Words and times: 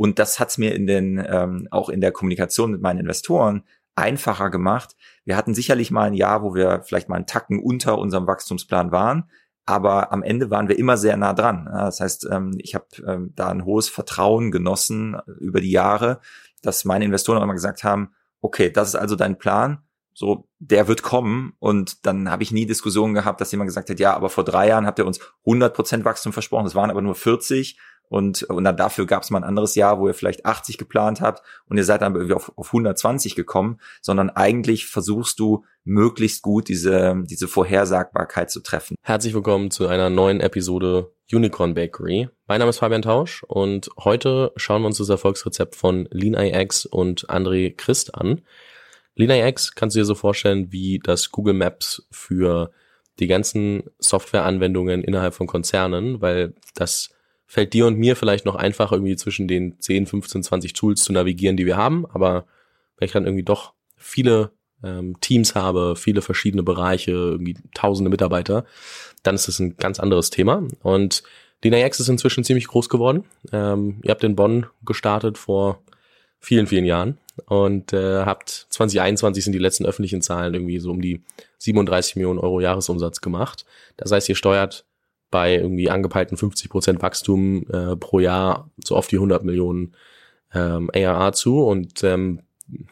Und 0.00 0.18
das 0.18 0.40
hat's 0.40 0.56
mir 0.56 0.74
in 0.74 0.86
den, 0.86 1.22
ähm, 1.28 1.68
auch 1.70 1.90
in 1.90 2.00
der 2.00 2.10
Kommunikation 2.10 2.70
mit 2.70 2.80
meinen 2.80 3.00
Investoren 3.00 3.64
einfacher 3.96 4.48
gemacht. 4.48 4.96
Wir 5.26 5.36
hatten 5.36 5.52
sicherlich 5.52 5.90
mal 5.90 6.04
ein 6.04 6.14
Jahr, 6.14 6.42
wo 6.42 6.54
wir 6.54 6.80
vielleicht 6.86 7.10
mal 7.10 7.16
einen 7.16 7.26
Tacken 7.26 7.62
unter 7.62 7.98
unserem 7.98 8.26
Wachstumsplan 8.26 8.92
waren, 8.92 9.28
aber 9.66 10.10
am 10.10 10.22
Ende 10.22 10.50
waren 10.50 10.68
wir 10.68 10.78
immer 10.78 10.96
sehr 10.96 11.18
nah 11.18 11.34
dran. 11.34 11.68
Das 11.70 12.00
heißt, 12.00 12.28
ähm, 12.32 12.56
ich 12.56 12.74
habe 12.74 12.86
ähm, 13.06 13.34
da 13.36 13.48
ein 13.48 13.66
hohes 13.66 13.90
Vertrauen 13.90 14.50
genossen 14.50 15.18
über 15.38 15.60
die 15.60 15.70
Jahre, 15.70 16.20
dass 16.62 16.86
meine 16.86 17.04
Investoren 17.04 17.36
auch 17.36 17.42
immer 17.42 17.52
gesagt 17.52 17.84
haben, 17.84 18.14
okay, 18.40 18.70
das 18.70 18.88
ist 18.88 18.94
also 18.94 19.16
dein 19.16 19.36
Plan, 19.36 19.82
so, 20.14 20.48
der 20.60 20.88
wird 20.88 21.02
kommen 21.02 21.52
und 21.58 22.06
dann 22.06 22.30
habe 22.30 22.42
ich 22.42 22.52
nie 22.52 22.64
Diskussionen 22.64 23.12
gehabt, 23.12 23.38
dass 23.42 23.52
jemand 23.52 23.68
gesagt 23.68 23.90
hat, 23.90 24.00
ja, 24.00 24.14
aber 24.14 24.30
vor 24.30 24.44
drei 24.44 24.68
Jahren 24.68 24.86
habt 24.86 24.98
ihr 24.98 25.06
uns 25.06 25.20
100% 25.44 26.04
Wachstum 26.04 26.32
versprochen, 26.32 26.66
es 26.66 26.74
waren 26.74 26.90
aber 26.90 27.02
nur 27.02 27.14
40 27.14 27.78
und, 28.10 28.42
und 28.42 28.64
dann 28.64 28.76
dafür 28.76 29.06
gab 29.06 29.22
es 29.22 29.30
mal 29.30 29.38
ein 29.38 29.44
anderes 29.44 29.76
Jahr, 29.76 30.00
wo 30.00 30.08
ihr 30.08 30.14
vielleicht 30.14 30.44
80 30.44 30.78
geplant 30.78 31.20
habt 31.20 31.42
und 31.66 31.78
ihr 31.78 31.84
seid 31.84 32.02
dann 32.02 32.16
irgendwie 32.16 32.34
auf, 32.34 32.52
auf 32.56 32.66
120 32.66 33.36
gekommen, 33.36 33.78
sondern 34.02 34.30
eigentlich 34.30 34.86
versuchst 34.86 35.38
du 35.38 35.64
möglichst 35.84 36.42
gut 36.42 36.68
diese, 36.68 37.22
diese 37.24 37.46
Vorhersagbarkeit 37.46 38.50
zu 38.50 38.60
treffen. 38.60 38.96
Herzlich 39.02 39.32
willkommen 39.32 39.70
zu 39.70 39.86
einer 39.86 40.10
neuen 40.10 40.40
Episode 40.40 41.12
Unicorn 41.32 41.74
Bakery. 41.74 42.28
Mein 42.48 42.58
Name 42.58 42.70
ist 42.70 42.78
Fabian 42.78 43.02
Tausch 43.02 43.44
und 43.44 43.88
heute 43.96 44.50
schauen 44.56 44.82
wir 44.82 44.86
uns 44.88 44.98
das 44.98 45.08
Erfolgsrezept 45.08 45.76
von 45.76 46.08
LeanIX 46.10 46.86
und 46.86 47.30
André 47.30 47.76
Christ 47.76 48.16
an. 48.16 48.42
LeanIX 49.14 49.76
kannst 49.76 49.94
du 49.94 50.00
dir 50.00 50.04
so 50.04 50.16
vorstellen 50.16 50.72
wie 50.72 50.98
das 50.98 51.30
Google 51.30 51.54
Maps 51.54 52.04
für 52.10 52.72
die 53.20 53.28
ganzen 53.28 53.84
Softwareanwendungen 54.00 55.04
innerhalb 55.04 55.34
von 55.34 55.46
Konzernen, 55.46 56.20
weil 56.20 56.54
das 56.74 57.10
fällt 57.50 57.72
dir 57.72 57.88
und 57.88 57.98
mir 57.98 58.14
vielleicht 58.14 58.46
noch 58.46 58.54
einfach 58.54 58.92
irgendwie 58.92 59.16
zwischen 59.16 59.48
den 59.48 59.74
10, 59.80 60.06
15, 60.06 60.44
20 60.44 60.72
Tools 60.72 61.02
zu 61.02 61.12
navigieren, 61.12 61.56
die 61.56 61.66
wir 61.66 61.76
haben, 61.76 62.06
aber 62.06 62.44
wenn 62.96 63.06
ich 63.06 63.12
dann 63.12 63.24
irgendwie 63.24 63.42
doch 63.42 63.72
viele 63.96 64.52
ähm, 64.84 65.18
Teams 65.20 65.56
habe, 65.56 65.96
viele 65.96 66.22
verschiedene 66.22 66.62
Bereiche, 66.62 67.10
irgendwie 67.10 67.56
tausende 67.74 68.08
Mitarbeiter, 68.08 68.66
dann 69.24 69.34
ist 69.34 69.48
das 69.48 69.58
ein 69.58 69.76
ganz 69.76 69.98
anderes 69.98 70.30
Thema. 70.30 70.62
Und 70.84 71.24
LeanIX 71.64 71.98
ist 71.98 72.08
inzwischen 72.08 72.44
ziemlich 72.44 72.68
groß 72.68 72.88
geworden. 72.88 73.24
Ähm, 73.50 73.98
ihr 74.04 74.12
habt 74.12 74.22
in 74.22 74.36
Bonn 74.36 74.66
gestartet 74.84 75.36
vor 75.36 75.82
vielen, 76.38 76.68
vielen 76.68 76.84
Jahren 76.84 77.18
und 77.46 77.92
äh, 77.92 78.24
habt 78.24 78.68
2021 78.68 79.42
sind 79.42 79.54
die 79.54 79.58
letzten 79.58 79.86
öffentlichen 79.86 80.22
Zahlen 80.22 80.54
irgendwie 80.54 80.78
so 80.78 80.92
um 80.92 81.02
die 81.02 81.20
37 81.58 82.14
Millionen 82.14 82.38
Euro 82.38 82.60
Jahresumsatz 82.60 83.20
gemacht. 83.20 83.64
Das 83.96 84.12
heißt, 84.12 84.28
ihr 84.28 84.36
steuert 84.36 84.84
bei 85.30 85.54
irgendwie 85.54 85.90
angepeilten 85.90 86.36
50 86.36 86.70
Prozent 86.70 87.02
Wachstum 87.02 87.66
äh, 87.70 87.96
pro 87.96 88.18
Jahr 88.18 88.70
so 88.82 88.96
oft 88.96 89.10
die 89.10 89.16
100 89.16 89.44
Millionen 89.44 89.94
ähm, 90.52 90.90
ARA 90.94 91.32
zu 91.32 91.62
und 91.62 92.02
ähm, 92.02 92.40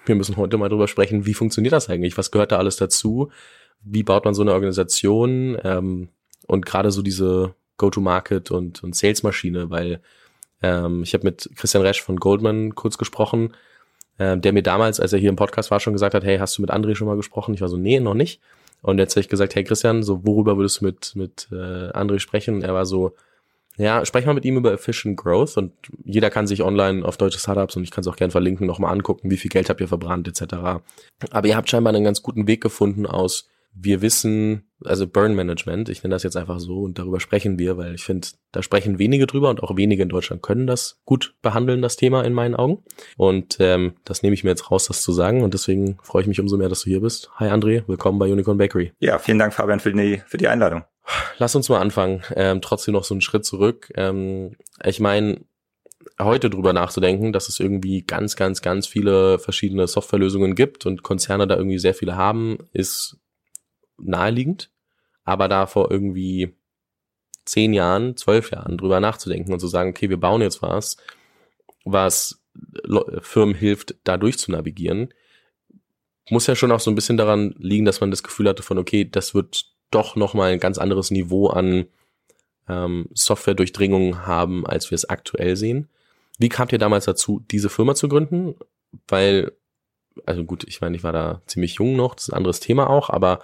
wir 0.06 0.14
müssen 0.14 0.36
heute 0.36 0.58
mal 0.58 0.68
drüber 0.68 0.88
sprechen, 0.88 1.26
wie 1.26 1.34
funktioniert 1.34 1.72
das 1.72 1.88
eigentlich? 1.88 2.18
Was 2.18 2.30
gehört 2.30 2.52
da 2.52 2.58
alles 2.58 2.76
dazu? 2.76 3.30
Wie 3.82 4.02
baut 4.02 4.24
man 4.24 4.34
so 4.34 4.42
eine 4.42 4.52
Organisation? 4.52 5.56
Ähm, 5.62 6.08
und 6.46 6.66
gerade 6.66 6.90
so 6.90 7.02
diese 7.02 7.54
Go-to-Market 7.76 8.50
und, 8.50 8.82
und 8.82 8.96
Sales-Maschine, 8.96 9.70
weil 9.70 10.00
ähm, 10.62 11.02
ich 11.02 11.14
habe 11.14 11.24
mit 11.24 11.48
Christian 11.56 11.84
Resch 11.84 12.02
von 12.02 12.16
Goldman 12.16 12.74
kurz 12.74 12.98
gesprochen, 12.98 13.54
äh, 14.18 14.36
der 14.36 14.52
mir 14.52 14.62
damals, 14.62 14.98
als 14.98 15.12
er 15.12 15.18
hier 15.18 15.28
im 15.28 15.36
Podcast 15.36 15.70
war, 15.70 15.78
schon 15.80 15.92
gesagt 15.92 16.14
hat, 16.14 16.24
hey, 16.24 16.38
hast 16.38 16.58
du 16.58 16.62
mit 16.62 16.72
André 16.72 16.94
schon 16.94 17.06
mal 17.06 17.16
gesprochen? 17.16 17.54
Ich 17.54 17.60
war 17.60 17.68
so, 17.68 17.76
nee, 17.76 18.00
noch 18.00 18.14
nicht. 18.14 18.40
Und 18.82 18.98
jetzt 18.98 19.14
habe 19.14 19.20
ich 19.20 19.28
gesagt, 19.28 19.54
hey 19.54 19.64
Christian, 19.64 20.02
so 20.02 20.24
worüber 20.24 20.56
würdest 20.56 20.80
du 20.80 20.86
mit, 20.86 21.16
mit 21.16 21.48
äh, 21.50 21.90
André 21.90 22.18
sprechen? 22.18 22.56
Und 22.56 22.62
er 22.62 22.74
war 22.74 22.86
so, 22.86 23.14
ja, 23.76 24.04
sprech 24.04 24.26
mal 24.26 24.34
mit 24.34 24.44
ihm 24.44 24.56
über 24.56 24.72
Efficient 24.72 25.16
Growth 25.16 25.56
und 25.56 25.72
jeder 26.04 26.30
kann 26.30 26.46
sich 26.46 26.62
online 26.62 27.04
auf 27.04 27.16
deutsche 27.16 27.38
Startups 27.38 27.76
und 27.76 27.84
ich 27.84 27.90
kann 27.90 28.02
es 28.02 28.08
auch 28.08 28.16
gern 28.16 28.30
verlinken, 28.30 28.66
nochmal 28.66 28.92
angucken, 28.92 29.30
wie 29.30 29.36
viel 29.36 29.50
Geld 29.50 29.68
habt 29.70 29.80
ihr 29.80 29.88
verbrannt 29.88 30.26
etc. 30.26 30.54
Aber 31.30 31.48
ihr 31.48 31.56
habt 31.56 31.70
scheinbar 31.70 31.94
einen 31.94 32.04
ganz 32.04 32.22
guten 32.22 32.46
Weg 32.48 32.60
gefunden 32.60 33.06
aus 33.06 33.48
wir 33.80 34.02
wissen, 34.02 34.68
also 34.84 35.06
Burn 35.06 35.34
Management, 35.34 35.88
ich 35.88 36.02
nenne 36.02 36.14
das 36.14 36.22
jetzt 36.22 36.36
einfach 36.36 36.58
so 36.58 36.80
und 36.80 36.98
darüber 36.98 37.20
sprechen 37.20 37.58
wir, 37.58 37.76
weil 37.76 37.94
ich 37.94 38.04
finde, 38.04 38.28
da 38.52 38.62
sprechen 38.62 38.98
wenige 38.98 39.26
drüber 39.26 39.50
und 39.50 39.62
auch 39.62 39.76
wenige 39.76 40.02
in 40.02 40.08
Deutschland 40.08 40.42
können 40.42 40.66
das 40.66 41.00
gut 41.04 41.34
behandeln, 41.42 41.82
das 41.82 41.96
Thema 41.96 42.24
in 42.24 42.32
meinen 42.32 42.54
Augen. 42.54 42.82
Und 43.16 43.56
ähm, 43.60 43.94
das 44.04 44.22
nehme 44.22 44.34
ich 44.34 44.44
mir 44.44 44.50
jetzt 44.50 44.70
raus, 44.70 44.86
das 44.86 45.02
zu 45.02 45.12
sagen 45.12 45.42
und 45.42 45.54
deswegen 45.54 45.98
freue 46.02 46.22
ich 46.22 46.28
mich 46.28 46.40
umso 46.40 46.56
mehr, 46.56 46.68
dass 46.68 46.82
du 46.82 46.90
hier 46.90 47.00
bist. 47.00 47.30
Hi 47.36 47.50
André, 47.50 47.84
willkommen 47.86 48.18
bei 48.18 48.30
Unicorn 48.30 48.58
Bakery. 48.58 48.92
Ja, 48.98 49.18
vielen 49.18 49.38
Dank 49.38 49.54
Fabian 49.54 49.80
für 49.80 49.92
die, 49.92 50.22
für 50.26 50.38
die 50.38 50.48
Einladung. 50.48 50.84
Lass 51.38 51.54
uns 51.54 51.68
mal 51.68 51.80
anfangen. 51.80 52.22
Ähm, 52.34 52.60
trotzdem 52.60 52.92
noch 52.92 53.04
so 53.04 53.14
einen 53.14 53.22
Schritt 53.22 53.44
zurück. 53.44 53.90
Ähm, 53.94 54.56
ich 54.84 55.00
meine, 55.00 55.40
heute 56.20 56.50
drüber 56.50 56.72
nachzudenken, 56.72 57.32
dass 57.32 57.48
es 57.48 57.60
irgendwie 57.60 58.02
ganz, 58.02 58.36
ganz, 58.36 58.60
ganz 58.60 58.86
viele 58.86 59.38
verschiedene 59.38 59.86
Softwarelösungen 59.86 60.54
gibt 60.54 60.84
und 60.84 61.02
Konzerne 61.02 61.46
da 61.46 61.56
irgendwie 61.56 61.78
sehr 61.78 61.94
viele 61.94 62.16
haben, 62.16 62.58
ist 62.72 63.18
naheliegend, 63.98 64.70
aber 65.24 65.48
da 65.48 65.66
vor 65.66 65.90
irgendwie 65.90 66.54
zehn 67.44 67.72
Jahren, 67.72 68.16
zwölf 68.16 68.50
Jahren 68.50 68.76
drüber 68.76 69.00
nachzudenken 69.00 69.52
und 69.52 69.60
zu 69.60 69.68
sagen, 69.68 69.90
okay, 69.90 70.10
wir 70.10 70.18
bauen 70.18 70.42
jetzt 70.42 70.62
was, 70.62 70.96
was 71.84 72.42
Firmen 73.20 73.54
hilft, 73.54 73.94
da 74.04 74.16
durch 74.16 74.38
zu 74.38 74.50
navigieren, 74.50 75.12
muss 76.30 76.46
ja 76.46 76.54
schon 76.54 76.72
auch 76.72 76.80
so 76.80 76.90
ein 76.90 76.94
bisschen 76.94 77.16
daran 77.16 77.54
liegen, 77.58 77.84
dass 77.84 78.00
man 78.00 78.10
das 78.10 78.22
Gefühl 78.22 78.48
hatte 78.48 78.62
von, 78.62 78.78
okay, 78.78 79.08
das 79.08 79.34
wird 79.34 79.66
doch 79.90 80.16
nochmal 80.16 80.52
ein 80.52 80.60
ganz 80.60 80.78
anderes 80.78 81.10
Niveau 81.10 81.48
an 81.48 81.86
ähm, 82.68 83.08
Software-Durchdringung 83.14 84.26
haben, 84.26 84.66
als 84.66 84.90
wir 84.90 84.96
es 84.96 85.08
aktuell 85.08 85.56
sehen. 85.56 85.88
Wie 86.38 86.50
kamt 86.50 86.72
ihr 86.72 86.78
damals 86.78 87.06
dazu, 87.06 87.42
diese 87.50 87.70
Firma 87.70 87.94
zu 87.94 88.08
gründen? 88.08 88.54
Weil, 89.06 89.52
also 90.26 90.44
gut, 90.44 90.64
ich 90.68 90.80
meine, 90.80 90.96
ich 90.96 91.02
war 91.02 91.12
da 91.12 91.40
ziemlich 91.46 91.74
jung 91.74 91.96
noch, 91.96 92.14
das 92.14 92.24
ist 92.24 92.34
ein 92.34 92.36
anderes 92.36 92.60
Thema 92.60 92.90
auch, 92.90 93.08
aber 93.08 93.40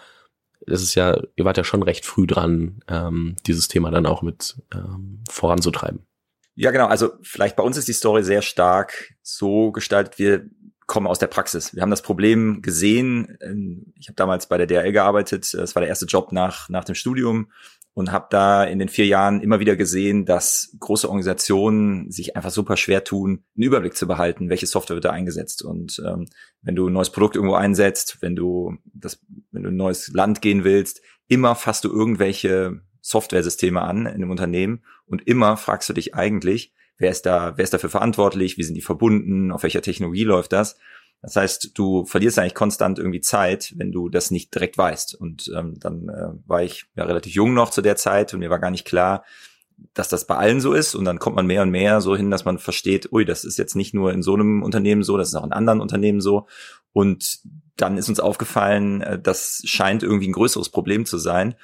das 0.67 0.83
ist 0.83 0.95
ja, 0.95 1.21
ihr 1.37 1.45
wart 1.45 1.57
ja 1.57 1.65
schon 1.65 1.83
recht 1.83 2.05
früh 2.05 2.27
dran, 2.27 2.81
ähm, 2.89 3.37
dieses 3.47 3.69
Thema 3.69 3.91
dann 3.91 4.07
auch 4.07 4.23
mit 4.23 4.57
ähm, 4.75 5.23
voranzutreiben. 5.29 6.07
Ja, 6.57 6.71
genau. 6.71 6.87
Also 6.87 7.13
vielleicht 7.23 7.57
bei 7.57 7.63
uns 7.63 7.77
ist 7.77 7.89
die 7.89 7.93
Story 7.93 8.23
sehr 8.23 8.43
stark 8.43 9.15
so 9.23 9.73
gestaltet, 9.73 10.19
wir 10.19 10.47
kommen 10.87 11.07
aus 11.07 11.19
der 11.19 11.27
Praxis. 11.27 11.75
Wir 11.75 11.83
haben 11.83 11.91
das 11.91 12.03
Problem 12.03 12.63
gesehen. 12.63 13.39
Ähm, 13.41 13.93
ich 13.99 14.09
habe 14.09 14.17
damals 14.17 14.49
bei 14.49 14.59
der 14.59 14.67
DRL 14.67 14.93
gearbeitet. 14.93 15.53
Das 15.55 15.75
war 15.75 15.81
der 15.81 15.89
erste 15.89 16.07
Job 16.07 16.33
nach, 16.33 16.69
nach 16.69 16.85
dem 16.85 16.95
Studium 16.95 17.51
und 17.95 18.11
habe 18.11 18.27
da 18.31 18.65
in 18.65 18.81
den 18.81 18.89
vier 18.89 19.07
Jahren 19.07 19.41
immer 19.41 19.61
wieder 19.61 19.77
gesehen, 19.77 20.27
dass 20.27 20.77
große 20.81 21.09
Organisationen 21.09 22.11
sich 22.11 22.37
einfach 22.37 22.51
super 22.51 22.77
schwer 22.77 23.05
tun, 23.05 23.45
einen 23.57 23.65
Überblick 23.65 23.97
zu 23.97 24.09
behalten, 24.09 24.51
welche 24.51 24.67
Software 24.67 24.97
wird 24.97 25.05
da 25.05 25.11
eingesetzt. 25.11 25.63
Und 25.63 26.03
ähm, 26.05 26.27
wenn 26.61 26.75
du 26.75 26.89
ein 26.89 26.93
neues 26.93 27.11
Produkt 27.11 27.37
irgendwo 27.37 27.55
einsetzt, 27.55 28.19
wenn 28.21 28.35
du 28.35 28.77
das, 28.93 29.21
wenn 29.53 29.63
du 29.63 29.71
ein 29.71 29.77
neues 29.77 30.09
Land 30.13 30.43
gehen 30.43 30.65
willst, 30.65 31.03
immer 31.29 31.55
fasst 31.55 31.85
du 31.85 31.93
irgendwelche 31.93 32.81
Softwaresysteme 33.01 33.81
an 33.81 34.07
in 34.07 34.15
einem 34.15 34.31
Unternehmen 34.31 34.83
und 35.07 35.27
immer 35.29 35.57
fragst 35.57 35.89
du 35.89 35.93
dich 35.93 36.15
eigentlich, 36.15 36.73
wer 36.99 37.11
ist 37.11 37.27
da, 37.27 37.57
wer 37.57 37.63
ist 37.63 37.75
dafür 37.75 37.91
verantwortlich, 37.91 38.59
wie 38.59 38.65
sind 38.65 38.75
die 38.75 38.83
verbunden, 38.83 39.53
auf 39.53 39.63
welcher 39.63 39.83
Technologie 39.83 40.25
läuft 40.25 40.53
das? 40.53 40.77
Das 41.25 41.37
heißt, 41.37 41.71
du 41.75 42.05
verlierst 42.05 42.39
eigentlich 42.39 42.55
konstant 42.55 42.99
irgendwie 42.99 43.23
Zeit, 43.23 43.73
wenn 43.77 43.93
du 43.93 44.11
das 44.11 44.31
nicht 44.31 44.55
direkt 44.55 44.77
weißt. 44.77 45.15
Und 45.15 45.51
ähm, 45.57 45.79
dann 45.81 46.09
äh, 46.11 46.29
war 46.47 46.63
ich 46.63 46.85
ja 46.97 47.05
relativ 47.05 47.35
jung 47.35 47.55
noch 47.55 47.71
zu 47.71 47.81
der 47.81 47.97
Zeit 47.97 48.35
und 48.35 48.41
mir 48.41 48.51
war 48.51 48.59
gar 48.59 48.71
nicht 48.71 48.85
klar, 48.85 49.25
dass 49.95 50.11
das 50.11 50.27
bei 50.27 50.37
allen 50.37 50.61
so 50.61 50.75
ist. 50.75 50.95
Und 50.95 51.07
dann 51.07 51.19
kommt 51.19 51.37
man 51.37 51.47
mehr 51.47 51.63
und 51.63 51.71
mehr 51.71 52.03
so 52.03 52.15
hin, 52.15 52.31
dass 52.31 52.45
man 52.45 52.59
versteht, 52.59 53.11
ui, 53.11 53.25
das 53.25 53.45
ist 53.45 53.59
jetzt 53.59 53.75
nicht 53.75 53.95
nur 53.95 54.13
in 54.13 54.23
so 54.23 54.35
einem 54.35 54.63
Unternehmen 54.63 55.03
so, 55.03 55.17
das 55.17 55.29
ist 55.29 55.35
auch 55.35 55.47
in 55.47 55.53
anderen 55.53 55.81
Unternehmen 55.81 56.21
so. 56.21 56.47
Und 56.93 57.39
dann 57.77 57.97
ist 57.97 58.11
uns 58.11 58.21
aufgefallen, 58.21 59.01
äh, 59.01 59.19
das 59.19 59.63
scheint 59.65 60.03
irgendwie 60.03 60.29
ein 60.29 60.35
größeres 60.35 60.69
Problem 60.69 61.07
zu 61.07 61.17
sein. 61.17 61.55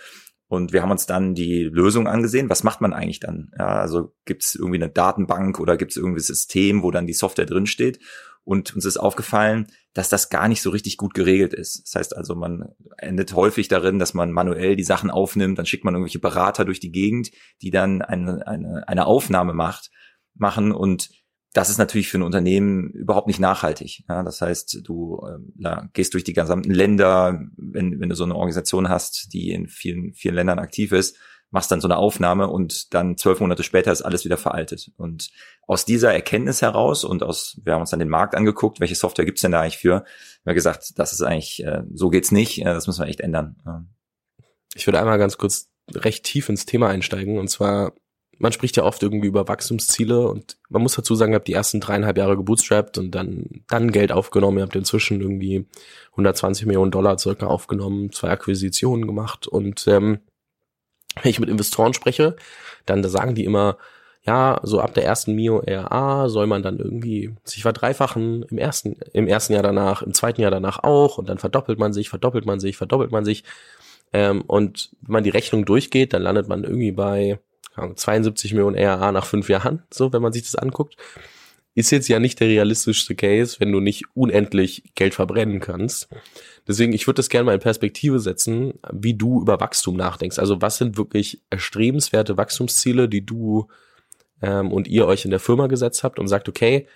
Und 0.48 0.72
wir 0.72 0.82
haben 0.82 0.90
uns 0.90 1.06
dann 1.06 1.34
die 1.34 1.64
Lösung 1.64 2.08
angesehen. 2.08 2.48
Was 2.48 2.64
macht 2.64 2.80
man 2.80 2.92
eigentlich 2.92 3.20
dann? 3.20 3.52
Ja, 3.56 3.78
also 3.78 4.14
gibt 4.24 4.42
es 4.42 4.56
irgendwie 4.56 4.82
eine 4.82 4.88
Datenbank 4.88 5.60
oder 5.60 5.76
gibt 5.76 5.92
es 5.92 5.96
irgendwie 5.98 6.18
ein 6.18 6.24
System, 6.24 6.82
wo 6.82 6.90
dann 6.90 7.06
die 7.06 7.12
Software 7.12 7.46
drinsteht? 7.46 8.00
Und 8.44 8.74
uns 8.74 8.84
ist 8.84 8.96
aufgefallen, 8.96 9.66
dass 9.92 10.08
das 10.08 10.30
gar 10.30 10.48
nicht 10.48 10.62
so 10.62 10.70
richtig 10.70 10.96
gut 10.96 11.14
geregelt 11.14 11.52
ist. 11.52 11.82
Das 11.84 11.94
heißt 11.94 12.16
also, 12.16 12.34
man 12.34 12.74
endet 12.96 13.34
häufig 13.34 13.68
darin, 13.68 13.98
dass 13.98 14.14
man 14.14 14.32
manuell 14.32 14.76
die 14.76 14.84
Sachen 14.84 15.10
aufnimmt, 15.10 15.58
dann 15.58 15.66
schickt 15.66 15.84
man 15.84 15.94
irgendwelche 15.94 16.18
Berater 16.18 16.64
durch 16.64 16.80
die 16.80 16.92
Gegend, 16.92 17.30
die 17.62 17.70
dann 17.70 18.02
eine, 18.02 18.46
eine, 18.46 18.88
eine 18.88 19.06
Aufnahme 19.06 19.52
macht, 19.52 19.90
machen 20.34 20.72
und 20.72 21.10
das 21.52 21.68
ist 21.68 21.78
natürlich 21.78 22.08
für 22.08 22.18
ein 22.18 22.22
Unternehmen 22.22 22.90
überhaupt 22.90 23.26
nicht 23.26 23.40
nachhaltig. 23.40 24.04
Ja, 24.08 24.22
das 24.22 24.40
heißt, 24.40 24.82
du 24.84 25.20
äh, 25.26 25.76
gehst 25.92 26.14
durch 26.14 26.22
die 26.22 26.32
gesamten 26.32 26.70
Länder, 26.70 27.40
wenn, 27.56 27.98
wenn 27.98 28.08
du 28.08 28.14
so 28.14 28.22
eine 28.22 28.36
Organisation 28.36 28.88
hast, 28.88 29.32
die 29.32 29.50
in 29.50 29.66
vielen, 29.66 30.14
vielen 30.14 30.36
Ländern 30.36 30.60
aktiv 30.60 30.92
ist, 30.92 31.18
machst 31.50 31.70
dann 31.70 31.80
so 31.80 31.88
eine 31.88 31.96
Aufnahme 31.96 32.48
und 32.48 32.94
dann 32.94 33.16
zwölf 33.16 33.40
Monate 33.40 33.62
später 33.62 33.90
ist 33.90 34.02
alles 34.02 34.24
wieder 34.24 34.36
veraltet. 34.36 34.90
Und 34.96 35.30
aus 35.66 35.84
dieser 35.84 36.12
Erkenntnis 36.12 36.62
heraus 36.62 37.04
und 37.04 37.22
aus, 37.22 37.60
wir 37.64 37.74
haben 37.74 37.80
uns 37.80 37.90
dann 37.90 37.98
den 37.98 38.08
Markt 38.08 38.34
angeguckt, 38.34 38.80
welche 38.80 38.94
Software 38.94 39.24
gibt's 39.24 39.42
denn 39.42 39.52
da 39.52 39.60
eigentlich 39.60 39.78
für, 39.78 39.96
haben 39.96 40.04
wir 40.44 40.54
gesagt, 40.54 40.98
das 40.98 41.12
ist 41.12 41.22
eigentlich, 41.22 41.64
äh, 41.64 41.82
so 41.92 42.08
geht's 42.10 42.30
nicht, 42.30 42.60
äh, 42.60 42.64
das 42.64 42.86
müssen 42.86 43.02
wir 43.02 43.08
echt 43.08 43.20
ändern. 43.20 43.56
Ich 44.74 44.86
würde 44.86 45.00
einmal 45.00 45.18
ganz 45.18 45.38
kurz 45.38 45.68
recht 45.92 46.24
tief 46.24 46.48
ins 46.48 46.66
Thema 46.66 46.88
einsteigen 46.88 47.38
und 47.38 47.48
zwar 47.48 47.92
man 48.40 48.52
spricht 48.52 48.78
ja 48.78 48.84
oft 48.84 49.02
irgendwie 49.02 49.28
über 49.28 49.48
Wachstumsziele 49.48 50.26
und 50.26 50.56
man 50.70 50.80
muss 50.80 50.94
dazu 50.94 51.14
sagen, 51.14 51.32
ihr 51.32 51.36
habt 51.36 51.46
die 51.46 51.52
ersten 51.52 51.78
dreieinhalb 51.78 52.16
Jahre 52.16 52.38
gebootstrapped 52.38 52.96
und 52.96 53.10
dann, 53.10 53.64
dann 53.68 53.92
Geld 53.92 54.12
aufgenommen. 54.12 54.56
Ihr 54.56 54.62
habt 54.62 54.74
inzwischen 54.74 55.20
irgendwie 55.20 55.66
120 56.12 56.64
Millionen 56.64 56.90
Dollar 56.90 57.18
circa 57.18 57.46
aufgenommen, 57.46 58.12
zwei 58.12 58.30
Akquisitionen 58.30 59.06
gemacht 59.06 59.46
und 59.46 59.86
ähm, 59.88 60.20
wenn 61.22 61.30
ich 61.30 61.40
mit 61.40 61.48
Investoren 61.48 61.94
spreche, 61.94 62.36
dann 62.86 63.02
sagen 63.04 63.34
die 63.34 63.44
immer, 63.44 63.76
ja, 64.22 64.60
so 64.62 64.80
ab 64.80 64.94
der 64.94 65.04
ersten 65.04 65.34
Mio 65.34 65.62
RA 65.66 66.28
soll 66.28 66.46
man 66.46 66.62
dann 66.62 66.78
irgendwie 66.78 67.34
sich 67.44 67.62
verdreifachen 67.62 68.44
im 68.44 68.58
ersten, 68.58 68.96
im 69.12 69.26
ersten 69.26 69.54
Jahr 69.54 69.62
danach, 69.62 70.02
im 70.02 70.12
zweiten 70.12 70.42
Jahr 70.42 70.50
danach 70.50 70.82
auch 70.82 71.18
und 71.18 71.28
dann 71.28 71.38
verdoppelt 71.38 71.78
man 71.78 71.92
sich, 71.92 72.10
verdoppelt 72.10 72.44
man 72.44 72.60
sich, 72.60 72.76
verdoppelt 72.76 73.12
man 73.12 73.24
sich. 73.24 73.44
Ähm, 74.12 74.42
und 74.42 74.90
wenn 75.00 75.12
man 75.12 75.24
die 75.24 75.30
Rechnung 75.30 75.64
durchgeht, 75.64 76.12
dann 76.12 76.22
landet 76.22 76.48
man 76.48 76.64
irgendwie 76.64 76.92
bei 76.92 77.38
72 77.94 78.52
Millionen 78.52 78.76
RA 78.76 79.12
nach 79.12 79.24
fünf 79.24 79.48
Jahren, 79.48 79.84
so, 79.90 80.12
wenn 80.12 80.22
man 80.22 80.32
sich 80.32 80.42
das 80.42 80.56
anguckt. 80.56 80.96
Ist 81.74 81.90
jetzt 81.90 82.08
ja 82.08 82.18
nicht 82.18 82.40
der 82.40 82.48
realistischste 82.48 83.14
Case, 83.14 83.56
wenn 83.60 83.72
du 83.72 83.80
nicht 83.80 84.04
unendlich 84.14 84.92
Geld 84.96 85.14
verbrennen 85.14 85.60
kannst. 85.60 86.08
Deswegen, 86.70 86.92
ich 86.92 87.08
würde 87.08 87.16
das 87.16 87.28
gerne 87.28 87.46
mal 87.46 87.54
in 87.54 87.60
Perspektive 87.60 88.20
setzen, 88.20 88.74
wie 88.92 89.14
du 89.14 89.40
über 89.40 89.58
Wachstum 89.58 89.96
nachdenkst. 89.96 90.38
Also 90.38 90.62
was 90.62 90.76
sind 90.76 90.96
wirklich 90.96 91.42
erstrebenswerte 91.50 92.36
Wachstumsziele, 92.36 93.08
die 93.08 93.26
du 93.26 93.66
ähm, 94.40 94.70
und 94.70 94.86
ihr 94.86 95.08
euch 95.08 95.24
in 95.24 95.32
der 95.32 95.40
Firma 95.40 95.66
gesetzt 95.66 96.04
habt 96.04 96.20
und 96.20 96.28
sagt, 96.28 96.48
okay, 96.48 96.86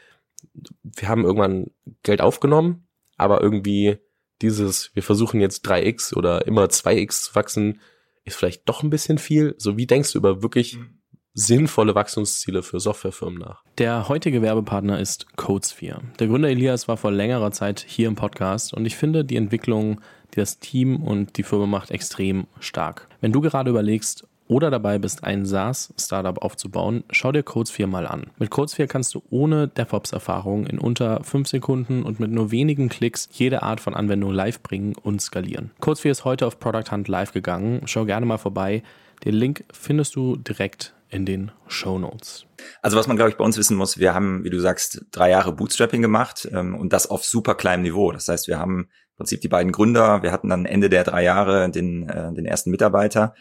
wir 0.84 1.08
haben 1.08 1.24
irgendwann 1.24 1.72
Geld 2.04 2.20
aufgenommen, 2.20 2.86
aber 3.16 3.42
irgendwie 3.42 3.98
dieses, 4.42 4.94
wir 4.94 5.02
versuchen 5.02 5.40
jetzt 5.40 5.68
3x 5.68 6.14
oder 6.14 6.46
immer 6.46 6.66
2x 6.66 7.24
zu 7.24 7.34
wachsen, 7.34 7.80
ist 8.24 8.36
vielleicht 8.36 8.68
doch 8.68 8.84
ein 8.84 8.90
bisschen 8.90 9.18
viel. 9.18 9.56
So 9.58 9.76
wie 9.76 9.88
denkst 9.88 10.12
du 10.12 10.18
über 10.18 10.40
wirklich 10.40 10.76
mhm. 10.76 11.00
Sinnvolle 11.34 11.94
Wachstumsziele 11.94 12.62
für 12.62 12.80
Softwarefirmen 12.80 13.40
nach? 13.40 13.62
Der 13.78 14.08
heutige 14.08 14.40
Werbepartner 14.40 15.00
ist 15.00 15.36
CodeSphere. 15.36 16.00
Der 16.18 16.28
Gründer 16.28 16.48
Elias 16.48 16.88
war 16.88 16.96
vor 16.96 17.10
längerer 17.10 17.50
Zeit 17.50 17.84
hier 17.86 18.08
im 18.08 18.14
Podcast 18.14 18.72
und 18.72 18.86
ich 18.86 18.96
finde 18.96 19.24
die 19.24 19.36
Entwicklung, 19.36 20.00
die 20.32 20.40
das 20.40 20.60
Team 20.60 21.02
und 21.02 21.36
die 21.36 21.42
Firma 21.42 21.66
macht, 21.66 21.90
extrem 21.90 22.46
stark. 22.60 23.08
Wenn 23.20 23.32
du 23.32 23.40
gerade 23.40 23.70
überlegst, 23.70 24.26
oder 24.46 24.70
dabei 24.70 24.98
bist, 24.98 25.24
ein 25.24 25.46
SaaS-Startup 25.46 26.38
aufzubauen, 26.42 27.04
schau 27.10 27.32
dir 27.32 27.42
Codesphere 27.42 27.88
mal 27.88 28.06
an. 28.06 28.26
Mit 28.38 28.50
Codesphere 28.50 28.88
kannst 28.88 29.14
du 29.14 29.22
ohne 29.30 29.68
DevOps-Erfahrung 29.68 30.66
in 30.66 30.78
unter 30.78 31.22
5 31.24 31.48
Sekunden 31.48 32.02
und 32.02 32.20
mit 32.20 32.30
nur 32.30 32.50
wenigen 32.50 32.88
Klicks 32.88 33.28
jede 33.32 33.62
Art 33.62 33.80
von 33.80 33.94
Anwendung 33.94 34.32
live 34.32 34.60
bringen 34.60 34.94
und 35.02 35.22
skalieren. 35.22 35.70
Codesphere 35.80 36.12
ist 36.12 36.24
heute 36.24 36.46
auf 36.46 36.60
Product 36.60 36.90
Hunt 36.90 37.08
live 37.08 37.32
gegangen. 37.32 37.82
Schau 37.86 38.04
gerne 38.04 38.26
mal 38.26 38.38
vorbei. 38.38 38.82
Den 39.24 39.34
Link 39.34 39.64
findest 39.72 40.16
du 40.16 40.36
direkt 40.36 40.93
in 41.08 41.26
den 41.26 41.52
Show 41.68 41.98
Notes. 41.98 42.46
Also 42.82 42.96
was 42.96 43.06
man, 43.06 43.16
glaube 43.16 43.30
ich, 43.30 43.36
bei 43.36 43.44
uns 43.44 43.56
wissen 43.56 43.76
muss, 43.76 43.98
wir 43.98 44.14
haben, 44.14 44.44
wie 44.44 44.50
du 44.50 44.58
sagst, 44.58 45.04
drei 45.10 45.30
Jahre 45.30 45.52
Bootstrapping 45.52 46.02
gemacht 46.02 46.48
ähm, 46.52 46.74
und 46.74 46.92
das 46.92 47.06
auf 47.06 47.24
super 47.24 47.54
kleinem 47.54 47.82
Niveau. 47.82 48.12
Das 48.12 48.28
heißt, 48.28 48.48
wir 48.48 48.58
haben 48.58 48.80
im 48.80 49.16
Prinzip 49.16 49.40
die 49.40 49.48
beiden 49.48 49.72
Gründer, 49.72 50.22
wir 50.22 50.32
hatten 50.32 50.48
dann 50.48 50.66
Ende 50.66 50.88
der 50.88 51.04
drei 51.04 51.22
Jahre 51.22 51.70
den, 51.70 52.08
äh, 52.08 52.32
den 52.32 52.46
ersten 52.46 52.70
Mitarbeiter 52.70 53.34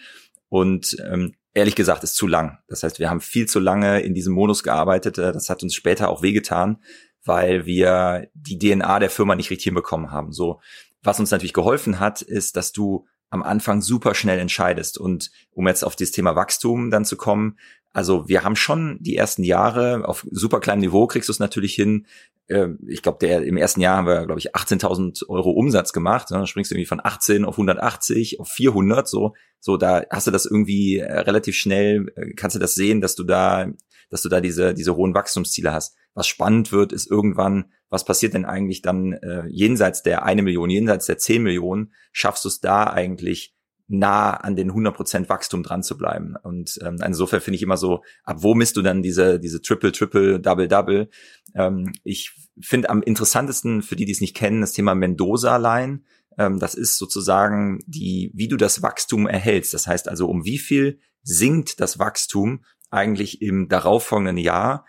und 0.50 0.96
ähm, 1.04 1.34
ehrlich 1.54 1.76
gesagt 1.76 2.04
ist 2.04 2.16
zu 2.16 2.28
lang. 2.28 2.60
Das 2.68 2.84
heißt, 2.84 3.00
wir 3.00 3.10
haben 3.10 3.22
viel 3.22 3.48
zu 3.48 3.60
lange 3.60 4.02
in 4.02 4.14
diesem 4.14 4.34
Modus 4.34 4.64
gearbeitet. 4.64 5.18
Äh, 5.18 5.32
das 5.32 5.50
hat 5.50 5.64
uns 5.64 5.74
später 5.74 6.10
auch 6.10 6.22
wehgetan, 6.22 6.78
weil 7.24 7.66
wir 7.66 8.28
die 8.34 8.60
DNA 8.60 9.00
der 9.00 9.10
Firma 9.10 9.36
nicht 9.36 9.50
richtig 9.50 9.66
hinbekommen 9.66 10.12
haben. 10.12 10.32
So, 10.32 10.60
was 11.02 11.20
uns 11.20 11.32
natürlich 11.32 11.54
geholfen 11.54 12.00
hat, 12.00 12.22
ist, 12.22 12.56
dass 12.56 12.72
du 12.72 13.06
am 13.34 13.42
Anfang 13.42 13.82
super 13.82 14.14
schnell 14.14 14.38
entscheidest. 14.38 15.00
Und 15.00 15.32
um 15.52 15.68
jetzt 15.68 15.84
auf 15.84 15.96
das 15.96 16.12
Thema 16.12 16.36
Wachstum 16.36 16.92
dann 16.92 17.04
zu 17.04 17.18
kommen, 17.18 17.58
also 17.92 18.28
wir 18.30 18.44
haben 18.44 18.56
schon 18.56 18.98
die 19.02 19.16
ersten 19.16 19.44
Jahre 19.44 20.08
auf 20.08 20.26
super 20.30 20.60
kleinem 20.60 20.82
Niveau 20.82 21.08
kriegst 21.08 21.30
du 21.30 21.34
es 21.34 21.40
natürlich 21.40 21.74
hin, 21.74 22.06
ähm, 22.50 22.80
ich 22.88 23.02
glaube, 23.02 23.20
der 23.22 23.44
im 23.44 23.58
ersten 23.58 23.82
Jahr 23.82 23.98
haben 23.98 24.08
wir, 24.08 24.26
glaube 24.26 24.40
ich, 24.40 24.56
18.000 24.56 25.28
Euro 25.30 25.52
Umsatz 25.52 25.94
gemacht. 25.94 26.30
Ne? 26.30 26.38
Dann 26.38 26.48
springst 26.48 26.72
du 26.72 26.76
irgendwie 26.76 26.88
von 26.88 27.02
18 27.04 27.46
auf 27.46 27.56
180 27.56 28.40
auf 28.40 28.50
400. 28.50 29.08
So, 29.08 29.34
so 29.60 29.78
da 29.78 30.04
hast 30.10 30.28
du 30.28 30.32
das 30.32 30.46
irgendwie 30.46 30.98
äh, 30.98 31.20
relativ 31.20 31.56
schnell. 31.56 32.12
Äh, 32.16 32.34
kannst 32.36 32.56
du 32.56 32.60
das 32.60 32.76
sehen, 32.76 33.02
dass 33.02 33.16
du 33.16 33.24
da, 33.24 33.68
dass 34.10 34.22
du 34.22 34.30
da 34.30 34.42
diese 34.42 34.74
diese 34.74 34.96
hohen 34.96 35.14
Wachstumsziele 35.14 35.72
hast. 35.72 35.96
Was 36.14 36.28
spannend 36.28 36.72
wird, 36.72 36.92
ist 36.92 37.10
irgendwann, 37.10 37.72
was 37.90 38.06
passiert 38.06 38.34
denn 38.34 38.46
eigentlich 38.46 38.82
dann 38.82 39.14
äh, 39.14 39.48
jenseits 39.48 40.04
der 40.04 40.24
eine 40.24 40.44
Million, 40.44 40.70
jenseits 40.70 41.06
der 41.06 41.18
10 41.18 41.42
Millionen? 41.44 41.94
Schaffst 42.12 42.44
du 42.44 42.50
es 42.50 42.60
da 42.60 42.86
eigentlich 42.86 43.53
nah 43.88 44.32
an 44.32 44.56
den 44.56 44.72
100% 44.72 45.30
Wachstum 45.30 45.64
dran 45.64 45.84
zu 45.84 45.98
bleiben. 45.98 46.36
Und 46.42 46.80
ähm, 46.84 46.98
insofern 47.06 47.42
finde 47.42 47.56
ich 47.56 47.64
immer 47.64 47.78
so, 47.78 48.04
ab 48.24 48.38
wo 48.40 48.56
misst 48.56 48.78
du 48.78 48.82
dann 48.82 49.02
diese, 49.02 49.40
diese 49.40 49.62
Triple, 49.62 49.92
Triple, 49.92 50.40
Double, 50.40 50.68
Double? 50.68 51.10
Ähm, 51.54 51.94
ich 52.04 52.34
finde 52.62 52.90
am 52.90 53.04
interessantesten, 53.04 53.82
für 53.82 53.96
die, 53.96 54.06
die 54.06 54.12
es 54.12 54.22
nicht 54.22 54.36
kennen, 54.36 54.62
das 54.62 54.72
Thema 54.72 54.96
Mendoza-Line. 54.96 56.02
Ähm, 56.38 56.60
das 56.60 56.76
ist 56.76 56.98
sozusagen 56.98 57.80
die, 57.86 58.32
wie 58.34 58.48
du 58.48 58.58
das 58.58 58.82
Wachstum 58.82 59.28
erhältst. 59.28 59.74
Das 59.74 59.88
heißt 59.88 60.08
also, 60.08 60.28
um 60.28 60.46
wie 60.46 60.60
viel 60.60 61.00
sinkt 61.24 61.80
das 61.80 62.00
Wachstum 62.00 62.64
eigentlich 62.90 63.42
im 63.42 63.68
darauffolgenden 63.70 64.38
Jahr 64.38 64.86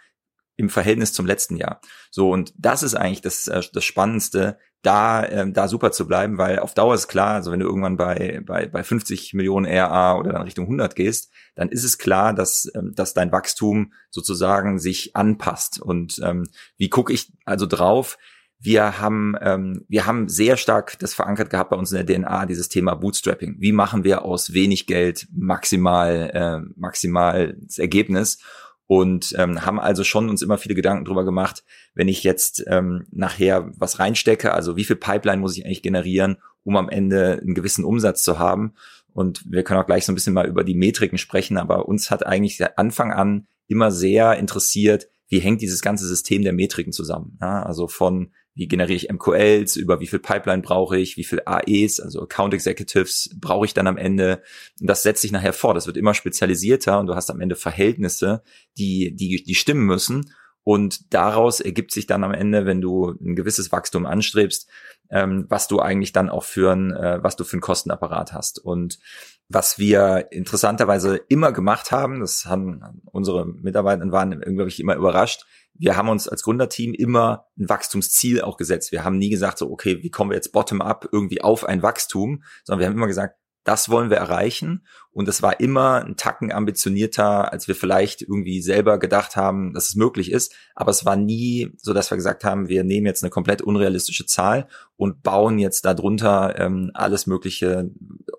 im 0.56 0.68
Verhältnis 0.68 1.12
zum 1.12 1.26
letzten 1.26 1.56
Jahr. 1.56 1.80
So, 2.10 2.30
und 2.30 2.54
das 2.56 2.82
ist 2.82 2.94
eigentlich 2.94 3.22
das, 3.22 3.48
äh, 3.48 3.62
das 3.72 3.84
Spannendste, 3.84 4.58
da, 4.84 5.26
ähm, 5.26 5.52
da 5.54 5.66
super 5.66 5.92
zu 5.92 6.06
bleiben, 6.06 6.38
weil 6.38 6.58
auf 6.58 6.74
Dauer 6.74 6.94
ist 6.94 7.08
klar, 7.08 7.34
also 7.34 7.50
wenn 7.50 7.60
du 7.60 7.66
irgendwann 7.66 7.96
bei, 7.96 8.42
bei, 8.44 8.66
bei 8.66 8.84
50 8.84 9.32
Millionen 9.32 9.66
RA 9.66 10.16
oder 10.16 10.32
dann 10.32 10.42
Richtung 10.42 10.66
100 10.66 10.94
gehst, 10.94 11.32
dann 11.54 11.70
ist 11.70 11.84
es 11.84 11.98
klar, 11.98 12.34
dass, 12.34 12.70
ähm, 12.74 12.92
dass 12.94 13.14
dein 13.14 13.32
Wachstum 13.32 13.92
sozusagen 14.10 14.78
sich 14.78 15.16
anpasst. 15.16 15.80
Und 15.80 16.20
ähm, 16.22 16.48
wie 16.76 16.90
gucke 16.90 17.12
ich 17.12 17.32
also 17.44 17.66
drauf? 17.66 18.18
Wir 18.60 19.00
haben, 19.00 19.34
ähm, 19.40 19.84
wir 19.88 20.06
haben 20.06 20.28
sehr 20.28 20.56
stark 20.56 20.98
das 20.98 21.14
verankert 21.14 21.50
gehabt 21.50 21.70
bei 21.70 21.76
uns 21.76 21.92
in 21.92 22.06
der 22.06 22.16
DNA, 22.16 22.46
dieses 22.46 22.68
Thema 22.68 22.94
Bootstrapping. 22.94 23.56
Wie 23.58 23.72
machen 23.72 24.04
wir 24.04 24.22
aus 24.22 24.52
wenig 24.52 24.86
Geld 24.86 25.26
maximal, 25.32 26.30
äh, 26.32 26.72
maximal 26.76 27.56
das 27.60 27.78
Ergebnis? 27.78 28.38
Und 28.86 29.34
ähm, 29.38 29.64
haben 29.64 29.80
also 29.80 30.04
schon 30.04 30.28
uns 30.28 30.42
immer 30.42 30.58
viele 30.58 30.74
Gedanken 30.74 31.04
drüber 31.04 31.24
gemacht, 31.24 31.64
wenn 31.94 32.08
ich 32.08 32.22
jetzt 32.22 32.64
ähm, 32.66 33.06
nachher 33.10 33.70
was 33.76 33.98
reinstecke, 33.98 34.52
also 34.52 34.76
wie 34.76 34.84
viel 34.84 34.96
Pipeline 34.96 35.40
muss 35.40 35.56
ich 35.56 35.64
eigentlich 35.64 35.82
generieren, 35.82 36.36
um 36.64 36.76
am 36.76 36.88
Ende 36.88 37.40
einen 37.40 37.54
gewissen 37.54 37.84
Umsatz 37.84 38.22
zu 38.22 38.38
haben. 38.38 38.74
Und 39.12 39.44
wir 39.48 39.62
können 39.62 39.80
auch 39.80 39.86
gleich 39.86 40.04
so 40.04 40.12
ein 40.12 40.16
bisschen 40.16 40.34
mal 40.34 40.46
über 40.46 40.64
die 40.64 40.74
Metriken 40.74 41.18
sprechen, 41.18 41.56
aber 41.56 41.88
uns 41.88 42.10
hat 42.10 42.26
eigentlich 42.26 42.56
der 42.56 42.78
Anfang 42.78 43.12
an 43.12 43.46
immer 43.68 43.90
sehr 43.90 44.36
interessiert, 44.36 45.08
wie 45.28 45.38
hängt 45.38 45.62
dieses 45.62 45.80
ganze 45.80 46.06
System 46.06 46.42
der 46.42 46.52
Metriken 46.52 46.92
zusammen. 46.92 47.38
Ja, 47.40 47.62
also 47.62 47.88
von 47.88 48.32
wie 48.54 48.68
generiere 48.68 48.96
ich 48.96 49.12
MQLs, 49.12 49.76
über 49.76 50.00
wie 50.00 50.06
viel 50.06 50.20
Pipeline 50.20 50.62
brauche 50.62 50.96
ich, 50.96 51.16
wie 51.16 51.24
viel 51.24 51.42
AEs, 51.44 51.98
also 52.00 52.22
Account 52.22 52.54
Executives 52.54 53.30
brauche 53.36 53.66
ich 53.66 53.74
dann 53.74 53.86
am 53.86 53.96
Ende. 53.96 54.42
Und 54.80 54.88
das 54.88 55.02
setzt 55.02 55.22
sich 55.22 55.32
nachher 55.32 55.52
vor. 55.52 55.74
Das 55.74 55.86
wird 55.86 55.96
immer 55.96 56.14
spezialisierter 56.14 57.00
und 57.00 57.06
du 57.06 57.14
hast 57.14 57.30
am 57.30 57.40
Ende 57.40 57.56
Verhältnisse, 57.56 58.42
die, 58.78 59.14
die, 59.14 59.42
die 59.42 59.54
stimmen 59.54 59.86
müssen. 59.86 60.30
Und 60.62 61.12
daraus 61.12 61.60
ergibt 61.60 61.92
sich 61.92 62.06
dann 62.06 62.24
am 62.24 62.32
Ende, 62.32 62.64
wenn 62.64 62.80
du 62.80 63.10
ein 63.10 63.36
gewisses 63.36 63.70
Wachstum 63.70 64.06
anstrebst, 64.06 64.66
ähm, 65.10 65.44
was 65.48 65.68
du 65.68 65.80
eigentlich 65.80 66.12
dann 66.12 66.30
auch 66.30 66.44
für 66.44 66.72
ein, 66.72 66.90
äh, 66.92 67.22
was 67.22 67.36
du 67.36 67.44
für 67.44 67.54
einen 67.54 67.60
Kostenapparat 67.60 68.32
hast. 68.32 68.58
Und 68.58 68.98
was 69.48 69.78
wir 69.78 70.28
interessanterweise 70.30 71.16
immer 71.28 71.52
gemacht 71.52 71.92
haben, 71.92 72.20
das 72.20 72.46
haben 72.46 72.80
unsere 73.04 73.46
Mitarbeiter 73.46 74.10
waren 74.10 74.32
irgendwie 74.42 74.80
immer 74.80 74.96
überrascht, 74.96 75.44
wir 75.76 75.96
haben 75.96 76.08
uns 76.08 76.28
als 76.28 76.44
Gründerteam 76.44 76.94
immer 76.94 77.46
ein 77.58 77.68
Wachstumsziel 77.68 78.42
auch 78.42 78.56
gesetzt. 78.56 78.92
Wir 78.92 79.04
haben 79.04 79.18
nie 79.18 79.30
gesagt, 79.30 79.58
so, 79.58 79.70
okay, 79.70 80.02
wie 80.02 80.10
kommen 80.10 80.30
wir 80.30 80.36
jetzt 80.36 80.52
bottom-up 80.52 81.08
irgendwie 81.10 81.42
auf 81.42 81.64
ein 81.64 81.82
Wachstum, 81.82 82.44
sondern 82.62 82.80
wir 82.80 82.86
haben 82.86 82.94
immer 82.94 83.08
gesagt, 83.08 83.36
das 83.64 83.88
wollen 83.88 84.10
wir 84.10 84.18
erreichen. 84.18 84.86
Und 85.10 85.28
es 85.28 85.42
war 85.42 85.60
immer 85.60 86.04
ein 86.04 86.16
Tacken 86.16 86.52
ambitionierter, 86.52 87.52
als 87.52 87.68
wir 87.68 87.74
vielleicht 87.74 88.20
irgendwie 88.20 88.60
selber 88.60 88.98
gedacht 88.98 89.36
haben, 89.36 89.72
dass 89.72 89.88
es 89.88 89.94
möglich 89.94 90.30
ist. 90.30 90.54
Aber 90.74 90.90
es 90.90 91.04
war 91.04 91.16
nie 91.16 91.72
so, 91.76 91.92
dass 91.92 92.10
wir 92.10 92.16
gesagt 92.16 92.44
haben, 92.44 92.68
wir 92.68 92.84
nehmen 92.84 93.06
jetzt 93.06 93.22
eine 93.22 93.30
komplett 93.30 93.62
unrealistische 93.62 94.26
Zahl 94.26 94.68
und 94.96 95.22
bauen 95.22 95.58
jetzt 95.58 95.84
darunter 95.84 96.58
ähm, 96.58 96.90
alles 96.94 97.26
Mögliche 97.26 97.90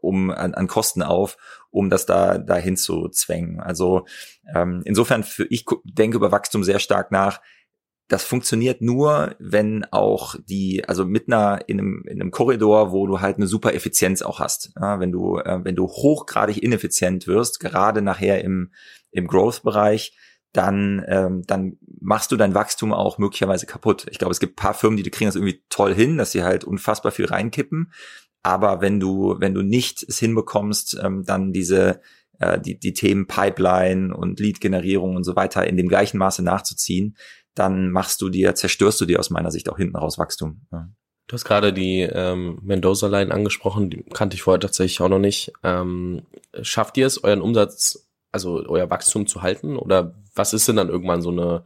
um 0.01 0.29
an, 0.29 0.53
an 0.53 0.67
Kosten 0.67 1.01
auf, 1.01 1.37
um 1.71 1.89
das 1.89 2.05
da 2.05 2.37
dahin 2.37 2.77
zu 2.77 3.09
zwängen. 3.09 3.59
Also 3.59 4.05
ähm, 4.53 4.81
insofern, 4.85 5.23
für 5.23 5.45
ich 5.49 5.65
denke 5.83 6.17
über 6.17 6.31
Wachstum 6.31 6.63
sehr 6.63 6.79
stark 6.79 7.11
nach 7.11 7.41
das 8.07 8.23
funktioniert 8.23 8.81
nur, 8.81 9.35
wenn 9.39 9.83
auch 9.91 10.35
die, 10.47 10.83
also 10.87 11.05
mit 11.05 11.27
einer 11.27 11.67
in 11.67 11.79
einem, 11.79 12.03
in 12.05 12.21
einem 12.21 12.31
Korridor, 12.31 12.91
wo 12.91 13.07
du 13.07 13.19
halt 13.21 13.37
eine 13.37 13.47
super 13.47 13.73
Effizienz 13.73 14.21
auch 14.21 14.39
hast. 14.39 14.71
Ja, 14.79 14.99
wenn 14.99 15.11
du, 15.11 15.39
äh, 15.39 15.63
wenn 15.63 15.75
du 15.75 15.87
hochgradig 15.87 16.61
ineffizient 16.61 17.25
wirst, 17.25 17.59
gerade 17.59 18.01
nachher 18.01 18.43
im, 18.43 18.71
im 19.11 19.27
Growth-Bereich, 19.27 20.15
dann, 20.53 21.03
ähm, 21.07 21.43
dann 21.47 21.77
machst 21.99 22.31
du 22.31 22.37
dein 22.37 22.53
Wachstum 22.53 22.93
auch 22.93 23.17
möglicherweise 23.17 23.65
kaputt. 23.65 24.05
Ich 24.09 24.19
glaube, 24.19 24.31
es 24.31 24.39
gibt 24.39 24.55
paar 24.55 24.73
Firmen, 24.73 25.01
die 25.01 25.09
kriegen 25.09 25.27
das 25.27 25.35
irgendwie 25.35 25.63
toll 25.69 25.93
hin, 25.93 26.17
dass 26.17 26.31
sie 26.31 26.43
halt 26.43 26.63
unfassbar 26.63 27.11
viel 27.11 27.25
reinkippen. 27.25 27.91
Aber 28.43 28.79
wenn 28.79 28.99
du, 28.99 29.35
wenn 29.39 29.55
du 29.55 29.63
nicht 29.63 30.05
es 30.07 30.19
hinbekommst, 30.19 30.99
ähm, 31.03 31.23
dann 31.25 31.51
diese 31.51 32.01
äh, 32.39 32.59
die, 32.59 32.77
die 32.79 32.93
Themen 32.93 33.27
Pipeline 33.27 34.15
und 34.15 34.39
Lead-Generierung 34.39 35.15
und 35.15 35.23
so 35.23 35.35
weiter 35.35 35.65
in 35.67 35.77
dem 35.77 35.87
gleichen 35.87 36.17
Maße 36.17 36.43
nachzuziehen, 36.43 37.15
dann 37.55 37.89
machst 37.89 38.21
du 38.21 38.29
dir, 38.29 38.53
zerstörst 38.55 39.01
du 39.01 39.05
dir 39.05 39.19
aus 39.19 39.29
meiner 39.29 39.51
Sicht 39.51 39.69
auch 39.69 39.77
hinten 39.77 39.95
raus 39.95 40.17
Wachstum. 40.17 40.61
Ja. 40.71 40.89
Du 41.27 41.33
hast 41.33 41.45
gerade 41.45 41.73
die 41.73 42.01
ähm, 42.01 42.59
Mendoza-Line 42.61 43.33
angesprochen, 43.33 43.89
die 43.89 44.03
kannte 44.13 44.35
ich 44.35 44.43
vorher 44.43 44.59
tatsächlich 44.59 45.01
auch 45.01 45.09
noch 45.09 45.19
nicht. 45.19 45.51
Ähm, 45.63 46.21
schafft 46.61 46.97
ihr 46.97 47.07
es, 47.07 47.23
euren 47.23 47.41
Umsatz, 47.41 48.07
also 48.31 48.63
euer 48.67 48.91
Wachstum 48.91 49.25
zu 49.25 49.41
halten? 49.41 49.77
Oder 49.77 50.13
was 50.35 50.53
ist 50.53 50.67
denn 50.67 50.75
dann 50.75 50.89
irgendwann 50.89 51.23
so 51.23 51.31
eine 51.31 51.63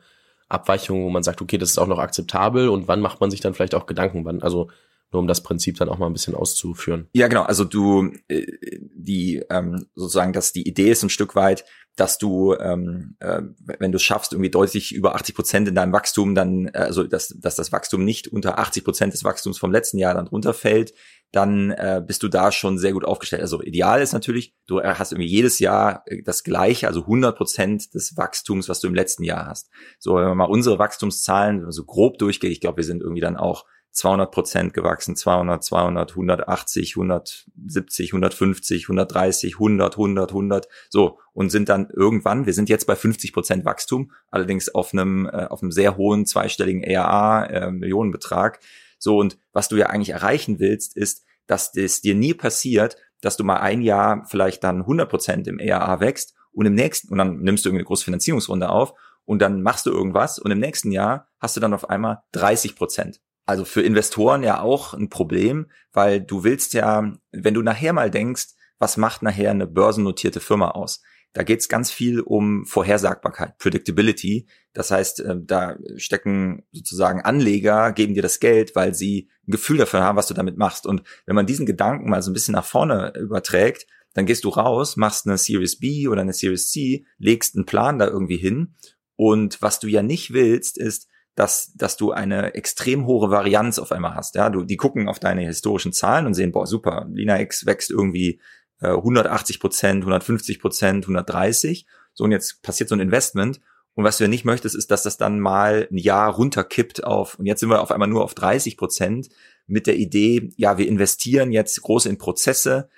Abweichung, 0.48 1.04
wo 1.04 1.10
man 1.10 1.24
sagt, 1.24 1.42
okay, 1.42 1.58
das 1.58 1.72
ist 1.72 1.78
auch 1.78 1.88
noch 1.88 2.00
akzeptabel 2.00 2.70
und 2.70 2.88
wann 2.88 3.02
macht 3.02 3.20
man 3.20 3.32
sich 3.32 3.42
dann 3.42 3.54
vielleicht 3.54 3.76
auch 3.76 3.86
Gedanken? 3.86 4.24
Wann, 4.24 4.42
also 4.42 4.70
nur 5.12 5.22
um 5.22 5.28
das 5.28 5.42
Prinzip 5.42 5.78
dann 5.78 5.90
auch 5.90 5.98
mal 5.98 6.06
ein 6.06 6.14
bisschen 6.14 6.36
auszuführen. 6.36 7.08
Ja, 7.14 7.28
genau. 7.28 7.44
Also 7.44 7.64
du, 7.64 8.14
äh, 8.28 8.46
die 8.94 9.44
ähm, 9.50 9.88
sozusagen, 9.96 10.34
dass 10.34 10.54
die 10.54 10.68
Idee 10.68 10.92
ist 10.92 11.04
ein 11.04 11.10
Stück 11.10 11.36
weit, 11.36 11.66
dass 11.96 12.18
du, 12.18 12.56
ähm, 12.56 13.16
äh, 13.20 13.42
wenn 13.80 13.92
du 13.92 13.98
es 13.98 14.04
schaffst, 14.04 14.32
irgendwie 14.32 14.50
deutlich 14.50 14.94
über 14.94 15.16
80 15.16 15.36
Prozent 15.36 15.68
in 15.68 15.76
deinem 15.76 15.92
Wachstum, 15.92 16.34
dann, 16.34 16.68
äh, 16.68 16.78
also 16.78 17.04
dass, 17.04 17.30
dass 17.40 17.56
das 17.56 17.72
Wachstum 17.72 18.06
nicht 18.06 18.28
unter 18.28 18.58
80 18.58 18.84
Prozent 18.84 19.14
des 19.14 19.24
Wachstums 19.24 19.58
vom 19.58 19.72
letzten 19.72 19.98
Jahr 19.98 20.14
dann 20.14 20.28
runterfällt, 20.28 20.94
dann 21.32 21.72
äh, 21.72 22.02
bist 22.06 22.24
du 22.24 22.28
da 22.28 22.52
schon 22.52 22.78
sehr 22.78 22.94
gut 22.94 23.06
aufgestellt. 23.06 23.42
Also 23.42 23.62
ideal 23.62 24.02
ist 24.02 24.14
natürlich, 24.14 24.56
du 24.66 24.82
hast 24.82 25.12
irgendwie 25.12 25.30
jedes 25.30 25.60
Jahr 25.60 26.04
äh, 26.06 26.24
das 26.24 26.44
gleiche, 26.44 26.88
also 26.88 27.02
100 27.02 27.38
Prozent 27.38 27.94
des 27.94 28.18
Wachstums, 28.18 28.70
was 28.70 28.80
du 28.80 28.88
im 28.88 28.96
letzten 28.96 29.24
Jahr 29.24 29.46
hast. 29.46 29.70
So, 30.00 30.16
wenn 30.16 30.26
man 30.26 30.38
mal 30.38 30.46
unsere 30.46 30.80
Wachstumszahlen 30.80 31.72
so 31.72 31.84
grob 31.84 32.18
durchgeht, 32.18 32.52
ich 32.52 32.62
glaube, 32.62 32.78
wir 32.78 32.84
sind 32.84 33.02
irgendwie 33.02 33.22
dann 33.22 33.38
auch 33.38 33.66
200 33.92 34.32
Prozent 34.32 34.74
gewachsen, 34.74 35.16
200, 35.16 35.64
200, 35.64 36.12
180, 36.12 36.96
170, 36.96 38.14
150, 38.14 38.84
130, 38.86 39.56
100, 39.56 39.94
100, 39.94 40.30
100, 40.30 40.68
so 40.90 41.20
und 41.34 41.50
sind 41.50 41.70
dann 41.70 41.90
irgendwann, 41.90 42.46
wir 42.46 42.54
sind 42.54 42.70
jetzt 42.70 42.86
bei 42.86 42.96
50 42.96 43.34
Prozent 43.34 43.66
Wachstum, 43.66 44.12
allerdings 44.30 44.74
auf 44.74 44.94
einem 44.94 45.26
äh, 45.26 45.46
auf 45.46 45.62
einem 45.62 45.72
sehr 45.72 45.98
hohen 45.98 46.26
zweistelligen 46.26 46.84
ERA 46.84 47.46
äh, 47.46 47.72
Millionenbetrag. 47.72 48.60
So 49.00 49.18
und 49.18 49.38
was 49.54 49.70
du 49.70 49.76
ja 49.76 49.88
eigentlich 49.88 50.10
erreichen 50.10 50.60
willst, 50.60 50.96
ist, 50.96 51.24
dass 51.48 51.76
es 51.76 52.02
dir 52.02 52.16
nie 52.16 52.34
passiert, 52.34 52.98
dass 53.22 53.38
du 53.38 53.44
mal 53.44 53.58
ein 53.58 53.82
Jahr 53.82 54.26
vielleicht 54.28 54.64
dann 54.64 54.82
100 54.82 55.10
Prozent 55.10 55.48
im 55.48 55.60
ERA 55.60 56.00
wächst 56.00 56.36
und 56.52 56.66
im 56.66 56.76
nächsten 56.76 57.10
und 57.10 57.18
dann 57.18 57.40
nimmst 57.42 57.66
du 57.66 57.70
irgendwie 57.70 57.82
eine 57.82 57.88
große 57.88 58.06
Finanzierungsrunde 58.06 58.70
auf 58.70 58.94
und 59.26 59.42
dann 59.42 59.62
machst 59.62 59.86
du 59.86 59.92
irgendwas 59.92 60.40
und 60.40 60.52
im 60.52 60.60
nächsten 60.60 60.92
Jahr 60.92 61.28
hast 61.40 61.56
du 61.56 61.60
dann 61.60 61.74
auf 61.74 61.90
einmal 61.90 62.24
30 62.34 62.76
Prozent 62.76 63.22
also 63.50 63.66
für 63.66 63.82
Investoren 63.82 64.44
ja 64.44 64.62
auch 64.62 64.94
ein 64.94 65.10
Problem, 65.10 65.72
weil 65.92 66.22
du 66.22 66.44
willst 66.44 66.74
ja, 66.74 67.18
wenn 67.32 67.54
du 67.56 67.64
nachher 67.64 67.94
mal 67.94 68.12
denkst, 68.12 68.50
was 68.78 68.96
macht 68.96 69.24
nachher 69.24 69.50
eine 69.50 69.66
börsennotierte 69.66 70.40
Firma 70.40 70.70
aus? 70.70 71.02
Da 71.34 71.42
geht 71.42 71.60
es 71.60 71.68
ganz 71.68 71.90
viel 71.90 72.20
um 72.22 72.68
Vorhersagbarkeit, 72.68 73.58
Predictability. 73.58 74.48
Das 74.74 74.92
heißt, 74.92 75.22
äh, 75.22 75.36
da 75.42 75.78
stecken 75.96 76.64
sozusagen 76.72 77.22
Anleger, 77.22 77.92
geben 77.92 78.14
dir 78.14 78.22
das 78.22 78.40
Geld, 78.40 78.76
weil 78.76 78.94
sie 78.94 79.30
ein 79.48 79.52
Gefühl 79.52 79.78
dafür 79.78 80.04
haben, 80.04 80.16
was 80.16 80.28
du 80.28 80.36
damit 80.36 80.58
machst. 80.58 80.86
Und 80.86 81.02
wenn 81.26 81.36
man 81.36 81.48
diesen 81.48 81.66
Gedanken 81.66 82.08
mal 82.08 82.22
so 82.22 82.30
ein 82.30 82.36
bisschen 82.36 82.54
nach 82.54 82.66
vorne 82.66 83.14
überträgt, 83.20 83.88
dann 84.14 84.28
gehst 84.28 84.44
du 84.44 84.50
raus, 84.50 84.96
machst 84.96 85.26
eine 85.26 85.40
Series 85.40 85.80
B 85.80 86.08
oder 86.08 86.22
eine 86.22 86.34
Series 86.34 86.70
C, 86.70 87.06
legst 87.18 87.56
einen 87.56 87.66
Plan 87.66 87.98
da 87.98 88.08
irgendwie 88.08 88.38
hin. 88.38 88.76
Und 89.16 89.60
was 89.64 89.80
du 89.80 89.88
ja 89.88 90.04
nicht 90.04 90.34
willst, 90.34 90.78
ist, 90.78 91.09
dass, 91.40 91.72
dass 91.74 91.96
du 91.96 92.12
eine 92.12 92.54
extrem 92.54 93.06
hohe 93.06 93.32
Varianz 93.32 93.80
auf 93.80 93.94
einmal 93.94 94.14
hast. 94.14 94.36
Ja, 94.36 94.50
du, 94.50 94.66
die 94.66 94.76
gucken 94.76 95.08
auf 95.08 95.20
deine 95.20 95.44
historischen 95.44 95.94
Zahlen 95.94 96.26
und 96.26 96.34
sehen, 96.34 96.52
boah, 96.52 96.68
super, 96.68 97.08
Lina 97.10 97.40
X 97.40 97.66
wächst 97.66 97.92
irgendwie 97.92 98.42
äh, 98.82 98.90
180 98.90 99.62
Prozent, 99.62 100.02
150 100.02 100.60
Prozent, 100.60 101.06
130. 101.06 101.88
So, 102.14 102.26
und 102.26 102.34
jetzt 102.34 102.62
passiert 102.62 102.90
so 102.90 102.96
ein 102.96 103.00
Investment. 103.00 103.62
Und 103.94 104.04
was 104.04 104.18
du 104.18 104.26
ja 104.26 104.28
nicht 104.28 104.44
möchtest, 104.44 104.76
ist, 104.76 104.92
dass 104.92 105.04
das 105.04 105.16
dann 105.16 105.40
mal 105.40 105.88
ein 105.90 105.98
Jahr 105.98 106.30
runterkippt 106.34 107.06
auf, 107.06 107.40
und 107.40 107.46
jetzt 107.46 107.62
sind 107.62 107.70
wir 107.70 107.82
auf 107.82 107.92
einmal 107.92 108.10
nur 108.10 108.26
auf 108.26 108.34
30 108.34 108.76
Prozent 108.76 109.30
mit 109.66 109.88
der 109.88 109.96
Idee, 109.96 110.50
ja, 110.58 110.78
wir 110.78 110.90
investieren 110.90 111.54
jetzt 111.54 111.82
groß 111.82 112.06
in 112.08 112.18
Prozesse. 112.18 112.90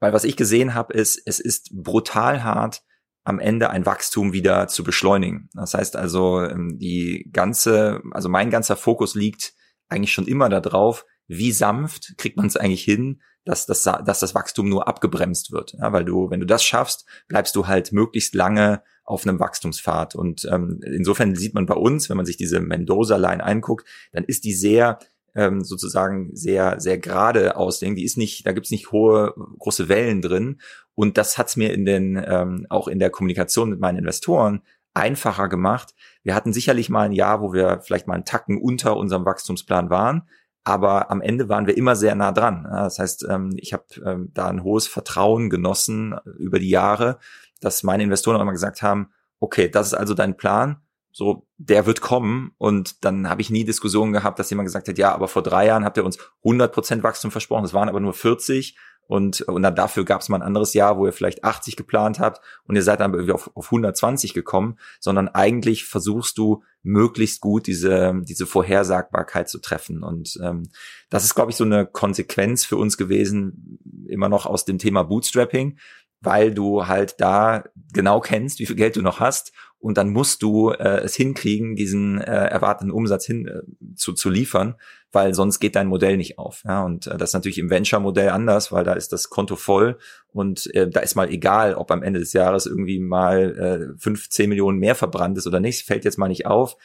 Weil 0.00 0.12
was 0.12 0.24
ich 0.24 0.36
gesehen 0.36 0.74
habe, 0.74 0.94
ist, 0.94 1.22
es 1.26 1.38
ist 1.38 1.70
brutal 1.72 2.42
hart, 2.42 2.82
am 3.24 3.38
Ende 3.38 3.70
ein 3.70 3.86
Wachstum 3.86 4.32
wieder 4.32 4.68
zu 4.68 4.84
beschleunigen. 4.84 5.48
Das 5.54 5.74
heißt 5.74 5.96
also, 5.96 6.42
ähm, 6.42 6.78
die 6.78 7.30
ganze, 7.32 8.02
also 8.12 8.28
mein 8.28 8.50
ganzer 8.50 8.76
Fokus 8.76 9.14
liegt 9.14 9.54
eigentlich 9.88 10.12
schon 10.12 10.26
immer 10.26 10.48
darauf, 10.48 11.06
wie 11.26 11.52
sanft 11.52 12.14
kriegt 12.18 12.36
man 12.36 12.46
es 12.46 12.56
eigentlich 12.56 12.84
hin, 12.84 13.22
dass 13.44 13.66
das, 13.66 13.82
dass 13.82 14.20
das 14.20 14.34
Wachstum 14.34 14.68
nur 14.68 14.88
abgebremst 14.88 15.52
wird. 15.52 15.74
Ja, 15.78 15.92
weil 15.92 16.04
du, 16.04 16.30
wenn 16.30 16.40
du 16.40 16.46
das 16.46 16.64
schaffst, 16.64 17.06
bleibst 17.28 17.56
du 17.56 17.66
halt 17.66 17.92
möglichst 17.92 18.34
lange 18.34 18.82
auf 19.04 19.26
einem 19.26 19.38
Wachstumspfad. 19.38 20.14
Und 20.14 20.46
ähm, 20.50 20.80
insofern 20.82 21.34
sieht 21.34 21.54
man 21.54 21.66
bei 21.66 21.74
uns, 21.74 22.08
wenn 22.08 22.16
man 22.16 22.26
sich 22.26 22.38
diese 22.38 22.60
Mendoza-Line 22.60 23.44
anguckt, 23.44 23.86
dann 24.12 24.24
ist 24.24 24.44
die 24.44 24.54
sehr 24.54 24.98
ähm, 25.34 25.62
sozusagen 25.62 26.30
sehr, 26.34 26.80
sehr 26.80 26.98
gerade 26.98 27.56
aussehen. 27.56 27.96
Die 27.96 28.04
ist 28.04 28.16
nicht, 28.16 28.46
da 28.46 28.52
gibt's 28.52 28.70
nicht 28.70 28.92
hohe, 28.92 29.34
große 29.58 29.88
Wellen 29.88 30.22
drin. 30.22 30.60
Und 30.94 31.18
das 31.18 31.38
hat's 31.38 31.56
mir 31.56 31.72
in 31.72 31.84
den, 31.84 32.22
ähm, 32.26 32.66
auch 32.70 32.88
in 32.88 32.98
der 32.98 33.10
Kommunikation 33.10 33.70
mit 33.70 33.80
meinen 33.80 33.98
Investoren 33.98 34.62
einfacher 34.94 35.48
gemacht. 35.48 35.94
Wir 36.22 36.34
hatten 36.34 36.52
sicherlich 36.52 36.88
mal 36.88 37.06
ein 37.06 37.12
Jahr, 37.12 37.42
wo 37.42 37.52
wir 37.52 37.80
vielleicht 37.82 38.06
mal 38.06 38.14
einen 38.14 38.24
Tacken 38.24 38.60
unter 38.60 38.96
unserem 38.96 39.24
Wachstumsplan 39.24 39.90
waren, 39.90 40.28
aber 40.62 41.10
am 41.10 41.20
Ende 41.20 41.48
waren 41.48 41.66
wir 41.66 41.76
immer 41.76 41.96
sehr 41.96 42.14
nah 42.14 42.32
dran. 42.32 42.66
Das 42.70 42.98
heißt, 42.98 43.26
ähm, 43.28 43.50
ich 43.56 43.72
habe 43.72 43.84
ähm, 44.04 44.30
da 44.32 44.48
ein 44.48 44.62
hohes 44.62 44.86
Vertrauen 44.86 45.50
genossen 45.50 46.14
über 46.38 46.58
die 46.58 46.70
Jahre, 46.70 47.18
dass 47.60 47.82
meine 47.82 48.04
Investoren 48.04 48.36
auch 48.36 48.42
immer 48.42 48.52
gesagt 48.52 48.82
haben, 48.82 49.10
okay, 49.40 49.68
das 49.68 49.88
ist 49.88 49.94
also 49.94 50.14
dein 50.14 50.36
Plan, 50.36 50.78
so, 51.14 51.46
der 51.58 51.86
wird 51.86 52.00
kommen. 52.00 52.50
Und 52.58 53.04
dann 53.04 53.30
habe 53.30 53.40
ich 53.40 53.48
nie 53.48 53.64
Diskussionen 53.64 54.12
gehabt, 54.12 54.40
dass 54.40 54.50
jemand 54.50 54.66
gesagt 54.66 54.88
hat, 54.88 54.98
ja, 54.98 55.14
aber 55.14 55.28
vor 55.28 55.42
drei 55.42 55.66
Jahren 55.66 55.84
habt 55.84 55.96
ihr 55.96 56.04
uns 56.04 56.18
100% 56.44 57.04
Wachstum 57.04 57.30
versprochen, 57.30 57.62
das 57.62 57.72
waren 57.72 57.88
aber 57.88 58.00
nur 58.00 58.12
40. 58.12 58.76
Und, 59.06 59.42
und 59.42 59.62
dann 59.62 59.76
dafür 59.76 60.04
gab 60.04 60.22
es 60.22 60.28
mal 60.28 60.38
ein 60.38 60.42
anderes 60.42 60.74
Jahr, 60.74 60.98
wo 60.98 61.06
ihr 61.06 61.12
vielleicht 61.12 61.44
80 61.44 61.76
geplant 61.76 62.18
habt 62.18 62.40
und 62.64 62.74
ihr 62.74 62.82
seid 62.82 63.00
dann 63.00 63.12
irgendwie 63.12 63.34
auf, 63.34 63.50
auf 63.54 63.66
120 63.66 64.32
gekommen, 64.32 64.78
sondern 64.98 65.28
eigentlich 65.28 65.84
versuchst 65.84 66.38
du 66.38 66.64
möglichst 66.82 67.42
gut 67.42 67.66
diese, 67.66 68.14
diese 68.22 68.46
Vorhersagbarkeit 68.46 69.48
zu 69.48 69.58
treffen. 69.58 70.02
Und 70.02 70.38
ähm, 70.42 70.70
das 71.10 71.24
ist, 71.24 71.34
glaube 71.34 71.50
ich, 71.50 71.56
so 71.56 71.64
eine 71.64 71.86
Konsequenz 71.86 72.64
für 72.64 72.78
uns 72.78 72.96
gewesen, 72.96 73.78
immer 74.08 74.30
noch 74.30 74.46
aus 74.46 74.64
dem 74.64 74.78
Thema 74.78 75.04
Bootstrapping, 75.04 75.78
weil 76.22 76.54
du 76.54 76.86
halt 76.86 77.20
da 77.20 77.64
genau 77.92 78.20
kennst, 78.20 78.58
wie 78.58 78.66
viel 78.66 78.76
Geld 78.76 78.96
du 78.96 79.02
noch 79.02 79.20
hast 79.20 79.52
und 79.84 79.98
dann 79.98 80.08
musst 80.08 80.42
du 80.42 80.70
äh, 80.70 81.02
es 81.02 81.14
hinkriegen, 81.14 81.76
diesen 81.76 82.18
äh, 82.18 82.24
erwarteten 82.24 82.90
Umsatz 82.90 83.26
hin 83.26 83.46
äh, 83.46 83.60
zu, 83.94 84.14
zu 84.14 84.30
liefern, 84.30 84.76
weil 85.12 85.34
sonst 85.34 85.60
geht 85.60 85.76
dein 85.76 85.88
Modell 85.88 86.16
nicht 86.16 86.38
auf. 86.38 86.62
Ja, 86.64 86.84
und 86.84 87.06
äh, 87.06 87.18
das 87.18 87.30
ist 87.30 87.34
natürlich 87.34 87.58
im 87.58 87.68
Venture-Modell 87.68 88.30
anders, 88.30 88.72
weil 88.72 88.82
da 88.82 88.94
ist 88.94 89.12
das 89.12 89.28
Konto 89.28 89.56
voll 89.56 89.98
und 90.32 90.74
äh, 90.74 90.88
da 90.88 91.00
ist 91.00 91.16
mal 91.16 91.28
egal, 91.28 91.74
ob 91.74 91.90
am 91.90 92.02
Ende 92.02 92.18
des 92.18 92.32
Jahres 92.32 92.64
irgendwie 92.64 92.98
mal 92.98 93.92
äh, 93.94 94.00
5, 94.00 94.30
10 94.30 94.48
Millionen 94.48 94.78
mehr 94.78 94.94
verbrannt 94.94 95.36
ist 95.36 95.46
oder 95.46 95.60
nicht, 95.60 95.84
fällt 95.84 96.06
jetzt 96.06 96.16
mal 96.16 96.28
nicht 96.28 96.46
auf 96.46 96.78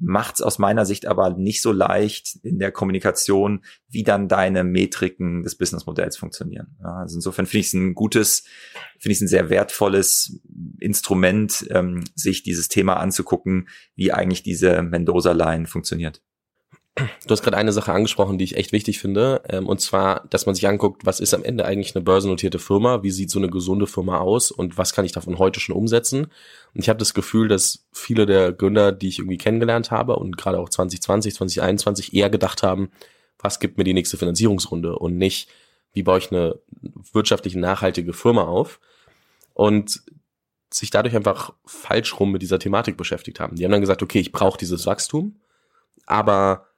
macht 0.00 0.36
es 0.36 0.42
aus 0.42 0.58
meiner 0.58 0.86
Sicht 0.86 1.06
aber 1.06 1.30
nicht 1.30 1.60
so 1.60 1.72
leicht 1.72 2.36
in 2.42 2.58
der 2.58 2.72
Kommunikation, 2.72 3.64
wie 3.88 4.02
dann 4.02 4.28
deine 4.28 4.64
Metriken 4.64 5.42
des 5.42 5.56
Businessmodells 5.56 6.16
funktionieren. 6.16 6.76
Ja, 6.80 6.96
also 6.96 7.16
insofern 7.16 7.46
finde 7.46 7.60
ich 7.60 7.66
es 7.66 7.74
ein 7.74 7.94
gutes, 7.94 8.44
finde 8.98 9.12
ich 9.12 9.18
es 9.18 9.22
ein 9.22 9.28
sehr 9.28 9.50
wertvolles 9.50 10.40
Instrument, 10.78 11.66
ähm, 11.70 12.04
sich 12.14 12.42
dieses 12.42 12.68
Thema 12.68 12.94
anzugucken, 12.94 13.68
wie 13.94 14.12
eigentlich 14.12 14.42
diese 14.42 14.82
Mendoza-Line 14.82 15.66
funktioniert. 15.66 16.22
Du 17.26 17.30
hast 17.30 17.42
gerade 17.42 17.56
eine 17.56 17.72
Sache 17.72 17.92
angesprochen, 17.92 18.38
die 18.38 18.44
ich 18.44 18.56
echt 18.56 18.72
wichtig 18.72 18.98
finde, 18.98 19.42
ähm, 19.48 19.66
und 19.66 19.80
zwar, 19.80 20.26
dass 20.30 20.46
man 20.46 20.54
sich 20.54 20.66
anguckt, 20.68 21.04
was 21.04 21.20
ist 21.20 21.34
am 21.34 21.44
Ende 21.44 21.64
eigentlich 21.64 21.94
eine 21.94 22.04
börsennotierte 22.04 22.58
Firma, 22.58 23.02
wie 23.02 23.10
sieht 23.10 23.30
so 23.30 23.38
eine 23.38 23.48
gesunde 23.48 23.86
Firma 23.86 24.18
aus 24.18 24.50
und 24.50 24.78
was 24.78 24.92
kann 24.92 25.04
ich 25.04 25.12
davon 25.12 25.38
heute 25.38 25.60
schon 25.60 25.76
umsetzen. 25.76 26.24
Und 26.74 26.80
ich 26.80 26.88
habe 26.88 26.98
das 26.98 27.14
Gefühl, 27.14 27.48
dass 27.48 27.86
viele 27.92 28.26
der 28.26 28.52
Gründer, 28.52 28.92
die 28.92 29.08
ich 29.08 29.18
irgendwie 29.18 29.38
kennengelernt 29.38 29.90
habe 29.90 30.16
und 30.16 30.36
gerade 30.36 30.58
auch 30.58 30.68
2020, 30.68 31.34
2021 31.34 32.14
eher 32.14 32.30
gedacht 32.30 32.62
haben, 32.62 32.90
was 33.38 33.60
gibt 33.60 33.78
mir 33.78 33.84
die 33.84 33.94
nächste 33.94 34.16
Finanzierungsrunde 34.16 34.98
und 34.98 35.16
nicht, 35.16 35.48
wie 35.92 36.02
baue 36.02 36.18
ich 36.18 36.30
eine 36.30 36.58
wirtschaftlich 37.12 37.54
nachhaltige 37.54 38.12
Firma 38.12 38.44
auf 38.44 38.80
und 39.54 40.02
sich 40.72 40.90
dadurch 40.90 41.16
einfach 41.16 41.52
falsch 41.66 42.18
rum 42.20 42.32
mit 42.32 42.42
dieser 42.42 42.58
Thematik 42.58 42.96
beschäftigt 42.96 43.40
haben. 43.40 43.56
Die 43.56 43.64
haben 43.64 43.72
dann 43.72 43.80
gesagt, 43.80 44.02
okay, 44.02 44.20
ich 44.20 44.30
brauche 44.30 44.58
dieses 44.58 44.86
Wachstum, 44.86 45.40
aber 46.06 46.69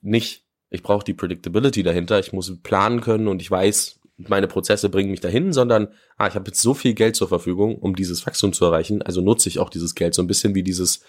nicht, 0.00 0.44
ich 0.70 0.82
brauche 0.82 1.04
die 1.04 1.14
Predictability 1.14 1.82
dahinter, 1.82 2.18
ich 2.18 2.32
muss 2.32 2.52
planen 2.62 3.00
können 3.00 3.28
und 3.28 3.42
ich 3.42 3.50
weiß, 3.50 4.00
meine 4.28 4.46
Prozesse 4.46 4.88
bringen 4.88 5.10
mich 5.10 5.20
dahin, 5.20 5.52
sondern 5.52 5.88
ah, 6.16 6.28
ich 6.28 6.34
habe 6.34 6.48
jetzt 6.48 6.60
so 6.60 6.74
viel 6.74 6.94
Geld 6.94 7.16
zur 7.16 7.28
Verfügung, 7.28 7.76
um 7.76 7.96
dieses 7.96 8.26
Wachstum 8.26 8.52
zu 8.52 8.64
erreichen, 8.64 9.02
also 9.02 9.20
nutze 9.20 9.48
ich 9.48 9.58
auch 9.58 9.70
dieses 9.70 9.94
Geld 9.94 10.14
so 10.14 10.22
ein 10.22 10.26
bisschen 10.26 10.54
wie 10.54 10.62
dieses, 10.62 11.00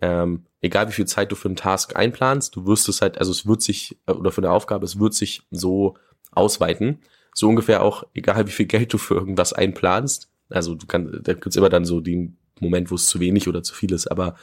ähm, 0.00 0.44
egal 0.60 0.88
wie 0.88 0.92
viel 0.92 1.06
Zeit 1.06 1.30
du 1.30 1.36
für 1.36 1.48
einen 1.48 1.56
Task 1.56 1.96
einplanst, 1.96 2.56
du 2.56 2.66
wirst 2.66 2.88
es 2.88 3.00
halt, 3.02 3.18
also 3.18 3.30
es 3.30 3.46
wird 3.46 3.62
sich, 3.62 3.98
äh, 4.06 4.12
oder 4.12 4.32
für 4.32 4.40
eine 4.40 4.50
Aufgabe, 4.50 4.84
es 4.84 4.98
wird 4.98 5.14
sich 5.14 5.42
so 5.50 5.96
ausweiten. 6.32 7.00
So 7.34 7.48
ungefähr 7.48 7.82
auch, 7.82 8.04
egal 8.14 8.46
wie 8.46 8.52
viel 8.52 8.66
Geld 8.66 8.92
du 8.92 8.98
für 8.98 9.14
irgendwas 9.14 9.52
einplanst, 9.52 10.28
Also 10.48 10.74
du 10.74 10.86
kannst, 10.86 11.26
da 11.26 11.34
gibt's 11.34 11.56
immer 11.56 11.68
dann 11.68 11.84
so 11.84 12.00
den 12.00 12.36
Moment, 12.60 12.90
wo 12.90 12.96
es 12.96 13.06
zu 13.06 13.20
wenig 13.20 13.48
oder 13.48 13.62
zu 13.62 13.74
viel 13.74 13.92
ist. 13.92 14.08
Aber 14.08 14.36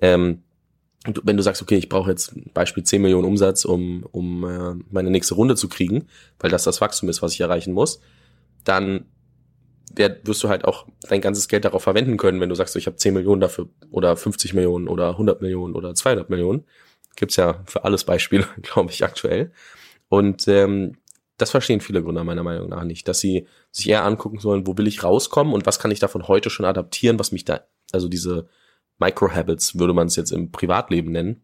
ähm, 0.00 0.42
wenn 1.04 1.36
du 1.36 1.42
sagst, 1.42 1.60
okay, 1.60 1.76
ich 1.76 1.88
brauche 1.88 2.10
jetzt 2.10 2.32
Beispiel 2.54 2.82
10 2.82 3.02
Millionen 3.02 3.26
Umsatz, 3.26 3.64
um, 3.64 4.06
um 4.10 4.44
äh, 4.44 4.82
meine 4.90 5.10
nächste 5.10 5.34
Runde 5.34 5.54
zu 5.54 5.68
kriegen, 5.68 6.08
weil 6.38 6.50
das 6.50 6.64
das 6.64 6.80
Wachstum 6.80 7.08
ist, 7.08 7.20
was 7.20 7.32
ich 7.32 7.40
erreichen 7.40 7.72
muss, 7.74 8.00
dann 8.64 9.06
wirst 9.96 10.42
du 10.42 10.48
halt 10.48 10.64
auch 10.64 10.86
dein 11.08 11.20
ganzes 11.20 11.46
Geld 11.46 11.64
darauf 11.64 11.82
verwenden 11.82 12.16
können, 12.16 12.40
wenn 12.40 12.48
du 12.48 12.54
sagst, 12.54 12.74
ich 12.76 12.86
habe 12.86 12.96
10 12.96 13.14
Millionen 13.14 13.40
dafür 13.40 13.68
oder 13.90 14.16
50 14.16 14.54
Millionen 14.54 14.88
oder 14.88 15.10
100 15.10 15.40
Millionen 15.40 15.74
oder 15.74 15.94
200 15.94 16.30
Millionen. 16.30 16.64
Gibt's 17.16 17.36
ja 17.36 17.62
für 17.66 17.84
alles 17.84 18.04
Beispiele, 18.04 18.46
glaube 18.62 18.90
ich, 18.90 19.04
aktuell. 19.04 19.52
Und 20.08 20.48
ähm, 20.48 20.96
das 21.36 21.50
verstehen 21.50 21.80
viele 21.80 22.02
Gründer 22.02 22.24
meiner 22.24 22.42
Meinung 22.42 22.70
nach 22.70 22.84
nicht, 22.84 23.06
dass 23.08 23.20
sie 23.20 23.46
sich 23.70 23.88
eher 23.88 24.04
angucken 24.04 24.38
sollen, 24.38 24.66
wo 24.66 24.76
will 24.76 24.86
ich 24.86 25.02
rauskommen 25.02 25.52
und 25.52 25.66
was 25.66 25.78
kann 25.78 25.90
ich 25.90 25.98
davon 25.98 26.28
heute 26.28 26.50
schon 26.50 26.66
adaptieren, 26.66 27.18
was 27.18 27.32
mich 27.32 27.44
da, 27.44 27.60
also 27.92 28.08
diese 28.08 28.48
Microhabits 28.98 29.78
würde 29.78 29.94
man 29.94 30.06
es 30.06 30.16
jetzt 30.16 30.32
im 30.32 30.50
Privatleben 30.50 31.12
nennen, 31.12 31.42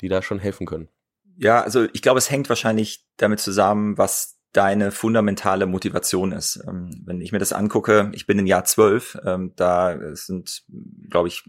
die 0.00 0.08
da 0.08 0.22
schon 0.22 0.38
helfen 0.38 0.66
können. 0.66 0.88
Ja, 1.36 1.62
also 1.62 1.86
ich 1.92 2.02
glaube, 2.02 2.18
es 2.18 2.30
hängt 2.30 2.48
wahrscheinlich 2.48 3.06
damit 3.16 3.40
zusammen, 3.40 3.96
was 3.96 4.40
deine 4.52 4.90
fundamentale 4.90 5.66
Motivation 5.66 6.32
ist. 6.32 6.60
Ähm, 6.66 7.02
wenn 7.04 7.20
ich 7.20 7.30
mir 7.30 7.38
das 7.38 7.52
angucke, 7.52 8.10
ich 8.12 8.26
bin 8.26 8.38
im 8.38 8.46
Jahr 8.46 8.64
zwölf, 8.64 9.16
ähm, 9.24 9.52
da 9.54 9.96
sind, 10.14 10.64
glaube 11.08 11.28
ich, 11.28 11.44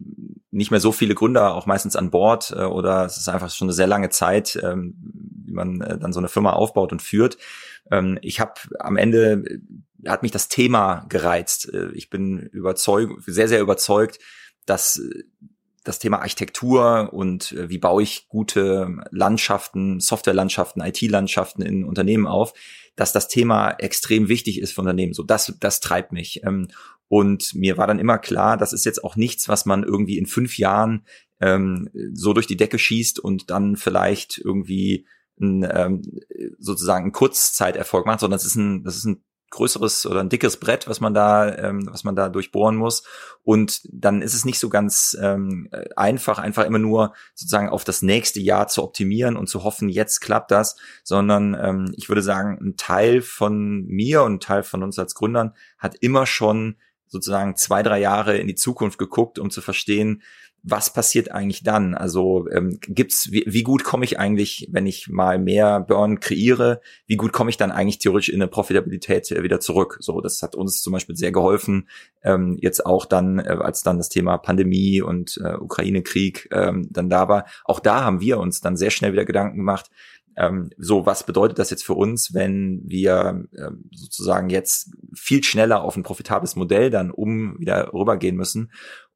nicht 0.52 0.70
mehr 0.70 0.80
so 0.80 0.92
viele 0.92 1.16
Gründer 1.16 1.56
auch 1.56 1.66
meistens 1.66 1.96
an 1.96 2.12
Bord 2.12 2.52
äh, 2.52 2.64
oder 2.64 3.06
es 3.06 3.18
ist 3.18 3.28
einfach 3.28 3.50
schon 3.50 3.66
eine 3.66 3.74
sehr 3.74 3.88
lange 3.88 4.10
Zeit, 4.10 4.60
ähm, 4.62 4.96
wie 5.46 5.54
man 5.54 5.82
äh, 5.82 5.98
dann 5.98 6.14
so 6.14 6.20
eine 6.20 6.30
Firma 6.30 6.54
aufbaut 6.54 6.92
und 6.92 7.02
führt. 7.02 7.38
Ich 8.22 8.40
habe 8.40 8.54
am 8.80 8.96
Ende 8.96 9.44
äh, 9.46 9.60
hat 10.08 10.22
mich 10.22 10.32
das 10.32 10.48
Thema 10.48 11.06
gereizt. 11.10 11.72
Ich 11.94 12.10
bin 12.10 12.38
überzeugt, 12.40 13.22
sehr, 13.26 13.50
sehr 13.50 13.60
überzeugt, 13.60 14.20
dass 14.66 15.02
das 15.84 16.00
Thema 16.00 16.20
Architektur 16.20 17.10
und 17.12 17.54
äh, 17.54 17.70
wie 17.70 17.80
baue 17.80 18.04
ich 18.04 18.28
gute 18.28 18.98
Landschaften, 19.10 20.00
Softwarelandschaften, 20.00 20.82
IT-Landschaften 20.82 21.64
in 21.64 21.84
Unternehmen 21.84 22.28
auf, 22.28 22.54
dass 22.96 23.14
das 23.14 23.28
Thema 23.28 23.72
extrem 23.72 24.28
wichtig 24.28 24.60
ist 24.62 24.74
für 24.74 24.82
Unternehmen. 24.82 25.14
So, 25.14 25.24
das, 25.24 25.54
das 25.60 25.80
treibt 25.80 26.12
mich. 26.12 26.44
Ähm, 26.44 26.68
und 27.08 27.56
mir 27.56 27.78
war 27.78 27.88
dann 27.88 28.00
immer 28.00 28.20
klar, 28.20 28.58
das 28.58 28.74
ist 28.74 28.86
jetzt 28.86 29.04
auch 29.04 29.16
nichts, 29.16 29.50
was 29.50 29.66
man 29.66 29.84
irgendwie 29.84 30.18
in 30.18 30.28
fünf 30.28 30.58
Jahren 30.58 31.06
ähm, 31.40 31.90
so 32.14 32.34
durch 32.34 32.48
die 32.48 32.58
Decke 32.58 32.78
schießt 32.78 33.20
und 33.20 33.50
dann 33.50 33.76
vielleicht 33.76 34.38
irgendwie 34.38 35.08
ein, 35.40 35.68
ähm, 35.70 36.02
sozusagen 36.60 37.06
einen 37.06 37.12
Kurzzeiterfolg 37.12 38.06
macht, 38.06 38.20
sondern 38.20 38.38
das 38.38 38.46
ist 38.46 38.56
ein, 38.56 38.84
das 38.84 38.98
ist 38.98 39.06
ein 39.06 39.24
größeres 39.52 40.06
oder 40.06 40.22
ein 40.22 40.30
dickes 40.30 40.58
Brett, 40.58 40.88
was 40.88 41.00
man 41.00 41.14
da, 41.14 41.56
ähm, 41.56 41.88
was 41.92 42.04
man 42.04 42.16
da 42.16 42.30
durchbohren 42.30 42.76
muss. 42.76 43.04
Und 43.44 43.82
dann 43.92 44.22
ist 44.22 44.34
es 44.34 44.46
nicht 44.46 44.60
so 44.60 44.70
ganz 44.70 45.16
ähm, 45.22 45.70
einfach, 45.96 46.40
einfach 46.40 46.66
immer 46.66 46.80
nur 46.80 47.14
sozusagen 47.36 47.70
auf 47.70 47.84
das 47.84 48.02
nächste 48.02 48.40
Jahr 48.40 48.68
zu 48.68 48.84
optimieren 48.84 49.38
und 49.38 49.48
zu 49.48 49.64
hoffen, 49.64 49.90
jetzt 49.90 50.22
klappt 50.22 50.52
das, 50.52 50.78
sondern 51.04 51.56
ähm, 51.62 51.94
ich 51.96 52.10
würde 52.10 52.24
sagen, 52.24 52.58
ein 52.62 52.78
Teil 52.78 53.22
von 53.22 53.86
mir 53.86 54.24
und 54.24 54.36
ein 54.36 54.40
Teil 54.40 54.64
von 54.64 54.84
uns 54.84 54.98
als 54.98 55.14
Gründern 55.14 55.54
hat 55.78 55.96
immer 56.00 56.26
schon 56.26 56.78
sozusagen 57.08 57.58
zwei, 57.58 57.84
drei 57.84 58.00
Jahre 58.00 58.38
in 58.38 58.48
die 58.48 58.56
Zukunft 58.56 58.98
geguckt, 58.98 59.38
um 59.38 59.52
zu 59.52 59.62
verstehen, 59.62 60.24
was 60.64 60.94
passiert 60.94 61.32
eigentlich 61.32 61.64
dann? 61.64 61.96
Also 61.96 62.48
ähm, 62.50 62.78
gibt's 62.82 63.32
wie, 63.32 63.44
wie 63.48 63.64
gut 63.64 63.84
komme 63.84 64.06
ich 64.06 64.20
eigentlich, 64.20 64.68
wenn 64.72 64.86
ich 64.86 65.10
mal 65.10 65.40
mehr 65.40 65.80
Burn 65.80 66.20
kreiere, 66.20 66.82
wie 67.08 67.16
gut 67.16 67.34
komme 67.34 67.50
ich 67.50 67.58
dann 67.58 67.72
eigentlich 67.72 67.98
theoretisch 67.98 68.30
in 68.30 68.42
eine 68.42 68.48
Profitabilität 68.48 69.32
äh, 69.32 69.42
wieder 69.44 69.60
zurück? 69.60 69.98
So, 70.02 70.22
das 70.22 70.42
hat 70.44 70.56
uns 70.56 70.82
zum 70.82 70.94
Beispiel 70.94 71.16
sehr 71.16 71.32
geholfen. 71.32 71.90
Ähm, 72.24 72.58
jetzt 72.62 72.86
auch 72.86 73.06
dann, 73.06 73.40
äh, 73.40 73.58
als 73.60 73.82
dann 73.82 73.98
das 73.98 74.10
Thema 74.10 74.38
Pandemie 74.38 75.02
und 75.02 75.40
äh, 75.44 75.56
Ukraine-Krieg 75.56 76.50
ähm, 76.52 76.88
dann 76.92 77.10
da 77.10 77.28
war, 77.28 77.46
auch 77.66 77.80
da 77.80 78.04
haben 78.04 78.22
wir 78.22 78.40
uns 78.40 78.62
dann 78.62 78.78
sehr 78.78 78.92
schnell 78.92 79.14
wieder 79.14 79.26
Gedanken 79.26 79.58
gemacht. 79.58 79.90
Ähm, 80.38 80.70
so, 80.78 81.06
was 81.06 81.26
bedeutet 81.26 81.60
das 81.60 81.72
jetzt 81.72 81.84
für 81.84 81.94
uns, 81.94 82.34
wenn 82.34 82.82
wir 82.86 83.46
ähm, 83.58 83.90
sozusagen 83.92 84.50
jetzt 84.50 84.92
viel 85.14 85.44
schneller 85.44 85.82
auf 85.82 85.98
ein 85.98 86.04
profitables 86.04 86.56
Modell 86.56 86.90
dann 86.90 87.12
um 87.12 87.60
wieder 87.60 87.92
rübergehen 87.94 88.36
müssen? 88.36 88.72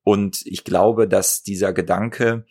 Und 0.05 0.45
ich 0.45 0.63
glaube, 0.63 1.07
dass 1.07 1.41
dieser 1.41 1.73
Gedanke, 1.73 2.45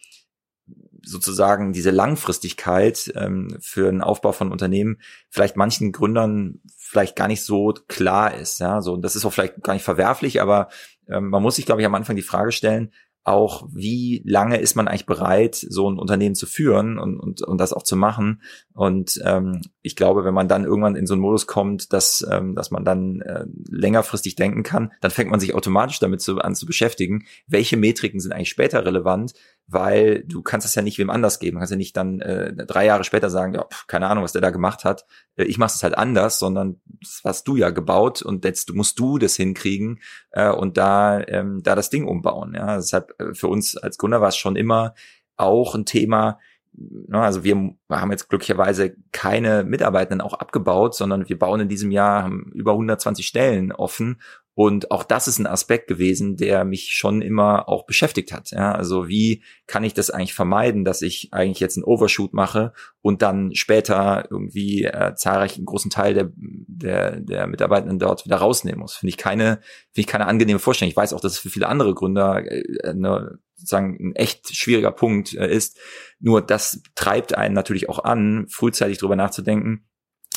sozusagen 1.06 1.72
diese 1.72 1.90
Langfristigkeit 1.90 3.12
ähm, 3.14 3.56
für 3.60 3.88
einen 3.88 4.00
Aufbau 4.00 4.32
von 4.32 4.50
Unternehmen 4.50 4.98
vielleicht 5.28 5.56
manchen 5.56 5.92
Gründern 5.92 6.60
vielleicht 6.76 7.14
gar 7.14 7.28
nicht 7.28 7.44
so 7.44 7.74
klar 7.88 8.34
ist. 8.34 8.58
Ja, 8.58 8.80
so 8.80 8.94
und 8.94 9.02
das 9.02 9.14
ist 9.14 9.24
auch 9.24 9.32
vielleicht 9.32 9.62
gar 9.62 9.74
nicht 9.74 9.84
verwerflich, 9.84 10.40
aber 10.40 10.68
ähm, 11.06 11.28
man 11.28 11.42
muss 11.42 11.56
sich, 11.56 11.66
glaube 11.66 11.82
ich, 11.82 11.86
am 11.86 11.94
Anfang 11.94 12.16
die 12.16 12.22
Frage 12.22 12.52
stellen, 12.52 12.92
auch, 13.24 13.66
wie 13.72 14.22
lange 14.26 14.58
ist 14.58 14.76
man 14.76 14.87
eigentlich 14.87 15.06
bereit, 15.06 15.54
so 15.54 15.90
ein 15.90 15.98
Unternehmen 15.98 16.34
zu 16.34 16.46
führen 16.46 16.98
und, 16.98 17.18
und, 17.18 17.42
und 17.42 17.58
das 17.58 17.72
auch 17.72 17.82
zu 17.82 17.96
machen. 17.96 18.42
Und 18.74 19.18
ähm, 19.24 19.62
ich 19.80 19.96
glaube, 19.96 20.24
wenn 20.24 20.34
man 20.34 20.46
dann 20.46 20.64
irgendwann 20.64 20.94
in 20.94 21.06
so 21.06 21.14
einen 21.14 21.22
Modus 21.22 21.46
kommt, 21.46 21.92
dass, 21.94 22.26
ähm, 22.30 22.54
dass 22.54 22.70
man 22.70 22.84
dann 22.84 23.22
äh, 23.22 23.46
längerfristig 23.70 24.37
denken 24.37 24.62
kann, 24.62 24.92
dann 25.00 25.10
fängt 25.10 25.30
man 25.30 25.40
sich 25.40 25.54
automatisch 25.54 25.98
damit 26.00 26.20
zu, 26.20 26.38
an 26.38 26.54
zu 26.54 26.66
beschäftigen, 26.66 27.24
welche 27.46 27.78
Metriken 27.78 28.20
sind 28.20 28.32
eigentlich 28.32 28.50
später 28.50 28.84
relevant, 28.84 29.32
weil 29.66 30.24
du 30.24 30.42
kannst 30.42 30.66
es 30.66 30.74
ja 30.74 30.83
nicht 30.83 30.98
wem 30.98 31.11
anders 31.11 31.38
geben. 31.38 31.57
Du 31.57 31.61
kannst 31.61 31.70
ja 31.70 31.77
nicht 31.77 31.96
dann 31.96 32.20
äh, 32.20 32.55
drei 32.66 32.85
Jahre 32.85 33.05
später 33.05 33.31
sagen, 33.31 33.55
ja, 33.55 33.64
pf, 33.64 33.87
keine 33.87 34.09
Ahnung, 34.09 34.24
was 34.24 34.33
der 34.33 34.42
da 34.42 34.50
gemacht 34.50 34.85
hat. 34.85 35.07
Äh, 35.37 35.44
ich 35.44 35.59
mache 35.59 35.72
es 35.74 35.83
halt 35.83 35.96
anders, 35.96 36.38
sondern 36.38 36.81
das 37.00 37.22
hast 37.24 37.48
du 37.48 37.57
ja 37.57 37.70
gebaut 37.70 38.22
und 38.22 38.44
jetzt 38.44 38.74
musst 38.74 38.98
du 38.98 39.18
das 39.18 39.37
hinkriegen 39.37 40.00
äh, 40.33 40.50
und 40.50 40.77
da 40.77 41.20
ähm, 41.27 41.62
da 41.62 41.74
das 41.74 41.90
Ding 41.90 42.07
umbauen. 42.07 42.55
Ja, 42.55 42.77
deshalb 42.77 43.14
äh, 43.18 43.35
für 43.35 43.48
uns 43.48 43.77
als 43.77 43.96
Gründer 43.96 44.20
war 44.20 44.29
es 44.29 44.37
schon 44.37 44.57
immer 44.57 44.94
auch 45.37 45.74
ein 45.74 45.87
Thema. 45.87 46.38
Ne, 46.77 47.20
also 47.20 47.44
wir 47.44 47.57
haben 47.88 48.11
jetzt 48.11 48.29
glücklicherweise 48.29 48.96
keine 49.12 49.64
Mitarbeitenden 49.64 50.20
auch 50.20 50.35
abgebaut, 50.35 50.94
sondern 50.94 51.29
wir 51.29 51.38
bauen 51.38 51.61
in 51.61 51.68
diesem 51.68 51.90
Jahr 51.90 52.31
über 52.53 52.72
120 52.72 53.27
Stellen 53.27 53.72
offen 53.72 54.20
und 54.56 54.92
auch 54.92 55.02
das 55.02 55.26
ist 55.26 55.40
ein 55.40 55.48
Aspekt 55.48 55.88
gewesen, 55.88 56.36
der 56.36 56.64
mich 56.64 56.92
schon 56.92 57.22
immer 57.22 57.68
auch 57.68 57.86
beschäftigt 57.86 58.32
hat. 58.32 58.52
Ja, 58.52 58.72
also 58.72 59.08
wie 59.08 59.42
kann 59.66 59.82
ich 59.82 59.94
das 59.94 60.10
eigentlich 60.10 60.34
vermeiden, 60.34 60.84
dass 60.84 61.02
ich 61.02 61.30
eigentlich 61.32 61.58
jetzt 61.58 61.76
einen 61.76 61.84
Overshoot 61.84 62.32
mache 62.34 62.72
und 63.00 63.20
dann 63.22 63.52
später 63.54 64.28
irgendwie 64.30 64.84
äh, 64.84 65.14
zahlreich 65.16 65.56
einen 65.56 65.66
großen 65.66 65.90
Teil 65.90 66.14
der, 66.14 66.30
der, 66.36 67.20
der 67.20 67.46
Mitarbeitenden 67.48 67.98
dort 67.98 68.24
wieder 68.24 68.36
rausnehmen 68.36 68.78
muss. 68.78 68.94
Finde 68.94 69.10
ich 69.10 69.16
keine, 69.16 69.56
finde 69.90 70.00
ich 70.00 70.06
keine 70.06 70.26
angenehme 70.26 70.60
Vorstellung. 70.60 70.90
Ich 70.90 70.96
weiß 70.96 71.14
auch, 71.14 71.20
dass 71.20 71.32
es 71.32 71.38
für 71.38 71.50
viele 71.50 71.68
andere 71.68 71.92
Gründer 71.92 72.44
äh, 72.44 72.62
eine, 72.84 73.38
sozusagen 73.56 73.96
ein 74.00 74.14
echt 74.14 74.54
schwieriger 74.54 74.92
Punkt 74.92 75.34
äh, 75.34 75.52
ist. 75.52 75.80
Nur 76.20 76.42
das 76.42 76.80
treibt 76.94 77.36
einen 77.36 77.54
natürlich 77.54 77.88
auch 77.88 78.04
an, 78.04 78.46
frühzeitig 78.48 78.98
drüber 78.98 79.16
nachzudenken 79.16 79.84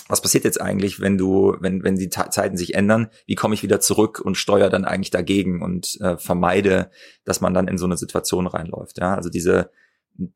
was 0.08 0.22
passiert 0.22 0.44
jetzt 0.44 0.62
eigentlich, 0.62 1.00
wenn 1.00 1.18
du, 1.18 1.56
wenn, 1.60 1.84
wenn 1.84 1.96
die 1.96 2.10
Zeiten 2.10 2.58
sich 2.58 2.76
ändern, 2.76 3.10
wie 3.26 3.36
komme 3.36 3.54
ich 3.54 3.64
wieder 3.64 3.80
zurück 3.80 4.22
und 4.24 4.36
steuere 4.36 4.70
dann 4.70 4.86
eigentlich 4.86 5.12
dagegen 5.12 5.62
und 5.62 6.00
äh, 6.02 6.18
vermeide, 6.18 6.90
dass 7.26 7.42
man 7.42 7.54
dann 7.54 7.68
in 7.68 7.78
so 7.78 7.86
eine 7.86 7.98
Situation 7.98 8.48
reinläuft. 8.48 9.00
Ja, 9.00 9.16
also 9.16 9.30
diese 9.30 9.70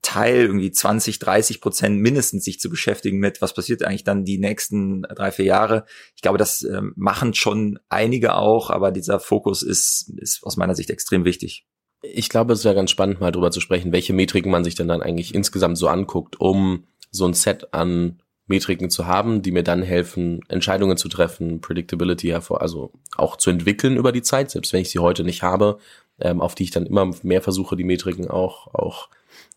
Teil 0.02 0.36
irgendwie 0.42 0.72
20, 0.72 1.20
30 1.20 1.60
Prozent 1.60 2.00
mindestens 2.00 2.44
sich 2.44 2.60
zu 2.60 2.70
beschäftigen 2.70 3.18
mit, 3.18 3.42
was 3.42 3.54
passiert 3.54 3.84
eigentlich 3.84 4.04
dann 4.04 4.26
die 4.26 4.38
nächsten 4.38 5.02
drei, 5.04 5.32
vier 5.32 5.46
Jahre. 5.46 5.86
Ich 6.16 6.22
glaube, 6.22 6.38
das 6.38 6.62
äh, 6.64 6.82
machen 6.96 7.34
schon 7.34 7.80
einige 7.90 8.36
auch, 8.36 8.70
aber 8.70 8.92
dieser 8.92 9.20
Fokus 9.20 9.64
ist, 9.64 10.14
ist 10.18 10.44
aus 10.44 10.58
meiner 10.58 10.76
Sicht 10.76 10.90
extrem 10.90 11.26
wichtig. 11.26 11.66
Ich 12.04 12.30
glaube, 12.30 12.54
es 12.54 12.64
wäre 12.64 12.76
ganz 12.76 12.92
spannend, 12.92 13.22
mal 13.22 13.32
drüber 13.32 13.52
zu 13.52 13.60
sprechen, 13.60 13.92
welche 13.92 14.14
Metriken 14.14 14.52
man 14.52 14.64
sich 14.64 14.76
denn 14.76 14.88
dann 14.88 15.02
eigentlich 15.02 15.34
insgesamt 15.34 15.78
so 15.78 15.88
anguckt, 15.88 16.40
um 16.40 16.86
so 17.12 17.26
ein 17.26 17.34
Set 17.34 17.74
an 17.74 18.22
Metriken 18.52 18.90
zu 18.90 19.08
haben, 19.08 19.42
die 19.42 19.52
mir 19.52 19.64
dann 19.64 19.82
helfen, 19.82 20.42
Entscheidungen 20.48 20.98
zu 20.98 21.10
treffen, 21.10 21.62
Predictability 21.62 22.28
hervor, 22.28 22.62
also 22.62 22.92
auch 23.18 23.38
zu 23.38 23.50
entwickeln 23.50 23.98
über 23.98 24.12
die 24.12 24.22
Zeit, 24.22 24.52
selbst 24.52 24.74
wenn 24.74 24.82
ich 24.82 24.92
sie 24.92 25.00
heute 25.00 25.24
nicht 25.24 25.42
habe, 25.42 25.80
ähm, 26.20 26.42
auf 26.42 26.54
die 26.54 26.64
ich 26.64 26.72
dann 26.72 26.86
immer 26.86 27.12
mehr 27.24 27.42
versuche, 27.42 27.76
die 27.76 27.84
Metriken 27.84 28.30
auch, 28.30 28.74
auch 28.74 29.10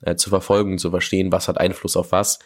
äh, 0.02 0.16
zu 0.16 0.30
verfolgen, 0.30 0.78
zu 0.78 0.90
verstehen, 0.90 1.32
was 1.32 1.48
hat 1.48 1.58
Einfluss 1.58 1.96
auf 1.96 2.12
was. 2.12 2.38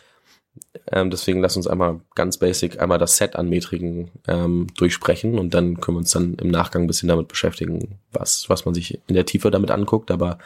Ähm, 0.90 1.10
deswegen 1.10 1.40
lass 1.40 1.56
uns 1.56 1.66
einmal 1.66 2.00
ganz 2.14 2.38
basic 2.38 2.80
einmal 2.80 2.98
das 2.98 3.16
Set 3.16 3.36
an 3.36 3.48
Metriken 3.48 4.10
ähm, 4.26 4.66
durchsprechen 4.76 5.38
und 5.38 5.54
dann 5.54 5.80
können 5.80 5.96
wir 5.96 6.00
uns 6.00 6.10
dann 6.10 6.34
im 6.34 6.48
Nachgang 6.48 6.82
ein 6.82 6.86
bisschen 6.88 7.08
damit 7.08 7.28
beschäftigen, 7.28 7.98
was, 8.10 8.48
was 8.48 8.64
man 8.64 8.74
sich 8.74 9.00
in 9.06 9.14
der 9.14 9.26
Tiefe 9.26 9.50
damit 9.50 9.70
anguckt, 9.70 10.10
aber 10.10 10.38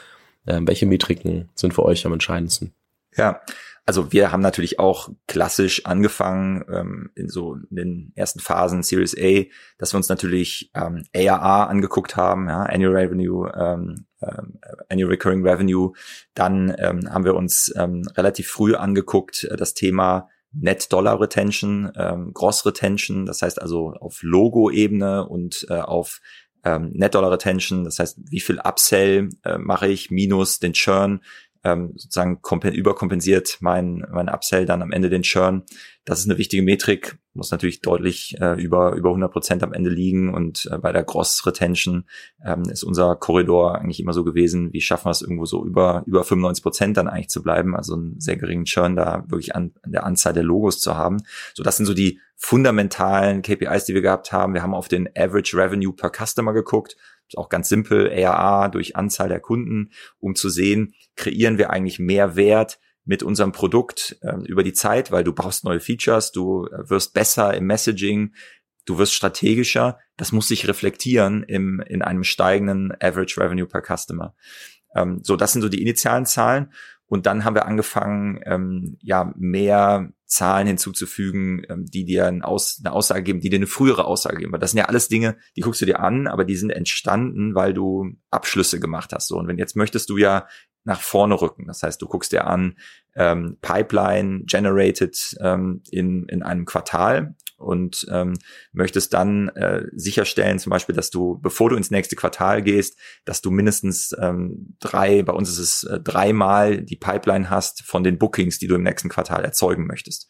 ähm, 0.46 0.66
welche 0.66 0.86
Metriken 0.86 1.48
sind 1.54 1.72
für 1.72 1.84
euch 1.84 2.04
am 2.04 2.12
entscheidendsten? 2.12 2.74
Ja, 3.16 3.40
also 3.84 4.12
wir 4.12 4.30
haben 4.30 4.42
natürlich 4.42 4.78
auch 4.78 5.08
klassisch 5.26 5.86
angefangen 5.86 6.64
ähm, 6.72 7.10
in 7.14 7.28
so 7.28 7.54
in 7.54 7.76
den 7.76 8.12
ersten 8.14 8.38
Phasen 8.38 8.82
Series 8.82 9.16
A, 9.18 9.44
dass 9.78 9.92
wir 9.92 9.96
uns 9.96 10.08
natürlich 10.08 10.70
ähm, 10.74 11.04
ARR 11.14 11.68
angeguckt 11.68 12.16
haben, 12.16 12.48
ja, 12.48 12.62
Annual 12.62 12.94
Revenue, 12.94 13.50
ähm, 13.54 14.06
ähm, 14.22 14.60
Annual 14.88 15.10
Recurring 15.10 15.46
Revenue. 15.46 15.92
Dann 16.34 16.74
ähm, 16.78 17.12
haben 17.12 17.24
wir 17.24 17.34
uns 17.34 17.72
ähm, 17.76 18.02
relativ 18.16 18.48
früh 18.48 18.74
angeguckt 18.74 19.44
äh, 19.44 19.56
das 19.56 19.74
Thema 19.74 20.28
Net 20.52 20.92
Dollar 20.92 21.20
Retention, 21.20 21.90
ähm, 21.96 22.32
Gross 22.34 22.64
Retention, 22.64 23.26
das 23.26 23.42
heißt 23.42 23.60
also 23.60 23.94
auf 23.94 24.22
Logo-Ebene 24.22 25.26
und 25.26 25.66
äh, 25.70 25.80
auf 25.80 26.20
ähm, 26.62 26.90
Net 26.92 27.14
Dollar 27.14 27.32
Retention, 27.32 27.84
das 27.84 27.98
heißt, 27.98 28.18
wie 28.30 28.40
viel 28.40 28.60
Upsell 28.60 29.30
äh, 29.44 29.58
mache 29.58 29.88
ich 29.88 30.10
minus 30.10 30.60
den 30.60 30.74
Churn, 30.74 31.20
ähm, 31.64 31.92
sozusagen 31.96 32.40
überkompensiert 32.72 33.58
mein, 33.60 34.04
mein 34.10 34.28
Upsell 34.28 34.66
dann 34.66 34.82
am 34.82 34.92
Ende 34.92 35.10
den 35.10 35.22
Churn. 35.22 35.62
Das 36.04 36.18
ist 36.18 36.28
eine 36.28 36.38
wichtige 36.38 36.62
Metrik, 36.62 37.18
muss 37.34 37.52
natürlich 37.52 37.80
deutlich 37.80 38.36
äh, 38.40 38.60
über, 38.60 38.94
über 38.94 39.10
100 39.10 39.32
Prozent 39.32 39.62
am 39.62 39.72
Ende 39.72 39.88
liegen 39.88 40.34
und 40.34 40.68
äh, 40.70 40.78
bei 40.78 40.90
der 40.92 41.04
Gross 41.04 41.46
Retention 41.46 42.04
ähm, 42.44 42.64
ist 42.64 42.82
unser 42.82 43.14
Korridor 43.14 43.76
eigentlich 43.76 44.00
immer 44.00 44.12
so 44.12 44.24
gewesen, 44.24 44.72
wie 44.72 44.80
schaffen 44.80 45.06
wir 45.06 45.12
es 45.12 45.22
irgendwo 45.22 45.44
so 45.44 45.64
über, 45.64 46.02
über 46.06 46.24
95 46.24 46.62
Prozent 46.62 46.96
dann 46.96 47.06
eigentlich 47.06 47.28
zu 47.28 47.42
bleiben, 47.42 47.76
also 47.76 47.94
einen 47.94 48.18
sehr 48.20 48.36
geringen 48.36 48.64
Churn 48.64 48.96
da 48.96 49.24
wirklich 49.28 49.54
an, 49.54 49.72
an 49.82 49.92
der 49.92 50.04
Anzahl 50.04 50.32
der 50.32 50.42
Logos 50.42 50.80
zu 50.80 50.96
haben. 50.96 51.18
So, 51.54 51.62
das 51.62 51.76
sind 51.76 51.86
so 51.86 51.94
die 51.94 52.18
fundamentalen 52.36 53.42
KPIs, 53.42 53.84
die 53.84 53.94
wir 53.94 54.02
gehabt 54.02 54.32
haben. 54.32 54.52
Wir 54.52 54.64
haben 54.64 54.74
auf 54.74 54.88
den 54.88 55.08
Average 55.16 55.56
Revenue 55.56 55.92
per 55.92 56.10
Customer 56.10 56.52
geguckt, 56.52 56.96
ist 57.32 57.38
auch 57.38 57.48
ganz 57.48 57.68
simpel, 57.68 58.10
ARA 58.12 58.68
durch 58.68 58.96
Anzahl 58.96 59.28
der 59.28 59.40
Kunden, 59.40 59.90
um 60.18 60.34
zu 60.34 60.48
sehen, 60.48 60.94
kreieren 61.16 61.58
wir 61.58 61.70
eigentlich 61.70 61.98
mehr 61.98 62.36
Wert 62.36 62.78
mit 63.04 63.22
unserem 63.22 63.52
Produkt 63.52 64.18
äh, 64.22 64.36
über 64.46 64.62
die 64.62 64.72
Zeit, 64.72 65.10
weil 65.10 65.24
du 65.24 65.32
brauchst 65.32 65.64
neue 65.64 65.80
Features, 65.80 66.30
du 66.30 66.66
äh, 66.66 66.88
wirst 66.88 67.14
besser 67.14 67.54
im 67.54 67.66
Messaging, 67.66 68.34
du 68.84 68.98
wirst 68.98 69.14
strategischer. 69.14 69.98
Das 70.16 70.30
muss 70.30 70.48
sich 70.48 70.68
reflektieren 70.68 71.42
im, 71.42 71.80
in 71.80 72.02
einem 72.02 72.22
steigenden 72.22 72.92
Average 73.00 73.40
Revenue 73.40 73.66
per 73.66 73.82
Customer. 73.82 74.34
Ähm, 74.94 75.20
so, 75.22 75.36
das 75.36 75.52
sind 75.52 75.62
so 75.62 75.68
die 75.68 75.82
initialen 75.82 76.26
Zahlen. 76.26 76.72
Und 77.06 77.26
dann 77.26 77.44
haben 77.44 77.54
wir 77.54 77.66
angefangen, 77.66 78.40
ähm, 78.44 78.96
ja, 79.00 79.32
mehr 79.36 80.12
Zahlen 80.32 80.66
hinzuzufügen, 80.66 81.62
ähm, 81.68 81.84
die 81.84 82.04
dir 82.04 82.26
ein 82.26 82.42
Aus, 82.42 82.80
eine 82.82 82.92
Aussage 82.92 83.22
geben, 83.22 83.40
die 83.40 83.50
dir 83.50 83.56
eine 83.56 83.66
frühere 83.66 84.06
Aussage 84.06 84.38
geben. 84.38 84.52
Weil 84.52 84.60
das 84.60 84.70
sind 84.70 84.78
ja 84.78 84.86
alles 84.86 85.08
Dinge, 85.08 85.36
die 85.56 85.60
guckst 85.60 85.82
du 85.82 85.86
dir 85.86 86.00
an, 86.00 86.26
aber 86.26 86.44
die 86.44 86.56
sind 86.56 86.70
entstanden, 86.70 87.54
weil 87.54 87.74
du 87.74 88.14
Abschlüsse 88.30 88.80
gemacht 88.80 89.12
hast. 89.12 89.28
So, 89.28 89.36
und 89.36 89.46
wenn 89.46 89.58
jetzt 89.58 89.76
möchtest 89.76 90.08
du 90.08 90.16
ja 90.16 90.46
nach 90.84 91.00
vorne 91.00 91.40
rücken. 91.40 91.66
Das 91.66 91.82
heißt, 91.82 92.00
du 92.02 92.06
guckst 92.06 92.32
dir 92.32 92.46
an, 92.46 92.76
ähm, 93.14 93.58
Pipeline 93.60 94.44
generated 94.46 95.36
ähm, 95.40 95.82
in, 95.90 96.26
in 96.28 96.42
einem 96.42 96.64
Quartal 96.64 97.36
und 97.62 98.06
ähm, 98.10 98.38
möchtest 98.72 99.14
dann 99.14 99.48
äh, 99.50 99.84
sicherstellen, 99.92 100.58
zum 100.58 100.70
Beispiel, 100.70 100.94
dass 100.94 101.10
du, 101.10 101.38
bevor 101.40 101.70
du 101.70 101.76
ins 101.76 101.90
nächste 101.90 102.16
Quartal 102.16 102.62
gehst, 102.62 102.98
dass 103.24 103.40
du 103.40 103.50
mindestens 103.50 104.14
ähm, 104.20 104.76
drei, 104.80 105.22
bei 105.22 105.32
uns 105.32 105.48
ist 105.50 105.58
es 105.58 105.84
äh, 105.84 106.00
dreimal 106.00 106.82
die 106.82 106.96
Pipeline 106.96 107.50
hast 107.50 107.82
von 107.82 108.04
den 108.04 108.18
Bookings, 108.18 108.58
die 108.58 108.66
du 108.66 108.74
im 108.74 108.82
nächsten 108.82 109.08
Quartal 109.08 109.44
erzeugen 109.44 109.86
möchtest. 109.86 110.28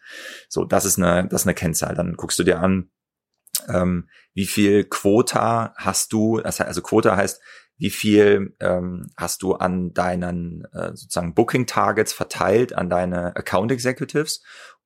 So, 0.49 0.65
das 0.65 0.85
ist 0.85 0.99
eine, 0.99 1.27
das 1.29 1.43
ist 1.43 1.47
eine 1.47 1.55
Kennzahl. 1.55 1.95
Dann 1.95 2.15
guckst 2.15 2.39
du 2.39 2.45
dir 2.45 2.61
an, 2.61 2.91
ähm, 3.69 4.09
wie 4.35 4.47
viel 4.47 4.85
Quota 4.85 5.75
hast 5.77 6.13
du, 6.13 6.39
also 6.39 6.83
Quota 6.83 7.17
heißt, 7.17 7.41
wie 7.83 7.91
viel 7.91 8.55
ähm, 8.61 9.11
hast 9.17 9.43
du 9.43 9.55
an 9.55 9.93
deinen 9.93 10.65
äh, 10.73 10.91
sozusagen 10.95 11.35
Booking 11.35 11.67
Targets 11.67 12.13
verteilt 12.13 12.75
an 12.75 12.89
deine 12.89 13.35
Account 13.35 13.73
Executives 13.73 14.43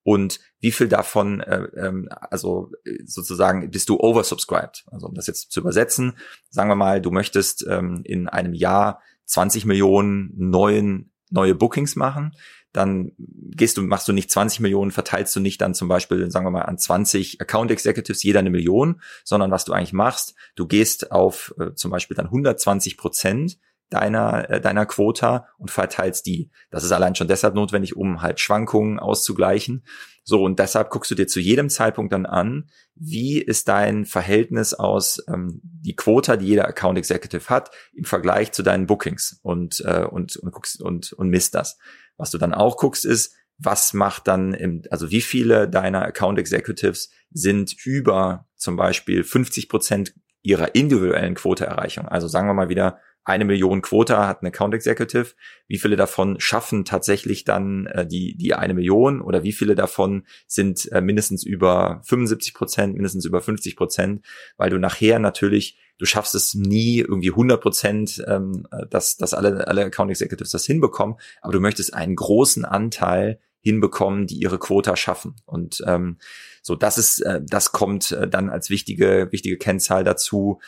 und 0.06 0.38
wie 0.60 0.70
viel 0.70 0.86
davon, 0.86 1.40
äh, 1.40 1.64
ähm, 1.76 2.08
also 2.30 2.70
sozusagen 3.04 3.68
bist 3.72 3.88
du 3.88 3.98
oversubscribed. 3.98 4.84
Also 4.92 5.08
um 5.08 5.14
das 5.14 5.26
jetzt 5.26 5.50
zu 5.50 5.58
übersetzen, 5.58 6.16
sagen 6.48 6.70
wir 6.70 6.76
mal, 6.76 7.02
du 7.02 7.10
möchtest 7.10 7.66
ähm, 7.68 8.02
in 8.04 8.28
einem 8.28 8.54
Jahr 8.54 9.00
20 9.24 9.64
Millionen 9.64 10.32
neuen 10.36 11.10
neue 11.28 11.56
Bookings 11.56 11.96
machen, 11.96 12.36
dann 12.70 13.14
gehst 13.18 13.78
du, 13.78 13.82
machst 13.82 14.06
du 14.06 14.12
nicht 14.12 14.30
20 14.30 14.60
Millionen, 14.60 14.92
verteilst 14.92 15.34
du 15.34 15.40
nicht 15.40 15.60
dann 15.60 15.74
zum 15.74 15.88
Beispiel, 15.88 16.30
sagen 16.30 16.46
wir 16.46 16.52
mal, 16.52 16.62
an 16.62 16.78
20 16.78 17.40
Account 17.40 17.72
Executives 17.72 18.22
jeder 18.22 18.38
eine 18.38 18.50
Million, 18.50 19.00
sondern 19.24 19.50
was 19.50 19.64
du 19.64 19.72
eigentlich 19.72 19.92
machst, 19.92 20.36
du 20.54 20.68
gehst 20.68 21.10
auf 21.10 21.52
äh, 21.58 21.74
zum 21.74 21.90
Beispiel 21.90 22.16
dann 22.16 22.26
120 22.26 22.96
Prozent 22.96 23.58
deiner, 23.90 24.50
äh, 24.50 24.60
deiner 24.60 24.86
Quota 24.86 25.48
und 25.58 25.70
verteilst 25.70 26.26
die. 26.26 26.50
Das 26.70 26.84
ist 26.84 26.92
allein 26.92 27.14
schon 27.14 27.28
deshalb 27.28 27.54
notwendig, 27.54 27.96
um 27.96 28.22
halt 28.22 28.40
Schwankungen 28.40 28.98
auszugleichen. 28.98 29.84
So, 30.24 30.42
und 30.42 30.58
deshalb 30.58 30.90
guckst 30.90 31.10
du 31.10 31.14
dir 31.14 31.28
zu 31.28 31.38
jedem 31.38 31.68
Zeitpunkt 31.68 32.12
dann 32.12 32.26
an, 32.26 32.68
wie 32.96 33.38
ist 33.38 33.68
dein 33.68 34.06
Verhältnis 34.06 34.74
aus 34.74 35.22
ähm, 35.28 35.60
die 35.62 35.94
Quota, 35.94 36.36
die 36.36 36.46
jeder 36.46 36.66
Account 36.66 36.98
Executive 36.98 37.48
hat, 37.48 37.70
im 37.94 38.04
Vergleich 38.04 38.50
zu 38.52 38.64
deinen 38.64 38.86
Bookings 38.86 39.38
und, 39.42 39.80
äh, 39.86 40.04
und, 40.04 40.36
und 40.36 40.50
guckst 40.50 40.82
und, 40.82 41.12
und 41.12 41.28
misst 41.28 41.54
das. 41.54 41.78
Was 42.16 42.32
du 42.32 42.38
dann 42.38 42.54
auch 42.54 42.76
guckst, 42.76 43.04
ist, 43.04 43.34
was 43.58 43.94
macht 43.94 44.26
dann 44.28 44.52
im, 44.52 44.82
also 44.90 45.10
wie 45.10 45.20
viele 45.20 45.68
deiner 45.68 46.02
Account 46.02 46.38
Executives 46.38 47.10
sind 47.30 47.74
über 47.84 48.46
zum 48.56 48.76
Beispiel 48.76 49.22
50 49.22 49.68
Prozent 49.68 50.14
ihrer 50.42 50.74
individuellen 50.74 51.34
Quoteerreichung. 51.34 52.06
Also 52.06 52.28
sagen 52.28 52.48
wir 52.48 52.54
mal 52.54 52.68
wieder, 52.68 53.00
eine 53.26 53.44
Million 53.44 53.82
Quota 53.82 54.28
hat 54.28 54.42
ein 54.42 54.46
Account 54.46 54.72
Executive. 54.72 55.34
Wie 55.66 55.78
viele 55.78 55.96
davon 55.96 56.38
schaffen 56.38 56.84
tatsächlich 56.84 57.42
dann 57.42 57.86
äh, 57.86 58.06
die, 58.06 58.36
die 58.36 58.54
eine 58.54 58.72
Million 58.72 59.20
oder 59.20 59.42
wie 59.42 59.52
viele 59.52 59.74
davon 59.74 60.24
sind 60.46 60.90
äh, 60.92 61.00
mindestens 61.00 61.42
über 61.42 62.00
75 62.04 62.54
Prozent, 62.54 62.94
mindestens 62.94 63.24
über 63.24 63.42
50 63.42 63.74
Prozent, 63.74 64.24
weil 64.56 64.70
du 64.70 64.78
nachher 64.78 65.18
natürlich 65.18 65.76
du 65.98 66.04
schaffst 66.04 66.34
es 66.34 66.54
nie 66.54 66.98
irgendwie 66.98 67.30
100 67.30 67.60
Prozent, 67.60 68.22
ähm, 68.28 68.68
dass, 68.90 69.16
dass 69.16 69.32
alle, 69.32 69.66
alle 69.66 69.86
Account 69.86 70.10
Executives 70.10 70.50
das 70.50 70.66
hinbekommen, 70.66 71.16
aber 71.40 71.54
du 71.54 71.60
möchtest 71.60 71.94
einen 71.94 72.14
großen 72.14 72.66
Anteil 72.66 73.40
hinbekommen, 73.60 74.26
die 74.26 74.36
ihre 74.36 74.58
Quota 74.58 74.94
schaffen. 74.94 75.34
Und 75.46 75.82
ähm, 75.86 76.18
so, 76.62 76.76
das 76.76 76.98
ist, 76.98 77.20
äh, 77.20 77.40
das 77.42 77.72
kommt 77.72 78.12
äh, 78.12 78.28
dann 78.28 78.50
als 78.50 78.70
wichtige, 78.70 79.28
wichtige 79.32 79.56
Kennzahl 79.56 80.04
dazu. 80.04 80.60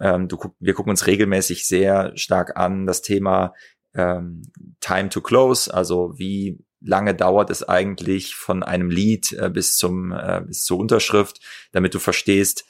Ähm, 0.00 0.28
du 0.28 0.38
wir 0.58 0.74
gucken 0.74 0.90
uns 0.90 1.06
regelmäßig 1.06 1.66
sehr 1.66 2.16
stark 2.16 2.56
an 2.56 2.86
das 2.86 3.02
Thema 3.02 3.54
ähm, 3.94 4.42
Time 4.80 5.08
to 5.08 5.20
Close, 5.20 5.72
also 5.72 6.14
wie 6.16 6.64
lange 6.80 7.14
dauert 7.14 7.50
es 7.50 7.62
eigentlich 7.62 8.34
von 8.34 8.62
einem 8.62 8.90
Lead 8.90 9.32
äh, 9.32 9.50
bis 9.50 9.76
zum 9.76 10.12
äh, 10.12 10.42
bis 10.46 10.64
zur 10.64 10.78
Unterschrift, 10.78 11.40
damit 11.72 11.94
du 11.94 11.98
verstehst, 11.98 12.64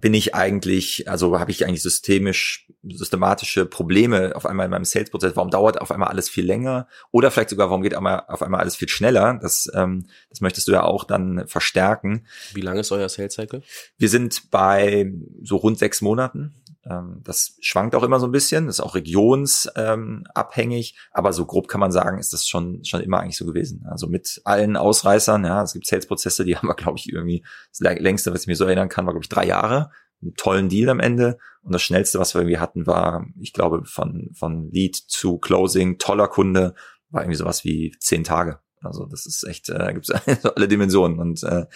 bin 0.00 0.14
ich 0.14 0.34
eigentlich, 0.34 1.08
also 1.08 1.38
habe 1.38 1.50
ich 1.50 1.66
eigentlich 1.66 1.82
systemisch, 1.82 2.66
systematische 2.82 3.66
Probleme 3.66 4.34
auf 4.34 4.46
einmal 4.46 4.64
in 4.64 4.70
meinem 4.70 4.86
Sales-Prozess? 4.86 5.36
Warum 5.36 5.50
dauert 5.50 5.80
auf 5.80 5.90
einmal 5.90 6.08
alles 6.08 6.30
viel 6.30 6.46
länger? 6.46 6.88
Oder 7.10 7.30
vielleicht 7.30 7.50
sogar, 7.50 7.68
warum 7.68 7.82
geht 7.82 7.94
auf 7.94 8.42
einmal 8.42 8.60
alles 8.60 8.76
viel 8.76 8.88
schneller? 8.88 9.38
Das, 9.40 9.70
ähm, 9.74 10.06
das 10.30 10.40
möchtest 10.40 10.68
du 10.68 10.72
ja 10.72 10.82
auch 10.82 11.04
dann 11.04 11.46
verstärken. 11.46 12.26
Wie 12.54 12.62
lange 12.62 12.80
ist 12.80 12.90
euer 12.90 13.08
Sales-Cycle? 13.08 13.62
Wir 13.98 14.08
sind 14.08 14.50
bei 14.50 15.12
so 15.42 15.56
rund 15.56 15.78
sechs 15.78 16.00
Monaten. 16.00 16.54
Ähm, 16.88 17.20
das 17.24 17.56
schwankt 17.60 17.94
auch 17.94 18.02
immer 18.02 18.20
so 18.20 18.26
ein 18.26 18.32
bisschen, 18.32 18.68
ist 18.68 18.80
auch 18.80 18.94
regionsabhängig, 18.94 20.94
ähm, 20.94 21.00
aber 21.12 21.32
so 21.32 21.44
grob 21.44 21.68
kann 21.68 21.80
man 21.80 21.92
sagen, 21.92 22.18
ist 22.18 22.32
das 22.32 22.46
schon, 22.46 22.84
schon 22.84 23.00
immer 23.00 23.20
eigentlich 23.20 23.36
so 23.36 23.46
gewesen. 23.46 23.84
Also 23.90 24.06
mit 24.06 24.40
allen 24.44 24.76
Ausreißern, 24.76 25.44
ja, 25.44 25.62
es 25.62 25.72
gibt 25.72 25.86
Sales-Prozesse, 25.86 26.44
die 26.44 26.56
haben 26.56 26.68
wir, 26.68 26.74
glaube 26.74 26.98
ich, 26.98 27.12
irgendwie, 27.12 27.44
das 27.76 27.98
längste, 27.98 28.32
was 28.32 28.42
ich 28.42 28.46
mir 28.46 28.56
so 28.56 28.64
erinnern 28.64 28.88
kann, 28.88 29.06
war, 29.06 29.12
glaube 29.12 29.24
ich, 29.24 29.28
drei 29.28 29.46
Jahre. 29.46 29.90
Einen 30.22 30.34
tollen 30.34 30.70
Deal 30.70 30.88
am 30.88 31.00
Ende. 31.00 31.36
Und 31.62 31.74
das 31.74 31.82
schnellste, 31.82 32.18
was 32.18 32.34
wir 32.34 32.40
irgendwie 32.40 32.58
hatten, 32.58 32.86
war, 32.86 33.26
ich 33.38 33.52
glaube, 33.52 33.84
von, 33.84 34.30
von 34.34 34.70
Lead 34.70 34.96
zu 34.96 35.38
Closing, 35.38 35.98
toller 35.98 36.28
Kunde, 36.28 36.74
war 37.10 37.22
irgendwie 37.22 37.36
sowas 37.36 37.64
wie 37.64 37.94
zehn 38.00 38.24
Tage. 38.24 38.60
Also 38.82 39.06
das 39.06 39.26
ist 39.26 39.44
echt, 39.44 39.68
äh, 39.68 39.92
gibt 39.92 40.08
es 40.08 40.44
alle 40.56 40.68
Dimensionen. 40.68 41.18
Und 41.18 41.42
äh, 41.42 41.66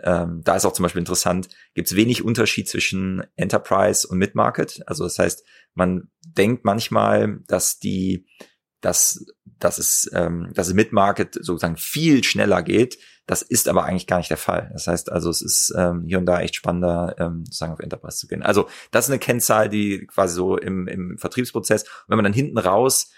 ähm, 0.00 0.40
da 0.44 0.56
ist 0.56 0.64
auch 0.64 0.72
zum 0.72 0.82
Beispiel 0.82 1.00
interessant, 1.00 1.48
gibt 1.74 1.88
es 1.88 1.96
wenig 1.96 2.24
Unterschied 2.24 2.68
zwischen 2.68 3.24
Enterprise 3.36 4.06
und 4.06 4.18
Mid-Market. 4.18 4.82
Also 4.86 5.04
das 5.04 5.18
heißt, 5.18 5.44
man 5.74 6.10
denkt 6.22 6.64
manchmal, 6.64 7.40
dass 7.46 7.78
die, 7.78 8.26
dass, 8.80 9.24
dass 9.44 9.78
es, 9.78 10.10
ähm, 10.12 10.50
dass 10.54 10.68
es 10.68 10.74
Mid-Market 10.74 11.34
sozusagen 11.34 11.76
viel 11.76 12.24
schneller 12.24 12.62
geht. 12.62 12.98
Das 13.26 13.42
ist 13.42 13.68
aber 13.68 13.84
eigentlich 13.84 14.08
gar 14.08 14.18
nicht 14.18 14.30
der 14.30 14.36
Fall. 14.36 14.70
Das 14.72 14.88
heißt 14.88 15.12
also, 15.12 15.30
es 15.30 15.40
ist 15.40 15.72
ähm, 15.76 16.02
hier 16.04 16.18
und 16.18 16.26
da 16.26 16.40
echt 16.40 16.56
spannender, 16.56 17.14
ähm, 17.18 17.44
sozusagen 17.44 17.72
auf 17.72 17.78
Enterprise 17.78 18.18
zu 18.18 18.26
gehen. 18.26 18.42
Also 18.42 18.68
das 18.90 19.04
ist 19.04 19.10
eine 19.10 19.20
Kennzahl, 19.20 19.68
die 19.68 20.06
quasi 20.06 20.34
so 20.34 20.56
im, 20.56 20.88
im 20.88 21.16
Vertriebsprozess, 21.18 21.84
und 21.84 22.08
wenn 22.08 22.16
man 22.16 22.24
dann 22.24 22.32
hinten 22.32 22.58
raus, 22.58 23.12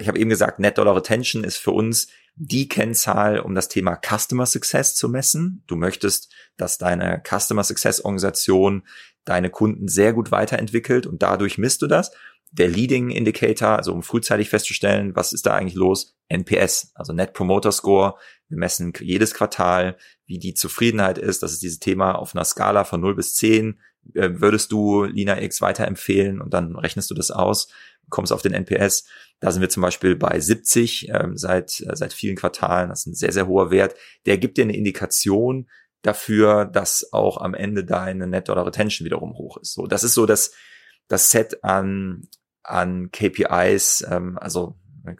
ich 0.00 0.08
habe 0.08 0.18
eben 0.18 0.30
gesagt, 0.30 0.58
Net 0.58 0.78
Dollar 0.78 0.96
Retention 0.96 1.44
ist 1.44 1.58
für 1.58 1.70
uns 1.70 2.08
die 2.36 2.68
Kennzahl, 2.68 3.38
um 3.38 3.54
das 3.54 3.68
Thema 3.68 3.96
Customer 3.96 4.46
Success 4.46 4.94
zu 4.94 5.08
messen. 5.08 5.62
Du 5.66 5.76
möchtest, 5.76 6.32
dass 6.56 6.78
deine 6.78 7.22
Customer 7.24 7.62
Success 7.62 8.00
Organisation 8.00 8.82
deine 9.24 9.50
Kunden 9.50 9.88
sehr 9.88 10.12
gut 10.12 10.30
weiterentwickelt 10.30 11.06
und 11.06 11.22
dadurch 11.22 11.58
misst 11.58 11.82
du 11.82 11.86
das. 11.86 12.12
Der 12.50 12.68
Leading 12.68 13.10
Indicator, 13.10 13.70
also 13.70 13.92
um 13.92 14.02
frühzeitig 14.02 14.48
festzustellen, 14.48 15.16
was 15.16 15.32
ist 15.32 15.46
da 15.46 15.54
eigentlich 15.54 15.74
los? 15.74 16.16
NPS, 16.28 16.92
also 16.94 17.12
Net 17.12 17.32
Promoter 17.32 17.72
Score. 17.72 18.14
Wir 18.48 18.58
messen 18.58 18.92
jedes 19.00 19.34
Quartal, 19.34 19.96
wie 20.26 20.38
die 20.38 20.54
Zufriedenheit 20.54 21.18
ist. 21.18 21.42
Das 21.42 21.52
ist 21.52 21.62
dieses 21.62 21.80
Thema 21.80 22.12
auf 22.12 22.34
einer 22.34 22.44
Skala 22.44 22.84
von 22.84 23.00
0 23.00 23.16
bis 23.16 23.34
10. 23.34 23.80
Äh, 24.14 24.30
würdest 24.34 24.70
du 24.70 25.04
Lina 25.04 25.40
X 25.40 25.60
weiterempfehlen 25.62 26.40
und 26.40 26.52
dann 26.52 26.76
rechnest 26.76 27.10
du 27.10 27.14
das 27.14 27.30
aus, 27.30 27.68
kommst 28.10 28.32
auf 28.32 28.42
den 28.42 28.52
NPS. 28.52 29.06
Da 29.40 29.50
sind 29.50 29.62
wir 29.62 29.68
zum 29.68 29.82
Beispiel 29.82 30.16
bei 30.16 30.38
70 30.38 31.08
ähm, 31.08 31.36
seit, 31.36 31.80
äh, 31.80 31.96
seit 31.96 32.12
vielen 32.12 32.36
Quartalen. 32.36 32.88
Das 32.88 33.00
ist 33.00 33.06
ein 33.06 33.14
sehr, 33.14 33.32
sehr 33.32 33.46
hoher 33.46 33.70
Wert. 33.70 33.94
Der 34.26 34.38
gibt 34.38 34.58
dir 34.58 34.62
eine 34.62 34.76
Indikation, 34.76 35.68
dafür, 36.04 36.66
dass 36.66 37.12
auch 37.12 37.38
am 37.38 37.54
Ende 37.54 37.84
deine 37.84 38.26
Net 38.26 38.48
Dollar 38.48 38.66
Retention 38.66 39.04
wiederum 39.04 39.34
hoch 39.34 39.56
ist. 39.56 39.72
So, 39.72 39.86
das 39.86 40.04
ist 40.04 40.14
so 40.14 40.26
das, 40.26 40.52
das 41.08 41.30
Set 41.30 41.64
an, 41.64 42.28
an 42.62 43.10
KPIs, 43.10 44.06
ähm, 44.10 44.38
also 44.38 44.76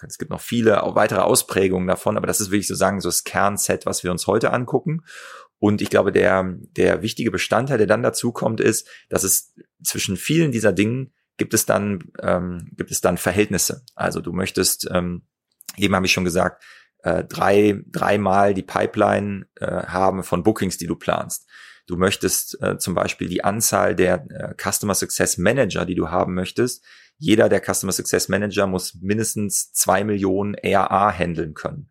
es 0.06 0.16
gibt 0.16 0.30
noch 0.30 0.40
viele 0.40 0.82
auch 0.82 0.94
weitere 0.94 1.20
Ausprägungen 1.20 1.86
davon, 1.86 2.16
aber 2.16 2.26
das 2.26 2.40
ist 2.40 2.50
wirklich 2.50 2.68
sozusagen 2.68 3.00
so 3.00 3.08
das 3.08 3.24
Kernset, 3.24 3.84
was 3.84 4.02
wir 4.02 4.10
uns 4.10 4.26
heute 4.26 4.50
angucken. 4.50 5.02
Und 5.58 5.82
ich 5.82 5.90
glaube, 5.90 6.10
der, 6.10 6.56
der 6.76 7.02
wichtige 7.02 7.30
Bestandteil, 7.30 7.76
der 7.76 7.86
dann 7.86 8.02
dazu 8.02 8.32
kommt, 8.32 8.60
ist, 8.60 8.88
dass 9.10 9.24
es 9.24 9.54
zwischen 9.82 10.16
vielen 10.16 10.52
dieser 10.52 10.72
Dingen 10.72 11.12
gibt 11.36 11.54
es 11.54 11.66
dann, 11.66 12.04
ähm, 12.22 12.70
gibt 12.76 12.90
es 12.90 13.00
dann 13.00 13.18
Verhältnisse. 13.18 13.84
Also 13.94 14.20
du 14.20 14.32
möchtest, 14.32 14.88
ähm, 14.92 15.26
eben 15.76 15.94
habe 15.94 16.06
ich 16.06 16.12
schon 16.12 16.24
gesagt, 16.24 16.64
äh, 17.02 17.24
drei, 17.24 17.82
dreimal 17.86 18.54
die 18.54 18.62
Pipeline 18.62 19.46
äh, 19.56 19.66
haben 19.66 20.22
von 20.22 20.42
Bookings, 20.42 20.78
die 20.78 20.86
du 20.86 20.96
planst. 20.96 21.46
Du 21.86 21.96
möchtest 21.96 22.60
äh, 22.62 22.78
zum 22.78 22.94
Beispiel 22.94 23.28
die 23.28 23.44
Anzahl 23.44 23.94
der 23.94 24.26
äh, 24.30 24.54
Customer 24.56 24.94
Success 24.94 25.36
Manager, 25.36 25.84
die 25.84 25.94
du 25.94 26.08
haben 26.10 26.34
möchtest. 26.34 26.84
Jeder 27.18 27.48
der 27.48 27.60
Customer 27.60 27.92
Success 27.92 28.28
Manager 28.28 28.66
muss 28.66 28.94
mindestens 29.00 29.72
zwei 29.72 30.02
Millionen 30.02 30.56
ARA 30.64 31.12
handeln 31.12 31.54
können. 31.54 31.90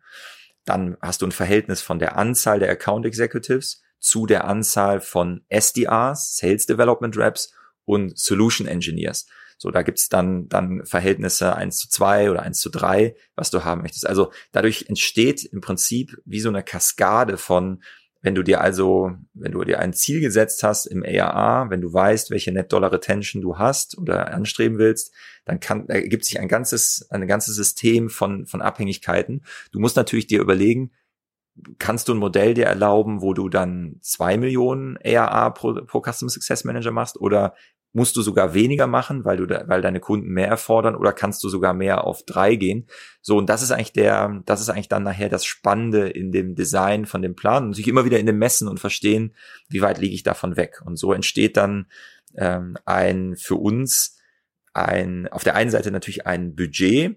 Dann 0.64 0.96
hast 1.00 1.22
du 1.22 1.26
ein 1.26 1.32
Verhältnis 1.32 1.80
von 1.80 1.98
der 1.98 2.16
Anzahl 2.16 2.58
der 2.58 2.70
Account 2.70 3.06
Executives 3.06 3.82
zu 4.00 4.26
der 4.26 4.44
Anzahl 4.44 5.00
von 5.00 5.44
SDRs, 5.48 6.36
Sales 6.36 6.66
Development 6.66 7.16
Reps 7.16 7.54
und 7.84 8.18
Solution 8.18 8.66
Engineers. 8.66 9.26
So, 9.58 9.70
da 9.70 9.82
gibt's 9.82 10.08
dann, 10.08 10.48
dann 10.48 10.84
Verhältnisse 10.84 11.54
eins 11.54 11.78
zu 11.78 11.88
zwei 11.88 12.30
oder 12.30 12.42
eins 12.42 12.60
zu 12.60 12.70
drei, 12.70 13.14
was 13.36 13.50
du 13.50 13.64
haben 13.64 13.82
möchtest. 13.82 14.06
Also 14.06 14.32
dadurch 14.52 14.86
entsteht 14.88 15.44
im 15.44 15.60
Prinzip 15.60 16.18
wie 16.24 16.40
so 16.40 16.48
eine 16.48 16.62
Kaskade 16.62 17.36
von, 17.36 17.82
wenn 18.20 18.34
du 18.34 18.42
dir 18.42 18.62
also, 18.62 19.12
wenn 19.34 19.52
du 19.52 19.62
dir 19.64 19.80
ein 19.80 19.92
Ziel 19.92 20.20
gesetzt 20.20 20.62
hast 20.62 20.86
im 20.86 21.04
ARA, 21.04 21.70
wenn 21.70 21.82
du 21.82 21.92
weißt, 21.92 22.30
welche 22.30 22.52
Net 22.52 22.72
Dollar 22.72 22.90
Retention 22.90 23.42
du 23.42 23.58
hast 23.58 23.98
oder 23.98 24.32
anstreben 24.32 24.78
willst, 24.78 25.12
dann 25.44 25.60
kann, 25.60 25.88
ergibt 25.88 26.24
sich 26.24 26.40
ein 26.40 26.48
ganzes, 26.48 27.06
ein 27.10 27.26
ganzes 27.26 27.54
System 27.54 28.08
von, 28.08 28.46
von 28.46 28.62
Abhängigkeiten. 28.62 29.44
Du 29.72 29.78
musst 29.78 29.96
natürlich 29.96 30.26
dir 30.26 30.40
überlegen, 30.40 30.90
kannst 31.78 32.08
du 32.08 32.14
ein 32.14 32.18
Modell 32.18 32.54
dir 32.54 32.64
erlauben, 32.64 33.20
wo 33.20 33.34
du 33.34 33.48
dann 33.48 33.96
zwei 34.00 34.36
Millionen 34.38 34.98
ARA 35.04 35.50
pro, 35.50 35.74
pro 35.84 36.00
Customer 36.00 36.30
Success 36.30 36.64
Manager 36.64 36.90
machst 36.90 37.20
oder 37.20 37.54
musst 37.94 38.16
du 38.16 38.22
sogar 38.22 38.54
weniger 38.54 38.86
machen, 38.86 39.24
weil 39.24 39.36
du, 39.36 39.46
da, 39.46 39.64
weil 39.68 39.80
deine 39.80 40.00
Kunden 40.00 40.28
mehr 40.28 40.48
erfordern 40.48 40.96
oder 40.96 41.12
kannst 41.12 41.42
du 41.44 41.48
sogar 41.48 41.72
mehr 41.72 42.04
auf 42.04 42.24
drei 42.24 42.56
gehen? 42.56 42.86
So, 43.22 43.38
und 43.38 43.48
das 43.48 43.62
ist 43.62 43.70
eigentlich 43.70 43.92
der, 43.92 44.42
das 44.44 44.60
ist 44.60 44.68
eigentlich 44.68 44.88
dann 44.88 45.04
nachher 45.04 45.28
das 45.28 45.44
Spannende 45.44 46.08
in 46.08 46.32
dem 46.32 46.54
Design 46.56 47.06
von 47.06 47.22
dem 47.22 47.36
Plan 47.36 47.66
und 47.66 47.74
sich 47.74 47.88
immer 47.88 48.04
wieder 48.04 48.18
in 48.18 48.26
dem 48.26 48.38
Messen 48.38 48.68
und 48.68 48.80
verstehen, 48.80 49.34
wie 49.68 49.80
weit 49.80 49.98
liege 49.98 50.14
ich 50.14 50.24
davon 50.24 50.56
weg? 50.56 50.82
Und 50.84 50.96
so 50.96 51.12
entsteht 51.12 51.56
dann 51.56 51.86
ähm, 52.36 52.76
ein 52.84 53.36
für 53.36 53.56
uns 53.56 54.18
ein, 54.72 55.28
auf 55.28 55.44
der 55.44 55.54
einen 55.54 55.70
Seite 55.70 55.92
natürlich 55.92 56.26
ein 56.26 56.56
Budget, 56.56 57.16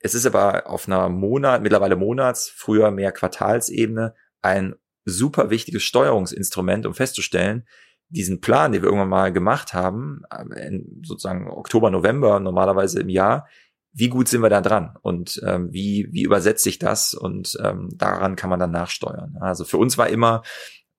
es 0.00 0.14
ist 0.14 0.26
aber 0.26 0.68
auf 0.68 0.88
einer 0.88 1.08
Monat, 1.08 1.62
mittlerweile 1.62 1.94
Monats, 1.94 2.48
früher 2.48 2.90
mehr 2.90 3.12
Quartalsebene 3.12 4.14
ein 4.42 4.74
super 5.04 5.50
wichtiges 5.50 5.82
Steuerungsinstrument, 5.82 6.86
um 6.86 6.94
festzustellen, 6.94 7.66
diesen 8.10 8.40
Plan, 8.40 8.72
den 8.72 8.82
wir 8.82 8.88
irgendwann 8.88 9.08
mal 9.08 9.32
gemacht 9.32 9.72
haben, 9.72 10.22
in 10.56 11.02
sozusagen 11.04 11.48
Oktober, 11.48 11.90
November 11.90 12.40
normalerweise 12.40 13.00
im 13.00 13.08
Jahr, 13.08 13.48
wie 13.92 14.08
gut 14.08 14.28
sind 14.28 14.42
wir 14.42 14.50
da 14.50 14.60
dran 14.60 14.96
und 15.02 15.40
ähm, 15.44 15.72
wie, 15.72 16.08
wie 16.10 16.22
übersetzt 16.22 16.62
sich 16.62 16.78
das 16.78 17.14
und 17.14 17.58
ähm, 17.62 17.88
daran 17.96 18.36
kann 18.36 18.50
man 18.50 18.60
dann 18.60 18.70
nachsteuern. 18.70 19.36
Also 19.40 19.64
für 19.64 19.78
uns 19.78 19.98
war 19.98 20.08
immer, 20.08 20.42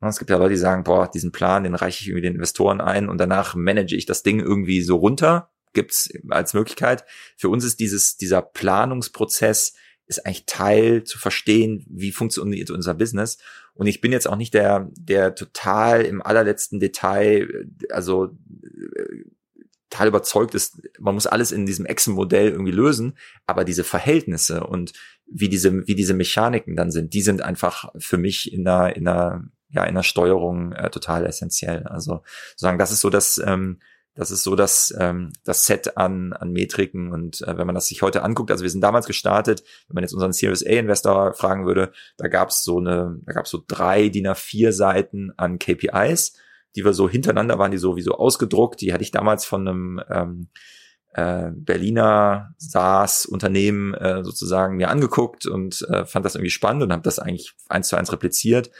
es 0.02 0.20
gibt 0.20 0.30
ja 0.30 0.38
Leute, 0.38 0.52
die 0.52 0.58
sagen, 0.58 0.84
boah, 0.84 1.10
diesen 1.10 1.32
Plan, 1.32 1.64
den 1.64 1.76
reiche 1.76 2.02
ich 2.02 2.08
irgendwie 2.08 2.28
den 2.28 2.36
Investoren 2.36 2.82
ein 2.82 3.08
und 3.08 3.18
danach 3.20 3.56
manage 3.56 3.96
ich 3.96 4.06
das 4.06 4.24
Ding 4.24 4.40
irgendwie 4.40 4.82
so 4.82 4.98
runter 4.98 5.52
gibt's 5.74 6.10
als 6.30 6.54
Möglichkeit. 6.54 7.06
Für 7.38 7.50
uns 7.50 7.64
ist 7.64 7.80
dieses, 7.80 8.18
dieser 8.18 8.42
Planungsprozess 8.42 9.74
ist 10.06 10.26
eigentlich 10.26 10.46
Teil 10.46 11.04
zu 11.04 11.18
verstehen, 11.18 11.86
wie 11.90 12.12
funktioniert 12.12 12.70
unser 12.70 12.94
Business. 12.94 13.38
Und 13.82 13.88
ich 13.88 14.00
bin 14.00 14.12
jetzt 14.12 14.30
auch 14.30 14.36
nicht 14.36 14.54
der, 14.54 14.92
der 14.96 15.34
total 15.34 16.04
im 16.04 16.22
allerletzten 16.22 16.80
Detail, 16.80 17.66
also 17.90 18.26
äh, 18.26 19.24
total 19.90 20.08
überzeugt 20.08 20.54
ist, 20.54 20.88
man 21.00 21.16
muss 21.16 21.26
alles 21.26 21.52
in 21.52 21.66
diesem 21.66 21.88
Excel-Modell 21.88 22.52
irgendwie 22.52 22.74
lösen, 22.74 23.18
aber 23.48 23.64
diese 23.64 23.84
Verhältnisse 23.84 24.68
und 24.68 24.94
wie 25.26 25.50
diese, 25.50 25.88
wie 25.88 25.96
diese 25.96 26.14
Mechaniken 26.14 26.76
dann 26.76 26.92
sind, 26.92 27.16
die 27.16 27.24
sind 27.24 27.42
einfach 27.42 27.92
für 27.98 28.20
mich 28.20 28.54
in 28.54 28.68
einer, 28.68 28.96
in 28.96 29.08
einer, 29.08 29.46
ja, 29.70 29.84
in 29.86 29.96
der 29.96 30.04
Steuerung 30.04 30.74
äh, 30.74 30.92
total 30.92 31.26
essentiell. 31.26 31.88
Also 31.88 32.22
sozusagen, 32.52 32.78
das 32.78 32.92
ist 32.92 33.02
so 33.02 33.10
das, 33.10 33.42
ähm, 33.44 33.80
das 34.16 34.30
ist 34.30 34.44
so 34.44 34.56
das, 34.56 34.94
ähm, 35.00 35.32
das 35.46 35.66
Set 35.66 35.98
an, 35.98 36.34
an 36.34 36.52
Metriken. 36.52 37.12
Und 37.12 37.42
äh, 37.42 37.58
wenn 37.58 37.66
man 37.66 37.76
das 37.76 37.88
sich 37.88 38.02
heute 38.02 38.24
anguckt, 38.24 38.52
also 38.52 38.64
wir 38.64 38.70
sind 38.70 38.82
damals 38.82 39.06
gestartet, 39.06 39.64
wenn 39.88 39.96
man 39.96 40.04
jetzt 40.04 40.14
unseren 40.14 40.34
Series 40.34 40.66
A-Investor 40.66 41.34
fragen 41.34 41.66
würde, 41.66 41.92
da 42.18 42.28
gab 42.28 42.50
es 42.50 42.64
so 42.64 42.80
eine, 42.80 43.20
da 43.26 43.34
gab 43.34 43.48
so 43.48 43.64
drei 43.66 44.10
DIN 44.10 44.28
A4 44.28 44.74
Seiten 44.74 45.32
an 45.38 45.60
KPIs, 45.60 46.34
die 46.76 46.84
wir 46.84 46.94
so 46.94 47.10
hintereinander 47.10 47.58
waren, 47.58 47.72
die 47.72 47.78
sowieso 47.78 48.14
ausgedruckt. 48.14 48.82
Die 48.82 48.94
hatte 48.94 49.04
ich 49.04 49.12
damals 49.12 49.46
von 49.46 49.68
einem 49.68 50.02
ähm, 50.10 50.48
äh, 51.14 51.52
Berliner 51.54 52.54
SaaS-Unternehmen 52.58 53.94
äh, 53.94 54.24
sozusagen 54.24 54.78
mir 54.78 54.90
angeguckt 54.90 55.46
und 55.46 55.86
äh, 55.90 56.06
fand 56.06 56.26
das 56.26 56.36
irgendwie 56.36 56.52
spannend 56.52 56.84
und 56.84 56.92
habe 56.92 57.02
das 57.02 57.20
eigentlich 57.20 57.54
eins 57.70 57.88
zu 57.88 57.96
eins 57.96 58.12
repliziert 58.12 58.72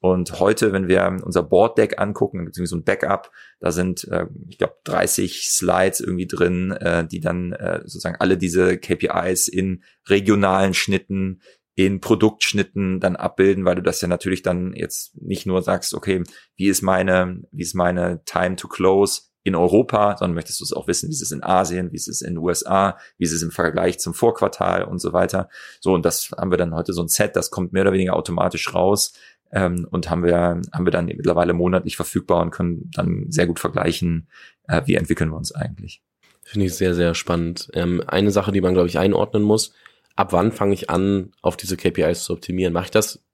und 0.00 0.40
heute, 0.40 0.72
wenn 0.72 0.88
wir 0.88 1.18
unser 1.22 1.42
Board 1.42 1.76
Deck 1.76 2.00
angucken, 2.00 2.46
beziehungsweise 2.46 2.80
ein 2.80 2.84
Backup, 2.84 3.30
da 3.60 3.70
sind, 3.70 4.08
äh, 4.08 4.26
ich 4.48 4.56
glaube, 4.56 4.76
30 4.84 5.50
Slides 5.50 6.00
irgendwie 6.00 6.26
drin, 6.26 6.72
äh, 6.72 7.06
die 7.06 7.20
dann 7.20 7.52
äh, 7.52 7.80
sozusagen 7.82 8.16
alle 8.18 8.38
diese 8.38 8.78
KPIs 8.78 9.48
in 9.48 9.84
regionalen 10.08 10.72
Schnitten, 10.72 11.42
in 11.74 12.00
Produktschnitten 12.00 12.98
dann 12.98 13.16
abbilden, 13.16 13.66
weil 13.66 13.76
du 13.76 13.82
das 13.82 14.00
ja 14.00 14.08
natürlich 14.08 14.42
dann 14.42 14.72
jetzt 14.74 15.16
nicht 15.20 15.46
nur 15.46 15.62
sagst, 15.62 15.94
okay, 15.94 16.22
wie 16.56 16.68
ist 16.68 16.82
meine, 16.82 17.42
wie 17.52 17.62
ist 17.62 17.74
meine 17.74 18.24
Time 18.24 18.56
to 18.56 18.68
Close 18.68 19.30
in 19.42 19.54
Europa, 19.54 20.16
sondern 20.18 20.34
möchtest 20.34 20.60
du 20.60 20.64
es 20.64 20.72
auch 20.72 20.86
wissen, 20.86 21.08
wie 21.08 21.12
ist 21.12 21.22
es 21.22 21.30
in 21.30 21.42
Asien, 21.42 21.92
wie 21.92 21.96
ist 21.96 22.08
es 22.08 22.20
in 22.20 22.34
den 22.34 22.38
USA, 22.38 22.98
wie 23.16 23.24
ist 23.24 23.32
es 23.32 23.42
im 23.42 23.50
Vergleich 23.50 23.98
zum 23.98 24.12
Vorquartal 24.12 24.84
und 24.84 24.98
so 24.98 25.14
weiter. 25.14 25.48
So, 25.80 25.94
und 25.94 26.04
das 26.04 26.30
haben 26.36 26.50
wir 26.50 26.58
dann 26.58 26.74
heute 26.74 26.92
so 26.92 27.02
ein 27.02 27.08
Set, 27.08 27.36
das 27.36 27.50
kommt 27.50 27.72
mehr 27.72 27.82
oder 27.82 27.92
weniger 27.92 28.16
automatisch 28.16 28.74
raus, 28.74 29.14
ähm, 29.52 29.86
und 29.90 30.10
haben 30.10 30.22
wir, 30.22 30.60
haben 30.72 30.84
wir 30.84 30.92
dann 30.92 31.06
mittlerweile 31.06 31.52
monatlich 31.52 31.96
verfügbar 31.96 32.42
und 32.42 32.50
können 32.50 32.90
dann 32.94 33.26
sehr 33.28 33.46
gut 33.46 33.60
vergleichen, 33.60 34.28
äh, 34.68 34.82
wie 34.86 34.94
entwickeln 34.94 35.30
wir 35.30 35.36
uns 35.36 35.52
eigentlich. 35.52 36.02
Finde 36.42 36.66
ich 36.66 36.74
sehr, 36.74 36.94
sehr 36.94 37.14
spannend. 37.14 37.68
Ähm, 37.74 38.02
eine 38.06 38.30
Sache, 38.30 38.52
die 38.52 38.60
man, 38.60 38.74
glaube 38.74 38.88
ich, 38.88 38.98
einordnen 38.98 39.42
muss, 39.42 39.72
ab 40.16 40.32
wann 40.32 40.52
fange 40.52 40.74
ich 40.74 40.90
an, 40.90 41.32
auf 41.42 41.56
diese 41.56 41.76
KPIs 41.76 42.24
zu 42.24 42.32
optimieren? 42.32 42.72
Mache 42.72 42.86
ich 42.86 42.90
das 42.90 43.24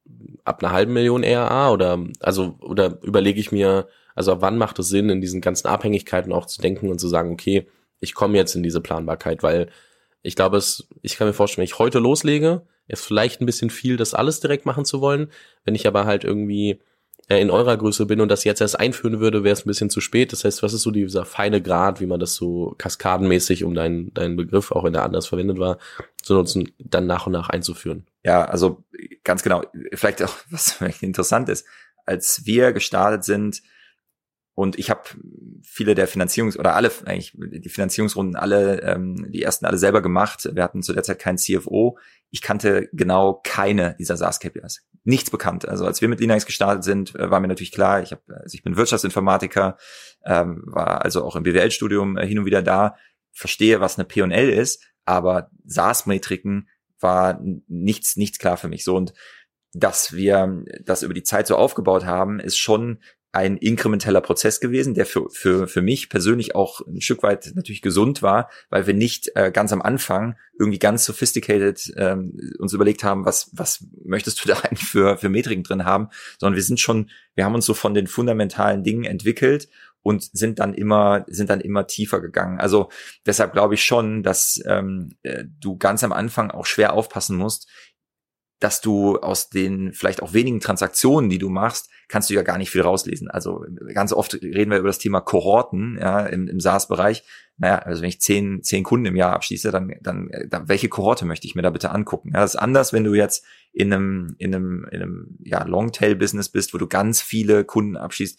ab 0.44 0.62
einer 0.62 0.72
halben 0.72 0.92
Million 0.92 1.22
ERA 1.22 1.70
oder 1.70 1.98
also 2.20 2.56
oder 2.60 3.02
überlege 3.02 3.40
ich 3.40 3.52
mir, 3.52 3.88
also 4.14 4.32
ab 4.32 4.38
wann 4.40 4.58
macht 4.58 4.78
es 4.78 4.88
Sinn, 4.88 5.10
in 5.10 5.20
diesen 5.20 5.40
ganzen 5.40 5.66
Abhängigkeiten 5.66 6.32
auch 6.32 6.46
zu 6.46 6.60
denken 6.60 6.90
und 6.90 7.00
zu 7.00 7.08
sagen, 7.08 7.32
okay, 7.32 7.66
ich 8.00 8.14
komme 8.14 8.36
jetzt 8.36 8.54
in 8.54 8.62
diese 8.62 8.80
Planbarkeit, 8.80 9.42
weil 9.42 9.68
ich 10.22 10.36
glaube, 10.36 10.56
es, 10.56 10.88
ich 11.02 11.16
kann 11.16 11.26
mir 11.26 11.32
vorstellen, 11.32 11.62
wenn 11.62 11.72
ich 11.72 11.78
heute 11.78 11.98
loslege, 11.98 12.62
ist 12.88 13.04
vielleicht 13.04 13.40
ein 13.40 13.46
bisschen 13.46 13.70
viel, 13.70 13.96
das 13.96 14.14
alles 14.14 14.40
direkt 14.40 14.66
machen 14.66 14.84
zu 14.84 15.00
wollen. 15.00 15.30
Wenn 15.64 15.74
ich 15.74 15.86
aber 15.86 16.06
halt 16.06 16.24
irgendwie 16.24 16.80
äh, 17.28 17.40
in 17.40 17.50
eurer 17.50 17.76
Größe 17.76 18.06
bin 18.06 18.20
und 18.20 18.28
das 18.28 18.44
jetzt 18.44 18.60
erst 18.60 18.78
einführen 18.78 19.18
würde, 19.18 19.42
wäre 19.42 19.52
es 19.52 19.64
ein 19.64 19.68
bisschen 19.68 19.90
zu 19.90 20.00
spät. 20.00 20.32
Das 20.32 20.44
heißt, 20.44 20.62
was 20.62 20.72
ist 20.72 20.82
so 20.82 20.90
dieser 20.92 21.24
feine 21.24 21.60
Grad, 21.60 22.00
wie 22.00 22.06
man 22.06 22.20
das 22.20 22.34
so 22.34 22.74
kaskadenmäßig, 22.78 23.64
um 23.64 23.74
deinen 23.74 24.14
deinen 24.14 24.36
Begriff 24.36 24.70
auch 24.70 24.84
in 24.84 24.92
der 24.92 25.02
anders 25.02 25.26
verwendet 25.26 25.58
war, 25.58 25.78
zu 26.22 26.34
nutzen, 26.34 26.72
dann 26.78 27.06
nach 27.06 27.26
und 27.26 27.32
nach 27.32 27.48
einzuführen? 27.48 28.06
Ja, 28.22 28.44
also 28.44 28.84
ganz 29.24 29.42
genau. 29.42 29.62
Vielleicht 29.92 30.22
auch, 30.22 30.34
was 30.50 30.72
vielleicht 30.72 31.02
interessant 31.02 31.48
ist, 31.48 31.66
als 32.04 32.42
wir 32.44 32.72
gestartet 32.72 33.24
sind, 33.24 33.62
und 34.56 34.78
ich 34.78 34.88
habe 34.88 35.02
viele 35.62 35.94
der 35.94 36.08
Finanzierungs- 36.08 36.58
oder 36.58 36.74
alle 36.74 36.90
eigentlich 37.04 37.34
die 37.36 37.68
Finanzierungsrunden 37.68 38.36
alle, 38.36 38.80
ähm, 38.80 39.30
die 39.30 39.42
ersten 39.42 39.66
alle 39.66 39.76
selber 39.76 40.00
gemacht. 40.00 40.48
Wir 40.50 40.62
hatten 40.62 40.82
zu 40.82 40.94
der 40.94 41.02
Zeit 41.02 41.18
keinen 41.18 41.36
CFO. 41.36 41.98
Ich 42.30 42.40
kannte 42.40 42.88
genau 42.94 43.38
keine 43.44 43.96
dieser 43.98 44.16
SaaS-KPIs. 44.16 44.86
Nichts 45.04 45.30
bekannt. 45.30 45.68
Also 45.68 45.84
als 45.84 46.00
wir 46.00 46.08
mit 46.08 46.20
Linux 46.20 46.46
gestartet 46.46 46.84
sind, 46.84 47.14
äh, 47.16 47.30
war 47.30 47.38
mir 47.40 47.48
natürlich 47.48 47.70
klar, 47.70 48.00
ich, 48.00 48.12
hab, 48.12 48.22
also 48.30 48.54
ich 48.54 48.62
bin 48.62 48.78
Wirtschaftsinformatiker, 48.78 49.76
ähm, 50.24 50.62
war 50.68 51.04
also 51.04 51.22
auch 51.22 51.36
im 51.36 51.42
BWL-Studium 51.42 52.16
äh, 52.16 52.26
hin 52.26 52.38
und 52.38 52.46
wieder 52.46 52.62
da, 52.62 52.96
verstehe, 53.32 53.82
was 53.82 53.98
eine 53.98 54.06
P&L 54.06 54.48
ist, 54.48 54.82
aber 55.04 55.50
SaaS-Metriken 55.66 56.70
war 56.98 57.38
nichts, 57.68 58.16
nichts 58.16 58.38
klar 58.38 58.56
für 58.56 58.68
mich. 58.68 58.84
So 58.84 58.96
und 58.96 59.12
dass 59.74 60.14
wir 60.14 60.64
das 60.82 61.02
über 61.02 61.12
die 61.12 61.24
Zeit 61.24 61.46
so 61.46 61.56
aufgebaut 61.56 62.06
haben, 62.06 62.40
ist 62.40 62.56
schon 62.56 63.00
ein 63.32 63.58
inkrementeller 63.58 64.20
Prozess 64.20 64.60
gewesen, 64.60 64.94
der 64.94 65.04
für, 65.04 65.28
für, 65.30 65.68
für 65.68 65.82
mich 65.82 66.08
persönlich 66.08 66.54
auch 66.54 66.80
ein 66.86 67.00
Stück 67.00 67.22
weit 67.22 67.52
natürlich 67.54 67.82
gesund 67.82 68.22
war, 68.22 68.48
weil 68.70 68.86
wir 68.86 68.94
nicht 68.94 69.30
äh, 69.34 69.50
ganz 69.52 69.72
am 69.72 69.82
Anfang 69.82 70.36
irgendwie 70.58 70.78
ganz 70.78 71.04
sophisticated 71.04 71.92
ähm, 71.96 72.38
uns 72.58 72.72
überlegt 72.72 73.04
haben, 73.04 73.26
was, 73.26 73.50
was 73.52 73.84
möchtest 74.04 74.42
du 74.42 74.48
da 74.52 74.58
eigentlich 74.60 74.88
für, 74.88 75.18
für 75.18 75.28
Metriken 75.28 75.64
drin 75.64 75.84
haben, 75.84 76.08
sondern 76.38 76.56
wir 76.56 76.62
sind 76.62 76.80
schon, 76.80 77.10
wir 77.34 77.44
haben 77.44 77.54
uns 77.54 77.66
so 77.66 77.74
von 77.74 77.94
den 77.94 78.06
fundamentalen 78.06 78.82
Dingen 78.82 79.04
entwickelt 79.04 79.68
und 80.06 80.22
sind 80.22 80.60
dann 80.60 80.72
immer 80.72 81.24
sind 81.26 81.50
dann 81.50 81.60
immer 81.60 81.88
tiefer 81.88 82.20
gegangen. 82.20 82.60
Also 82.60 82.90
deshalb 83.26 83.52
glaube 83.52 83.74
ich 83.74 83.84
schon, 83.84 84.22
dass 84.22 84.62
ähm, 84.64 85.16
äh, 85.24 85.44
du 85.58 85.76
ganz 85.76 86.04
am 86.04 86.12
Anfang 86.12 86.52
auch 86.52 86.64
schwer 86.64 86.92
aufpassen 86.92 87.36
musst, 87.36 87.68
dass 88.58 88.80
du 88.80 89.18
aus 89.18 89.50
den 89.50 89.92
vielleicht 89.92 90.22
auch 90.22 90.32
wenigen 90.32 90.60
Transaktionen, 90.60 91.28
die 91.28 91.38
du 91.38 91.48
machst, 91.48 91.90
kannst 92.08 92.30
du 92.30 92.34
ja 92.34 92.42
gar 92.42 92.56
nicht 92.58 92.70
viel 92.70 92.82
rauslesen. 92.82 93.28
Also 93.28 93.64
ganz 93.92 94.12
oft 94.12 94.34
reden 94.34 94.70
wir 94.70 94.78
über 94.78 94.88
das 94.88 94.98
Thema 94.98 95.20
Kohorten 95.20 95.98
ja, 96.00 96.20
im, 96.26 96.48
im 96.48 96.60
SaaS-Bereich. 96.60 97.24
Naja, 97.58 97.78
also 97.78 98.02
wenn 98.02 98.08
ich 98.08 98.20
zehn, 98.20 98.62
zehn 98.62 98.84
Kunden 98.84 99.06
im 99.06 99.16
Jahr 99.16 99.32
abschließe, 99.32 99.70
dann, 99.70 99.94
dann, 100.00 100.30
dann 100.48 100.68
welche 100.68 100.88
Kohorte 100.88 101.24
möchte 101.24 101.46
ich 101.46 101.54
mir 101.54 101.62
da 101.62 101.70
bitte 101.70 101.90
angucken? 101.90 102.30
Ja, 102.32 102.40
das 102.40 102.54
ist 102.54 102.60
anders, 102.60 102.92
wenn 102.92 103.04
du 103.04 103.14
jetzt 103.14 103.44
in 103.72 103.92
einem, 103.92 104.36
in 104.38 104.54
einem, 104.54 104.86
in 104.90 105.02
einem 105.02 105.38
ja, 105.44 105.62
Longtail-Business 105.64 106.48
bist, 106.48 106.72
wo 106.72 106.78
du 106.78 106.86
ganz 106.86 107.20
viele 107.20 107.64
Kunden 107.64 107.96
abschließt 107.96 108.38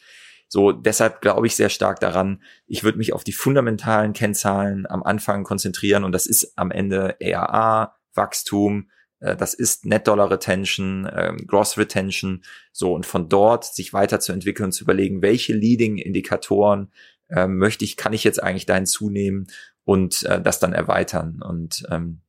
so, 0.49 0.71
deshalb 0.71 1.21
glaube 1.21 1.45
ich 1.45 1.56
sehr 1.56 1.69
stark 1.69 1.99
daran, 1.99 2.41
ich 2.67 2.84
würde 2.84 2.97
mich 2.97 3.13
auf 3.13 3.23
die 3.23 3.34
fundamentalen 3.34 4.13
Kennzahlen 4.13 4.86
am 4.88 5.03
Anfang 5.03 5.43
konzentrieren 5.43 6.03
und 6.03 6.13
das 6.13 6.25
ist 6.25 6.53
am 6.58 6.71
Ende 6.71 7.17
ARA, 7.21 7.95
Wachstum, 8.13 8.89
das 9.19 9.53
ist 9.53 9.86
Net 9.86 10.08
Dollar 10.08 10.30
Retention, 10.30 11.10
ähm, 11.12 11.38
Gross 11.47 11.77
Retention, 11.77 12.43
so 12.71 12.93
und 12.93 13.06
von 13.06 13.30
dort 13.30 13.65
sich 13.65 13.93
weiterzuentwickeln 13.93 14.65
und 14.65 14.71
zu 14.71 14.84
überlegen, 14.84 15.21
welche 15.21 15.53
Leading 15.53 15.97
Indikatoren 15.97 16.91
äh, 17.30 17.47
möchte 17.47 17.84
ich, 17.84 17.97
kann 17.97 18.13
ich 18.13 18.23
jetzt 18.23 18.41
eigentlich 18.41 18.65
dahin 18.65 18.86
zunehmen 18.86 19.47
und 19.84 20.23
äh, 20.23 20.41
das 20.41 20.60
dann 20.60 20.73
erweitern 20.73 21.41
und 21.41 21.84
ähm, 21.89 22.21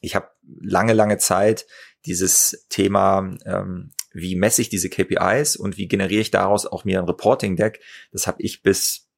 ich 0.00 0.14
habe 0.14 0.28
lange, 0.60 0.92
lange 0.92 1.18
Zeit 1.18 1.66
dieses 2.04 2.66
Thema 2.68 3.36
ähm, 3.44 3.90
wie 4.12 4.36
messe 4.36 4.62
ich 4.62 4.68
diese 4.68 4.88
KPIs 4.88 5.56
und 5.56 5.76
wie 5.76 5.88
generiere 5.88 6.20
ich 6.20 6.30
daraus 6.30 6.66
auch 6.66 6.84
mir 6.84 6.98
ein 6.98 7.06
Reporting-Deck. 7.06 7.80
Das 8.12 8.26
habe 8.26 8.42
ich 8.42 8.62
bis, 8.62 9.08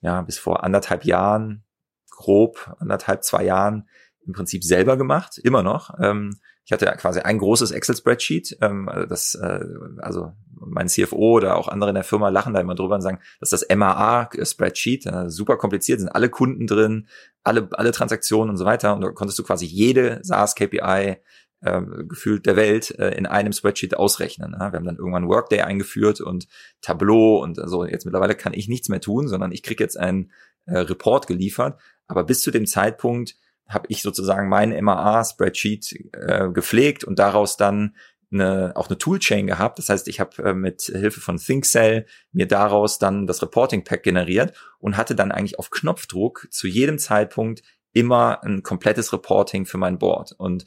ja, 0.00 0.22
bis 0.22 0.38
vor 0.38 0.64
anderthalb 0.64 1.04
Jahren, 1.04 1.64
grob 2.10 2.74
anderthalb, 2.78 3.24
zwei 3.24 3.44
Jahren 3.44 3.88
im 4.26 4.32
Prinzip 4.32 4.64
selber 4.64 4.96
gemacht, 4.96 5.38
immer 5.38 5.62
noch. 5.62 5.94
Ähm, 6.00 6.38
ich 6.68 6.72
hatte 6.72 6.84
quasi 6.98 7.20
ein 7.20 7.38
großes 7.38 7.70
Excel-Spreadsheet, 7.70 8.58
ähm, 8.60 8.90
das, 9.08 9.34
äh, 9.34 9.64
also 10.00 10.32
mein 10.52 10.88
CFO 10.88 11.36
oder 11.36 11.56
auch 11.56 11.66
andere 11.66 11.88
in 11.88 11.94
der 11.94 12.04
Firma 12.04 12.28
lachen 12.28 12.52
da 12.52 12.60
immer 12.60 12.74
drüber 12.74 12.96
und 12.96 13.00
sagen, 13.00 13.20
das 13.40 13.52
ist 13.52 13.62
das 13.62 13.74
MAA-Spreadsheet, 13.74 15.06
äh, 15.06 15.30
super 15.30 15.56
kompliziert, 15.56 16.00
sind 16.00 16.10
alle 16.10 16.28
Kunden 16.28 16.66
drin, 16.66 17.08
alle, 17.42 17.70
alle 17.72 17.90
Transaktionen 17.90 18.50
und 18.50 18.58
so 18.58 18.66
weiter. 18.66 18.94
Und 18.94 19.00
da 19.00 19.10
konntest 19.12 19.38
du 19.38 19.44
quasi 19.44 19.64
jede 19.64 20.20
SaaS-KPI 20.22 21.16
äh, 21.62 21.80
gefühlt 22.06 22.44
der 22.44 22.56
Welt 22.56 22.90
äh, 22.98 23.16
in 23.16 23.24
einem 23.24 23.54
Spreadsheet 23.54 23.96
ausrechnen. 23.96 24.52
Ja? 24.52 24.70
Wir 24.70 24.76
haben 24.76 24.84
dann 24.84 24.98
irgendwann 24.98 25.26
Workday 25.26 25.62
eingeführt 25.62 26.20
und 26.20 26.48
Tableau 26.82 27.42
und 27.42 27.58
so. 27.64 27.86
Jetzt 27.86 28.04
mittlerweile 28.04 28.34
kann 28.34 28.52
ich 28.52 28.68
nichts 28.68 28.90
mehr 28.90 29.00
tun, 29.00 29.26
sondern 29.26 29.52
ich 29.52 29.62
kriege 29.62 29.82
jetzt 29.82 29.98
einen 29.98 30.32
äh, 30.66 30.80
Report 30.80 31.26
geliefert. 31.26 31.80
Aber 32.08 32.24
bis 32.24 32.42
zu 32.42 32.50
dem 32.50 32.66
Zeitpunkt 32.66 33.36
habe 33.68 33.86
ich 33.88 34.02
sozusagen 34.02 34.48
mein 34.48 34.70
MAA-Spreadsheet 34.70 36.10
äh, 36.12 36.48
gepflegt 36.50 37.04
und 37.04 37.18
daraus 37.18 37.56
dann 37.56 37.94
eine, 38.30 38.72
auch 38.76 38.88
eine 38.88 38.98
Toolchain 38.98 39.46
gehabt. 39.46 39.78
Das 39.78 39.88
heißt, 39.88 40.08
ich 40.08 40.20
habe 40.20 40.42
äh, 40.42 40.54
mit 40.54 40.82
Hilfe 40.82 41.20
von 41.20 41.38
ThinkCell 41.38 42.06
mir 42.32 42.46
daraus 42.46 42.98
dann 42.98 43.26
das 43.26 43.42
Reporting 43.42 43.84
Pack 43.84 44.02
generiert 44.02 44.54
und 44.78 44.96
hatte 44.96 45.14
dann 45.14 45.32
eigentlich 45.32 45.58
auf 45.58 45.70
Knopfdruck 45.70 46.48
zu 46.50 46.66
jedem 46.66 46.98
Zeitpunkt 46.98 47.62
immer 47.92 48.42
ein 48.44 48.62
komplettes 48.62 49.12
Reporting 49.12 49.66
für 49.66 49.78
mein 49.78 49.98
Board. 49.98 50.32
Und 50.36 50.64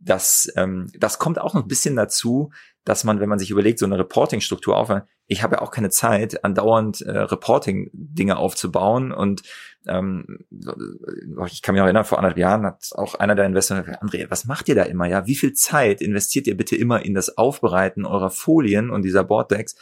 das, 0.00 0.50
ähm, 0.56 0.88
das 0.98 1.18
kommt 1.18 1.38
auch 1.38 1.54
noch 1.54 1.62
ein 1.62 1.68
bisschen 1.68 1.96
dazu, 1.96 2.50
dass 2.84 3.04
man, 3.04 3.20
wenn 3.20 3.28
man 3.28 3.38
sich 3.38 3.50
überlegt, 3.50 3.78
so 3.78 3.86
eine 3.86 3.98
Reporting-Struktur 3.98 4.76
aufbauen, 4.76 5.02
ich 5.26 5.42
habe 5.44 5.56
ja 5.56 5.62
auch 5.62 5.70
keine 5.70 5.90
Zeit, 5.90 6.44
andauernd 6.44 7.02
äh, 7.02 7.18
Reporting-Dinge 7.18 8.36
aufzubauen. 8.36 9.12
Und 9.12 9.42
ähm, 9.86 10.40
ich 11.46 11.62
kann 11.62 11.74
mich 11.74 11.82
auch 11.82 11.86
erinnern, 11.86 12.04
vor 12.04 12.18
anderthalb 12.18 12.38
Jahren 12.38 12.66
hat 12.66 12.90
auch 12.96 13.14
einer 13.14 13.36
der 13.36 13.46
Investoren 13.46 13.84
gesagt, 13.84 14.02
André, 14.02 14.28
was 14.28 14.46
macht 14.46 14.68
ihr 14.68 14.74
da 14.74 14.82
immer? 14.82 15.06
Ja, 15.06 15.26
wie 15.26 15.36
viel 15.36 15.52
Zeit 15.52 16.00
investiert 16.00 16.48
ihr 16.48 16.56
bitte 16.56 16.74
immer 16.74 17.04
in 17.04 17.14
das 17.14 17.36
Aufbereiten 17.36 18.06
eurer 18.06 18.30
Folien 18.30 18.90
und 18.90 19.02
dieser 19.02 19.22
Board-Decks? 19.22 19.76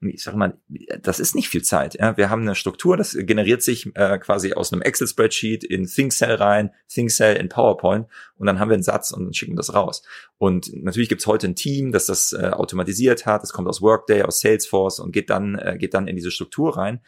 Ich 0.00 0.22
sage 0.22 0.38
mal, 0.38 0.56
das 1.02 1.20
ist 1.20 1.34
nicht 1.34 1.48
viel 1.48 1.62
Zeit. 1.62 1.94
Ja? 1.98 2.16
Wir 2.16 2.30
haben 2.30 2.42
eine 2.42 2.54
Struktur, 2.54 2.96
das 2.96 3.16
generiert 3.18 3.62
sich 3.62 3.94
äh, 3.96 4.18
quasi 4.18 4.54
aus 4.54 4.72
einem 4.72 4.82
Excel-Spreadsheet 4.82 5.62
in 5.62 5.86
ThinkCell 5.86 6.34
rein, 6.36 6.70
ThinkCell 6.88 7.36
in 7.36 7.48
PowerPoint 7.48 8.06
und 8.36 8.46
dann 8.46 8.58
haben 8.58 8.70
wir 8.70 8.74
einen 8.74 8.82
Satz 8.82 9.10
und 9.10 9.36
schicken 9.36 9.56
das 9.56 9.74
raus. 9.74 10.02
Und 10.38 10.72
natürlich 10.72 11.10
gibt's 11.10 11.26
heute 11.26 11.48
ein 11.48 11.54
Team, 11.54 11.92
das 11.92 12.06
das 12.06 12.32
äh, 12.32 12.50
automatisiert 12.50 13.26
hat. 13.26 13.42
Das 13.42 13.52
kommt 13.52 13.68
aus 13.68 13.82
Workday, 13.82 14.22
aus 14.22 14.40
Salesforce 14.40 15.00
und 15.00 15.12
geht 15.12 15.28
dann 15.28 15.56
äh, 15.56 15.76
geht 15.78 15.92
dann 15.92 16.08
in 16.08 16.16
diese 16.16 16.30
Struktur 16.30 16.76
rein. 16.78 17.00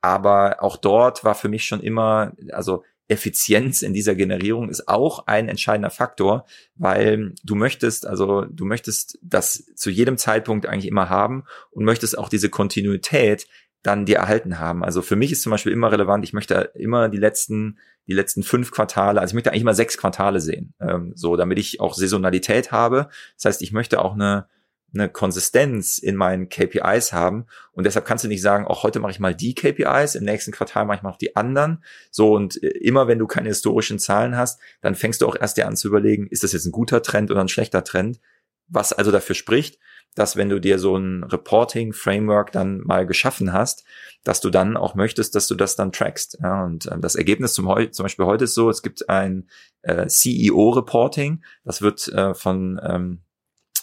Aber 0.00 0.62
auch 0.62 0.76
dort 0.76 1.24
war 1.24 1.34
für 1.34 1.48
mich 1.48 1.64
schon 1.64 1.80
immer, 1.80 2.32
also 2.52 2.84
Effizienz 3.08 3.82
in 3.82 3.94
dieser 3.94 4.14
Generierung 4.14 4.68
ist 4.68 4.86
auch 4.86 5.26
ein 5.26 5.48
entscheidender 5.48 5.90
Faktor, 5.90 6.44
weil 6.76 7.34
du 7.42 7.54
möchtest, 7.54 8.06
also 8.06 8.44
du 8.44 8.66
möchtest 8.66 9.18
das 9.22 9.64
zu 9.74 9.90
jedem 9.90 10.18
Zeitpunkt 10.18 10.66
eigentlich 10.66 10.88
immer 10.88 11.08
haben 11.08 11.44
und 11.70 11.84
möchtest 11.84 12.18
auch 12.18 12.28
diese 12.28 12.50
Kontinuität 12.50 13.46
dann 13.82 14.04
dir 14.04 14.16
erhalten 14.16 14.58
haben. 14.58 14.84
Also 14.84 15.02
für 15.02 15.16
mich 15.16 15.32
ist 15.32 15.42
zum 15.42 15.50
Beispiel 15.50 15.72
immer 15.72 15.90
relevant, 15.90 16.24
ich 16.24 16.32
möchte 16.32 16.72
immer 16.74 17.08
die 17.08 17.18
letzten, 17.18 17.78
die 18.06 18.12
letzten 18.12 18.42
fünf 18.42 18.70
Quartale, 18.72 19.20
also 19.20 19.32
ich 19.32 19.34
möchte 19.34 19.50
eigentlich 19.50 19.62
immer 19.62 19.74
sechs 19.74 19.96
Quartale 19.96 20.40
sehen, 20.40 20.74
ähm, 20.80 21.12
so 21.14 21.36
damit 21.36 21.58
ich 21.58 21.80
auch 21.80 21.94
Saisonalität 21.94 22.72
habe. 22.72 23.08
Das 23.36 23.46
heißt, 23.46 23.62
ich 23.62 23.72
möchte 23.72 24.02
auch 24.02 24.14
eine 24.14 24.46
eine 24.94 25.08
Konsistenz 25.08 25.98
in 25.98 26.16
meinen 26.16 26.48
KPIs 26.48 27.12
haben. 27.12 27.46
Und 27.72 27.84
deshalb 27.84 28.06
kannst 28.06 28.24
du 28.24 28.28
nicht 28.28 28.42
sagen, 28.42 28.66
auch 28.66 28.82
heute 28.82 29.00
mache 29.00 29.12
ich 29.12 29.20
mal 29.20 29.34
die 29.34 29.54
KPIs, 29.54 30.14
im 30.14 30.24
nächsten 30.24 30.52
Quartal 30.52 30.86
mache 30.86 30.96
ich 30.96 31.02
mal 31.02 31.10
noch 31.10 31.18
die 31.18 31.36
anderen. 31.36 31.84
So, 32.10 32.34
und 32.34 32.62
äh, 32.62 32.68
immer 32.68 33.06
wenn 33.06 33.18
du 33.18 33.26
keine 33.26 33.48
historischen 33.48 33.98
Zahlen 33.98 34.36
hast, 34.36 34.60
dann 34.80 34.94
fängst 34.94 35.20
du 35.20 35.26
auch 35.26 35.36
erst 35.36 35.56
dir 35.56 35.66
an 35.66 35.76
zu 35.76 35.88
überlegen, 35.88 36.26
ist 36.26 36.42
das 36.42 36.52
jetzt 36.52 36.64
ein 36.64 36.72
guter 36.72 37.02
Trend 37.02 37.30
oder 37.30 37.40
ein 37.40 37.48
schlechter 37.48 37.84
Trend? 37.84 38.20
Was 38.66 38.92
also 38.92 39.10
dafür 39.10 39.34
spricht, 39.34 39.78
dass 40.14 40.36
wenn 40.36 40.48
du 40.48 40.60
dir 40.60 40.78
so 40.78 40.96
ein 40.96 41.22
Reporting-Framework 41.24 42.52
dann 42.52 42.80
mal 42.80 43.06
geschaffen 43.06 43.52
hast, 43.52 43.84
dass 44.24 44.40
du 44.40 44.50
dann 44.50 44.76
auch 44.76 44.94
möchtest, 44.94 45.34
dass 45.34 45.46
du 45.46 45.54
das 45.54 45.76
dann 45.76 45.92
trackst. 45.92 46.38
Ja, 46.42 46.64
und 46.64 46.86
äh, 46.86 46.98
das 46.98 47.14
Ergebnis 47.14 47.52
zum, 47.52 47.66
zum 47.92 48.04
Beispiel 48.04 48.26
heute 48.26 48.44
ist 48.44 48.54
so, 48.54 48.68
es 48.70 48.82
gibt 48.82 49.08
ein 49.08 49.48
äh, 49.82 50.06
CEO-Reporting, 50.06 51.44
das 51.64 51.82
wird 51.82 52.08
äh, 52.08 52.34
von 52.34 52.80
ähm, 52.82 53.20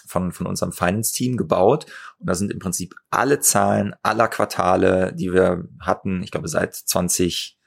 von, 0.07 0.31
von 0.31 0.47
unserem 0.47 0.71
Finance-Team 0.71 1.37
gebaut. 1.37 1.85
Und 2.19 2.29
da 2.29 2.35
sind 2.35 2.51
im 2.51 2.59
Prinzip 2.59 2.95
alle 3.09 3.39
Zahlen 3.39 3.95
aller 4.03 4.27
Quartale, 4.27 5.13
die 5.13 5.33
wir 5.33 5.67
hatten, 5.79 6.23
ich 6.23 6.31
glaube 6.31 6.47
seit 6.47 6.75
20, 6.75 7.57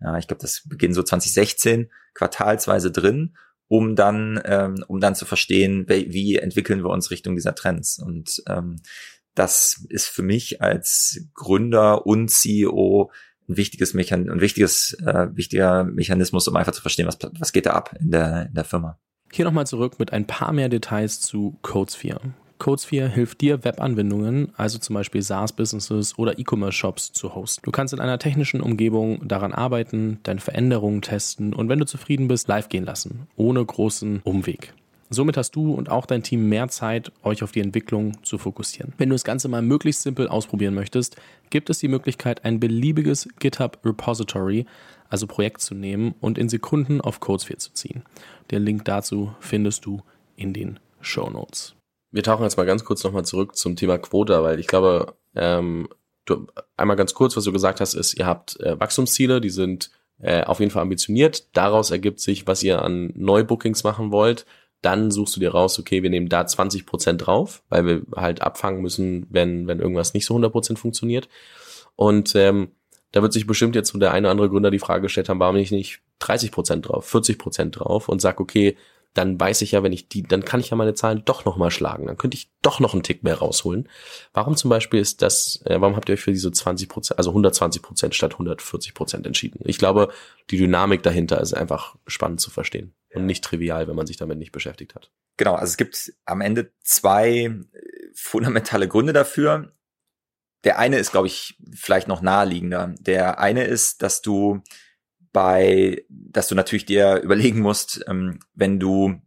ja, 0.00 0.18
ich 0.18 0.28
glaube, 0.28 0.40
das 0.42 0.62
beginnt 0.66 0.94
so 0.94 1.02
2016, 1.02 1.90
quartalsweise 2.14 2.90
drin, 2.90 3.36
um 3.68 3.94
dann, 3.94 4.40
ähm, 4.44 4.84
um 4.88 5.00
dann 5.00 5.14
zu 5.14 5.24
verstehen, 5.24 5.86
wie, 5.88 6.36
entwickeln 6.36 6.82
wir 6.82 6.90
uns 6.90 7.10
Richtung 7.10 7.36
dieser 7.36 7.54
Trends. 7.54 7.98
Und 7.98 8.42
ähm, 8.48 8.80
das 9.34 9.84
ist 9.88 10.08
für 10.08 10.22
mich 10.22 10.60
als 10.60 11.24
Gründer 11.34 12.06
und 12.06 12.30
CEO 12.30 13.12
ein 13.48 13.56
wichtiges 13.56 13.94
Mechan 13.94 14.30
ein 14.30 14.40
wichtiges, 14.40 14.94
äh, 15.04 15.28
wichtiger 15.32 15.84
Mechanismus, 15.84 16.46
um 16.48 16.56
einfach 16.56 16.72
zu 16.72 16.82
verstehen, 16.82 17.06
was, 17.06 17.18
was 17.38 17.52
geht 17.52 17.66
da 17.66 17.72
ab 17.72 17.94
in 18.00 18.10
der, 18.10 18.46
in 18.46 18.54
der 18.54 18.64
Firma. 18.64 18.98
Hier 19.32 19.44
nochmal 19.44 19.66
zurück 19.66 19.98
mit 19.98 20.12
ein 20.12 20.26
paar 20.26 20.52
mehr 20.52 20.68
Details 20.68 21.20
zu 21.20 21.54
CodeSphere. 21.62 22.20
CodeSphere 22.58 23.08
hilft 23.08 23.40
dir, 23.40 23.64
Webanwendungen, 23.64 24.52
also 24.56 24.78
zum 24.78 24.94
Beispiel 24.94 25.22
SaaS-Businesses 25.22 26.18
oder 26.18 26.38
E-Commerce-Shops 26.38 27.12
zu 27.12 27.34
hosten. 27.34 27.62
Du 27.64 27.70
kannst 27.70 27.94
in 27.94 28.00
einer 28.00 28.18
technischen 28.18 28.60
Umgebung 28.60 29.26
daran 29.26 29.54
arbeiten, 29.54 30.18
deine 30.24 30.40
Veränderungen 30.40 31.00
testen 31.00 31.54
und 31.54 31.68
wenn 31.68 31.78
du 31.78 31.86
zufrieden 31.86 32.26
bist, 32.26 32.48
live 32.48 32.68
gehen 32.68 32.84
lassen, 32.84 33.28
ohne 33.36 33.64
großen 33.64 34.20
Umweg. 34.24 34.74
Somit 35.12 35.36
hast 35.36 35.56
du 35.56 35.74
und 35.74 35.90
auch 35.90 36.06
dein 36.06 36.22
Team 36.22 36.48
mehr 36.48 36.68
Zeit, 36.68 37.10
euch 37.24 37.42
auf 37.42 37.50
die 37.50 37.60
Entwicklung 37.60 38.22
zu 38.22 38.36
fokussieren. 38.38 38.92
Wenn 38.96 39.08
du 39.08 39.14
das 39.14 39.24
Ganze 39.24 39.48
mal 39.48 39.62
möglichst 39.62 40.02
simpel 40.02 40.28
ausprobieren 40.28 40.74
möchtest, 40.74 41.16
gibt 41.50 41.68
es 41.70 41.78
die 41.78 41.88
Möglichkeit, 41.88 42.44
ein 42.44 42.60
beliebiges 42.60 43.28
GitHub 43.40 43.78
Repository 43.84 44.66
also 45.10 45.26
Projekt 45.26 45.60
zu 45.60 45.74
nehmen 45.74 46.14
und 46.20 46.38
in 46.38 46.48
Sekunden 46.48 47.00
auf 47.00 47.20
Codesphere 47.20 47.58
zu 47.58 47.72
ziehen. 47.72 48.04
Der 48.50 48.60
Link 48.60 48.84
dazu 48.86 49.34
findest 49.40 49.84
du 49.84 50.02
in 50.36 50.54
den 50.54 50.80
Show 51.00 51.28
Notes. 51.28 51.74
Wir 52.12 52.22
tauchen 52.22 52.44
jetzt 52.44 52.56
mal 52.56 52.66
ganz 52.66 52.84
kurz 52.84 53.04
nochmal 53.04 53.24
zurück 53.24 53.56
zum 53.56 53.76
Thema 53.76 53.98
Quota, 53.98 54.42
weil 54.42 54.58
ich 54.58 54.66
glaube, 54.66 55.14
ähm, 55.34 55.88
du, 56.24 56.46
einmal 56.76 56.96
ganz 56.96 57.14
kurz, 57.14 57.36
was 57.36 57.44
du 57.44 57.52
gesagt 57.52 57.80
hast, 57.80 57.94
ist, 57.94 58.14
ihr 58.14 58.26
habt 58.26 58.58
äh, 58.60 58.78
Wachstumsziele, 58.78 59.40
die 59.40 59.50
sind 59.50 59.90
äh, 60.18 60.42
auf 60.44 60.60
jeden 60.60 60.70
Fall 60.70 60.82
ambitioniert. 60.82 61.56
Daraus 61.56 61.90
ergibt 61.90 62.20
sich, 62.20 62.46
was 62.46 62.62
ihr 62.62 62.82
an 62.82 63.12
Neubookings 63.14 63.84
machen 63.84 64.12
wollt. 64.12 64.46
Dann 64.82 65.10
suchst 65.10 65.36
du 65.36 65.40
dir 65.40 65.52
raus, 65.52 65.78
okay, 65.78 66.02
wir 66.02 66.10
nehmen 66.10 66.28
da 66.28 66.46
20 66.46 66.86
Prozent 66.86 67.26
drauf, 67.26 67.62
weil 67.68 67.84
wir 67.84 68.02
halt 68.16 68.42
abfangen 68.42 68.80
müssen, 68.80 69.26
wenn, 69.30 69.66
wenn 69.66 69.80
irgendwas 69.80 70.14
nicht 70.14 70.26
so 70.26 70.34
100 70.34 70.52
Prozent 70.52 70.78
funktioniert. 70.78 71.28
Und 71.96 72.34
ähm, 72.34 72.72
da 73.12 73.22
wird 73.22 73.32
sich 73.32 73.46
bestimmt 73.46 73.74
jetzt 73.74 73.92
der 73.94 74.12
eine 74.12 74.26
oder 74.26 74.32
andere 74.32 74.50
Gründer 74.50 74.70
die 74.70 74.78
Frage 74.78 75.02
gestellt 75.02 75.28
haben, 75.28 75.40
warum 75.40 75.56
nicht 75.56 75.72
nicht 75.72 76.00
30 76.20 76.52
Prozent 76.52 76.88
drauf, 76.88 77.06
40 77.08 77.38
Prozent 77.38 77.78
drauf 77.78 78.08
und 78.08 78.20
sag, 78.20 78.40
okay, 78.40 78.76
dann 79.14 79.40
weiß 79.40 79.62
ich 79.62 79.72
ja, 79.72 79.82
wenn 79.82 79.92
ich 79.92 80.08
die, 80.08 80.22
dann 80.22 80.44
kann 80.44 80.60
ich 80.60 80.70
ja 80.70 80.76
meine 80.76 80.94
Zahlen 80.94 81.22
doch 81.24 81.44
nochmal 81.44 81.70
schlagen. 81.70 82.06
Dann 82.06 82.16
könnte 82.16 82.36
ich 82.36 82.50
doch 82.62 82.78
noch 82.78 82.92
einen 82.94 83.02
Tick 83.02 83.24
mehr 83.24 83.38
rausholen. 83.38 83.88
Warum 84.32 84.56
zum 84.56 84.70
Beispiel 84.70 85.00
ist 85.00 85.20
das, 85.22 85.60
äh, 85.64 85.80
warum 85.80 85.96
habt 85.96 86.08
ihr 86.08 86.12
euch 86.12 86.20
für 86.20 86.32
diese 86.32 86.52
20 86.52 86.88
Prozent, 86.88 87.18
also 87.18 87.30
120 87.30 87.82
Prozent 87.82 88.14
statt 88.14 88.34
140 88.34 88.94
Prozent 88.94 89.26
entschieden? 89.26 89.60
Ich 89.64 89.78
glaube, 89.78 90.12
die 90.50 90.58
Dynamik 90.58 91.02
dahinter 91.02 91.40
ist 91.40 91.54
einfach 91.54 91.96
spannend 92.06 92.40
zu 92.40 92.50
verstehen 92.50 92.94
und 93.12 93.26
nicht 93.26 93.42
trivial, 93.42 93.88
wenn 93.88 93.96
man 93.96 94.06
sich 94.06 94.16
damit 94.16 94.38
nicht 94.38 94.52
beschäftigt 94.52 94.94
hat. 94.94 95.10
Genau, 95.36 95.54
also 95.54 95.70
es 95.70 95.76
gibt 95.76 96.12
am 96.24 96.40
Ende 96.40 96.72
zwei 96.82 97.30
äh, 97.36 97.60
fundamentale 98.14 98.86
Gründe 98.86 99.12
dafür. 99.12 99.72
Der 100.64 100.78
eine 100.78 100.98
ist, 100.98 101.12
glaube 101.12 101.26
ich, 101.26 101.58
vielleicht 101.74 102.08
noch 102.08 102.22
naheliegender. 102.22 102.94
Der 103.00 103.38
eine 103.38 103.64
ist, 103.64 104.02
dass 104.02 104.20
du 104.22 104.62
bei, 105.32 106.04
dass 106.08 106.48
du 106.48 106.54
natürlich 106.54 106.86
dir 106.86 107.16
überlegen 107.22 107.60
musst, 107.60 108.04
ähm, 108.08 108.40
wenn 108.54 108.78
du 108.78 109.20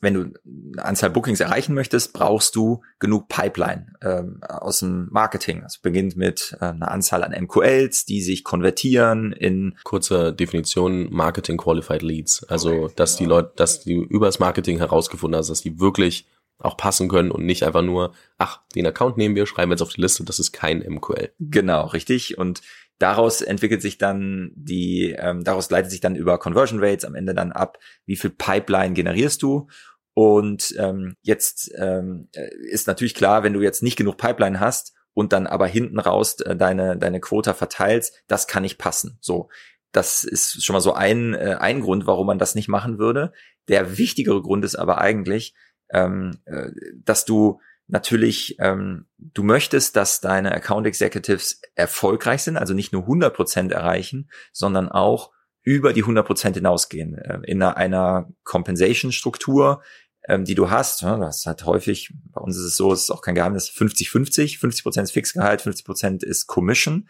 wenn 0.00 0.14
du 0.14 0.32
eine 0.78 0.84
Anzahl 0.84 1.10
Bookings 1.10 1.40
erreichen 1.40 1.74
möchtest, 1.74 2.12
brauchst 2.14 2.56
du 2.56 2.82
genug 2.98 3.28
Pipeline 3.28 3.92
ähm, 4.02 4.40
aus 4.42 4.80
dem 4.80 5.08
Marketing. 5.10 5.62
Es 5.66 5.78
beginnt 5.78 6.16
mit 6.16 6.56
äh, 6.60 6.66
einer 6.66 6.90
Anzahl 6.90 7.22
an 7.22 7.38
MQLs, 7.38 8.06
die 8.06 8.22
sich 8.22 8.42
konvertieren 8.42 9.32
in 9.32 9.76
kurze 9.84 10.32
Definition 10.32 11.12
Marketing 11.12 11.58
Qualified 11.58 12.02
Leads. 12.02 12.44
Also 12.44 12.84
okay, 12.84 12.92
dass 12.96 13.16
die 13.16 13.26
Leute, 13.26 13.52
dass 13.56 13.80
die 13.80 13.94
übers 13.94 14.38
Marketing 14.38 14.78
herausgefunden 14.78 15.38
hast, 15.38 15.50
dass 15.50 15.60
die 15.60 15.78
wirklich 15.78 16.26
auch 16.60 16.76
passen 16.76 17.08
können 17.08 17.30
und 17.30 17.44
nicht 17.44 17.64
einfach 17.64 17.82
nur, 17.82 18.12
ach, 18.38 18.60
den 18.74 18.86
Account 18.86 19.16
nehmen 19.16 19.34
wir, 19.34 19.46
schreiben 19.46 19.70
wir 19.70 19.74
jetzt 19.74 19.82
auf 19.82 19.92
die 19.92 20.00
Liste, 20.00 20.24
das 20.24 20.38
ist 20.38 20.52
kein 20.52 20.78
MQL. 20.78 21.32
Genau, 21.38 21.86
richtig. 21.86 22.38
Und 22.38 22.62
daraus 22.98 23.40
entwickelt 23.40 23.82
sich 23.82 23.98
dann 23.98 24.52
die, 24.54 25.16
ähm, 25.18 25.42
daraus 25.42 25.70
leitet 25.70 25.90
sich 25.90 26.00
dann 26.00 26.16
über 26.16 26.38
Conversion 26.38 26.82
Rates 26.82 27.04
am 27.04 27.14
Ende 27.14 27.34
dann 27.34 27.52
ab, 27.52 27.78
wie 28.06 28.16
viel 28.16 28.30
Pipeline 28.30 28.94
generierst 28.94 29.42
du. 29.42 29.68
Und 30.14 30.74
ähm, 30.78 31.16
jetzt 31.22 31.70
ähm, 31.78 32.28
äh, 32.34 32.50
ist 32.70 32.86
natürlich 32.86 33.14
klar, 33.14 33.42
wenn 33.42 33.54
du 33.54 33.62
jetzt 33.62 33.82
nicht 33.82 33.96
genug 33.96 34.18
Pipeline 34.18 34.60
hast 34.60 34.92
und 35.14 35.32
dann 35.32 35.46
aber 35.46 35.66
hinten 35.66 35.98
raus 35.98 36.40
äh, 36.40 36.56
deine, 36.56 36.98
deine 36.98 37.20
Quota 37.20 37.54
verteilst, 37.54 38.22
das 38.26 38.46
kann 38.46 38.62
nicht 38.62 38.78
passen. 38.78 39.18
So. 39.20 39.48
Das 39.92 40.22
ist 40.22 40.64
schon 40.64 40.74
mal 40.74 40.80
so 40.80 40.92
ein, 40.92 41.34
äh, 41.34 41.56
ein 41.58 41.80
Grund, 41.80 42.06
warum 42.06 42.26
man 42.26 42.38
das 42.38 42.54
nicht 42.54 42.68
machen 42.68 42.98
würde. 42.98 43.32
Der 43.68 43.98
wichtigere 43.98 44.42
Grund 44.42 44.64
ist 44.64 44.76
aber 44.76 44.98
eigentlich, 44.98 45.54
ähm, 45.92 46.38
äh, 46.44 46.70
dass 47.04 47.24
du 47.24 47.60
natürlich, 47.90 48.56
ähm, 48.60 49.06
du 49.18 49.42
möchtest, 49.42 49.96
dass 49.96 50.20
deine 50.20 50.52
Account 50.52 50.86
Executives 50.86 51.60
erfolgreich 51.74 52.42
sind, 52.42 52.56
also 52.56 52.74
nicht 52.74 52.92
nur 52.92 53.02
100 53.02 53.34
Prozent 53.34 53.72
erreichen, 53.72 54.30
sondern 54.52 54.88
auch 54.88 55.32
über 55.62 55.92
die 55.92 56.02
100 56.02 56.26
Prozent 56.26 56.56
hinausgehen. 56.56 57.18
Äh, 57.18 57.40
in 57.44 57.62
einer, 57.62 58.28
Compensation-Struktur, 58.44 59.82
ähm, 60.28 60.44
die 60.44 60.54
du 60.54 60.70
hast, 60.70 61.02
ja, 61.02 61.16
das 61.16 61.46
hat 61.46 61.64
häufig, 61.64 62.12
bei 62.32 62.40
uns 62.40 62.56
ist 62.56 62.64
es 62.64 62.76
so, 62.76 62.92
es 62.92 63.02
ist 63.02 63.10
auch 63.10 63.22
kein 63.22 63.34
Geheimnis, 63.34 63.68
50-50, 63.70 64.60
50%, 64.60 64.82
Prozent 64.82 65.04
ist 65.04 65.12
Fixgehalt, 65.12 65.62
50 65.62 65.84
Prozent 65.84 66.22
ist 66.22 66.46
Commission 66.46 67.08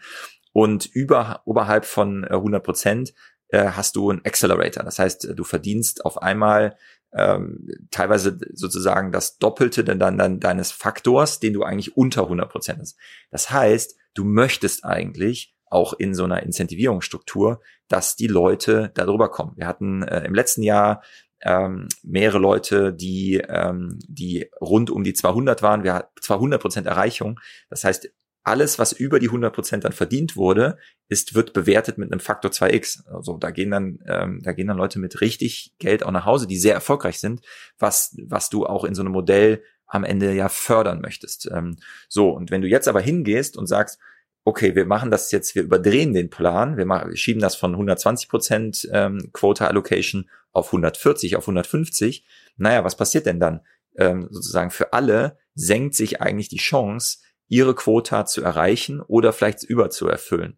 und 0.53 0.85
über, 0.85 1.41
oberhalb 1.45 1.85
von 1.85 2.25
100% 2.25 2.55
äh, 2.55 2.59
Prozent 2.59 3.13
äh, 3.51 3.71
hast 3.71 3.95
du 3.95 4.09
einen 4.09 4.25
Accelerator. 4.25 4.83
Das 4.83 4.99
heißt, 4.99 5.33
du 5.35 5.43
verdienst 5.43 6.05
auf 6.05 6.21
einmal 6.21 6.75
ähm, 7.13 7.67
teilweise 7.91 8.37
sozusagen 8.53 9.11
das 9.11 9.37
Doppelte 9.37 9.83
dann, 9.83 9.99
dann, 9.99 10.17
dann 10.17 10.39
deines 10.39 10.71
Faktors, 10.71 11.39
den 11.39 11.53
du 11.53 11.63
eigentlich 11.63 11.97
unter 11.97 12.23
100 12.23 12.49
Prozent 12.49 12.79
hast. 12.79 12.97
Das 13.29 13.51
heißt, 13.51 13.97
du 14.13 14.23
möchtest 14.23 14.85
eigentlich 14.85 15.53
auch 15.65 15.93
in 15.93 16.13
so 16.13 16.23
einer 16.23 16.43
Incentivierungsstruktur, 16.43 17.61
dass 17.87 18.15
die 18.15 18.27
Leute 18.27 18.91
darüber 18.93 19.29
kommen. 19.29 19.53
Wir 19.55 19.67
hatten 19.67 20.03
äh, 20.03 20.23
im 20.25 20.33
letzten 20.33 20.63
Jahr 20.63 21.01
ähm, 21.43 21.87
mehrere 22.03 22.39
Leute, 22.39 22.93
die, 22.93 23.41
ähm, 23.47 23.99
die 24.07 24.49
rund 24.61 24.89
um 24.89 25.03
die 25.03 25.13
200 25.13 25.61
waren. 25.61 25.83
Wir 25.83 25.93
hatten 25.93 26.21
200 26.21 26.61
Prozent 26.61 26.87
Erreichung. 26.87 27.39
Das 27.69 27.83
heißt, 27.83 28.09
alles, 28.43 28.79
was 28.79 28.91
über 28.91 29.19
die 29.19 29.27
100 29.27 29.53
Prozent 29.53 29.83
dann 29.83 29.91
verdient 29.91 30.35
wurde, 30.35 30.77
ist, 31.07 31.35
wird 31.35 31.53
bewertet 31.53 31.97
mit 31.97 32.11
einem 32.11 32.19
Faktor 32.19 32.51
2x. 32.51 33.05
Also 33.07 33.37
da 33.37 33.51
gehen 33.51 33.71
dann, 33.71 33.99
ähm, 34.07 34.41
da 34.43 34.53
gehen 34.53 34.67
dann 34.67 34.77
Leute 34.77 34.99
mit 34.99 35.21
richtig 35.21 35.73
Geld 35.77 36.03
auch 36.03 36.11
nach 36.11 36.25
Hause, 36.25 36.47
die 36.47 36.57
sehr 36.57 36.73
erfolgreich 36.73 37.19
sind, 37.19 37.41
was, 37.77 38.17
was 38.27 38.49
du 38.49 38.65
auch 38.65 38.83
in 38.83 38.95
so 38.95 39.01
einem 39.01 39.11
Modell 39.11 39.63
am 39.85 40.03
Ende 40.03 40.33
ja 40.33 40.49
fördern 40.49 41.01
möchtest. 41.01 41.49
Ähm, 41.51 41.77
so, 42.07 42.29
und 42.31 42.49
wenn 42.49 42.61
du 42.61 42.67
jetzt 42.67 42.87
aber 42.87 43.01
hingehst 43.01 43.57
und 43.57 43.67
sagst, 43.67 43.99
okay, 44.43 44.75
wir 44.75 44.85
machen 44.85 45.11
das 45.11 45.31
jetzt, 45.31 45.53
wir 45.53 45.63
überdrehen 45.63 46.13
den 46.13 46.29
Plan, 46.29 46.77
wir, 46.77 46.85
machen, 46.85 47.09
wir 47.09 47.17
schieben 47.17 47.41
das 47.41 47.55
von 47.55 47.73
120 47.73 48.27
Prozent 48.29 48.89
ähm, 48.91 49.29
Quota 49.33 49.67
Allocation 49.67 50.29
auf 50.51 50.67
140, 50.67 51.35
auf 51.35 51.43
150, 51.43 52.25
naja, 52.57 52.83
was 52.83 52.97
passiert 52.97 53.25
denn 53.25 53.39
dann? 53.39 53.61
Ähm, 53.97 54.27
sozusagen 54.31 54.71
für 54.71 54.93
alle 54.93 55.37
senkt 55.53 55.95
sich 55.95 56.21
eigentlich 56.21 56.47
die 56.47 56.57
Chance, 56.57 57.19
ihre 57.51 57.75
Quota 57.75 58.25
zu 58.25 58.41
erreichen 58.41 59.01
oder 59.01 59.33
vielleicht 59.33 59.63
über 59.63 59.89
zu 59.89 60.07
erfüllen. 60.07 60.57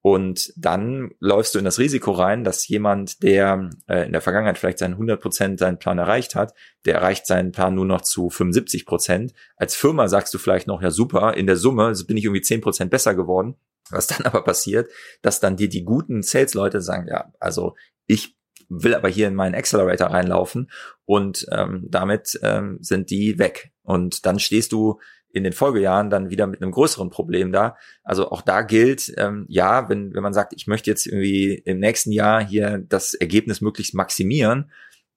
Und 0.00 0.54
dann 0.56 1.10
läufst 1.20 1.54
du 1.54 1.58
in 1.58 1.66
das 1.66 1.78
Risiko 1.78 2.12
rein, 2.12 2.42
dass 2.44 2.66
jemand, 2.66 3.22
der 3.22 3.68
äh, 3.86 4.06
in 4.06 4.12
der 4.12 4.22
Vergangenheit 4.22 4.56
vielleicht 4.56 4.78
seinen 4.78 4.94
100 4.94 5.20
Prozent 5.20 5.58
seinen 5.58 5.78
Plan 5.78 5.98
erreicht 5.98 6.34
hat, 6.34 6.54
der 6.86 6.94
erreicht 6.94 7.26
seinen 7.26 7.52
Plan 7.52 7.74
nur 7.74 7.84
noch 7.84 8.00
zu 8.00 8.30
75 8.30 8.86
Prozent. 8.86 9.34
Als 9.56 9.76
Firma 9.76 10.08
sagst 10.08 10.32
du 10.32 10.38
vielleicht 10.38 10.66
noch, 10.66 10.80
ja 10.80 10.90
super, 10.90 11.34
in 11.34 11.46
der 11.46 11.56
Summe 11.56 11.92
bin 12.06 12.16
ich 12.16 12.24
irgendwie 12.24 12.40
10 12.40 12.62
Prozent 12.62 12.90
besser 12.90 13.14
geworden. 13.14 13.56
Was 13.90 14.06
dann 14.06 14.22
aber 14.24 14.42
passiert, 14.42 14.90
dass 15.20 15.40
dann 15.40 15.58
dir 15.58 15.68
die 15.68 15.84
guten 15.84 16.22
Sales-Leute 16.22 16.80
sagen, 16.80 17.06
ja, 17.06 17.34
also 17.38 17.74
ich 18.06 18.34
will 18.70 18.94
aber 18.94 19.10
hier 19.10 19.28
in 19.28 19.34
meinen 19.34 19.54
Accelerator 19.54 20.06
reinlaufen 20.06 20.70
und 21.04 21.46
ähm, 21.52 21.86
damit 21.90 22.38
ähm, 22.42 22.78
sind 22.80 23.10
die 23.10 23.38
weg. 23.38 23.72
Und 23.82 24.24
dann 24.24 24.38
stehst 24.38 24.72
du 24.72 25.00
in 25.32 25.44
den 25.44 25.52
Folgejahren 25.52 26.10
dann 26.10 26.30
wieder 26.30 26.46
mit 26.46 26.62
einem 26.62 26.72
größeren 26.72 27.10
Problem 27.10 27.52
da. 27.52 27.76
Also 28.02 28.30
auch 28.30 28.42
da 28.42 28.62
gilt, 28.62 29.12
ähm, 29.16 29.46
ja, 29.48 29.88
wenn, 29.88 30.14
wenn 30.14 30.22
man 30.22 30.32
sagt, 30.32 30.52
ich 30.54 30.66
möchte 30.66 30.90
jetzt 30.90 31.06
irgendwie 31.06 31.54
im 31.64 31.78
nächsten 31.78 32.12
Jahr 32.12 32.44
hier 32.44 32.78
das 32.88 33.14
Ergebnis 33.14 33.60
möglichst 33.60 33.94
maximieren, 33.94 34.70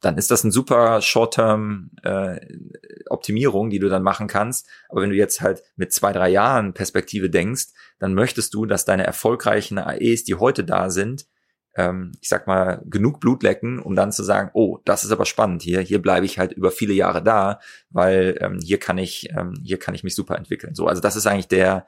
dann 0.04 0.18
ist 0.18 0.32
das 0.32 0.44
ein 0.44 0.52
super 0.52 1.02
Short-Term 1.02 1.92
äh, 2.04 2.40
Optimierung, 3.10 3.70
die 3.70 3.80
du 3.80 3.88
dann 3.88 4.04
machen 4.04 4.28
kannst. 4.28 4.68
Aber 4.90 5.02
wenn 5.02 5.10
du 5.10 5.16
jetzt 5.16 5.40
halt 5.40 5.64
mit 5.78 5.94
zwei, 5.94 6.12
drei 6.12 6.30
Jahren 6.30 6.74
Perspektive 6.74 7.30
denkst, 7.30 7.68
dann 8.00 8.14
möchtest 8.14 8.54
du, 8.54 8.66
dass 8.66 8.84
deine 8.84 9.06
erfolgreichen 9.06 9.78
AEs, 9.78 10.26
die 10.26 10.36
heute 10.36 10.66
da 10.66 10.90
sind, 10.90 11.26
ähm, 11.76 12.12
ich 12.22 12.30
sag 12.30 12.48
mal, 12.48 12.82
genug 12.86 13.20
Blut 13.20 13.44
lecken, 13.44 13.80
um 13.80 13.96
dann 13.96 14.12
zu 14.12 14.24
sagen, 14.24 14.52
oh, 14.54 14.80
das 14.86 15.04
ist 15.04 15.12
aber 15.12 15.26
spannend 15.26 15.62
hier, 15.62 15.82
hier 15.82 16.02
bleibe 16.02 16.26
ich 16.26 16.40
halt 16.40 16.52
über 16.52 16.72
viele 16.72 16.94
Jahre 16.94 17.24
da, 17.24 17.60
weil 17.90 18.38
ähm, 18.42 18.60
hier 18.62 18.80
kann 18.80 18.98
ich, 18.98 19.30
ähm, 19.36 19.54
hier 19.64 19.80
kann 19.80 19.96
ich 19.96 20.04
mich 20.04 20.16
super 20.16 20.38
entwickeln. 20.38 20.76
So, 20.76 20.88
also 20.88 21.02
das 21.02 21.16
ist 21.16 21.26
eigentlich 21.26 21.48
der, 21.48 21.88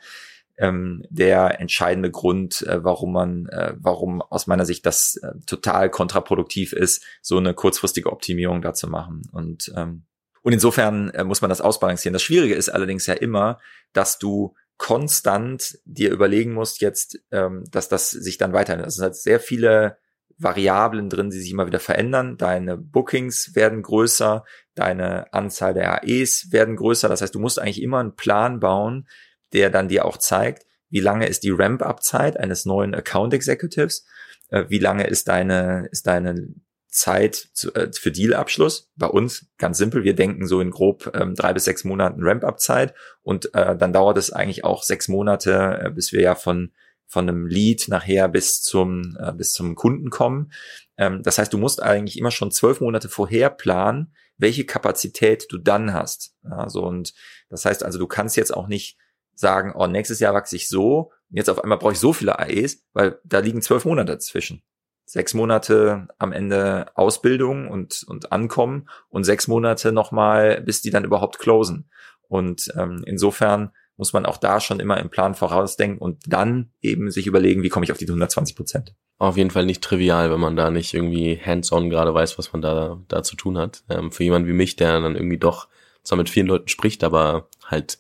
ähm, 0.57 1.03
der 1.09 1.59
entscheidende 1.59 2.09
Grund, 2.09 2.61
äh, 2.63 2.83
warum 2.83 3.13
man, 3.13 3.47
äh, 3.47 3.73
warum 3.77 4.21
aus 4.21 4.47
meiner 4.47 4.65
Sicht 4.65 4.85
das 4.85 5.17
äh, 5.17 5.33
total 5.45 5.89
kontraproduktiv 5.89 6.73
ist, 6.73 7.03
so 7.21 7.37
eine 7.37 7.53
kurzfristige 7.53 8.11
Optimierung 8.11 8.61
da 8.61 8.73
zu 8.73 8.87
machen. 8.87 9.21
Und 9.31 9.71
ähm, 9.75 10.05
und 10.45 10.53
insofern 10.53 11.09
äh, 11.09 11.23
muss 11.23 11.41
man 11.41 11.49
das 11.49 11.59
ausbalancieren. 11.59 12.13
Das 12.13 12.21
Schwierige 12.21 12.53
ist 12.53 12.69
allerdings 12.69 13.07
ja 13.07 13.15
immer, 13.15 13.57
dass 13.93 14.19
du 14.19 14.53
konstant 14.77 15.79
dir 15.85 16.11
überlegen 16.11 16.53
musst 16.53 16.81
jetzt, 16.81 17.19
ähm, 17.31 17.63
dass 17.71 17.87
das 17.87 18.11
sich 18.11 18.37
dann 18.37 18.53
weiterhin, 18.53 18.83
also 18.83 19.01
es 19.01 19.05
hat 19.05 19.15
sehr 19.15 19.39
viele 19.39 19.97
Variablen 20.37 21.09
drin, 21.09 21.29
die 21.29 21.39
sich 21.39 21.51
immer 21.51 21.65
wieder 21.65 21.79
verändern. 21.79 22.37
Deine 22.37 22.77
Bookings 22.77 23.55
werden 23.55 23.81
größer, 23.81 24.43
deine 24.73 25.33
Anzahl 25.33 25.73
der 25.73 26.03
AEs 26.03 26.51
werden 26.51 26.75
größer. 26.75 27.07
Das 27.07 27.21
heißt, 27.21 27.33
du 27.33 27.39
musst 27.39 27.57
eigentlich 27.57 27.81
immer 27.81 27.99
einen 27.99 28.15
Plan 28.15 28.59
bauen, 28.59 29.07
der 29.53 29.69
dann 29.69 29.87
dir 29.87 30.03
auch 30.03 30.17
zeigt, 30.17 30.65
wie 30.89 30.99
lange 30.99 31.27
ist 31.27 31.43
die 31.43 31.51
Ramp-up-Zeit 31.51 32.37
eines 32.37 32.65
neuen 32.65 32.93
Account 32.93 33.33
Executives, 33.33 34.05
äh, 34.49 34.65
wie 34.67 34.79
lange 34.79 35.07
ist 35.07 35.27
deine, 35.29 35.87
ist 35.91 36.05
deine 36.07 36.53
Zeit 36.95 37.35
zu, 37.53 37.73
äh, 37.73 37.91
für 37.91 38.11
Dealabschluss. 38.11 38.89
Bei 38.95 39.07
uns 39.07 39.47
ganz 39.57 39.77
simpel, 39.77 40.03
wir 40.03 40.15
denken 40.15 40.47
so 40.47 40.61
in 40.61 40.71
grob 40.71 41.11
ähm, 41.13 41.35
drei 41.35 41.53
bis 41.53 41.65
sechs 41.65 41.83
Monaten 41.83 42.23
Ramp-up-Zeit 42.23 42.93
und 43.21 43.53
äh, 43.53 43.75
dann 43.75 43.93
dauert 43.93 44.17
es 44.17 44.31
eigentlich 44.31 44.63
auch 44.63 44.81
sechs 44.83 45.07
Monate, 45.07 45.81
äh, 45.83 45.91
bis 45.91 46.11
wir 46.11 46.21
ja 46.21 46.35
von 46.35 46.71
von 47.07 47.29
einem 47.29 47.45
Lead 47.45 47.87
nachher 47.87 48.27
bis 48.29 48.61
zum 48.61 49.17
äh, 49.19 49.33
bis 49.33 49.51
zum 49.51 49.75
Kunden 49.75 50.09
kommen. 50.09 50.51
Ähm, 50.97 51.21
das 51.21 51.37
heißt, 51.37 51.51
du 51.51 51.57
musst 51.57 51.81
eigentlich 51.83 52.17
immer 52.17 52.31
schon 52.31 52.51
zwölf 52.51 52.79
Monate 52.81 53.09
vorher 53.09 53.49
planen, 53.49 54.15
welche 54.37 54.65
Kapazität 54.65 55.45
du 55.49 55.57
dann 55.57 55.93
hast. 55.93 56.33
Also 56.43 56.83
und 56.83 57.13
das 57.49 57.65
heißt 57.65 57.83
also, 57.83 57.99
du 57.99 58.07
kannst 58.07 58.37
jetzt 58.37 58.55
auch 58.55 58.67
nicht 58.67 58.97
sagen, 59.35 59.73
oh 59.75 59.87
nächstes 59.87 60.19
Jahr 60.19 60.33
wachse 60.33 60.55
ich 60.55 60.69
so, 60.69 61.11
jetzt 61.29 61.49
auf 61.49 61.61
einmal 61.61 61.77
brauche 61.77 61.93
ich 61.93 61.99
so 61.99 62.13
viele 62.13 62.39
AEs, 62.39 62.83
weil 62.93 63.19
da 63.25 63.39
liegen 63.39 63.61
zwölf 63.61 63.83
Monate 63.83 64.13
dazwischen 64.13 64.63
sechs 65.05 65.33
Monate 65.33 66.07
am 66.17 66.31
Ende 66.31 66.87
Ausbildung 66.95 67.69
und, 67.69 68.03
und 68.07 68.31
Ankommen 68.31 68.89
und 69.09 69.23
sechs 69.23 69.47
Monate 69.47 69.91
nochmal, 69.91 70.61
bis 70.61 70.81
die 70.81 70.89
dann 70.89 71.05
überhaupt 71.05 71.39
closen. 71.39 71.89
Und 72.27 72.73
ähm, 72.75 73.03
insofern 73.05 73.71
muss 73.97 74.13
man 74.13 74.25
auch 74.25 74.37
da 74.37 74.59
schon 74.59 74.79
immer 74.79 74.97
im 74.97 75.09
Plan 75.09 75.35
vorausdenken 75.35 75.99
und 75.99 76.23
dann 76.27 76.71
eben 76.81 77.11
sich 77.11 77.27
überlegen, 77.27 77.63
wie 77.63 77.69
komme 77.69 77.85
ich 77.85 77.91
auf 77.91 77.97
die 77.97 78.07
120 78.07 78.55
Prozent. 78.55 78.95
Auf 79.17 79.37
jeden 79.37 79.51
Fall 79.51 79.65
nicht 79.65 79.81
trivial, 79.81 80.31
wenn 80.31 80.39
man 80.39 80.57
da 80.57 80.69
nicht 80.69 80.93
irgendwie 80.93 81.39
hands-on 81.39 81.89
gerade 81.89 82.13
weiß, 82.13 82.37
was 82.37 82.51
man 82.51 82.61
da, 82.61 82.99
da 83.07 83.23
zu 83.23 83.37
tun 83.37 83.57
hat. 83.57 83.83
Ähm, 83.89 84.11
für 84.11 84.23
jemanden 84.23 84.49
wie 84.49 84.53
mich, 84.53 84.75
der 84.75 84.99
dann 84.99 85.15
irgendwie 85.15 85.37
doch 85.37 85.67
zwar 86.03 86.17
mit 86.17 86.29
vielen 86.29 86.47
Leuten 86.47 86.67
spricht, 86.67 87.03
aber 87.03 87.47
halt 87.65 87.99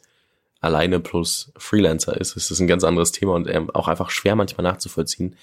alleine 0.59 0.99
plus 0.99 1.53
Freelancer 1.57 2.19
ist, 2.19 2.35
ist 2.35 2.51
das 2.51 2.59
ein 2.59 2.67
ganz 2.67 2.83
anderes 2.83 3.11
Thema 3.11 3.33
und 3.33 3.47
ähm, 3.47 3.69
auch 3.73 3.87
einfach 3.87 4.09
schwer 4.09 4.35
manchmal 4.35 4.63
nachzuvollziehen. 4.63 5.35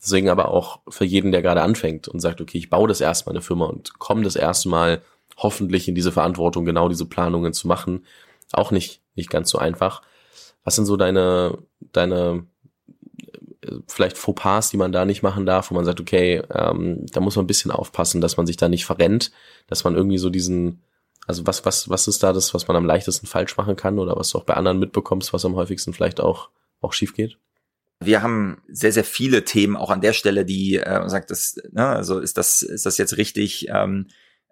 Deswegen 0.00 0.28
aber 0.28 0.48
auch 0.48 0.80
für 0.88 1.04
jeden, 1.04 1.32
der 1.32 1.42
gerade 1.42 1.62
anfängt 1.62 2.08
und 2.08 2.20
sagt, 2.20 2.40
okay, 2.40 2.58
ich 2.58 2.70
baue 2.70 2.88
das 2.88 3.00
erste 3.00 3.26
Mal 3.26 3.32
eine 3.32 3.42
Firma 3.42 3.66
und 3.66 3.98
komme 3.98 4.22
das 4.22 4.36
erste 4.36 4.68
Mal 4.68 5.02
hoffentlich 5.36 5.88
in 5.88 5.94
diese 5.94 6.12
Verantwortung, 6.12 6.64
genau 6.64 6.88
diese 6.88 7.06
Planungen 7.06 7.52
zu 7.52 7.68
machen, 7.68 8.04
auch 8.52 8.70
nicht, 8.70 9.00
nicht 9.14 9.30
ganz 9.30 9.50
so 9.50 9.58
einfach. 9.58 10.02
Was 10.64 10.76
sind 10.76 10.86
so 10.86 10.96
deine, 10.96 11.58
deine 11.92 12.46
äh, 13.62 13.72
vielleicht 13.86 14.16
Fauxpas, 14.16 14.70
die 14.70 14.76
man 14.76 14.92
da 14.92 15.04
nicht 15.04 15.22
machen 15.22 15.46
darf, 15.46 15.70
wo 15.70 15.74
man 15.74 15.84
sagt, 15.84 16.00
okay, 16.00 16.42
ähm, 16.50 17.06
da 17.12 17.20
muss 17.20 17.36
man 17.36 17.44
ein 17.44 17.48
bisschen 17.48 17.70
aufpassen, 17.70 18.20
dass 18.20 18.36
man 18.36 18.46
sich 18.46 18.56
da 18.56 18.68
nicht 18.68 18.86
verrennt, 18.86 19.32
dass 19.66 19.84
man 19.84 19.94
irgendwie 19.94 20.18
so 20.18 20.30
diesen, 20.30 20.82
also 21.26 21.46
was, 21.46 21.64
was, 21.64 21.88
was 21.88 22.08
ist 22.08 22.22
da 22.22 22.32
das, 22.32 22.54
was 22.54 22.68
man 22.68 22.76
am 22.76 22.86
leichtesten 22.86 23.26
falsch 23.26 23.56
machen 23.56 23.76
kann 23.76 23.98
oder 23.98 24.16
was 24.16 24.30
du 24.30 24.38
auch 24.38 24.44
bei 24.44 24.54
anderen 24.54 24.78
mitbekommst, 24.78 25.32
was 25.32 25.44
am 25.44 25.56
häufigsten 25.56 25.92
vielleicht 25.92 26.20
auch, 26.20 26.50
auch 26.80 26.92
schief 26.92 27.14
geht? 27.14 27.38
Wir 28.00 28.22
haben 28.22 28.62
sehr, 28.68 28.92
sehr 28.92 29.04
viele 29.04 29.44
Themen 29.44 29.76
auch 29.76 29.90
an 29.90 30.00
der 30.00 30.12
Stelle, 30.12 30.44
die 30.44 30.76
äh, 30.76 31.08
sagt, 31.08 31.30
das, 31.30 31.56
ne, 31.72 31.86
also 31.86 32.18
ist 32.20 32.36
das, 32.36 32.62
ist 32.62 32.86
das 32.86 32.98
jetzt 32.98 33.16
richtig? 33.16 33.68
Ähm, 33.68 34.08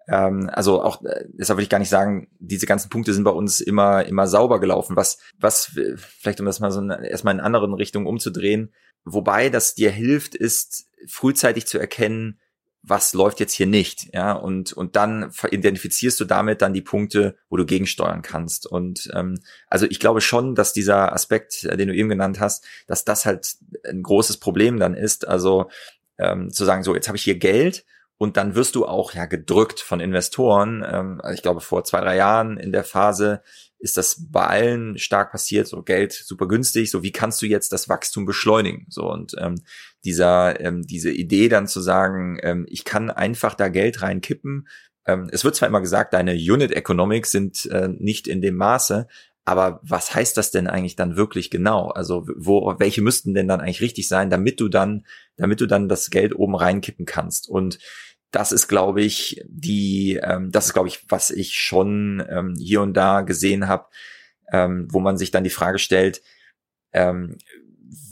ähm, 0.07 0.49
also 0.51 0.81
auch, 0.81 1.03
äh, 1.03 1.25
deshalb 1.27 1.57
würde 1.57 1.63
ich 1.63 1.69
gar 1.69 1.79
nicht 1.79 1.89
sagen, 1.89 2.27
diese 2.39 2.65
ganzen 2.65 2.89
Punkte 2.89 3.13
sind 3.13 3.23
bei 3.23 3.31
uns 3.31 3.59
immer, 3.61 4.05
immer 4.05 4.27
sauber 4.27 4.59
gelaufen. 4.59 4.95
Was, 4.95 5.19
was, 5.37 5.77
vielleicht 5.95 6.39
um 6.39 6.45
das 6.45 6.59
mal 6.59 6.71
so 6.71 6.81
erstmal 6.87 7.33
in 7.33 7.39
anderen 7.39 7.73
Richtungen 7.73 8.07
umzudrehen, 8.07 8.73
wobei 9.03 9.49
das 9.49 9.75
dir 9.75 9.91
hilft, 9.91 10.35
ist 10.35 10.89
frühzeitig 11.07 11.67
zu 11.67 11.77
erkennen, 11.77 12.39
was 12.87 13.13
läuft 13.13 13.39
jetzt 13.39 13.53
hier 13.53 13.65
nicht, 13.65 14.13
ja, 14.13 14.33
und 14.33 14.73
und 14.73 14.95
dann 14.95 15.31
identifizierst 15.49 16.19
du 16.19 16.25
damit 16.25 16.61
dann 16.61 16.73
die 16.73 16.81
Punkte, 16.81 17.35
wo 17.49 17.57
du 17.57 17.65
gegensteuern 17.65 18.21
kannst. 18.21 18.67
Und 18.67 19.09
ähm, 19.13 19.39
also 19.67 19.85
ich 19.87 19.99
glaube 19.99 20.21
schon, 20.21 20.55
dass 20.55 20.73
dieser 20.73 21.13
Aspekt, 21.13 21.63
äh, 21.63 21.77
den 21.77 21.87
du 21.87 21.95
eben 21.95 22.09
genannt 22.09 22.39
hast, 22.39 22.65
dass 22.87 23.05
das 23.05 23.25
halt 23.25 23.55
ein 23.87 24.03
großes 24.03 24.37
Problem 24.37 24.79
dann 24.79 24.93
ist. 24.93 25.27
Also 25.27 25.69
ähm, 26.17 26.51
zu 26.51 26.65
sagen, 26.65 26.83
so 26.83 26.95
jetzt 26.95 27.07
habe 27.07 27.17
ich 27.17 27.23
hier 27.23 27.37
Geld 27.37 27.85
und 28.17 28.37
dann 28.37 28.55
wirst 28.55 28.75
du 28.75 28.85
auch 28.85 29.13
ja 29.13 29.25
gedrückt 29.25 29.79
von 29.79 29.99
Investoren. 29.99 30.85
Ähm, 30.89 31.21
ich 31.33 31.41
glaube, 31.41 31.61
vor 31.61 31.83
zwei, 31.83 32.01
drei 32.01 32.15
Jahren 32.15 32.57
in 32.57 32.71
der 32.71 32.83
Phase 32.83 33.41
ist 33.77 33.97
das 33.97 34.31
bei 34.31 34.47
allen 34.47 34.97
stark 34.97 35.31
passiert, 35.31 35.67
so 35.67 35.83
Geld 35.83 36.13
super 36.13 36.47
günstig, 36.47 36.89
so 36.89 37.03
wie 37.03 37.11
kannst 37.11 37.41
du 37.41 37.45
jetzt 37.45 37.71
das 37.71 37.89
Wachstum 37.89 38.25
beschleunigen? 38.25 38.85
So 38.89 39.11
und 39.11 39.35
ähm, 39.37 39.61
dieser, 40.03 40.59
ähm, 40.61 40.83
diese 40.83 41.11
Idee 41.11 41.49
dann 41.49 41.67
zu 41.67 41.81
sagen, 41.81 42.39
ähm, 42.41 42.65
ich 42.69 42.85
kann 42.85 43.11
einfach 43.11 43.53
da 43.53 43.67
Geld 43.67 44.01
reinkippen. 44.01 44.67
Ähm, 45.05 45.29
es 45.31 45.43
wird 45.43 45.55
zwar 45.55 45.67
immer 45.67 45.81
gesagt, 45.81 46.13
deine 46.13 46.33
Unit 46.33 46.71
Economics 46.71 47.31
sind 47.31 47.65
äh, 47.65 47.89
nicht 47.89 48.27
in 48.27 48.41
dem 48.41 48.55
Maße, 48.55 49.07
aber 49.43 49.79
was 49.83 50.15
heißt 50.15 50.35
das 50.37 50.49
denn 50.49 50.67
eigentlich 50.67 50.95
dann 50.95 51.15
wirklich 51.15 51.51
genau? 51.51 51.89
Also 51.89 52.25
wo, 52.35 52.73
welche 52.79 53.03
müssten 53.03 53.35
denn 53.35 53.47
dann 53.47 53.61
eigentlich 53.61 53.81
richtig 53.81 54.07
sein, 54.07 54.31
damit 54.31 54.59
du 54.59 54.69
dann, 54.69 55.05
damit 55.37 55.61
du 55.61 55.67
dann 55.67 55.87
das 55.87 56.09
Geld 56.09 56.35
oben 56.35 56.55
reinkippen 56.55 57.05
kannst? 57.05 57.47
Und 57.47 57.77
das 58.35 58.51
ist, 58.51 58.67
glaube 58.67 59.01
ich, 59.01 59.41
die, 59.47 60.19
ähm, 60.21 60.51
das 60.51 60.67
ist, 60.67 60.73
glaube 60.73 60.89
ich, 60.89 61.05
was 61.09 61.29
ich 61.29 61.53
schon 61.53 62.21
ähm, 62.29 62.55
hier 62.57 62.81
und 62.81 62.93
da 62.93 63.21
gesehen 63.21 63.69
habe, 63.69 63.85
ähm, 64.51 64.87
wo 64.91 64.99
man 64.99 65.17
sich 65.17 65.31
dann 65.31 65.45
die 65.45 65.49
Frage 65.49 65.79
stellt, 65.79 66.21
ähm, 66.91 67.37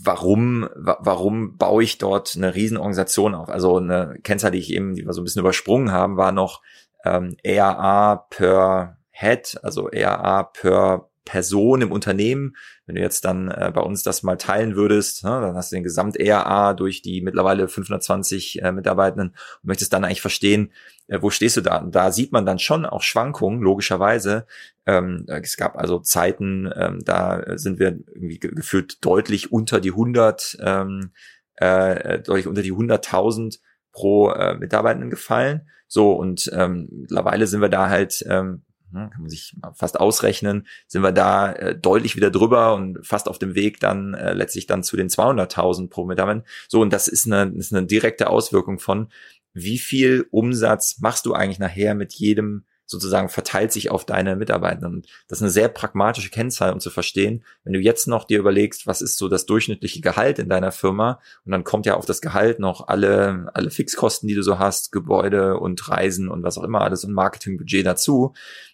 warum, 0.02 0.70
wa 0.76 0.98
warum 1.02 1.58
baue 1.58 1.84
ich 1.84 1.98
dort 1.98 2.36
eine 2.38 2.56
Riesenorganisation 2.56 3.36
auf? 3.36 3.50
Also 3.50 3.78
eine 3.78 4.18
Kennzahl, 4.24 4.52
die 4.52 4.60
ich 4.60 4.72
eben, 4.72 4.96
die 4.96 5.06
wir 5.06 5.12
so 5.12 5.22
ein 5.22 5.26
bisschen 5.26 5.42
übersprungen 5.42 5.92
haben, 5.92 6.16
war 6.16 6.32
noch 6.32 6.62
ähm, 7.04 7.36
ERA 7.44 8.16
per 8.30 8.98
Head, 9.12 9.60
also 9.62 9.90
ERA 9.90 10.44
per 10.44 11.10
Person 11.26 11.82
im 11.82 11.92
Unternehmen. 11.92 12.56
Wenn 12.86 12.96
du 12.96 13.02
jetzt 13.02 13.26
dann 13.26 13.50
äh, 13.50 13.72
bei 13.74 13.82
uns 13.82 14.04
das 14.04 14.24
mal 14.24 14.38
teilen 14.38 14.76
würdest, 14.76 15.24
ne, 15.24 15.30
dann 15.30 15.56
hast 15.56 15.72
du 15.72 15.76
den 15.76 15.84
Gesamt-ERA 15.84 16.74
durch 16.74 17.02
die 17.02 17.22
mittlerweile 17.22 17.68
520 17.68 18.62
äh, 18.62 18.72
Mitarbeitenden 18.72 19.30
und 19.30 19.64
möchtest 19.64 19.94
dann 19.94 20.04
eigentlich 20.04 20.22
verstehen, 20.22 20.72
äh, 21.08 21.22
wo 21.22 21.30
stehst 21.30 21.58
du 21.58 21.62
da? 21.62 21.78
Und 21.78 21.96
da 21.96 22.12
sieht 22.12 22.32
man 22.32 22.46
dann 22.46 22.60
schon 22.60 22.86
auch 22.86 23.02
Schwankungen, 23.02 23.62
logischerweise. 23.62 24.46
Ähm, 24.86 25.26
es 25.28 25.58
gab 25.58 25.78
also 25.78 26.00
Zeiten, 26.00 26.70
ähm, 26.76 27.00
da 27.06 27.58
sind 27.58 27.80
wir 27.80 28.00
irgendwie 28.14 28.40
gefühlt 28.40 29.04
deutlich 29.06 29.52
unter 29.52 29.80
die 29.80 29.92
100, 29.92 30.58
ähm, 30.62 31.12
äh, 31.56 32.20
deutlich 32.20 32.48
unter 32.48 32.62
die 32.62 32.74
100.000 32.74 33.60
pro 33.92 34.32
äh, 34.32 34.56
Mitarbeitenden 34.56 35.10
gefallen. 35.10 35.70
So, 35.88 36.14
und 36.14 36.52
ähm, 36.54 36.90
mittlerweile 36.92 37.48
sind 37.48 37.62
wir 37.62 37.70
da 37.70 37.90
halt 37.90 38.26
ähm, 38.28 38.64
kann 38.94 39.22
man 39.22 39.30
sich 39.30 39.56
fast 39.74 40.00
ausrechnen, 40.00 40.68
sind 40.88 41.02
wir 41.02 41.12
da 41.12 41.52
äh, 41.52 41.78
deutlich 41.78 42.16
wieder 42.16 42.32
drüber 42.32 42.74
und 42.76 43.06
fast 43.06 43.28
auf 43.28 43.40
dem 43.40 43.56
Weg 43.56 43.80
dann 43.80 44.14
äh, 44.14 44.34
letztlich 44.34 44.68
dann 44.68 44.84
zu 44.84 44.96
den 44.96 45.10
200.000 45.10 45.90
pro 45.90 46.06
Mitarbeiter. 46.06 46.44
So, 46.68 46.82
und 46.82 46.94
das 46.94 47.08
ist 47.08 47.26
eine, 47.26 47.54
ist 47.58 47.74
eine 47.74 47.86
direkte 47.86 48.30
Auswirkung 48.30 48.80
von, 48.80 49.10
wie 49.54 49.78
viel 49.78 50.28
Umsatz 50.32 51.00
machst 51.00 51.26
du 51.26 51.34
eigentlich 51.34 51.60
nachher 51.60 51.96
mit 51.96 52.14
jedem 52.14 52.66
sozusagen 52.86 53.30
verteilt 53.30 53.72
sich 53.72 53.92
auf 53.92 54.06
deine 54.06 54.36
Mitarbeiter. 54.36 54.88
Und 54.88 55.08
das 55.28 55.40
ist 55.40 55.44
eine 55.44 55.52
sehr 55.52 55.70
pragmatische 55.70 56.30
Kennzahl, 56.30 56.74
um 56.74 56.80
zu 56.80 56.90
verstehen, 56.90 57.44
wenn 57.64 57.74
du 57.74 57.80
jetzt 57.80 58.08
noch 58.08 58.26
dir 58.26 58.40
überlegst, 58.40 58.88
was 58.88 59.02
ist 59.02 59.18
so 59.18 59.30
das 59.30 59.46
durchschnittliche 59.46 60.02
Gehalt 60.02 60.40
in 60.40 60.50
deiner 60.50 60.72
Firma 60.72 61.20
und 61.46 61.52
dann 61.52 61.64
kommt 61.64 61.86
ja 61.86 61.96
auf 61.96 62.06
das 62.06 62.22
Gehalt 62.22 62.60
noch 62.60 62.88
alle, 62.88 63.50
alle 63.54 63.72
Fixkosten, 63.72 64.28
die 64.28 64.36
du 64.36 64.44
so 64.44 64.60
hast, 64.60 64.92
Gebäude 64.92 65.58
und 65.58 65.88
Reisen 65.90 66.30
und 66.30 66.44
was 66.44 66.58
auch 66.58 66.64
immer 66.64 66.82
alles 66.82 67.04
und 67.04 67.14
Marketingbudget 67.14 67.86
dazu, 67.86 68.34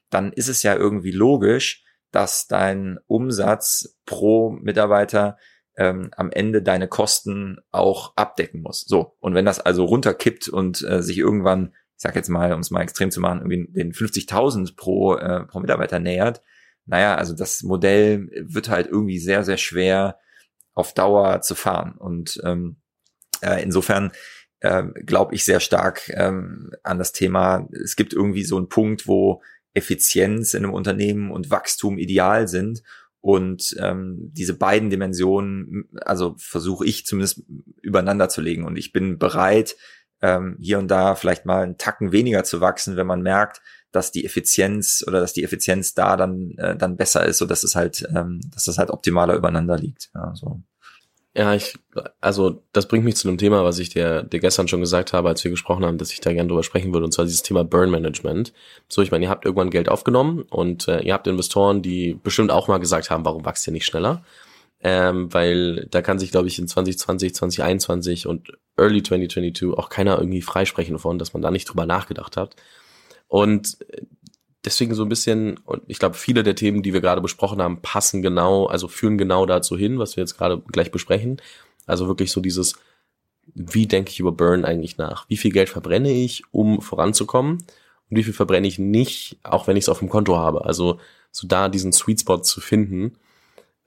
dann 0.09 0.33
ist 0.33 0.47
es 0.47 0.63
ja 0.63 0.75
irgendwie 0.75 1.11
logisch, 1.11 1.83
dass 2.11 2.47
dein 2.47 2.99
Umsatz 3.07 3.97
pro 4.05 4.49
Mitarbeiter 4.49 5.37
ähm, 5.77 6.11
am 6.15 6.31
Ende 6.31 6.61
deine 6.61 6.87
Kosten 6.87 7.57
auch 7.71 8.13
abdecken 8.15 8.61
muss. 8.61 8.81
So, 8.81 9.15
und 9.19 9.33
wenn 9.33 9.45
das 9.45 9.59
also 9.59 9.85
runterkippt 9.85 10.49
und 10.49 10.83
äh, 10.83 11.01
sich 11.01 11.17
irgendwann, 11.17 11.73
ich 11.95 12.01
sag 12.01 12.15
jetzt 12.15 12.29
mal, 12.29 12.51
um 12.53 12.59
es 12.59 12.71
mal 12.71 12.81
extrem 12.81 13.11
zu 13.11 13.21
machen, 13.21 13.39
irgendwie 13.39 13.71
den 13.71 13.93
50.000 13.93 14.75
pro, 14.75 15.15
äh, 15.15 15.45
pro 15.45 15.59
Mitarbeiter 15.59 15.99
nähert, 15.99 16.41
naja, 16.85 17.15
also 17.15 17.35
das 17.35 17.61
Modell 17.61 18.29
wird 18.33 18.67
halt 18.69 18.87
irgendwie 18.87 19.19
sehr, 19.19 19.43
sehr 19.43 19.57
schwer 19.57 20.19
auf 20.73 20.93
Dauer 20.93 21.41
zu 21.41 21.55
fahren. 21.55 21.93
Und 21.97 22.41
ähm, 22.43 22.77
äh, 23.41 23.61
insofern 23.61 24.11
äh, 24.59 24.83
glaube 25.05 25.35
ich 25.35 25.45
sehr 25.45 25.59
stark 25.59 26.09
ähm, 26.09 26.71
an 26.83 26.97
das 26.97 27.11
Thema, 27.11 27.67
es 27.71 27.95
gibt 27.95 28.13
irgendwie 28.13 28.43
so 28.43 28.57
einen 28.57 28.69
Punkt, 28.69 29.07
wo 29.07 29.41
Effizienz 29.79 30.53
in 30.53 30.63
einem 30.63 30.73
Unternehmen 30.73 31.31
und 31.31 31.49
Wachstum 31.49 31.97
ideal 31.97 32.47
sind. 32.47 32.83
Und 33.21 33.75
ähm, 33.79 34.31
diese 34.33 34.53
beiden 34.53 34.89
Dimensionen, 34.89 35.89
also 36.01 36.35
versuche 36.37 36.85
ich 36.85 37.05
zumindest 37.05 37.43
übereinander 37.81 38.29
zu 38.29 38.39
legen. 38.39 38.65
Und 38.65 38.77
ich 38.77 38.93
bin 38.93 39.17
bereit, 39.17 39.75
ähm, 40.21 40.57
hier 40.61 40.79
und 40.79 40.89
da 40.89 41.15
vielleicht 41.15 41.45
mal 41.45 41.63
einen 41.63 41.77
Tacken 41.77 42.11
weniger 42.11 42.43
zu 42.43 42.61
wachsen, 42.61 42.95
wenn 42.95 43.07
man 43.07 43.21
merkt, 43.21 43.61
dass 43.91 44.11
die 44.11 44.25
Effizienz 44.25 45.03
oder 45.07 45.19
dass 45.19 45.33
die 45.33 45.43
Effizienz 45.43 45.93
da 45.93 46.15
dann 46.15 46.51
äh, 46.57 46.75
dann 46.75 46.95
besser 46.95 47.25
ist, 47.25 47.39
so 47.39 47.45
dass 47.45 47.63
es 47.63 47.75
halt, 47.75 48.07
ähm, 48.15 48.39
dass 48.53 48.65
das 48.65 48.77
halt 48.77 48.91
optimaler 48.91 49.35
übereinander 49.35 49.77
liegt. 49.77 50.11
Ja, 50.13 50.33
so. 50.35 50.61
Ja, 51.39 51.53
ich, 51.53 51.79
also 52.19 52.63
das 52.73 52.89
bringt 52.89 53.05
mich 53.05 53.15
zu 53.15 53.29
einem 53.29 53.37
Thema, 53.37 53.63
was 53.63 53.79
ich 53.79 53.87
dir, 53.87 54.23
dir 54.23 54.41
gestern 54.41 54.67
schon 54.67 54.81
gesagt 54.81 55.13
habe, 55.13 55.29
als 55.29 55.41
wir 55.41 55.51
gesprochen 55.51 55.85
haben, 55.85 55.97
dass 55.97 56.11
ich 56.11 56.19
da 56.19 56.33
gerne 56.33 56.49
drüber 56.49 56.63
sprechen 56.63 56.91
würde, 56.93 57.05
und 57.05 57.13
zwar 57.13 57.23
dieses 57.23 57.43
Thema 57.43 57.63
Burn 57.63 57.89
Management. 57.91 58.51
So, 58.89 59.01
ich 59.01 59.09
meine, 59.09 59.23
ihr 59.23 59.29
habt 59.29 59.45
irgendwann 59.45 59.69
Geld 59.69 59.87
aufgenommen 59.87 60.41
und 60.49 60.89
äh, 60.89 60.99
ihr 60.99 61.13
habt 61.13 61.27
Investoren, 61.27 61.81
die 61.81 62.19
bestimmt 62.21 62.51
auch 62.51 62.67
mal 62.67 62.79
gesagt 62.79 63.09
haben, 63.09 63.23
warum 63.23 63.45
wächst 63.45 63.65
ihr 63.65 63.71
nicht 63.71 63.85
schneller? 63.85 64.21
Ähm, 64.81 65.33
weil 65.33 65.87
da 65.91 66.01
kann 66.01 66.19
sich, 66.19 66.31
glaube 66.31 66.49
ich, 66.49 66.59
in 66.59 66.67
2020, 66.67 67.33
2021 67.33 68.27
und 68.27 68.51
Early 68.75 69.01
2022 69.01 69.77
auch 69.77 69.87
keiner 69.87 70.17
irgendwie 70.17 70.41
freisprechen 70.41 70.95
davon, 70.95 71.19
dass 71.19 71.31
man 71.31 71.41
da 71.41 71.51
nicht 71.51 71.69
drüber 71.69 71.85
nachgedacht 71.85 72.35
hat. 72.35 72.57
Und 73.29 73.77
deswegen 74.69 74.93
so 74.93 75.03
ein 75.03 75.09
bisschen, 75.09 75.57
und 75.65 75.81
ich 75.87 75.97
glaube, 75.97 76.15
viele 76.15 76.43
der 76.43 76.55
Themen, 76.55 76.83
die 76.83 76.93
wir 76.93 77.01
gerade 77.01 77.21
besprochen 77.21 77.61
haben, 77.61 77.81
passen 77.81 78.21
genau, 78.21 78.67
also 78.67 78.87
führen 78.87 79.17
genau 79.17 79.45
dazu 79.45 79.75
hin, 79.75 79.97
was 79.97 80.15
wir 80.15 80.21
jetzt 80.21 80.37
gerade 80.37 80.61
gleich 80.71 80.91
besprechen. 80.91 81.41
Also 81.87 82.07
wirklich 82.07 82.31
so 82.31 82.39
dieses, 82.39 82.75
wie 83.55 83.87
denke 83.87 84.11
ich 84.11 84.19
über 84.19 84.31
Burn 84.31 84.65
eigentlich 84.65 84.97
nach? 84.97 85.27
Wie 85.27 85.37
viel 85.37 85.51
Geld 85.51 85.69
verbrenne 85.69 86.11
ich, 86.11 86.43
um 86.51 86.81
voranzukommen? 86.81 87.53
Und 88.09 88.17
wie 88.17 88.23
viel 88.23 88.33
verbrenne 88.33 88.67
ich 88.67 88.77
nicht, 88.77 89.39
auch 89.43 89.67
wenn 89.67 89.75
ich 89.75 89.85
es 89.85 89.89
auf 89.89 89.99
dem 89.99 90.09
Konto 90.09 90.37
habe? 90.37 90.65
Also 90.65 90.99
so 91.31 91.47
da 91.47 91.67
diesen 91.67 91.91
Sweet 91.91 92.21
Spot 92.21 92.37
zu 92.37 92.61
finden, 92.61 93.15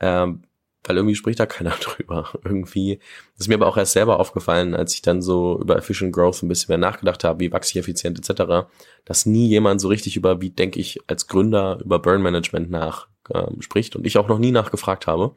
ähm, 0.01 0.43
weil 0.85 0.97
irgendwie 0.97 1.15
spricht 1.15 1.41
da 1.41 1.47
keiner 1.47 1.71
drüber. 1.81 2.31
Irgendwie 2.45 2.99
das 3.35 3.47
ist 3.47 3.49
mir 3.49 3.55
aber 3.55 3.67
auch 3.67 3.77
erst 3.77 3.93
selber 3.93 4.21
aufgefallen, 4.21 4.75
als 4.75 4.95
ich 4.95 5.03
dann 5.03 5.23
so 5.23 5.59
über 5.61 5.77
Efficient 5.77 6.13
Growth 6.13 6.43
ein 6.43 6.49
bisschen 6.49 6.69
mehr 6.69 6.79
nachgedacht 6.79 7.25
habe, 7.25 7.41
wie 7.41 7.53
wachse 7.53 7.71
ich 7.71 7.77
effizient 7.77 8.19
etc., 8.19 8.69
dass 9.05 9.27
nie 9.27 9.49
jemand 9.49 9.81
so 9.81 9.89
richtig 9.89 10.17
über, 10.17 10.41
wie 10.41 10.51
denke 10.51 10.81
ich 10.81 10.99
als 11.07 11.27
Gründer 11.27 11.79
über 11.85 11.99
Burn 11.99 12.23
Management 12.23 12.71
nach, 12.71 13.09
äh, 13.31 13.47
spricht 13.61 13.97
und 13.97 14.07
ich 14.07 14.19
auch 14.19 14.29
noch 14.29 14.39
nie 14.39 14.53
nachgefragt 14.53 15.07
habe. 15.07 15.35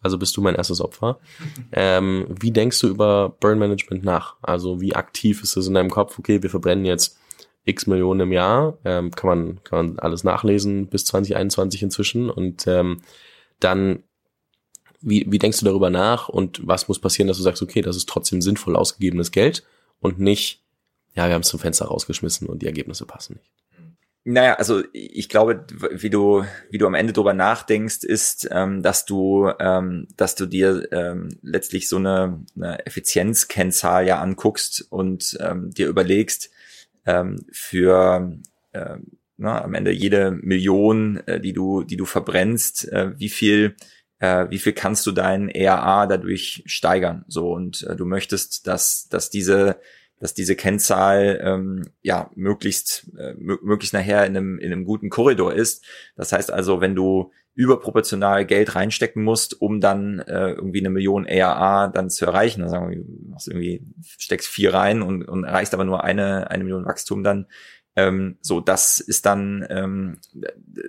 Also 0.00 0.16
bist 0.18 0.36
du 0.36 0.42
mein 0.42 0.54
erstes 0.54 0.80
Opfer. 0.80 1.18
Ähm, 1.70 2.26
wie 2.40 2.50
denkst 2.50 2.80
du 2.80 2.88
über 2.88 3.36
Burn 3.40 3.58
Management 3.58 4.02
nach? 4.02 4.36
Also 4.40 4.80
wie 4.80 4.96
aktiv 4.96 5.42
ist 5.42 5.56
es 5.56 5.66
in 5.66 5.74
deinem 5.74 5.90
Kopf? 5.90 6.18
Okay, 6.18 6.42
wir 6.42 6.50
verbrennen 6.50 6.86
jetzt 6.86 7.18
x 7.64 7.86
Millionen 7.86 8.20
im 8.20 8.32
Jahr, 8.32 8.78
ähm, 8.84 9.10
kann 9.10 9.28
man 9.28 9.64
kann 9.64 9.86
man 9.86 9.98
alles 9.98 10.24
nachlesen 10.24 10.86
bis 10.86 11.04
2021 11.04 11.82
inzwischen 11.82 12.30
und 12.30 12.66
ähm, 12.66 13.02
dann 13.60 14.02
wie, 15.00 15.26
wie 15.28 15.38
denkst 15.38 15.60
du 15.60 15.64
darüber 15.64 15.90
nach 15.90 16.28
und 16.28 16.66
was 16.66 16.88
muss 16.88 16.98
passieren, 16.98 17.28
dass 17.28 17.36
du 17.36 17.42
sagst, 17.42 17.62
okay, 17.62 17.82
das 17.82 17.96
ist 17.96 18.08
trotzdem 18.08 18.42
sinnvoll 18.42 18.76
ausgegebenes 18.76 19.30
Geld 19.30 19.64
und 20.00 20.18
nicht, 20.18 20.62
ja, 21.14 21.26
wir 21.26 21.34
haben 21.34 21.42
es 21.42 21.48
zum 21.48 21.60
Fenster 21.60 21.86
rausgeschmissen 21.86 22.48
und 22.48 22.62
die 22.62 22.66
Ergebnisse 22.66 23.06
passen 23.06 23.34
nicht. 23.34 23.50
Naja, 24.24 24.54
also 24.54 24.82
ich 24.92 25.30
glaube, 25.30 25.64
wie 25.92 26.10
du, 26.10 26.44
wie 26.70 26.76
du 26.76 26.86
am 26.86 26.94
Ende 26.94 27.14
drüber 27.14 27.32
nachdenkst, 27.32 28.04
ist, 28.04 28.46
ähm, 28.50 28.82
dass 28.82 29.06
du, 29.06 29.50
ähm, 29.58 30.06
dass 30.16 30.34
du 30.34 30.44
dir 30.44 30.86
ähm, 30.92 31.38
letztlich 31.40 31.88
so 31.88 31.96
eine, 31.96 32.44
eine 32.54 32.84
Effizienzkennzahl 32.84 34.06
ja 34.06 34.20
anguckst 34.20 34.86
und 34.90 35.38
ähm, 35.40 35.70
dir 35.70 35.88
überlegst, 35.88 36.50
ähm, 37.06 37.46
für 37.52 38.38
äh, 38.72 38.96
na, 39.38 39.62
am 39.62 39.72
Ende 39.72 39.92
jede 39.92 40.32
Million, 40.32 41.26
äh, 41.26 41.40
die 41.40 41.54
du, 41.54 41.84
die 41.84 41.96
du 41.96 42.04
verbrennst, 42.04 42.92
äh, 42.92 43.18
wie 43.18 43.30
viel 43.30 43.76
äh, 44.20 44.46
wie 44.50 44.58
viel 44.58 44.72
kannst 44.72 45.06
du 45.06 45.12
deinen 45.12 45.48
ERA 45.48 46.06
dadurch 46.06 46.62
steigern? 46.66 47.24
So 47.28 47.52
und 47.52 47.82
äh, 47.84 47.96
du 47.96 48.04
möchtest, 48.04 48.66
dass 48.66 49.08
dass 49.08 49.30
diese 49.30 49.80
dass 50.20 50.34
diese 50.34 50.56
Kennzahl 50.56 51.40
ähm, 51.42 51.90
ja 52.02 52.30
möglichst 52.34 53.10
äh, 53.16 53.34
möglichst 53.34 53.94
nachher 53.94 54.26
in 54.26 54.36
einem 54.36 54.58
in 54.58 54.72
einem 54.72 54.84
guten 54.84 55.10
Korridor 55.10 55.54
ist. 55.54 55.84
Das 56.16 56.32
heißt 56.32 56.52
also, 56.52 56.80
wenn 56.80 56.94
du 56.94 57.32
überproportional 57.54 58.46
Geld 58.46 58.76
reinstecken 58.76 59.24
musst, 59.24 59.60
um 59.60 59.80
dann 59.80 60.20
äh, 60.20 60.50
irgendwie 60.50 60.78
eine 60.78 60.90
Million 60.90 61.24
ERA 61.24 61.88
dann 61.88 62.08
zu 62.08 62.24
erreichen, 62.24 62.60
dann 62.60 62.70
sagen 62.70 62.90
wir, 62.90 63.04
machst 63.28 63.48
irgendwie 63.48 63.82
steckst 64.16 64.48
vier 64.48 64.74
rein 64.74 65.02
und, 65.02 65.24
und 65.24 65.42
erreichst 65.42 65.74
aber 65.74 65.84
nur 65.84 66.04
eine 66.04 66.50
eine 66.50 66.62
Million 66.62 66.84
Wachstum, 66.84 67.24
dann 67.24 67.46
ähm, 67.98 68.38
so 68.40 68.60
das 68.60 69.00
ist 69.00 69.26
dann 69.26 69.66
ähm, 69.68 70.18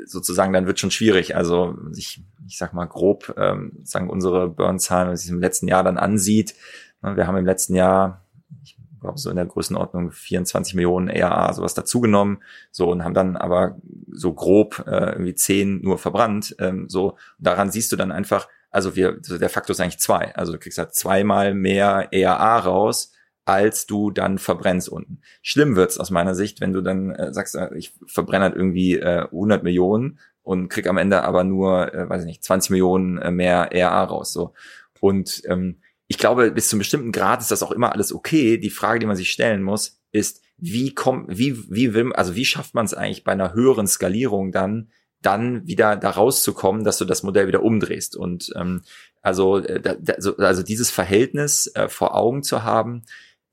sozusagen 0.06 0.54
dann 0.54 0.68
wird 0.68 0.80
schon 0.80 0.92
schwierig. 0.92 1.36
Also 1.36 1.76
ich 1.98 2.22
ich 2.48 2.58
sag 2.58 2.74
mal 2.74 2.86
grob 2.86 3.34
ähm, 3.38 3.80
sagen 3.84 4.10
unsere 4.10 4.48
Burn-Zahlen, 4.48 5.06
wenn 5.06 5.10
man 5.10 5.18
sich 5.18 5.32
im 5.32 5.42
letzten 5.42 5.68
Jahr 5.68 5.84
dann 5.84 5.98
ansieht, 5.98 6.54
ne, 7.02 7.18
wir 7.18 7.26
haben 7.26 7.38
im 7.38 7.46
letzten 7.46 7.74
Jahr 7.74 8.26
ich 8.62 8.78
glaube 9.02 9.18
so 9.18 9.30
in 9.32 9.38
der 9.38 9.46
Größenordnung 9.46 10.12
24 10.12 10.76
Millionen 10.76 11.08
ERA 11.08 11.52
sowas 11.54 11.74
dazugenommen, 11.74 12.44
so 12.70 12.92
und 12.92 13.04
haben 13.04 13.14
dann 13.16 13.38
aber 13.38 13.78
so 14.12 14.34
grob 14.34 14.84
äh, 14.86 15.14
irgendwie 15.14 15.36
10 15.36 15.82
nur 15.82 15.98
verbrannt, 15.98 16.56
ähm, 16.60 16.90
so 16.90 17.18
daran 17.40 17.72
siehst 17.72 17.92
du 17.92 17.96
dann 17.96 18.12
einfach, 18.12 18.48
also 18.70 18.96
wir, 18.96 19.14
der 19.14 19.50
Faktor 19.50 19.74
ist 19.74 19.80
eigentlich 19.80 20.00
zwei, 20.00 20.36
also 20.36 20.52
du 20.52 20.60
kriegst 20.60 20.78
halt 20.78 20.94
zweimal 20.94 21.56
mehr 21.56 22.10
ERA 22.12 22.60
raus, 22.60 23.14
als 23.50 23.88
du 23.88 24.12
dann 24.12 24.38
verbrennst 24.38 24.90
unten. 24.90 25.22
Schlimm 25.42 25.76
wird's 25.76 25.98
aus 25.98 26.12
meiner 26.12 26.36
Sicht, 26.36 26.62
wenn 26.62 26.72
du 26.72 26.82
dann 26.82 27.10
äh, 27.12 27.34
sagst, 27.34 27.56
äh, 27.56 27.76
ich 27.76 27.94
verbrenne 28.06 28.46
halt 28.46 28.56
irgendwie 28.56 28.96
äh, 28.96 29.24
100 29.24 29.64
Millionen 29.64 30.20
und 30.44 30.70
krieg 30.70 30.88
am 30.88 30.98
Ende 30.98 31.24
aber 31.24 31.44
nur, 31.44 31.94
äh, 31.94 32.08
weiß 32.08 32.22
ich 32.22 32.28
nicht, 32.28 32.44
20 32.44 32.70
Millionen 32.70 33.18
äh, 33.18 33.32
mehr 33.32 33.72
ERA 33.72 34.04
raus. 34.04 34.32
So 34.32 34.54
und 35.00 35.42
ähm, 35.48 35.78
ich 36.08 36.18
glaube, 36.18 36.52
bis 36.52 36.70
zu 36.70 36.76
einem 36.76 36.80
bestimmten 36.80 37.12
Grad 37.12 37.42
ist 37.42 37.52
das 37.52 37.64
auch 37.64 37.72
immer 37.72 37.92
alles 37.94 38.14
okay. 38.14 38.58
Die 38.58 38.70
Frage, 38.70 39.00
die 39.00 39.06
man 39.06 39.16
sich 39.16 39.32
stellen 39.32 39.64
muss, 39.64 40.00
ist, 40.12 40.42
wie 40.58 40.94
kommt, 40.94 41.38
wie, 41.38 41.72
wie 41.72 41.94
will, 41.94 42.14
also 42.14 42.36
wie 42.36 42.46
schafft 42.46 42.76
man 42.76 42.86
es 42.86 42.94
eigentlich 42.94 43.24
bei 43.24 43.32
einer 43.32 43.54
höheren 43.54 43.88
Skalierung 43.88 44.52
dann, 44.52 44.90
dann 45.22 45.66
wieder 45.68 45.96
da 45.96 46.12
rauszukommen, 46.12 46.84
dass 46.84 46.98
du 46.98 47.06
das 47.06 47.24
Modell 47.24 47.48
wieder 47.48 47.64
umdrehst. 47.64 48.16
Und 48.16 48.52
ähm, 48.56 48.82
also, 49.22 49.58
äh, 49.58 49.82
da, 49.82 49.96
also, 50.14 50.38
also 50.38 50.64
dieses 50.64 50.92
Verhältnis 50.92 51.68
äh, 51.76 51.90
vor 51.90 52.16
Augen 52.16 52.44
zu 52.44 52.64
haben, 52.64 53.04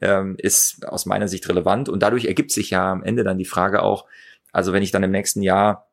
ähm, 0.01 0.37
ist 0.39 0.87
aus 0.87 1.07
meiner 1.07 1.29
Sicht 1.29 1.49
relevant. 1.49 1.89
Und 1.89 2.03
dadurch 2.03 2.27
ergibt 2.27 2.51
sich 2.51 2.71
ja 2.71 2.93
am 2.93 3.03
Ende 3.03 3.25
dann 3.25 3.39
die 3.39 3.45
Frage 3.45 3.83
auch, 3.83 4.07
also 4.53 4.73
wenn 4.73 4.83
ich 4.83 4.91
dann 4.91 5.03
im 5.03 5.11
nächsten 5.11 5.43
Jahr 5.43 5.91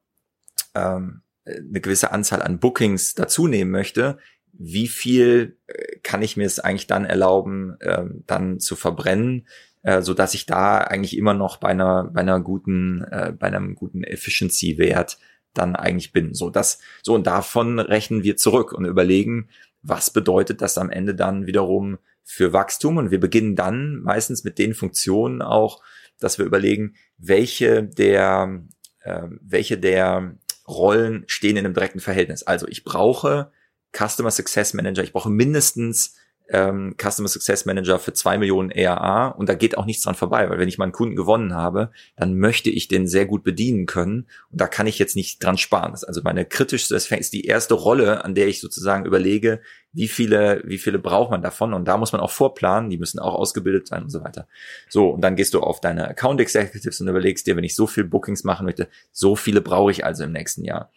ähm, 0.75 1.21
eine 1.45 1.81
gewisse 1.81 2.11
Anzahl 2.11 2.41
an 2.41 2.59
Bookings 2.59 3.15
dazu 3.15 3.47
nehmen 3.47 3.71
möchte, 3.71 4.17
wie 4.53 4.87
viel 4.87 5.57
äh, 5.67 5.97
kann 6.03 6.21
ich 6.21 6.37
mir 6.37 6.45
es 6.45 6.59
eigentlich 6.59 6.87
dann 6.87 7.05
erlauben, 7.05 7.75
äh, 7.79 8.05
dann 8.27 8.59
zu 8.59 8.75
verbrennen, 8.75 9.47
äh, 9.81 10.01
so 10.01 10.13
dass 10.13 10.33
ich 10.33 10.45
da 10.45 10.77
eigentlich 10.77 11.17
immer 11.17 11.33
noch 11.33 11.57
bei 11.57 11.69
einer 11.69 12.05
bei 12.05 12.21
einer 12.21 12.39
guten 12.39 13.03
äh, 13.03 13.33
bei 13.37 13.47
einem 13.47 13.75
guten 13.75 14.03
Efficiency 14.03 14.77
Wert 14.77 15.17
dann 15.53 15.75
eigentlich 15.75 16.13
bin. 16.13 16.33
So 16.33 16.49
das 16.49 16.79
so 17.01 17.15
und 17.15 17.27
davon 17.27 17.79
rechnen 17.79 18.23
wir 18.23 18.37
zurück 18.37 18.73
und 18.73 18.85
überlegen, 18.85 19.49
was 19.81 20.11
bedeutet 20.11 20.61
das 20.61 20.77
am 20.77 20.89
Ende 20.89 21.15
dann 21.15 21.45
wiederum 21.47 21.97
für 22.23 22.53
Wachstum 22.53 22.97
und 22.97 23.11
wir 23.11 23.19
beginnen 23.19 23.55
dann 23.55 24.01
meistens 24.01 24.43
mit 24.43 24.57
den 24.57 24.73
Funktionen 24.73 25.41
auch, 25.41 25.81
dass 26.19 26.37
wir 26.37 26.45
überlegen, 26.45 26.95
welche 27.17 27.83
der 27.83 28.63
äh, 28.99 29.27
welche 29.41 29.77
der 29.77 30.37
Rollen 30.67 31.23
stehen 31.27 31.57
in 31.57 31.65
einem 31.65 31.73
direkten 31.73 31.99
Verhältnis. 31.99 32.43
Also 32.43 32.67
ich 32.67 32.83
brauche 32.83 33.51
Customer 33.95 34.31
Success 34.31 34.73
Manager. 34.73 35.03
Ich 35.03 35.13
brauche 35.13 35.29
mindestens 35.29 36.15
ähm, 36.49 36.95
Customer 37.01 37.27
Success 37.27 37.65
Manager 37.65 37.99
für 37.99 38.13
zwei 38.13 38.37
Millionen 38.37 38.69
ERA 38.69 39.27
und 39.29 39.47
da 39.47 39.55
geht 39.55 39.77
auch 39.77 39.85
nichts 39.85 40.03
dran 40.03 40.15
vorbei, 40.15 40.49
weil 40.49 40.59
wenn 40.59 40.67
ich 40.67 40.77
meinen 40.77 40.91
Kunden 40.91 41.15
gewonnen 41.15 41.53
habe, 41.53 41.91
dann 42.15 42.37
möchte 42.37 42.69
ich 42.69 42.87
den 42.87 43.07
sehr 43.07 43.25
gut 43.25 43.43
bedienen 43.43 43.85
können 43.85 44.27
und 44.51 44.59
da 44.61 44.67
kann 44.67 44.87
ich 44.87 44.99
jetzt 44.99 45.15
nicht 45.15 45.43
dran 45.43 45.57
sparen. 45.57 45.91
Das 45.91 46.03
ist 46.03 46.07
also 46.07 46.21
meine 46.23 46.45
kritischste, 46.45 46.93
das 46.93 47.09
ist 47.09 47.33
die 47.33 47.45
erste 47.45 47.73
Rolle, 47.73 48.23
an 48.23 48.35
der 48.35 48.47
ich 48.47 48.59
sozusagen 48.59 49.05
überlege, 49.05 49.61
wie 49.93 50.07
viele, 50.07 50.61
wie 50.65 50.77
viele 50.77 50.99
braucht 50.99 51.31
man 51.31 51.41
davon 51.41 51.73
und 51.73 51.87
da 51.87 51.97
muss 51.97 52.11
man 52.11 52.21
auch 52.21 52.31
vorplanen, 52.31 52.89
die 52.89 52.97
müssen 52.97 53.19
auch 53.19 53.35
ausgebildet 53.35 53.87
sein 53.87 54.03
und 54.03 54.09
so 54.09 54.23
weiter. 54.23 54.47
So 54.89 55.09
und 55.09 55.21
dann 55.21 55.35
gehst 55.35 55.53
du 55.53 55.61
auf 55.61 55.81
deine 55.81 56.07
Account 56.07 56.41
Executives 56.41 56.99
und 56.99 57.07
überlegst 57.07 57.47
dir, 57.47 57.55
wenn 57.55 57.63
ich 57.63 57.75
so 57.75 57.87
viel 57.87 58.03
Bookings 58.03 58.43
machen 58.43 58.65
möchte, 58.65 58.89
so 59.11 59.35
viele 59.35 59.61
brauche 59.61 59.91
ich 59.91 60.03
also 60.03 60.23
im 60.23 60.31
nächsten 60.31 60.65
Jahr. 60.65 60.91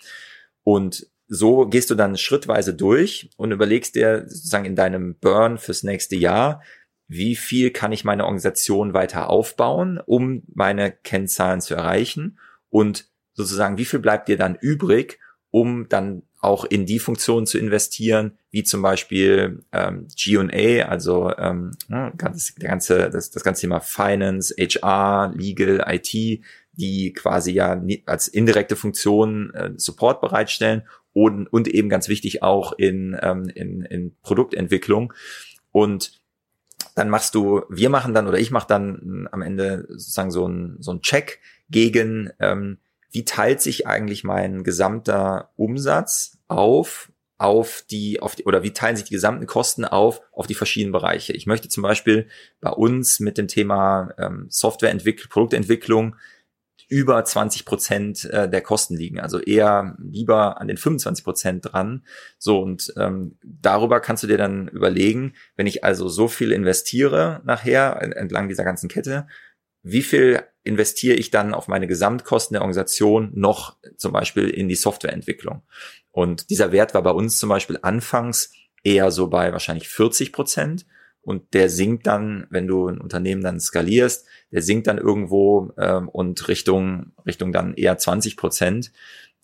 Und 0.65 1.07
so 1.29 1.67
gehst 1.67 1.91
du 1.91 1.95
dann 1.95 2.17
schrittweise 2.17 2.75
durch 2.75 3.31
und 3.37 3.53
überlegst 3.53 3.95
dir 3.95 4.25
sozusagen 4.29 4.65
in 4.65 4.77
deinem 4.77 5.17
Burn 5.19 5.59
fürs 5.59 5.83
nächste 5.83 6.17
Jahr, 6.17 6.63
wie 7.09 7.37
viel 7.37 7.71
kann 7.71 7.93
ich 7.93 8.05
meine 8.05 8.25
Organisation 8.25 8.95
weiter 8.95 9.31
aufbauen, 9.31 10.01
um 10.05 10.43
meine 10.53 10.91
Kennzahlen 10.91 11.61
zu 11.61 11.75
erreichen? 11.75 12.39
Und 12.69 13.09
sozusagen, 13.33 13.79
wie 13.79 13.85
viel 13.85 14.01
bleibt 14.01 14.29
dir 14.29 14.37
dann 14.37 14.57
übrig, 14.57 15.21
um 15.51 15.89
dann 15.89 16.23
auch 16.41 16.65
in 16.65 16.87
die 16.87 16.99
Funktionen 16.99 17.47
zu 17.47 17.59
investieren, 17.59 18.39
wie 18.51 18.63
zum 18.63 18.83
Beispiel 18.83 19.65
ähm, 19.73 20.07
G&A, 20.15 20.87
also 20.87 21.33
ähm, 21.37 21.73
ne, 21.89 22.13
ganz, 22.17 22.55
der 22.55 22.69
ganze, 22.69 23.11
das, 23.11 23.31
das 23.31 23.43
ganze 23.43 23.63
Thema 23.63 23.81
Finance, 23.81 24.55
HR, 24.59 25.33
Legal, 25.35 25.85
IT, 25.89 26.43
die 26.73 27.13
quasi 27.15 27.53
ja 27.53 27.83
als 28.05 28.29
indirekte 28.29 28.77
Funktion 28.77 29.53
äh, 29.55 29.73
Support 29.77 30.21
bereitstellen 30.21 30.83
und, 31.17 31.51
und 31.51 31.67
eben 31.67 31.89
ganz 31.89 32.11
wichtig 32.11 32.43
auch 32.43 32.75
in, 32.75 33.19
ähm, 33.23 33.49
in, 33.55 33.81
in 33.87 34.15
Produktentwicklung. 34.21 35.15
Und 35.73 36.21
dann 36.95 37.09
machst 37.09 37.35
du, 37.35 37.63
wir 37.71 37.89
machen 37.89 38.13
dann 38.13 38.29
oder 38.29 38.39
ich 38.39 38.51
mache 38.51 38.69
dann 38.69 39.27
am 39.33 39.41
Ende 39.41 39.87
sozusagen 39.89 40.31
so 40.31 40.47
ein 40.47 40.77
so 40.81 40.93
ein 40.93 41.01
Check 41.01 41.41
gegen, 41.71 42.31
ähm, 42.39 42.81
wie 43.11 43.25
teilt 43.25 43.63
sich 43.63 43.87
eigentlich 43.87 44.25
mein 44.25 44.63
gesamter 44.63 45.53
Umsatz 45.57 46.37
auf 46.49 47.11
auf 47.39 47.83
die, 47.91 48.21
auf 48.21 48.35
die, 48.35 48.45
oder 48.45 48.63
wie 48.63 48.73
teilen 48.73 48.97
sich 48.97 49.07
die 49.07 49.15
gesamten 49.15 49.47
Kosten 49.47 49.85
auf, 49.87 50.21
auf 50.33 50.47
die 50.47 50.55
verschiedenen 50.55 50.93
Bereiche. 50.93 51.35
Ich 51.35 51.47
möchte 51.47 51.69
zum 51.69 51.83
Beispiel 51.83 52.29
bei 52.61 52.71
uns 52.71 53.21
mit 53.21 53.37
dem 53.37 53.49
Thema 53.49 54.11
ähm, 54.19 54.47
Softwareentwicklung, 54.49 55.29
Produktentwicklung 55.31 56.17
über 56.89 57.25
20 57.25 57.65
Prozent 57.65 58.25
äh, 58.27 58.49
der 58.49 58.61
Kosten 58.61 58.97
liegen. 58.97 59.19
Also 59.21 59.41
eher 59.41 59.97
lieber 59.99 60.61
an 60.61 60.69
den 60.69 60.77
25 60.77 61.25
Prozent 61.25 61.73
dran. 61.73 62.05
So, 62.39 62.61
und 62.61 62.93
ähm, 62.97 63.39
darüber 63.43 64.01
kannst 64.01 64.23
du 64.23 64.27
dir 64.27 64.39
dann 64.39 64.69
überlegen, 64.69 65.35
wenn 65.57 65.67
ich 65.67 65.85
also 65.85 66.09
so 66.09 66.29
viel 66.29 66.53
investiere 66.53 67.43
nachher 67.45 68.01
entlang 68.17 68.49
dieser 68.49 68.65
ganzen 68.65 68.89
Kette, 68.89 69.27
wie 69.83 70.03
viel 70.03 70.43
investiere 70.65 71.17
ich 71.17 71.31
dann 71.31 71.55
auf 71.55 71.69
meine 71.69 71.87
Gesamtkosten 71.87 72.55
der 72.55 72.63
Organisation 72.63 73.31
noch 73.35 73.77
zum 73.97 74.13
Beispiel 74.13 74.49
in 74.49 74.69
die 74.69 74.75
Softwareentwicklung? 74.75 75.63
Und 76.11 76.51
dieser 76.51 76.73
Wert 76.73 76.95
war 76.95 77.03
bei 77.03 77.11
uns 77.11 77.39
zum 77.39 77.49
Beispiel 77.49 77.79
anfangs 77.83 78.53
eher 78.83 79.11
so 79.11 79.29
bei 79.29 79.53
wahrscheinlich 79.53 79.89
40 79.89 80.33
Prozent 80.33 80.87
und 81.27 81.55
der 81.55 81.69
sinkt 81.69 82.07
dann, 82.07 82.47
wenn 82.51 82.69
du 82.69 82.87
ein 82.87 83.01
Unternehmen 83.01 83.43
dann 83.43 83.59
skalierst, 83.59 84.27
der 84.53 84.63
sinkt 84.63 84.87
dann 84.87 84.97
irgendwo 84.97 85.73
ähm, 85.77 86.09
und 86.09 86.47
Richtung 86.47 87.15
Richtung 87.27 87.53
dann 87.53 87.75
eher 87.75 87.99
20 87.99 88.37
Prozent. 88.37 88.93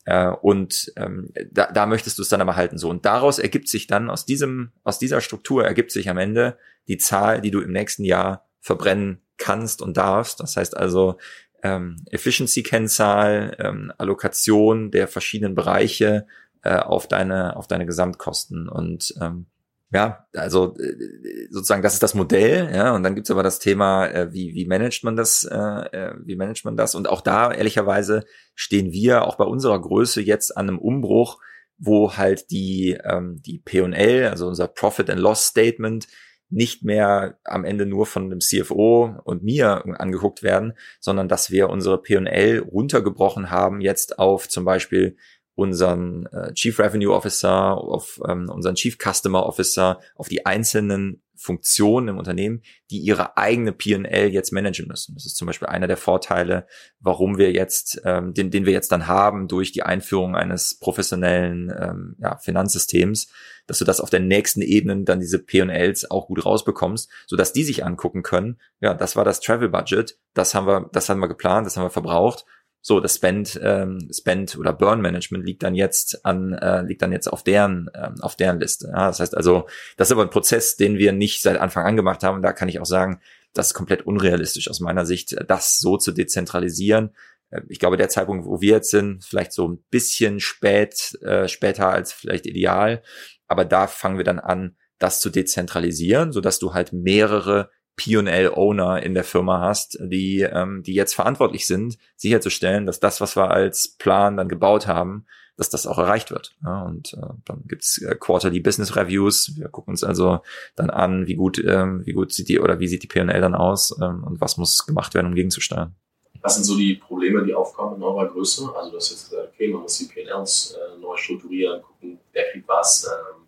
Äh, 0.05 0.29
und 0.29 0.93
ähm, 0.95 1.33
da, 1.51 1.73
da 1.73 1.87
möchtest 1.87 2.19
du 2.19 2.23
es 2.23 2.29
dann 2.29 2.41
aber 2.41 2.55
halten 2.55 2.79
so. 2.79 2.89
Und 2.89 3.05
daraus 3.05 3.41
ergibt 3.41 3.69
sich 3.69 3.89
dann 3.89 4.11
aus 4.11 4.25
diesem 4.25 4.71
aus 4.85 5.01
dieser 5.01 5.21
Struktur 5.21 5.65
ergibt 5.65 5.91
sich 5.91 6.09
am 6.09 6.19
Ende 6.19 6.57
die 6.87 6.99
Zahl, 6.99 7.41
die 7.41 7.51
du 7.51 7.61
im 7.61 7.73
nächsten 7.73 8.05
Jahr 8.05 8.47
verbrennen 8.61 9.21
kannst 9.37 9.83
und 9.83 9.97
darfst. 9.97 10.39
Das 10.39 10.57
heißt 10.57 10.77
also 10.77 11.19
ähm, 11.65 11.97
Efficiency-Kennzahl, 12.13 13.57
ähm, 13.59 13.93
Allokation 13.99 14.93
der 14.93 15.09
verschiedenen 15.09 15.57
Bereiche 15.57 16.29
äh, 16.63 16.77
auf 16.77 17.09
deine 17.09 17.57
auf 17.57 17.67
deine 17.67 17.87
Gesamtkosten 17.87 18.69
und 18.69 19.15
ähm, 19.21 19.47
ja, 19.93 20.27
also 20.35 20.75
äh, 20.79 21.49
sozusagen 21.51 21.83
das 21.83 21.95
ist 21.95 22.03
das 22.03 22.15
Modell, 22.15 22.71
ja, 22.75 22.95
und 22.95 23.03
dann 23.03 23.15
gibt's 23.15 23.31
aber 23.31 23.43
das 23.43 23.59
Thema, 23.59 24.07
äh, 24.07 24.33
wie, 24.33 24.55
wie 24.55 24.67
managt 24.67 25.05
man 25.05 25.17
das, 25.17 25.45
äh, 25.45 26.13
wie 26.25 26.37
managt 26.37 26.65
man 26.65 26.77
das? 26.77 26.95
Und 26.95 27.09
auch 27.09 27.21
da, 27.21 27.53
ehrlicherweise, 27.53 28.25
stehen 28.55 28.93
wir 28.93 29.27
auch 29.27 29.37
bei 29.37 29.45
unserer 29.45 29.81
Größe 29.81 30.23
jetzt 30.23 30.57
an 30.57 30.69
einem 30.69 30.79
Umbruch, 30.79 31.41
wo 31.77 32.17
halt 32.17 32.51
die, 32.51 32.99
ähm, 33.05 33.43
die 33.45 33.59
P&L, 33.59 34.29
also 34.29 34.47
unser 34.47 34.69
Profit 34.69 35.11
and 35.11 35.21
Loss 35.21 35.47
Statement, 35.47 36.07
nicht 36.49 36.85
mehr 36.85 37.39
am 37.45 37.65
Ende 37.65 37.87
nur 37.87 38.07
von 38.07 38.29
dem 38.29 38.41
CFO 38.41 39.17
und 39.25 39.43
mir 39.43 39.85
angeguckt 39.99 40.43
werden, 40.43 40.75
sondern 41.01 41.27
dass 41.29 41.51
wir 41.51 41.71
unsere 41.71 42.01
P&L 42.01 42.61
runtergebrochen 42.61 43.51
haben 43.51 43.81
jetzt 43.81 44.19
auf 44.19 44.49
zum 44.49 44.65
Beispiel 44.67 45.17
unseren 45.55 46.27
äh, 46.27 46.53
Chief 46.55 46.79
Revenue 46.79 47.15
Officer, 47.15 47.77
auf 47.77 48.21
ähm, 48.29 48.49
unseren 48.49 48.75
Chief 48.75 48.97
Customer 48.99 49.45
Officer, 49.45 50.01
auf 50.17 50.29
die 50.29 50.47
einzelnen 50.47 51.23
Funktionen 51.43 52.09
im 52.09 52.19
Unternehmen, 52.19 52.63
die 52.91 53.01
ihre 53.01 53.37
eigene 53.37 53.73
P&L 53.73 54.29
jetzt 54.29 54.53
managen 54.53 54.87
müssen. 54.87 55.15
Das 55.15 55.27
ist 55.27 55.37
zum 55.37 55.47
Beispiel 55.47 55.67
einer 55.67 55.89
der 55.89 55.97
Vorteile, 55.97 56.67
warum 57.01 57.37
wir 57.37 57.53
jetzt, 57.53 58.01
ähm, 58.05 58.33
den, 58.33 58.51
den 58.51 58.65
wir 58.65 58.73
jetzt 58.73 58.93
dann 58.93 59.09
haben 59.09 59.49
durch 59.49 59.73
die 59.73 59.83
Einführung 59.83 60.37
eines 60.37 60.79
professionellen 60.79 61.73
ähm, 61.77 62.17
ja, 62.21 62.39
Finanzsystems, 62.39 63.29
dass 63.67 63.79
du 63.79 63.85
das 63.85 64.01
auf 64.01 64.11
der 64.11 64.21
nächsten 64.21 64.63
Ebene 64.63 65.03
dann 65.03 65.21
diese 65.21 65.41
P&Ls 65.41 66.11
auch 66.11 66.29
gut 66.29 66.45
rausbekommst, 66.45 67.11
so 67.27 67.37
dass 67.37 67.53
die 67.53 67.65
sich 67.65 67.85
angucken 67.85 68.23
können. 68.23 68.61
Ja, 68.81 68.95
das 68.95 69.17
war 69.17 69.25
das 69.25 69.41
Travel 69.41 69.69
Budget, 69.69 70.17
das 70.35 70.55
haben 70.55 70.67
wir, 70.67 70.91
das 70.93 71.09
haben 71.09 71.21
wir 71.21 71.29
geplant, 71.29 71.67
das 71.67 71.77
haben 71.77 71.85
wir 71.85 71.91
verbraucht 71.91 72.45
so 72.85 72.99
das 72.99 73.15
Spend, 73.15 73.59
ähm, 73.63 74.09
Spend 74.13 74.59
oder 74.59 74.73
Burn 74.73 75.01
Management 75.01 75.47
liegt 75.47 75.63
dann 75.63 75.77
jetzt 75.77 76.27
an, 76.27 76.53
äh, 76.53 76.83
liegt 76.83 77.01
dann 77.01 77.13
jetzt 77.13 77.29
auf 77.29 77.45
deren, 77.45 77.89
ähm, 77.95 78.21
auf 78.21 78.35
deren 78.35 78.59
Liste. 78.59 78.89
Ja, 78.89 79.07
das 79.07 79.21
heißt 79.21 79.37
also, 79.37 79.69
das 79.97 80.09
ist 80.09 80.13
aber 80.13 80.23
ein 80.23 80.31
Prozess, 80.31 80.77
den 80.77 80.99
wir 80.99 81.13
nicht 81.13 81.43
seit 81.43 81.59
Anfang 81.59 81.87
an 81.87 81.97
gemacht 81.97 82.25
haben. 82.25 82.43
Da 82.43 82.53
kann 82.53 82.69
ich 82.69 82.81
auch 82.81 82.87
sagen, 82.87 83.21
das 83.55 83.69
ist 83.69 83.75
komplett 83.75 84.05
unrealistisch 84.05 84.69
aus 84.69 84.81
meiner 84.81 85.07
Sicht, 85.07 85.37
das 85.47 85.79
so 85.79 85.97
zu 85.97 86.11
dezentralisieren. 86.11 87.15
Äh, 87.51 87.63
ich 87.69 87.79
glaube, 87.79 87.97
der 87.97 88.09
Zeitpunkt, 88.09 88.47
wo 88.47 88.61
wir 88.61 88.73
jetzt 88.73 88.91
sind, 88.91 89.25
vielleicht 89.25 89.53
so 89.53 89.69
ein 89.69 89.79
bisschen 89.91 90.41
spät, 90.41 91.17
äh, 91.23 91.47
später 91.47 91.89
als 91.89 92.13
vielleicht 92.13 92.47
ideal. 92.47 93.03
Aber 93.47 93.65
da 93.65 93.87
fangen 93.87 94.17
wir 94.17 94.25
dann 94.25 94.41
an, 94.41 94.77
das 94.99 95.21
zu 95.21 95.31
dezentralisieren, 95.31 96.33
so 96.33 96.41
dass 96.41 96.59
du 96.59 96.75
halt 96.75 96.93
mehrere 96.93 97.71
P&L-Owner 97.97 99.03
in 99.03 99.15
der 99.15 99.25
Firma 99.25 99.61
hast, 99.61 99.99
die, 100.01 100.41
ähm, 100.41 100.83
die 100.83 100.95
jetzt 100.95 101.15
verantwortlich 101.15 101.67
sind, 101.67 101.99
sicherzustellen, 102.17 102.87
dass 102.87 103.01
das, 103.01 103.21
was 103.21 103.37
wir 103.37 103.51
als 103.51 103.97
Plan 103.99 104.37
dann 104.37 104.49
gebaut 104.49 104.87
haben, 104.87 105.27
dass 105.57 105.69
das 105.69 105.87
auch 105.87 105.99
erreicht 105.99 106.31
wird. 106.31 106.55
Ja, 106.65 106.83
und 106.83 107.13
äh, 107.15 107.27
dann 107.45 107.65
gibt's 107.67 107.99
äh, 107.99 108.15
Quarterly 108.19 108.61
Business 108.61 108.97
Reviews. 108.97 109.53
Wir 109.57 109.69
gucken 109.69 109.93
uns 109.93 110.03
also 110.03 110.41
dann 110.75 110.91
an, 110.91 111.27
wie 111.27 111.35
gut, 111.35 111.63
ähm, 111.65 112.03
wie 112.07 112.13
gut 112.13 112.33
sieht 112.33 112.49
die 112.49 112.59
oder 112.59 112.81
wie 112.81 112.89
sieht 112.89 113.03
die 113.03 113.07
P&L 113.07 113.41
dann 113.41 113.55
aus 113.55 113.95
ähm, 114.01 114.25
und 114.25 114.41
was 114.41 114.57
muss 114.57 114.87
gemacht 114.87 115.15
werden, 115.15 115.27
um 115.27 115.35
gegenzusteuern. 115.35 115.95
Was 116.41 116.55
sind 116.57 116.65
so 116.65 116.77
die 116.77 116.95
Probleme, 116.95 117.45
die 117.45 117.55
aufkommen 117.55 117.97
in 117.97 118.03
eurer 118.03 118.27
Größe? 118.27 118.69
Also 118.75 118.91
du 118.91 118.97
hast 118.97 119.11
jetzt 119.11 119.31
gesagt, 119.31 119.51
okay, 119.55 119.69
man 119.69 119.83
muss 119.83 119.99
die 119.99 120.07
P&Ls 120.07 120.77
äh, 120.77 121.01
neu 121.01 121.17
strukturieren, 121.17 121.83
gucken, 121.83 122.19
wer 122.33 122.51
kriegt 122.51 122.67
was, 122.67 123.05
ähm, 123.05 123.43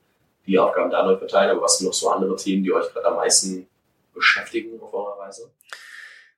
die 0.46 0.58
Aufgaben 0.58 0.90
da 0.90 1.04
neu 1.04 1.16
verteilen, 1.16 1.50
aber 1.50 1.62
was 1.62 1.78
sind 1.78 1.86
noch 1.86 1.94
so 1.94 2.10
andere 2.10 2.36
Themen, 2.36 2.62
die 2.62 2.72
euch 2.72 2.92
gerade 2.92 3.06
am 3.08 3.16
meisten 3.16 3.66
beschäftigen 4.14 4.80
auf 4.80 4.94
eurer 4.94 5.18
Reise? 5.18 5.52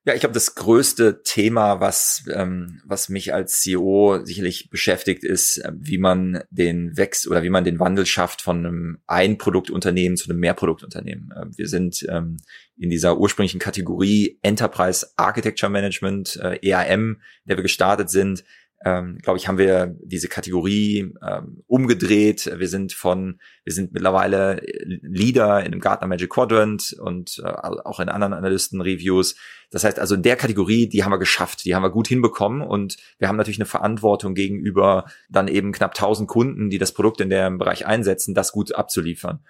Ja, 0.07 0.15
ich 0.15 0.21
glaube, 0.21 0.35
das 0.35 0.55
größte 0.55 1.25
Thema, 1.25 1.81
was, 1.81 2.23
ähm, 2.33 2.81
was 2.85 3.09
mich 3.09 3.35
als 3.35 3.61
CEO 3.61 4.25
sicherlich 4.25 4.71
beschäftigt, 4.71 5.25
ist, 5.25 5.59
äh, 5.59 5.73
wie 5.75 5.99
man 5.99 6.45
den 6.49 6.97
Wechsel 6.97 7.33
oder 7.33 7.43
wie 7.43 7.51
man 7.51 7.65
den 7.65 7.81
Wandel 7.81 8.07
schafft 8.07 8.41
von 8.41 8.65
einem 8.65 8.99
Einproduktunternehmen 9.09 10.17
zu 10.17 10.31
einem 10.31 10.39
Mehrproduktunternehmen. 10.39 11.33
Äh, 11.33 11.47
wir 11.57 11.67
sind 11.67 12.07
ähm, 12.09 12.37
in 12.77 12.89
dieser 12.89 13.19
ursprünglichen 13.19 13.59
Kategorie 13.59 14.39
Enterprise 14.43 15.09
Architecture 15.17 15.71
Management, 15.71 16.37
äh, 16.37 16.61
EAM, 16.63 17.21
der 17.45 17.57
wir 17.57 17.65
gestartet 17.65 18.09
sind, 18.09 18.45
ähm, 18.85 19.19
glaube 19.23 19.39
ich, 19.39 19.49
haben 19.49 19.59
wir 19.59 19.97
diese 20.03 20.29
Kategorie 20.29 21.13
ähm, 21.27 21.63
umgedreht. 21.67 22.51
Wir 22.59 22.69
sind 22.69 22.93
von, 22.93 23.41
wir 23.65 23.73
sind 23.73 23.93
mittlerweile 23.93 24.61
Leader 24.85 25.65
in 25.65 25.73
dem 25.73 25.81
Gartner 25.81 26.07
Magic 26.07 26.31
Quadrant 26.31 26.95
und 27.01 27.41
äh, 27.43 27.49
auch 27.49 28.01
in 28.01 28.09
anderen 28.09 28.35
Analysten-Reviews. 28.35 29.37
Das 29.71 29.85
heißt 29.85 29.99
also, 29.99 30.15
in 30.15 30.23
der 30.23 30.37
Kategorie, 30.37 30.89
die 30.89 31.05
haben 31.05 31.11
wir 31.11 31.19
geschafft, 31.19 31.65
die 31.65 31.75
haben 31.75 31.83
wir 31.83 31.91
gut 31.91 32.09
hinbekommen 32.09 32.61
und 32.63 32.97
wir 33.19 33.29
haben 33.29 33.37
natürlich 33.37 33.59
eine 33.59 33.67
Verantwortung 33.67 34.35
gegenüber 34.35 35.07
dann 35.31 35.49
eben 35.49 35.73
knapp 35.73 35.93
1000 35.93 36.29
Kunden, 36.29 36.71
die 36.71 36.79
das 36.79 36.93
Produkt 36.93 37.21
in 37.21 37.31
dem 37.31 37.59
Bereich 37.59 37.87
einsetzen, 37.87 38.35
das 38.35 38.53
gut 38.53 38.75
abzuliefern. 38.75 39.41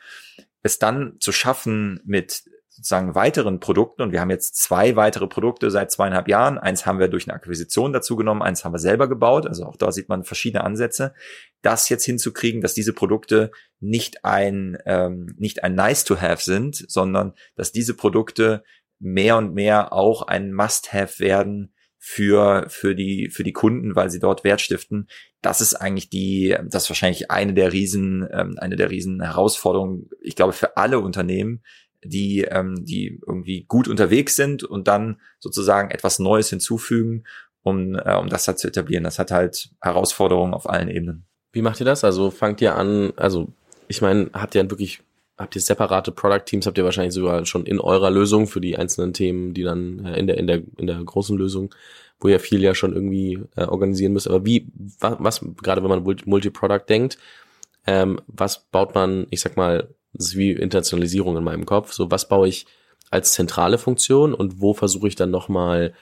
Es 0.63 0.79
dann 0.79 1.17
zu 1.21 1.33
schaffen, 1.33 2.01
mit 2.05 2.45
sozusagen 2.77 3.15
weiteren 3.15 3.59
Produkten 3.59 4.03
und 4.03 4.13
wir 4.13 4.21
haben 4.21 4.29
jetzt 4.29 4.57
zwei 4.57 4.97
weitere 4.97 5.27
Produkte 5.27 5.71
seit 5.71 5.91
zweieinhalb 5.91 6.29
Jahren. 6.29 6.59
Eins 6.59 6.85
haben 6.85 6.99
wir 6.99 7.09
durch 7.09 7.27
eine 7.27 7.33
Akquisition 7.33 7.95
dazu 7.95 8.17
genommen, 8.17 8.43
eins 8.43 8.67
haben 8.67 8.75
wir 8.75 8.79
selber 8.79 9.09
gebaut. 9.09 9.47
Also 9.47 9.65
auch 9.65 9.77
da 9.77 9.91
sieht 9.93 10.11
man 10.11 10.25
verschiedene 10.25 10.63
Ansätze. 10.63 11.15
Das 11.63 11.89
jetzt 11.89 12.05
hinzukriegen, 12.05 12.61
dass 12.61 12.75
diese 12.75 12.93
Produkte 12.93 13.51
nicht 13.81 14.27
ein 14.27 14.77
ähm, 14.85 15.35
nicht 15.39 15.65
ein 15.65 15.75
Nice 15.75 16.05
to 16.05 16.21
Have 16.21 16.43
sind, 16.43 16.85
sondern 16.87 17.33
dass 17.55 17.73
diese 17.73 17.95
Produkte 17.95 18.63
mehr 18.99 19.39
und 19.39 19.55
mehr 19.55 19.95
auch 19.95 20.21
ein 20.21 20.53
Must 20.53 20.93
Have 20.93 21.19
werden 21.19 21.73
für 21.99 22.67
für 22.69 22.95
die 22.95 23.31
für 23.31 23.43
die 23.43 23.55
Kunden, 23.55 23.97
weil 23.97 24.11
sie 24.11 24.21
dort 24.21 24.45
Wert 24.45 24.61
stiften. 24.61 25.09
Das 25.41 25.63
ist 25.63 25.75
eigentlich 25.75 26.11
die, 26.11 26.55
das 26.69 26.85
ist 26.85 26.91
wahrscheinlich 26.91 27.31
eine 27.31 27.55
der 27.55 27.73
riesen 27.73 28.29
ähm, 28.31 28.57
eine 28.59 28.77
der 28.77 28.91
riesen 28.91 29.23
Herausforderungen. 29.23 30.11
Ich 30.21 30.37
glaube 30.37 30.53
für 30.53 30.77
alle 30.77 31.01
Unternehmen, 31.01 31.63
die, 32.09 32.43
ähm, 32.43 32.85
die 32.85 33.21
irgendwie 33.27 33.65
gut 33.65 33.89
unterwegs 33.89 34.37
sind 34.37 34.65
und 34.65 34.89
dann 34.89 35.21
sozusagen 35.39 35.91
etwas 35.91 36.19
Neues 36.19 36.51
hinzufügen, 36.51 37.25
um, 37.63 37.95
äh, 37.97 38.17
um 38.17 38.29
das 38.29 38.47
halt 38.47 38.59
zu 38.59 38.69
etablieren. 38.69 39.05
Das 39.05 39.19
hat 39.19 39.31
halt 39.31 39.71
Herausforderungen 39.81 40.55
auf 40.55 40.69
allen 40.69 40.89
Ebenen. 40.89 41.25
Wie 41.53 41.63
macht 41.63 41.81
ihr 41.81 41.87
das? 41.87 42.05
Also 42.05 42.31
fangt 42.31 42.61
ihr 42.61 42.77
an, 42.77 43.13
also 43.17 43.49
ich 43.89 44.03
meine, 44.03 44.31
habt 44.33 44.55
ihr 44.55 44.71
wirklich, 44.71 45.01
habt 45.39 45.55
ihr 45.55 45.63
separate 45.63 46.13
Product 46.13 46.45
Teams, 46.45 46.67
habt 46.67 46.79
ihr 46.79 46.85
wahrscheinlich 46.85 47.15
sogar 47.15 47.45
schon 47.47 47.67
in 47.67 47.81
eurer 47.81 48.11
Lösung 48.11 48.47
für 48.47 48.61
die 48.61 48.77
einzelnen 48.77 49.13
Themen, 49.13 49.55
die 49.55 49.63
dann 49.63 50.05
äh, 50.05 50.19
in 50.19 50.27
der, 50.27 50.39
in 50.39 50.47
der, 50.47 50.63
in 50.77 50.87
der 50.87 51.03
großen 51.03 51.37
Lösung, 51.37 51.75
wo 52.21 52.29
ihr 52.29 52.41
viel 52.41 52.63
ja 52.63 52.75
schon 52.75 52.93
irgendwie 52.93 53.41
äh, 53.57 53.65
organisieren 53.65 54.13
müsst. 54.13 54.29
Aber 54.29 54.45
wie, 54.45 54.67
was, 55.01 55.17
was 55.19 55.41
gerade 55.63 55.83
wenn 55.83 55.91
man 55.91 56.17
Multi-Product 56.25 56.85
denkt, 56.89 57.19
ähm, 57.87 58.21
was 58.27 58.65
baut 58.71 58.95
man, 58.95 59.27
ich 59.31 59.41
sag 59.41 59.57
mal, 59.57 59.89
das 60.17 60.29
ist 60.29 60.37
wie 60.37 60.53
Internationalisierung 60.53 61.37
in 61.37 61.45
meinem 61.45 61.67
Kopf. 61.67 61.93
So, 61.93 62.11
was 62.11 62.29
baue 62.29 62.49
ich 62.49 62.67
als 63.11 63.33
zentrale 63.33 63.79
Funktion 63.79 64.35
und 64.35 64.61
wo 64.61 64.75
versuche 64.75 65.09
ich 65.09 65.15
dann 65.15 65.31
nochmal 65.31 65.95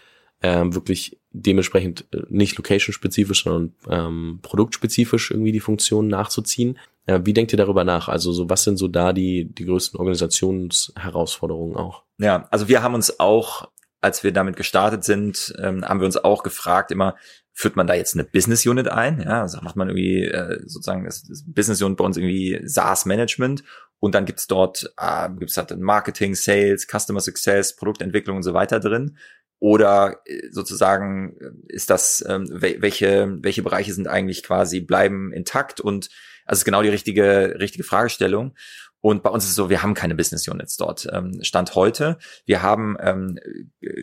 ähm, 0.43 0.75
wirklich 0.75 1.19
dementsprechend 1.31 2.07
äh, 2.13 2.23
nicht 2.29 2.57
location-spezifisch, 2.57 3.45
sondern 3.45 3.75
ähm, 3.89 4.39
produktspezifisch 4.43 5.31
irgendwie 5.31 5.53
die 5.53 5.61
Funktionen 5.61 6.09
nachzuziehen. 6.09 6.79
Äh, 7.07 7.21
wie 7.25 7.33
denkt 7.33 7.53
ihr 7.53 7.57
darüber 7.57 7.85
nach? 7.85 8.09
Also 8.09 8.33
so, 8.33 8.49
was 8.51 8.65
sind 8.65 8.77
so 8.77 8.89
da 8.89 9.13
die, 9.13 9.47
die 9.47 9.65
größten 9.65 9.99
Organisationsherausforderungen 9.99 11.77
auch? 11.77 12.03
Ja, 12.19 12.47
also 12.51 12.69
wir 12.69 12.83
haben 12.83 12.95
uns 12.95 13.21
auch, 13.21 13.71
als 14.01 14.23
wir 14.23 14.33
damit 14.33 14.57
gestartet 14.57 15.05
sind, 15.05 15.55
ähm, 15.59 15.85
haben 15.85 16.01
wir 16.01 16.07
uns 16.07 16.17
auch 16.17 16.43
gefragt 16.43 16.91
immer, 16.91 17.17
führt 17.53 17.77
man 17.77 17.87
da 17.87 17.95
jetzt 17.95 18.15
eine 18.15 18.25
Business 18.25 18.67
Unit 18.67 18.89
ein? 18.89 19.21
Ja, 19.21 19.43
also 19.43 19.61
macht 19.63 19.77
man 19.77 19.89
irgendwie 19.89 20.25
äh, 20.25 20.61
sozusagen 20.67 21.05
das, 21.05 21.23
das 21.23 21.45
Business 21.47 21.81
Unit 21.81 21.97
bei 21.97 22.05
uns 22.05 22.17
irgendwie 22.17 22.61
SaaS 22.65 23.07
Management 23.07 23.63
und 24.05 24.15
dann 24.15 24.27
gibt's 24.27 24.47
dort 24.47 24.93
äh, 24.99 25.31
gibt's 25.39 25.57
halt 25.57 25.75
Marketing, 25.79 26.35
Sales, 26.35 26.87
Customer 26.87 27.21
Success, 27.21 27.75
Produktentwicklung 27.75 28.37
und 28.37 28.43
so 28.43 28.53
weiter 28.53 28.79
drin. 28.79 29.17
Oder 29.61 30.21
äh, 30.27 30.51
sozusagen 30.51 31.39
äh, 31.41 31.75
ist 31.75 31.89
das 31.89 32.23
ähm, 32.29 32.47
welche 32.51 33.39
welche 33.41 33.63
Bereiche 33.63 33.95
sind 33.95 34.07
eigentlich 34.07 34.43
quasi 34.43 34.81
bleiben 34.81 35.33
intakt 35.33 35.81
und 35.81 36.11
also 36.45 36.61
ist 36.61 36.65
genau 36.67 36.83
die 36.83 36.91
richtige 36.91 37.57
richtige 37.59 37.83
Fragestellung. 37.83 38.55
Und 39.01 39.23
bei 39.23 39.31
uns 39.31 39.45
ist 39.45 39.51
es 39.51 39.57
so, 39.57 39.71
wir 39.71 39.83
haben 39.83 39.95
keine 39.95 40.15
Business 40.15 40.47
Units 40.49 40.77
dort. 40.77 41.09
Ähm, 41.11 41.43
Stand 41.43 41.75
heute. 41.75 42.19
Wir 42.45 42.61
haben 42.61 42.99
ähm, 43.01 43.39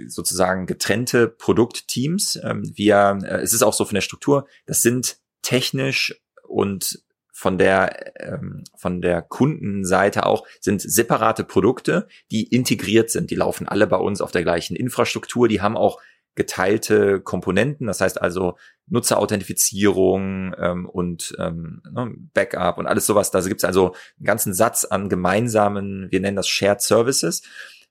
sozusagen 0.08 0.66
getrennte 0.66 1.28
Produktteams. 1.28 2.40
Ähm, 2.44 2.64
wir, 2.74 3.20
äh, 3.24 3.42
es 3.42 3.54
ist 3.54 3.62
auch 3.62 3.74
so 3.74 3.86
von 3.86 3.94
der 3.94 4.02
Struktur, 4.02 4.48
das 4.66 4.82
sind 4.82 5.18
technisch 5.44 6.20
und 6.48 7.04
von 7.32 7.58
der 7.58 8.14
ähm, 8.22 8.64
von 8.78 9.02
der 9.02 9.22
Kundenseite 9.22 10.26
auch 10.26 10.46
sind 10.60 10.82
separate 10.82 11.44
Produkte, 11.44 12.08
die 12.30 12.44
integriert 12.44 13.10
sind. 13.10 13.32
Die 13.32 13.36
laufen 13.36 13.68
alle 13.68 13.88
bei 13.88 13.98
uns 13.98 14.22
auf 14.22 14.32
der 14.32 14.44
gleichen 14.44 14.76
Infrastruktur. 14.76 15.48
Die 15.48 15.62
haben 15.62 15.78
auch 15.78 16.00
geteilte 16.36 17.20
Komponenten, 17.20 17.88
das 17.88 18.00
heißt 18.00 18.22
also 18.22 18.58
Nutzerauthentifizierung 18.88 20.56
ähm, 20.58 20.86
und 20.88 21.36
ähm, 21.40 21.82
ne, 21.92 22.14
Backup 22.34 22.78
und 22.78 22.88
alles 22.88 23.06
sowas. 23.06 23.32
Da 23.32 23.42
gibt 23.42 23.62
es 23.62 23.66
also 23.66 23.94
einen 24.18 24.26
ganzen 24.26 24.54
Satz 24.54 24.86
an 24.86 25.10
gemeinsamen, 25.10 26.08
wir 26.10 26.20
nennen 26.20 26.38
das 26.38 26.48
Shared 26.48 26.82
Services, 26.82 27.42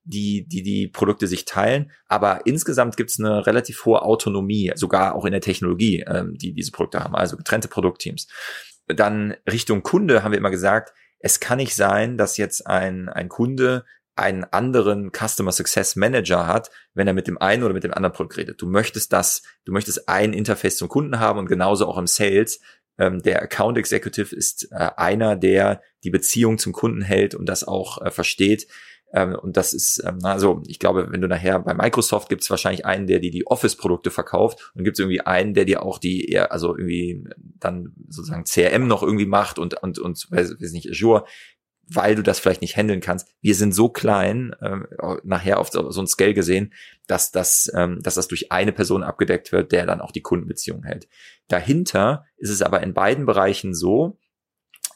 die 0.04 0.46
die, 0.46 0.62
die 0.62 0.88
Produkte 0.88 1.26
sich 1.26 1.44
teilen. 1.44 1.90
Aber 2.06 2.46
insgesamt 2.46 2.96
gibt 2.96 3.10
es 3.10 3.18
eine 3.18 3.46
relativ 3.46 3.84
hohe 3.84 4.02
Autonomie, 4.02 4.72
sogar 4.74 5.14
auch 5.14 5.26
in 5.26 5.32
der 5.32 5.42
Technologie, 5.42 6.04
ähm, 6.06 6.36
die 6.36 6.54
diese 6.54 6.72
Produkte 6.72 7.00
haben, 7.00 7.14
also 7.14 7.36
getrennte 7.36 7.68
Produktteams. 7.68 8.26
Dann 8.94 9.34
Richtung 9.50 9.82
Kunde 9.82 10.22
haben 10.22 10.32
wir 10.32 10.38
immer 10.38 10.50
gesagt, 10.50 10.92
es 11.18 11.40
kann 11.40 11.58
nicht 11.58 11.74
sein, 11.74 12.16
dass 12.16 12.36
jetzt 12.36 12.66
ein, 12.66 13.08
ein 13.08 13.28
Kunde 13.28 13.84
einen 14.16 14.44
anderen 14.44 15.12
Customer 15.12 15.52
Success 15.52 15.96
Manager 15.96 16.46
hat, 16.46 16.70
wenn 16.94 17.06
er 17.06 17.14
mit 17.14 17.26
dem 17.26 17.38
einen 17.38 17.62
oder 17.62 17.72
mit 17.72 17.84
dem 17.84 17.94
anderen 17.94 18.12
Produkt 18.12 18.36
redet. 18.36 18.60
Du 18.60 18.66
möchtest 18.66 19.12
das, 19.12 19.42
du 19.64 19.72
möchtest 19.72 20.08
ein 20.08 20.32
Interface 20.32 20.76
zum 20.76 20.88
Kunden 20.88 21.18
haben 21.18 21.38
und 21.38 21.46
genauso 21.46 21.86
auch 21.86 21.96
im 21.96 22.06
Sales. 22.06 22.60
Ähm, 22.98 23.22
der 23.22 23.42
Account 23.42 23.78
Executive 23.78 24.34
ist 24.34 24.68
äh, 24.72 24.90
einer, 24.96 25.36
der 25.36 25.82
die 26.04 26.10
Beziehung 26.10 26.58
zum 26.58 26.72
Kunden 26.72 27.00
hält 27.00 27.34
und 27.34 27.46
das 27.46 27.66
auch 27.66 28.04
äh, 28.04 28.10
versteht. 28.10 28.66
Ähm, 29.12 29.34
und 29.34 29.56
das 29.56 29.72
ist, 29.72 30.02
ähm, 30.06 30.18
also 30.22 30.62
ich 30.66 30.78
glaube, 30.78 31.08
wenn 31.10 31.20
du 31.20 31.28
nachher 31.28 31.58
bei 31.58 31.74
Microsoft 31.74 32.28
gibt 32.28 32.42
es 32.42 32.50
wahrscheinlich 32.50 32.86
einen, 32.86 33.06
der 33.06 33.18
dir 33.18 33.30
die 33.30 33.46
Office-Produkte 33.46 34.10
verkauft 34.10 34.72
und 34.74 34.84
gibt 34.84 34.96
es 34.96 35.00
irgendwie 35.00 35.20
einen, 35.20 35.54
der 35.54 35.64
dir 35.64 35.82
auch 35.82 35.98
die 35.98 36.26
eher, 36.26 36.52
also 36.52 36.76
irgendwie 36.76 37.24
dann 37.36 37.92
sozusagen 38.08 38.44
CRM 38.44 38.86
noch 38.86 39.02
irgendwie 39.02 39.26
macht 39.26 39.58
und 39.58 39.82
und 39.82 39.98
und 39.98 40.30
weiß, 40.30 40.60
weiß 40.60 40.72
nicht 40.72 40.90
Azure 40.90 41.24
weil 41.92 42.14
du 42.14 42.22
das 42.22 42.38
vielleicht 42.38 42.62
nicht 42.62 42.76
handeln 42.76 43.00
kannst. 43.00 43.28
Wir 43.40 43.54
sind 43.54 43.74
so 43.74 43.88
klein, 43.88 44.54
ähm, 44.62 44.86
nachher 45.24 45.58
auf 45.58 45.70
so, 45.70 45.90
so 45.90 46.00
ein 46.00 46.06
Scale 46.06 46.34
gesehen, 46.34 46.72
dass 47.08 47.32
das, 47.32 47.70
ähm, 47.74 48.00
dass 48.02 48.14
das 48.14 48.28
durch 48.28 48.52
eine 48.52 48.72
Person 48.72 49.02
abgedeckt 49.02 49.50
wird, 49.50 49.72
der 49.72 49.86
dann 49.86 50.00
auch 50.00 50.12
die 50.12 50.22
Kundenbeziehung 50.22 50.84
hält. 50.84 51.08
Dahinter 51.48 52.26
ist 52.36 52.50
es 52.50 52.62
aber 52.62 52.82
in 52.82 52.94
beiden 52.94 53.26
Bereichen 53.26 53.74
so, 53.74 54.18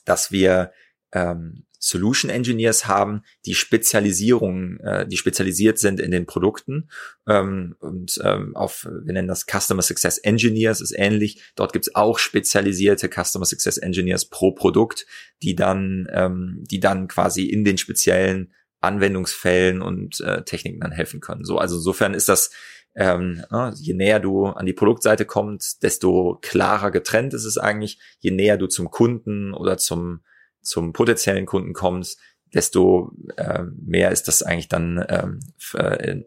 dass 0.04 0.30
wir 0.30 0.72
ähm, 1.12 1.66
Solution 1.84 2.30
Engineers 2.30 2.86
haben, 2.86 3.24
die 3.44 3.54
Spezialisierung, 3.54 4.78
äh, 4.80 5.06
die 5.06 5.18
spezialisiert 5.18 5.78
sind 5.78 6.00
in 6.00 6.10
den 6.10 6.24
Produkten 6.24 6.88
ähm, 7.28 7.76
und 7.78 8.18
ähm, 8.24 8.56
auf, 8.56 8.88
wir 9.04 9.12
nennen 9.12 9.28
das 9.28 9.44
Customer 9.44 9.82
Success 9.82 10.16
Engineers, 10.16 10.80
ist 10.80 10.94
ähnlich. 10.96 11.42
Dort 11.56 11.74
gibt 11.74 11.86
es 11.86 11.94
auch 11.94 12.18
spezialisierte 12.18 13.10
Customer 13.10 13.44
Success 13.44 13.76
Engineers 13.76 14.24
pro 14.24 14.52
Produkt, 14.52 15.04
die 15.42 15.54
dann, 15.54 16.08
ähm, 16.10 16.64
die 16.70 16.80
dann 16.80 17.06
quasi 17.06 17.44
in 17.44 17.64
den 17.64 17.76
speziellen 17.76 18.54
Anwendungsfällen 18.80 19.82
und 19.82 20.20
äh, 20.22 20.42
Techniken 20.42 20.80
dann 20.80 20.92
helfen 20.92 21.20
können. 21.20 21.44
So, 21.44 21.58
also 21.58 21.76
insofern 21.76 22.14
ist 22.14 22.30
das 22.30 22.50
ähm, 22.96 23.44
je 23.74 23.92
näher 23.92 24.20
du 24.20 24.46
an 24.46 24.66
die 24.66 24.72
Produktseite 24.72 25.26
kommst, 25.26 25.82
desto 25.82 26.38
klarer 26.40 26.92
getrennt 26.92 27.34
ist 27.34 27.44
es 27.44 27.58
eigentlich. 27.58 27.98
Je 28.20 28.30
näher 28.30 28.56
du 28.56 28.68
zum 28.68 28.90
Kunden 28.90 29.52
oder 29.52 29.76
zum 29.76 30.20
zum 30.64 30.92
potenziellen 30.92 31.46
Kunden 31.46 31.72
kommst, 31.72 32.18
desto 32.52 33.12
äh, 33.36 33.64
mehr 33.84 34.10
ist 34.10 34.28
das 34.28 34.42
eigentlich 34.42 34.68
dann 34.68 35.04
ähm, 35.08 35.40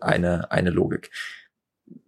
eine, 0.02 0.52
eine 0.52 0.70
Logik. 0.70 1.12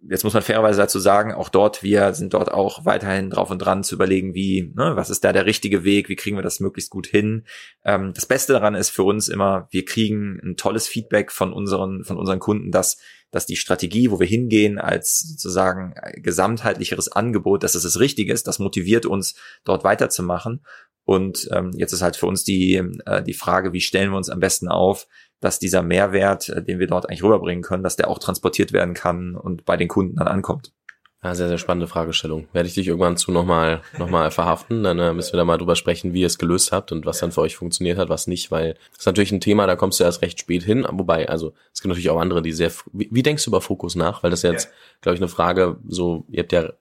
Jetzt 0.06 0.24
muss 0.24 0.34
man 0.34 0.42
fairerweise 0.42 0.78
dazu 0.78 0.98
sagen, 0.98 1.32
auch 1.32 1.48
dort, 1.48 1.82
wir 1.82 2.12
sind 2.12 2.34
dort 2.34 2.52
auch 2.52 2.84
weiterhin 2.84 3.30
drauf 3.30 3.50
und 3.50 3.60
dran 3.60 3.82
zu 3.82 3.94
überlegen, 3.94 4.34
wie, 4.34 4.72
ne, 4.76 4.92
was 4.94 5.08
ist 5.08 5.24
da 5.24 5.32
der 5.32 5.46
richtige 5.46 5.84
Weg, 5.84 6.10
wie 6.10 6.16
kriegen 6.16 6.36
wir 6.36 6.42
das 6.42 6.60
möglichst 6.60 6.90
gut 6.90 7.06
hin. 7.06 7.46
Ähm, 7.84 8.12
das 8.14 8.26
Beste 8.26 8.52
daran 8.52 8.74
ist 8.74 8.90
für 8.90 9.04
uns 9.04 9.28
immer, 9.28 9.68
wir 9.70 9.86
kriegen 9.86 10.38
ein 10.42 10.56
tolles 10.56 10.86
Feedback 10.86 11.32
von 11.32 11.52
unseren, 11.52 12.04
von 12.04 12.18
unseren 12.18 12.40
Kunden, 12.40 12.70
dass 12.70 12.98
dass 13.30 13.46
die 13.46 13.56
Strategie, 13.56 14.10
wo 14.10 14.18
wir 14.18 14.26
hingehen, 14.26 14.78
als 14.78 15.20
sozusagen 15.20 15.94
gesamtheitlicheres 16.16 17.12
Angebot, 17.12 17.62
dass 17.62 17.74
es 17.74 17.84
das 17.84 18.00
Richtige 18.00 18.32
ist, 18.32 18.46
das 18.46 18.58
motiviert 18.58 19.06
uns, 19.06 19.36
dort 19.64 19.84
weiterzumachen. 19.84 20.64
Und 21.10 21.48
ähm, 21.50 21.72
jetzt 21.74 21.92
ist 21.92 22.02
halt 22.02 22.14
für 22.14 22.26
uns 22.26 22.44
die, 22.44 22.76
äh, 23.04 23.20
die 23.24 23.34
Frage, 23.34 23.72
wie 23.72 23.80
stellen 23.80 24.12
wir 24.12 24.16
uns 24.16 24.30
am 24.30 24.38
besten 24.38 24.68
auf, 24.68 25.08
dass 25.40 25.58
dieser 25.58 25.82
Mehrwert, 25.82 26.48
äh, 26.50 26.62
den 26.62 26.78
wir 26.78 26.86
dort 26.86 27.08
eigentlich 27.08 27.24
rüberbringen 27.24 27.64
können, 27.64 27.82
dass 27.82 27.96
der 27.96 28.06
auch 28.06 28.20
transportiert 28.20 28.72
werden 28.72 28.94
kann 28.94 29.34
und 29.34 29.64
bei 29.64 29.76
den 29.76 29.88
Kunden 29.88 30.14
dann 30.14 30.28
ankommt. 30.28 30.72
Ja, 31.20 31.34
sehr, 31.34 31.48
sehr 31.48 31.58
spannende 31.58 31.88
Fragestellung. 31.88 32.46
Werde 32.52 32.68
ich 32.68 32.76
dich 32.76 32.86
irgendwann 32.86 33.16
zu 33.16 33.32
nochmal 33.32 33.82
noch 33.98 34.08
mal 34.08 34.30
verhaften. 34.30 34.84
Dann 34.84 35.00
äh, 35.00 35.12
müssen 35.12 35.32
wir 35.32 35.38
da 35.38 35.44
mal 35.44 35.58
drüber 35.58 35.74
sprechen, 35.74 36.14
wie 36.14 36.20
ihr 36.20 36.28
es 36.28 36.38
gelöst 36.38 36.70
habt 36.70 36.92
und 36.92 37.04
was 37.04 37.18
dann 37.18 37.32
für 37.32 37.40
euch 37.40 37.56
funktioniert 37.56 37.98
hat, 37.98 38.08
was 38.08 38.28
nicht, 38.28 38.52
weil 38.52 38.74
das 38.92 39.00
ist 39.00 39.06
natürlich 39.06 39.32
ein 39.32 39.40
Thema, 39.40 39.66
da 39.66 39.74
kommst 39.74 39.98
du 39.98 40.04
erst 40.04 40.22
recht 40.22 40.38
spät 40.38 40.62
hin. 40.62 40.86
Wobei, 40.88 41.28
also 41.28 41.54
es 41.74 41.82
gibt 41.82 41.88
natürlich 41.88 42.10
auch 42.10 42.20
andere, 42.20 42.40
die 42.40 42.52
sehr. 42.52 42.70
Wie, 42.92 43.08
wie 43.10 43.24
denkst 43.24 43.44
du 43.44 43.50
über 43.50 43.60
Fokus 43.60 43.96
nach? 43.96 44.22
Weil 44.22 44.30
das 44.30 44.44
ist 44.44 44.50
jetzt, 44.52 44.66
ja. 44.66 44.72
glaube 45.00 45.16
ich, 45.16 45.20
eine 45.20 45.28
Frage, 45.28 45.76
so, 45.88 46.24
ihr 46.28 46.44
habt 46.44 46.52
ja, 46.52 46.72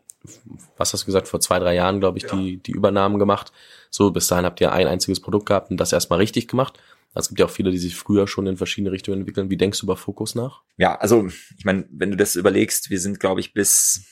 was 0.78 0.94
hast 0.94 1.02
du 1.02 1.06
gesagt, 1.08 1.28
vor 1.28 1.40
zwei, 1.40 1.58
drei 1.58 1.74
Jahren, 1.74 2.00
glaube 2.00 2.20
ich, 2.20 2.26
ja. 2.26 2.36
die, 2.36 2.58
die 2.58 2.74
Übernahmen 2.74 3.18
gemacht. 3.18 3.52
So, 3.90 4.12
bis 4.12 4.28
dahin 4.28 4.46
habt 4.46 4.62
ihr 4.62 4.72
ein 4.72 4.88
einziges 4.88 5.20
Produkt 5.20 5.48
gehabt 5.48 5.72
und 5.72 5.78
das 5.78 5.94
erstmal 5.94 6.20
richtig 6.20 6.48
gemacht. 6.48 6.80
Es 7.16 7.28
gibt 7.28 7.40
ja 7.40 7.48
auch 7.48 7.52
viele, 7.52 7.72
die 7.72 7.78
sich 7.78 7.96
früher 7.96 8.28
schon 8.28 8.48
in 8.48 8.58
verschiedene 8.58 8.92
Richtungen 8.92 9.22
entwickeln. 9.22 9.50
Wie 9.50 9.58
denkst 9.58 9.80
du 9.80 9.86
über 9.86 9.98
Fokus 9.98 10.36
nach? 10.36 10.62
Ja, 10.78 10.96
also 10.96 11.28
ich 11.58 11.66
meine, 11.66 11.88
wenn 11.92 12.12
du 12.12 12.18
das 12.18 12.36
überlegst, 12.36 12.90
wir 12.90 13.00
sind, 13.00 13.20
glaube 13.20 13.40
ich, 13.40 13.54
bis, 13.54 14.06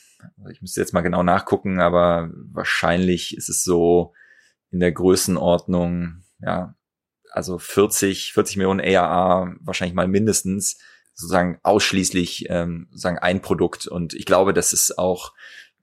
ich 0.50 0.60
müsste 0.60 0.80
jetzt 0.80 0.92
mal 0.92 1.02
genau 1.02 1.22
nachgucken, 1.22 1.80
aber 1.80 2.30
wahrscheinlich 2.34 3.36
ist 3.36 3.48
es 3.48 3.62
so 3.62 4.14
in 4.70 4.80
der 4.80 4.92
Größenordnung, 4.92 6.24
ja, 6.40 6.74
also 7.30 7.58
40, 7.58 8.32
40 8.32 8.56
Millionen 8.56 8.80
ARA, 8.80 9.54
wahrscheinlich 9.60 9.94
mal 9.94 10.08
mindestens, 10.08 10.78
sozusagen 11.14 11.58
ausschließlich 11.62 12.46
ähm, 12.48 12.86
sozusagen 12.90 13.18
ein 13.18 13.42
Produkt. 13.42 13.86
Und 13.86 14.14
ich 14.14 14.24
glaube, 14.24 14.52
das 14.52 14.72
ist 14.72 14.98
auch 14.98 15.34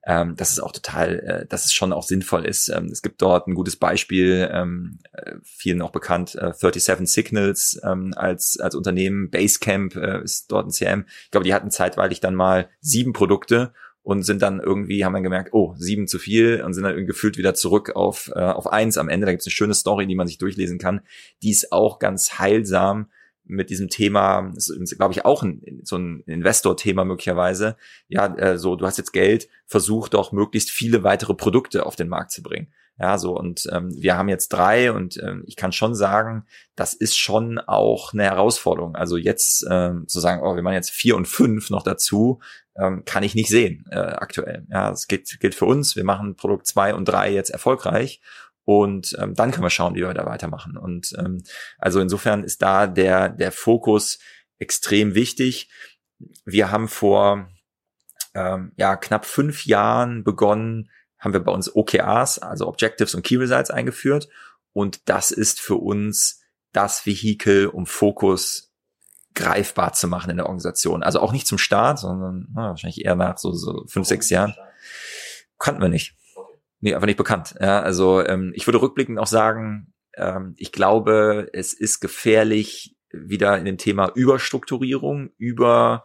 ähm, 0.06 0.36
dass 0.36 0.52
es 0.52 0.60
auch 0.60 0.70
total, 0.70 1.18
äh, 1.18 1.46
dass 1.46 1.64
es 1.64 1.72
schon 1.72 1.92
auch 1.92 2.04
sinnvoll 2.04 2.46
ist. 2.46 2.68
Ähm, 2.68 2.86
es 2.86 3.02
gibt 3.02 3.20
dort 3.20 3.48
ein 3.48 3.54
gutes 3.54 3.76
Beispiel, 3.76 4.48
ähm, 4.52 5.00
äh, 5.12 5.32
vielen 5.42 5.82
auch 5.82 5.90
bekannt, 5.90 6.36
äh, 6.36 6.52
37 6.52 7.08
Signals 7.08 7.80
ähm, 7.82 8.14
als, 8.16 8.60
als 8.60 8.76
Unternehmen, 8.76 9.30
Basecamp 9.30 9.96
äh, 9.96 10.22
ist 10.22 10.52
dort 10.52 10.68
ein 10.68 10.70
CM. 10.70 11.06
Ich 11.24 11.32
glaube, 11.32 11.44
die 11.44 11.52
hatten 11.52 11.72
zeitweilig 11.72 12.20
dann 12.20 12.36
mal 12.36 12.70
sieben 12.80 13.12
Produkte 13.12 13.72
und 14.02 14.22
sind 14.22 14.42
dann 14.42 14.60
irgendwie, 14.60 15.04
haben 15.04 15.14
dann 15.14 15.24
gemerkt, 15.24 15.52
oh, 15.52 15.74
sieben 15.76 16.06
zu 16.06 16.20
viel 16.20 16.62
und 16.64 16.74
sind 16.74 16.84
dann 16.84 17.06
gefühlt 17.06 17.36
wieder 17.36 17.54
zurück 17.54 17.96
auf, 17.96 18.30
äh, 18.36 18.38
auf 18.38 18.68
eins 18.68 18.98
am 18.98 19.08
Ende. 19.08 19.26
Da 19.26 19.32
gibt 19.32 19.40
es 19.40 19.48
eine 19.48 19.54
schöne 19.54 19.74
Story, 19.74 20.06
die 20.06 20.14
man 20.14 20.28
sich 20.28 20.38
durchlesen 20.38 20.78
kann. 20.78 21.00
Die 21.42 21.50
ist 21.50 21.72
auch 21.72 21.98
ganz 21.98 22.38
heilsam 22.38 23.10
mit 23.46 23.70
diesem 23.70 23.88
Thema, 23.88 24.52
ist, 24.54 24.96
glaube 24.96 25.12
ich, 25.12 25.24
auch 25.24 25.42
ein, 25.42 25.62
so 25.82 25.96
ein 25.96 26.20
Investor-Thema 26.26 27.04
möglicherweise. 27.04 27.76
Ja, 28.08 28.26
äh, 28.36 28.58
so, 28.58 28.76
du 28.76 28.86
hast 28.86 28.98
jetzt 28.98 29.12
Geld, 29.12 29.48
versuch 29.66 30.08
doch 30.08 30.32
möglichst 30.32 30.70
viele 30.70 31.02
weitere 31.02 31.34
Produkte 31.34 31.86
auf 31.86 31.96
den 31.96 32.08
Markt 32.08 32.32
zu 32.32 32.42
bringen. 32.42 32.68
Ja, 32.98 33.18
so, 33.18 33.36
und 33.36 33.68
ähm, 33.72 33.94
wir 33.94 34.16
haben 34.16 34.30
jetzt 34.30 34.48
drei 34.48 34.90
und 34.90 35.18
ähm, 35.22 35.44
ich 35.46 35.56
kann 35.56 35.72
schon 35.72 35.94
sagen, 35.94 36.46
das 36.76 36.94
ist 36.94 37.18
schon 37.18 37.58
auch 37.58 38.14
eine 38.14 38.24
Herausforderung. 38.24 38.96
Also 38.96 39.18
jetzt 39.18 39.66
ähm, 39.70 40.08
zu 40.08 40.18
sagen, 40.18 40.40
oh, 40.42 40.56
wir 40.56 40.62
machen 40.62 40.74
jetzt 40.74 40.90
vier 40.90 41.14
und 41.14 41.28
fünf 41.28 41.68
noch 41.68 41.82
dazu, 41.82 42.40
ähm, 42.78 43.04
kann 43.04 43.22
ich 43.22 43.34
nicht 43.34 43.50
sehen 43.50 43.84
äh, 43.90 43.98
aktuell. 43.98 44.66
Ja, 44.70 44.90
es 44.92 45.08
gilt, 45.08 45.40
gilt 45.40 45.54
für 45.54 45.66
uns. 45.66 45.94
Wir 45.94 46.04
machen 46.04 46.36
Produkt 46.36 46.66
zwei 46.66 46.94
und 46.94 47.06
drei 47.06 47.32
jetzt 47.32 47.50
erfolgreich 47.50 48.20
und 48.66 49.16
ähm, 49.20 49.34
dann 49.34 49.52
können 49.52 49.62
wir 49.62 49.70
schauen, 49.70 49.94
wie 49.94 50.00
wir 50.00 50.12
da 50.12 50.26
weitermachen. 50.26 50.76
Und 50.76 51.14
ähm, 51.18 51.44
also 51.78 52.00
insofern 52.00 52.42
ist 52.42 52.62
da 52.62 52.88
der, 52.88 53.28
der 53.28 53.52
Fokus 53.52 54.18
extrem 54.58 55.14
wichtig. 55.14 55.70
Wir 56.44 56.72
haben 56.72 56.88
vor 56.88 57.48
ähm, 58.34 58.72
ja, 58.76 58.96
knapp 58.96 59.24
fünf 59.24 59.66
Jahren 59.66 60.24
begonnen, 60.24 60.90
haben 61.20 61.32
wir 61.32 61.40
bei 61.40 61.52
uns 61.52 61.74
OKRs, 61.74 62.40
also 62.40 62.66
Objectives 62.66 63.14
und 63.14 63.22
Key 63.22 63.36
Results 63.36 63.70
eingeführt. 63.70 64.28
Und 64.72 65.08
das 65.08 65.30
ist 65.30 65.60
für 65.60 65.76
uns 65.76 66.42
das 66.72 67.06
Vehikel, 67.06 67.68
um 67.68 67.86
Fokus 67.86 68.74
greifbar 69.34 69.92
zu 69.92 70.08
machen 70.08 70.30
in 70.30 70.38
der 70.38 70.46
Organisation. 70.46 71.04
Also 71.04 71.20
auch 71.20 71.32
nicht 71.32 71.46
zum 71.46 71.58
Start, 71.58 72.00
sondern 72.00 72.48
na, 72.52 72.70
wahrscheinlich 72.70 73.04
eher 73.04 73.14
nach 73.14 73.38
so, 73.38 73.52
so 73.52 73.84
fünf, 73.86 74.08
sechs 74.08 74.28
Jahren. 74.28 74.56
Kannten 75.56 75.80
wir 75.80 75.88
nicht. 75.88 76.16
Nee, 76.80 76.94
einfach 76.94 77.06
nicht 77.06 77.16
bekannt. 77.16 77.54
Ja, 77.60 77.80
also 77.80 78.24
ähm, 78.24 78.52
ich 78.54 78.66
würde 78.66 78.80
rückblickend 78.80 79.18
auch 79.18 79.26
sagen, 79.26 79.92
ähm, 80.16 80.54
ich 80.56 80.72
glaube, 80.72 81.48
es 81.52 81.72
ist 81.72 82.00
gefährlich, 82.00 82.96
wieder 83.12 83.56
in 83.58 83.64
dem 83.64 83.78
Thema 83.78 84.10
Überstrukturierung, 84.14 85.30
über 85.38 86.02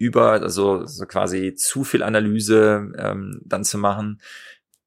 über 0.00 0.32
also 0.32 0.86
so 0.86 1.04
quasi 1.04 1.54
zu 1.54 1.84
viel 1.84 2.02
Analyse 2.02 2.90
ähm, 2.96 3.42
dann 3.44 3.64
zu 3.64 3.76
machen. 3.76 4.22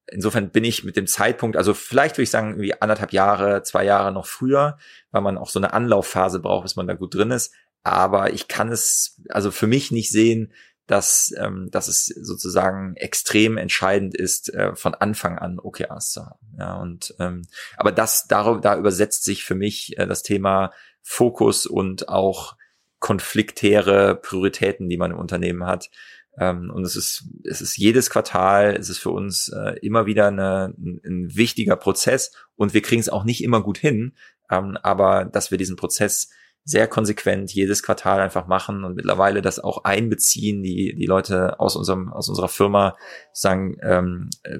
Insofern 0.07 0.49
bin 0.49 0.63
ich 0.63 0.83
mit 0.83 0.97
dem 0.97 1.05
Zeitpunkt, 1.05 1.55
also 1.55 1.75
vielleicht 1.75 2.15
würde 2.15 2.23
ich 2.23 2.31
sagen, 2.31 2.59
wie 2.59 2.81
anderthalb 2.81 3.13
Jahre, 3.13 3.61
zwei 3.61 3.85
Jahre 3.85 4.11
noch 4.11 4.25
früher, 4.25 4.77
weil 5.11 5.21
man 5.21 5.37
auch 5.37 5.49
so 5.49 5.59
eine 5.59 5.71
Anlaufphase 5.71 6.39
braucht, 6.39 6.63
bis 6.63 6.75
man 6.75 6.87
da 6.87 6.95
gut 6.95 7.13
drin 7.13 7.29
ist. 7.29 7.53
Aber 7.83 8.33
ich 8.33 8.47
kann 8.47 8.69
es 8.69 9.21
also 9.29 9.51
für 9.51 9.67
mich 9.67 9.91
nicht 9.91 10.09
sehen, 10.09 10.51
dass, 10.88 11.34
ähm, 11.38 11.69
dass 11.71 11.88
es 11.88 12.05
sozusagen 12.05 12.95
extrem 12.95 13.57
entscheidend 13.57 14.15
ist, 14.15 14.53
äh, 14.53 14.75
von 14.75 14.93
Anfang 14.93 15.38
an 15.38 15.59
OKRs 15.59 16.11
zu 16.11 16.25
haben. 16.25 16.55
Ja, 16.57 16.75
und 16.75 17.15
ähm, 17.19 17.43
aber 17.77 17.91
das 17.91 18.27
darüber, 18.27 18.59
da 18.59 18.77
übersetzt 18.77 19.23
sich 19.23 19.43
für 19.45 19.55
mich 19.55 19.97
äh, 19.97 20.05
das 20.07 20.23
Thema 20.23 20.71
Fokus 21.01 21.65
und 21.65 22.09
auch 22.09 22.55
konfliktäre 22.99 24.15
Prioritäten, 24.15 24.89
die 24.89 24.97
man 24.97 25.11
im 25.11 25.17
Unternehmen 25.17 25.65
hat. 25.65 25.89
Ähm, 26.38 26.71
und 26.73 26.84
es 26.84 26.95
ist, 26.95 27.25
es 27.43 27.61
ist 27.61 27.77
jedes 27.77 28.09
Quartal, 28.09 28.75
es 28.75 28.89
ist 28.89 28.99
für 28.99 29.11
uns 29.11 29.49
äh, 29.49 29.77
immer 29.81 30.05
wieder 30.05 30.27
eine, 30.27 30.73
ein, 30.77 31.01
ein 31.05 31.36
wichtiger 31.36 31.75
Prozess 31.75 32.31
und 32.55 32.73
wir 32.73 32.81
kriegen 32.81 33.01
es 33.01 33.09
auch 33.09 33.23
nicht 33.23 33.43
immer 33.43 33.61
gut 33.61 33.77
hin, 33.77 34.15
ähm, 34.49 34.77
aber 34.81 35.25
dass 35.25 35.51
wir 35.51 35.57
diesen 35.57 35.75
Prozess 35.75 36.29
sehr 36.66 36.88
konsequent 36.88 37.53
jedes 37.53 37.84
Quartal 37.84 38.22
einfach 38.22 38.47
machen 38.47 38.86
und 38.86 38.95
mittlerweile 38.95 39.41
das 39.41 39.59
auch 39.59 39.84
einbeziehen, 39.84 40.64
die, 40.64 40.95
die 40.95 41.05
Leute 41.05 41.59
aus 41.59 41.76
unserem, 41.76 42.11
aus 42.14 42.30
unserer 42.30 42.47
Firma 42.47 42.95
sagen, 43.34 43.78
ähm, 43.82 44.30
äh, 44.43 44.59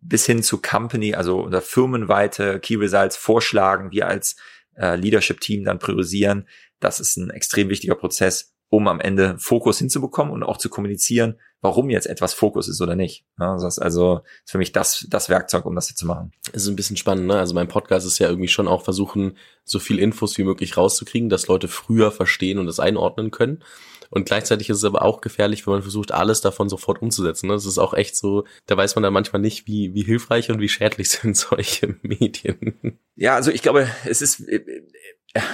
bis 0.00 0.26
hin 0.26 0.42
zu 0.42 0.60
Company, 0.62 1.14
also 1.14 1.40
unser 1.40 1.60
firmenweite 1.60 2.60
Key 2.60 2.76
Results 2.76 3.16
vorschlagen, 3.16 3.90
wir 3.90 4.06
als 4.06 4.36
äh, 4.76 4.96
Leadership-Team 4.96 5.64
dann 5.64 5.78
priorisieren. 5.78 6.46
Das 6.78 7.00
ist 7.00 7.16
ein 7.16 7.30
extrem 7.30 7.68
wichtiger 7.68 7.96
Prozess, 7.96 8.53
um 8.74 8.88
am 8.88 9.00
Ende 9.00 9.36
Fokus 9.38 9.78
hinzubekommen 9.78 10.32
und 10.32 10.42
auch 10.42 10.56
zu 10.56 10.68
kommunizieren, 10.68 11.36
warum 11.60 11.90
jetzt 11.90 12.06
etwas 12.06 12.34
Fokus 12.34 12.68
ist 12.68 12.80
oder 12.80 12.96
nicht. 12.96 13.24
Ja, 13.38 13.54
das 13.54 13.64
ist 13.64 13.78
also 13.78 14.20
für 14.44 14.58
mich 14.58 14.72
das, 14.72 15.06
das 15.08 15.28
Werkzeug, 15.28 15.64
um 15.64 15.74
das 15.74 15.88
hier 15.88 15.96
zu 15.96 16.06
machen. 16.06 16.32
Es 16.52 16.62
ist 16.62 16.68
ein 16.68 16.76
bisschen 16.76 16.96
spannend, 16.96 17.26
ne? 17.26 17.38
Also 17.38 17.54
mein 17.54 17.68
Podcast 17.68 18.06
ist 18.06 18.18
ja 18.18 18.28
irgendwie 18.28 18.48
schon 18.48 18.68
auch 18.68 18.82
versuchen, 18.82 19.38
so 19.64 19.78
viel 19.78 19.98
Infos 19.98 20.36
wie 20.36 20.44
möglich 20.44 20.76
rauszukriegen, 20.76 21.28
dass 21.28 21.46
Leute 21.46 21.68
früher 21.68 22.10
verstehen 22.10 22.58
und 22.58 22.68
es 22.68 22.80
einordnen 22.80 23.30
können. 23.30 23.62
Und 24.10 24.26
gleichzeitig 24.26 24.70
ist 24.70 24.76
es 24.76 24.84
aber 24.84 25.02
auch 25.02 25.20
gefährlich, 25.20 25.66
wenn 25.66 25.74
man 25.74 25.82
versucht, 25.82 26.12
alles 26.12 26.40
davon 26.40 26.68
sofort 26.68 27.02
umzusetzen. 27.02 27.48
Das 27.48 27.66
ist 27.66 27.78
auch 27.78 27.94
echt 27.94 28.16
so, 28.16 28.44
da 28.66 28.76
weiß 28.76 28.94
man 28.94 29.02
dann 29.02 29.12
manchmal 29.12 29.40
nicht, 29.40 29.66
wie, 29.66 29.94
wie 29.94 30.04
hilfreich 30.04 30.50
und 30.50 30.60
wie 30.60 30.68
schädlich 30.68 31.10
sind 31.10 31.36
solche 31.36 31.96
Medien. 32.02 32.98
Ja, 33.16 33.34
also 33.34 33.50
ich 33.50 33.62
glaube, 33.62 33.88
es 34.04 34.22
ist, 34.22 34.44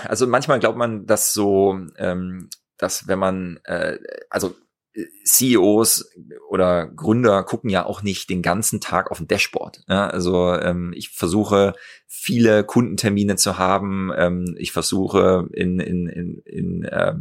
also 0.05 0.27
manchmal 0.27 0.61
glaubt 0.61 0.77
man, 0.77 1.07
dass 1.07 1.33
so, 1.33 1.79
ähm, 1.97 2.51
dass 2.81 3.07
wenn 3.09 3.19
man, 3.19 3.61
äh, 3.65 3.99
also 4.31 4.55
CEOs 5.25 6.13
oder 6.49 6.87
Gründer 6.89 7.45
gucken 7.45 7.71
ja 7.71 7.87
auch 7.87 8.03
nicht 8.03 8.29
den 8.29 8.43
ganzen 8.43 8.81
Tag 8.81 9.11
auf 9.11 9.19
dem 9.19 9.29
Dashboard. 9.29 9.83
Ja, 9.89 10.09
also 10.09 10.55
ähm, 10.55 10.93
ich 10.97 11.11
versuche 11.11 11.75
viele 12.07 12.65
Kundentermine 12.65 13.37
zu 13.37 13.57
haben. 13.57 14.11
Ähm, 14.17 14.57
ich 14.59 14.73
versuche 14.73 15.49
in 15.53 15.79
in 15.79 16.09
in 16.09 16.39
in, 16.45 16.85
äh, 16.85 17.15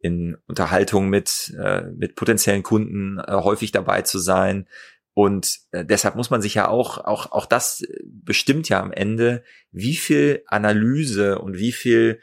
in 0.00 0.36
Unterhaltung 0.46 1.08
mit 1.08 1.54
äh, 1.62 1.82
mit 1.82 2.16
potenziellen 2.16 2.64
Kunden 2.64 3.18
äh, 3.20 3.32
häufig 3.32 3.70
dabei 3.70 4.02
zu 4.02 4.18
sein. 4.18 4.66
Und 5.14 5.60
äh, 5.70 5.84
deshalb 5.84 6.16
muss 6.16 6.30
man 6.30 6.42
sich 6.42 6.54
ja 6.54 6.68
auch 6.68 6.98
auch 6.98 7.30
auch 7.30 7.46
das 7.46 7.84
bestimmt 8.04 8.68
ja 8.68 8.80
am 8.80 8.92
Ende, 8.92 9.44
wie 9.70 9.96
viel 9.96 10.42
Analyse 10.46 11.38
und 11.38 11.58
wie 11.58 11.72
viel 11.72 12.20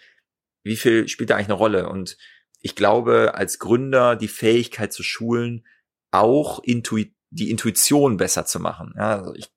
wie 0.63 0.75
viel 0.75 1.07
spielt 1.07 1.29
da 1.29 1.35
eigentlich 1.35 1.47
eine 1.47 1.53
Rolle 1.53 1.87
und 1.89 2.17
ich 2.65 2.75
glaube, 2.75 3.35
als 3.35 3.59
Gründer 3.59 4.15
die 4.15 4.27
Fähigkeit 4.27 4.91
zu 4.91 5.03
schulen, 5.03 5.67
auch 6.09 6.63
Intui 6.63 7.13
die 7.29 7.51
Intuition 7.51 8.17
besser 8.17 8.47
zu 8.47 8.59
machen. 8.59 8.95
Ja, 8.97 9.19
also 9.19 9.35
ich, 9.35 9.51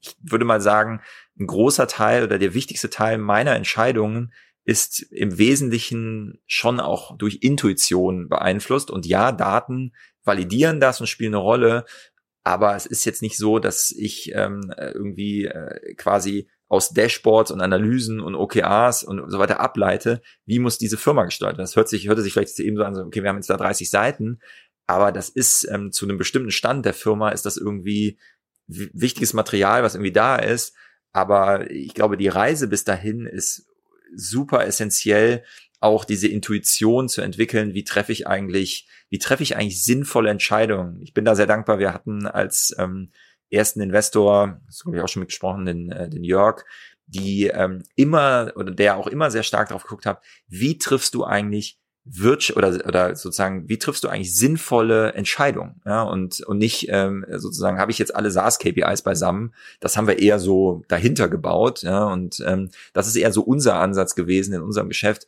ich 0.00 0.16
würde 0.22 0.46
mal 0.46 0.62
sagen, 0.62 1.02
ein 1.38 1.46
großer 1.46 1.86
Teil 1.88 2.24
oder 2.24 2.38
der 2.38 2.54
wichtigste 2.54 2.88
Teil 2.88 3.18
meiner 3.18 3.54
Entscheidungen 3.54 4.32
ist 4.64 5.02
im 5.02 5.36
Wesentlichen 5.36 6.40
schon 6.46 6.80
auch 6.80 7.18
durch 7.18 7.40
Intuition 7.42 8.30
beeinflusst. 8.30 8.90
Und 8.90 9.04
ja, 9.04 9.30
Daten 9.30 9.92
validieren 10.22 10.80
das 10.80 11.02
und 11.02 11.06
spielen 11.06 11.34
eine 11.34 11.42
Rolle. 11.42 11.84
Aber 12.44 12.76
es 12.76 12.86
ist 12.86 13.04
jetzt 13.04 13.20
nicht 13.20 13.36
so, 13.36 13.58
dass 13.58 13.90
ich 13.90 14.32
ähm, 14.34 14.72
irgendwie 14.78 15.44
äh, 15.44 15.94
quasi 15.96 16.48
aus 16.68 16.90
Dashboards 16.90 17.50
und 17.50 17.60
Analysen 17.60 18.20
und 18.20 18.34
OKRs 18.34 19.04
und 19.04 19.30
so 19.30 19.38
weiter 19.38 19.60
ableite, 19.60 20.22
wie 20.46 20.58
muss 20.58 20.78
diese 20.78 20.96
Firma 20.96 21.24
gestaltet. 21.24 21.60
Das 21.60 21.76
hört 21.76 21.88
sich, 21.88 22.08
hörte 22.08 22.22
sich 22.22 22.32
vielleicht 22.32 22.58
eben 22.58 22.76
so 22.76 22.84
an, 22.84 22.96
okay, 22.96 23.22
wir 23.22 23.28
haben 23.28 23.36
jetzt 23.36 23.50
da 23.50 23.56
30 23.56 23.90
Seiten, 23.90 24.40
aber 24.86 25.12
das 25.12 25.28
ist 25.28 25.68
ähm, 25.70 25.92
zu 25.92 26.06
einem 26.06 26.18
bestimmten 26.18 26.50
Stand 26.50 26.84
der 26.84 26.94
Firma 26.94 27.30
ist 27.30 27.46
das 27.46 27.56
irgendwie 27.56 28.18
wichtiges 28.66 29.34
Material, 29.34 29.82
was 29.82 29.94
irgendwie 29.94 30.12
da 30.12 30.36
ist. 30.36 30.74
Aber 31.12 31.70
ich 31.70 31.94
glaube, 31.94 32.16
die 32.16 32.28
Reise 32.28 32.66
bis 32.68 32.84
dahin 32.84 33.26
ist 33.26 33.66
super 34.14 34.66
essentiell, 34.66 35.44
auch 35.80 36.04
diese 36.04 36.28
Intuition 36.28 37.08
zu 37.08 37.20
entwickeln. 37.20 37.74
Wie 37.74 37.84
treffe 37.84 38.12
ich 38.12 38.26
eigentlich, 38.26 38.88
wie 39.10 39.18
treffe 39.18 39.42
ich 39.42 39.56
eigentlich 39.56 39.84
sinnvolle 39.84 40.30
Entscheidungen? 40.30 41.00
Ich 41.02 41.12
bin 41.12 41.24
da 41.24 41.34
sehr 41.34 41.46
dankbar. 41.46 41.78
Wir 41.78 41.92
hatten 41.92 42.26
als 42.26 42.74
ähm, 42.78 43.10
ersten 43.54 43.80
Investor, 43.80 44.60
das 44.66 44.82
habe 44.84 44.96
ich 44.96 45.02
auch 45.02 45.08
schon 45.08 45.20
mitgesprochen, 45.20 45.64
den, 45.64 45.90
äh, 45.90 46.08
den 46.08 46.24
Jörg, 46.24 46.64
die 47.06 47.46
ähm, 47.48 47.82
immer 47.96 48.52
oder 48.56 48.70
der 48.70 48.96
auch 48.96 49.06
immer 49.06 49.30
sehr 49.30 49.42
stark 49.42 49.68
darauf 49.68 49.82
geguckt 49.82 50.06
hat, 50.06 50.22
wie 50.48 50.78
triffst 50.78 51.14
du 51.14 51.24
eigentlich 51.24 51.78
Wirtschaft 52.04 52.58
oder 52.58 52.86
oder 52.86 53.16
sozusagen, 53.16 53.68
wie 53.68 53.78
triffst 53.78 54.04
du 54.04 54.08
eigentlich 54.08 54.36
sinnvolle 54.36 55.12
Entscheidungen? 55.14 55.80
Ja, 55.86 56.02
und, 56.02 56.40
und 56.40 56.58
nicht 56.58 56.86
ähm, 56.90 57.24
sozusagen, 57.30 57.78
habe 57.78 57.90
ich 57.90 57.98
jetzt 57.98 58.14
alle 58.14 58.30
SaaS-KPIs 58.30 59.02
beisammen? 59.02 59.54
Das 59.80 59.96
haben 59.96 60.06
wir 60.06 60.18
eher 60.18 60.38
so 60.38 60.82
dahinter 60.88 61.28
gebaut, 61.28 61.82
ja, 61.82 62.04
und 62.04 62.42
ähm, 62.46 62.70
das 62.92 63.06
ist 63.06 63.16
eher 63.16 63.32
so 63.32 63.42
unser 63.42 63.76
Ansatz 63.76 64.14
gewesen 64.14 64.54
in 64.54 64.60
unserem 64.60 64.88
Geschäft. 64.88 65.26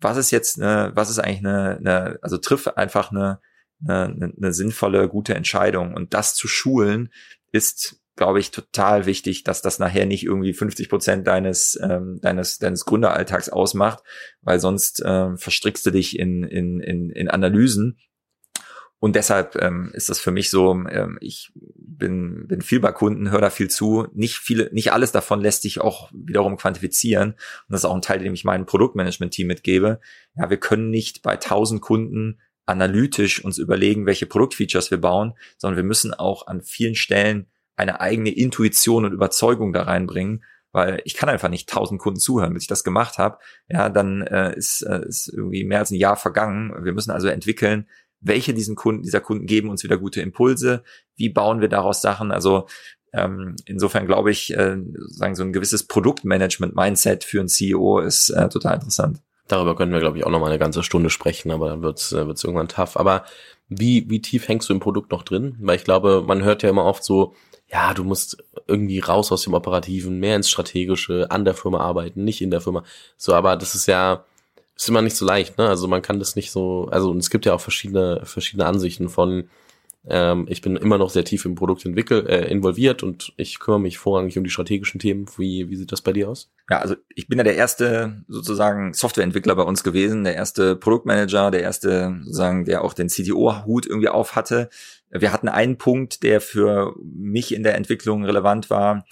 Was 0.00 0.18
ist 0.18 0.30
jetzt 0.30 0.60
eine, 0.60 0.92
was 0.94 1.08
ist 1.10 1.18
eigentlich 1.18 1.38
eine, 1.38 1.76
eine 1.78 2.18
also 2.20 2.36
triff 2.36 2.68
einfach 2.68 3.10
eine, 3.10 3.40
eine, 3.86 4.32
eine 4.36 4.52
sinnvolle, 4.52 5.08
gute 5.08 5.34
Entscheidung 5.34 5.94
und 5.94 6.12
das 6.12 6.34
zu 6.34 6.46
schulen, 6.46 7.10
ist, 7.52 8.00
glaube 8.16 8.40
ich, 8.40 8.50
total 8.50 9.06
wichtig, 9.06 9.44
dass 9.44 9.62
das 9.62 9.78
nachher 9.78 10.06
nicht 10.06 10.24
irgendwie 10.24 10.52
50 10.52 10.88
Prozent 10.88 11.26
deines, 11.26 11.78
ähm, 11.82 12.18
deines, 12.20 12.58
deines 12.58 12.84
Gründeralltags 12.84 13.48
ausmacht, 13.48 14.02
weil 14.42 14.60
sonst 14.60 15.02
ähm, 15.04 15.38
verstrickst 15.38 15.86
du 15.86 15.90
dich 15.90 16.18
in, 16.18 16.42
in, 16.42 16.80
in, 16.80 17.10
in 17.10 17.28
Analysen. 17.28 17.98
Und 19.00 19.14
deshalb 19.14 19.54
ähm, 19.62 19.92
ist 19.94 20.08
das 20.08 20.18
für 20.18 20.32
mich 20.32 20.50
so, 20.50 20.72
ähm, 20.72 21.18
ich 21.20 21.52
bin, 21.54 22.48
bin 22.48 22.62
viel 22.62 22.80
bei 22.80 22.90
Kunden, 22.90 23.30
höre 23.30 23.40
da 23.40 23.50
viel 23.50 23.70
zu. 23.70 24.08
Nicht 24.12 24.36
viele, 24.38 24.70
nicht 24.72 24.92
alles 24.92 25.12
davon 25.12 25.40
lässt 25.40 25.62
sich 25.62 25.80
auch 25.80 26.10
wiederum 26.12 26.56
quantifizieren. 26.56 27.30
Und 27.30 27.38
das 27.68 27.82
ist 27.82 27.84
auch 27.84 27.94
ein 27.94 28.02
Teil, 28.02 28.18
den 28.18 28.34
ich 28.34 28.44
meinem 28.44 28.66
Produktmanagement-Team 28.66 29.46
mitgebe. 29.46 30.00
Ja, 30.34 30.50
wir 30.50 30.56
können 30.56 30.90
nicht 30.90 31.22
bei 31.22 31.34
1000 31.34 31.80
Kunden 31.80 32.40
analytisch 32.68 33.44
uns 33.44 33.58
überlegen, 33.58 34.06
welche 34.06 34.26
Produktfeatures 34.26 34.90
wir 34.90 35.00
bauen, 35.00 35.34
sondern 35.56 35.76
wir 35.76 35.84
müssen 35.84 36.12
auch 36.12 36.46
an 36.46 36.62
vielen 36.62 36.94
Stellen 36.94 37.46
eine 37.76 38.00
eigene 38.00 38.30
Intuition 38.30 39.04
und 39.04 39.12
Überzeugung 39.12 39.72
da 39.72 39.82
reinbringen, 39.82 40.44
weil 40.72 41.00
ich 41.04 41.14
kann 41.14 41.28
einfach 41.28 41.48
nicht 41.48 41.68
tausend 41.68 42.00
Kunden 42.00 42.20
zuhören. 42.20 42.52
Bis 42.52 42.64
ich 42.64 42.68
das 42.68 42.84
gemacht 42.84 43.18
habe, 43.18 43.38
ja, 43.68 43.88
dann 43.88 44.22
äh, 44.22 44.56
ist, 44.56 44.82
äh, 44.82 45.06
ist 45.06 45.28
irgendwie 45.28 45.64
mehr 45.64 45.78
als 45.78 45.90
ein 45.90 45.96
Jahr 45.96 46.16
vergangen. 46.16 46.74
Wir 46.84 46.92
müssen 46.92 47.10
also 47.10 47.28
entwickeln, 47.28 47.88
welche 48.20 48.52
diesen 48.52 48.74
Kunden, 48.74 49.02
dieser 49.02 49.20
Kunden 49.20 49.46
geben 49.46 49.70
uns 49.70 49.84
wieder 49.84 49.96
gute 49.96 50.20
Impulse, 50.20 50.82
wie 51.16 51.28
bauen 51.28 51.60
wir 51.60 51.68
daraus 51.68 52.02
Sachen. 52.02 52.32
Also 52.32 52.66
ähm, 53.12 53.56
insofern 53.64 54.06
glaube 54.06 54.30
ich, 54.30 54.54
äh, 54.54 54.76
sagen 55.08 55.36
so 55.36 55.42
ein 55.44 55.52
gewisses 55.52 55.86
Produktmanagement-Mindset 55.86 57.24
für 57.24 57.40
einen 57.40 57.48
CEO 57.48 58.00
ist 58.00 58.30
äh, 58.30 58.48
total 58.48 58.74
interessant. 58.74 59.22
Darüber 59.48 59.74
können 59.74 59.92
wir, 59.92 60.00
glaube 60.00 60.18
ich, 60.18 60.24
auch 60.24 60.30
noch 60.30 60.40
mal 60.40 60.46
eine 60.46 60.58
ganze 60.58 60.82
Stunde 60.82 61.10
sprechen, 61.10 61.50
aber 61.50 61.70
dann 61.70 61.82
wird's 61.82 62.12
äh, 62.12 62.26
wird's 62.26 62.44
irgendwann 62.44 62.68
tough. 62.68 62.96
Aber 62.96 63.24
wie, 63.68 64.08
wie 64.08 64.20
tief 64.20 64.48
hängst 64.48 64.68
du 64.68 64.74
im 64.74 64.80
Produkt 64.80 65.10
noch 65.10 65.22
drin? 65.22 65.56
Weil 65.60 65.76
ich 65.76 65.84
glaube, 65.84 66.22
man 66.26 66.42
hört 66.42 66.62
ja 66.62 66.70
immer 66.70 66.84
oft 66.84 67.02
so, 67.02 67.34
ja, 67.70 67.92
du 67.94 68.04
musst 68.04 68.42
irgendwie 68.66 68.98
raus 68.98 69.30
aus 69.32 69.42
dem 69.42 69.54
Operativen, 69.54 70.18
mehr 70.20 70.36
ins 70.36 70.50
Strategische, 70.50 71.30
an 71.30 71.44
der 71.44 71.54
Firma 71.54 71.80
arbeiten, 71.80 72.24
nicht 72.24 72.40
in 72.40 72.50
der 72.50 72.60
Firma. 72.60 72.84
So, 73.16 73.34
aber 73.34 73.56
das 73.56 73.74
ist 73.74 73.86
ja, 73.86 74.24
ist 74.76 74.88
immer 74.88 75.02
nicht 75.02 75.16
so 75.16 75.26
leicht, 75.26 75.58
ne? 75.58 75.68
Also 75.68 75.88
man 75.88 76.02
kann 76.02 76.18
das 76.18 76.36
nicht 76.36 76.50
so, 76.50 76.88
also 76.90 77.14
es 77.16 77.30
gibt 77.30 77.46
ja 77.46 77.54
auch 77.54 77.60
verschiedene, 77.60 78.20
verschiedene 78.24 78.66
Ansichten 78.66 79.08
von, 79.08 79.48
ähm, 80.10 80.46
ich 80.48 80.62
bin 80.62 80.76
immer 80.76 80.96
noch 80.96 81.10
sehr 81.10 81.24
tief 81.24 81.44
im 81.44 81.54
Produkt 81.54 81.84
entwickel, 81.84 82.26
äh, 82.26 82.50
involviert 82.50 83.02
und 83.02 83.34
ich 83.36 83.58
kümmere 83.58 83.80
mich 83.80 83.98
vorrangig 83.98 84.38
um 84.38 84.44
die 84.44 84.50
strategischen 84.50 84.98
Themen. 84.98 85.26
Wie, 85.36 85.68
wie 85.68 85.76
sieht 85.76 85.92
das 85.92 86.00
bei 86.00 86.14
dir 86.14 86.30
aus? 86.30 86.50
Ja, 86.70 86.78
also 86.78 86.96
ich 87.14 87.28
bin 87.28 87.36
ja 87.36 87.44
der 87.44 87.56
erste 87.56 88.24
sozusagen 88.26 88.94
Softwareentwickler 88.94 89.54
bei 89.54 89.64
uns 89.64 89.84
gewesen, 89.84 90.24
der 90.24 90.34
erste 90.34 90.76
Produktmanager, 90.76 91.50
der 91.50 91.60
erste 91.60 92.16
sozusagen, 92.22 92.64
der 92.64 92.84
auch 92.84 92.94
den 92.94 93.08
CTO-Hut 93.08 93.86
irgendwie 93.86 94.08
auf 94.08 94.34
hatte. 94.34 94.70
Wir 95.10 95.32
hatten 95.32 95.48
einen 95.48 95.76
Punkt, 95.76 96.22
der 96.22 96.40
für 96.40 96.94
mich 97.02 97.54
in 97.54 97.62
der 97.62 97.74
Entwicklung 97.74 98.24
relevant 98.24 98.70
war, 98.70 99.04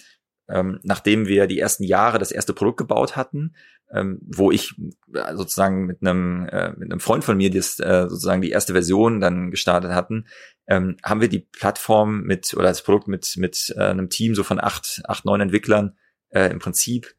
ähm, 0.49 0.81
nachdem 0.83 1.27
wir 1.27 1.47
die 1.47 1.59
ersten 1.59 1.85
Jahre 1.85 2.19
das 2.19 2.33
erste 2.33 2.55
Produkt 2.55 2.79
gebaut 2.79 3.17
hatten, 3.17 3.55
ähm, 3.93 4.19
wo 4.23 4.51
ich 4.51 4.75
äh, 5.15 5.35
sozusagen 5.35 5.87
mit 5.87 5.99
einem 6.01 6.47
äh, 6.49 6.73
mit 6.77 6.91
einem 6.91 7.01
Freund 7.01 7.25
von 7.25 7.37
mir 7.37 7.51
das 7.51 7.79
äh, 7.79 8.07
sozusagen 8.09 8.43
die 8.43 8.51
erste 8.51 8.73
Version 8.73 9.21
dann 9.21 9.51
gestartet 9.51 9.93
hatten, 9.93 10.27
ähm, 10.67 10.97
haben 11.05 11.21
wir 11.21 11.29
die 11.29 11.41
Plattform 11.41 12.23
mit 12.23 12.55
oder 12.55 12.69
das 12.69 12.83
Produkt 12.83 13.09
mit 13.09 13.37
mit 13.37 13.75
äh, 13.77 13.81
einem 13.81 14.11
Team 14.11 14.35
so 14.35 14.43
von 14.43 14.61
acht 14.61 15.03
acht 15.07 15.25
neun 15.25 15.41
Entwicklern 15.41 15.97
äh, 16.31 16.51
im 16.51 16.59
Prinzip 16.59 17.15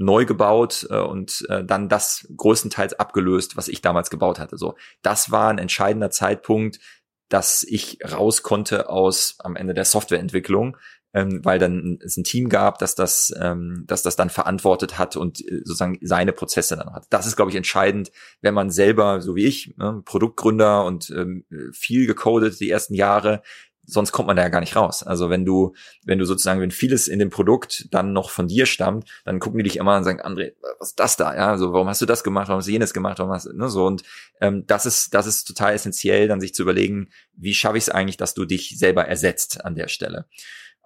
neu 0.00 0.24
gebaut 0.24 0.86
äh, 0.90 0.98
und 0.98 1.46
äh, 1.48 1.62
dann 1.64 1.88
das 1.88 2.26
größtenteils 2.36 2.94
abgelöst, 2.94 3.56
was 3.56 3.68
ich 3.68 3.82
damals 3.82 4.10
gebaut 4.10 4.38
hatte. 4.38 4.56
So, 4.56 4.76
das 5.02 5.30
war 5.30 5.50
ein 5.50 5.58
entscheidender 5.58 6.10
Zeitpunkt, 6.10 6.80
dass 7.28 7.62
ich 7.62 7.98
raus 8.10 8.42
konnte 8.42 8.88
aus 8.88 9.36
am 9.38 9.56
Ende 9.56 9.74
der 9.74 9.84
Softwareentwicklung, 9.84 10.76
ähm, 11.12 11.44
weil 11.44 11.58
dann 11.58 11.98
es 12.04 12.16
ein 12.16 12.24
Team 12.24 12.48
gab, 12.48 12.78
dass 12.78 12.94
das, 12.94 13.32
ähm, 13.40 13.84
dass 13.86 14.02
das 14.02 14.16
dann 14.16 14.30
verantwortet 14.30 14.98
hat 14.98 15.16
und 15.16 15.40
äh, 15.40 15.62
sozusagen 15.64 15.98
seine 16.02 16.32
Prozesse 16.32 16.76
dann 16.76 16.92
hat. 16.92 17.06
Das 17.10 17.26
ist, 17.26 17.36
glaube 17.36 17.50
ich, 17.50 17.56
entscheidend, 17.56 18.10
wenn 18.40 18.54
man 18.54 18.70
selber, 18.70 19.20
so 19.20 19.34
wie 19.34 19.46
ich, 19.46 19.74
ne, 19.76 20.02
Produktgründer 20.04 20.84
und 20.84 21.10
ähm, 21.10 21.44
viel 21.72 22.06
gecodet 22.06 22.60
die 22.60 22.70
ersten 22.70 22.94
Jahre, 22.94 23.42
sonst 23.90 24.12
kommt 24.12 24.28
man 24.28 24.36
da 24.36 24.42
ja 24.42 24.48
gar 24.48 24.60
nicht 24.60 24.76
raus. 24.76 25.02
Also 25.02 25.30
wenn 25.30 25.44
du, 25.44 25.74
wenn 26.04 26.18
du 26.18 26.24
sozusagen, 26.24 26.60
wenn 26.60 26.70
vieles 26.70 27.08
in 27.08 27.18
dem 27.18 27.30
Produkt 27.30 27.88
dann 27.90 28.12
noch 28.12 28.30
von 28.30 28.48
dir 28.48 28.66
stammt, 28.66 29.08
dann 29.24 29.40
gucken 29.40 29.58
die 29.58 29.64
dich 29.64 29.76
immer 29.76 29.96
und 29.96 30.04
sagen, 30.04 30.20
André, 30.20 30.52
was 30.78 30.90
ist 30.90 31.00
das 31.00 31.16
da? 31.16 31.34
Ja, 31.34 31.58
so, 31.58 31.72
warum 31.72 31.88
hast 31.88 32.00
du 32.00 32.06
das 32.06 32.24
gemacht? 32.24 32.48
Warum 32.48 32.58
hast 32.58 32.68
du 32.68 32.72
jenes 32.72 32.94
gemacht? 32.94 33.18
Warum 33.18 33.32
hast 33.32 33.46
du, 33.46 33.52
ne, 33.52 33.68
so. 33.68 33.86
Und 33.86 34.02
ähm, 34.40 34.64
das 34.66 34.86
ist, 34.86 35.14
das 35.14 35.26
ist 35.26 35.44
total 35.44 35.74
essentiell, 35.74 36.28
dann 36.28 36.40
sich 36.40 36.54
zu 36.54 36.62
überlegen, 36.62 37.08
wie 37.34 37.54
schaffe 37.54 37.78
ich 37.78 37.84
es 37.84 37.90
eigentlich, 37.90 38.16
dass 38.16 38.34
du 38.34 38.44
dich 38.44 38.78
selber 38.78 39.06
ersetzt 39.06 39.64
an 39.64 39.74
der 39.74 39.88
Stelle. 39.88 40.26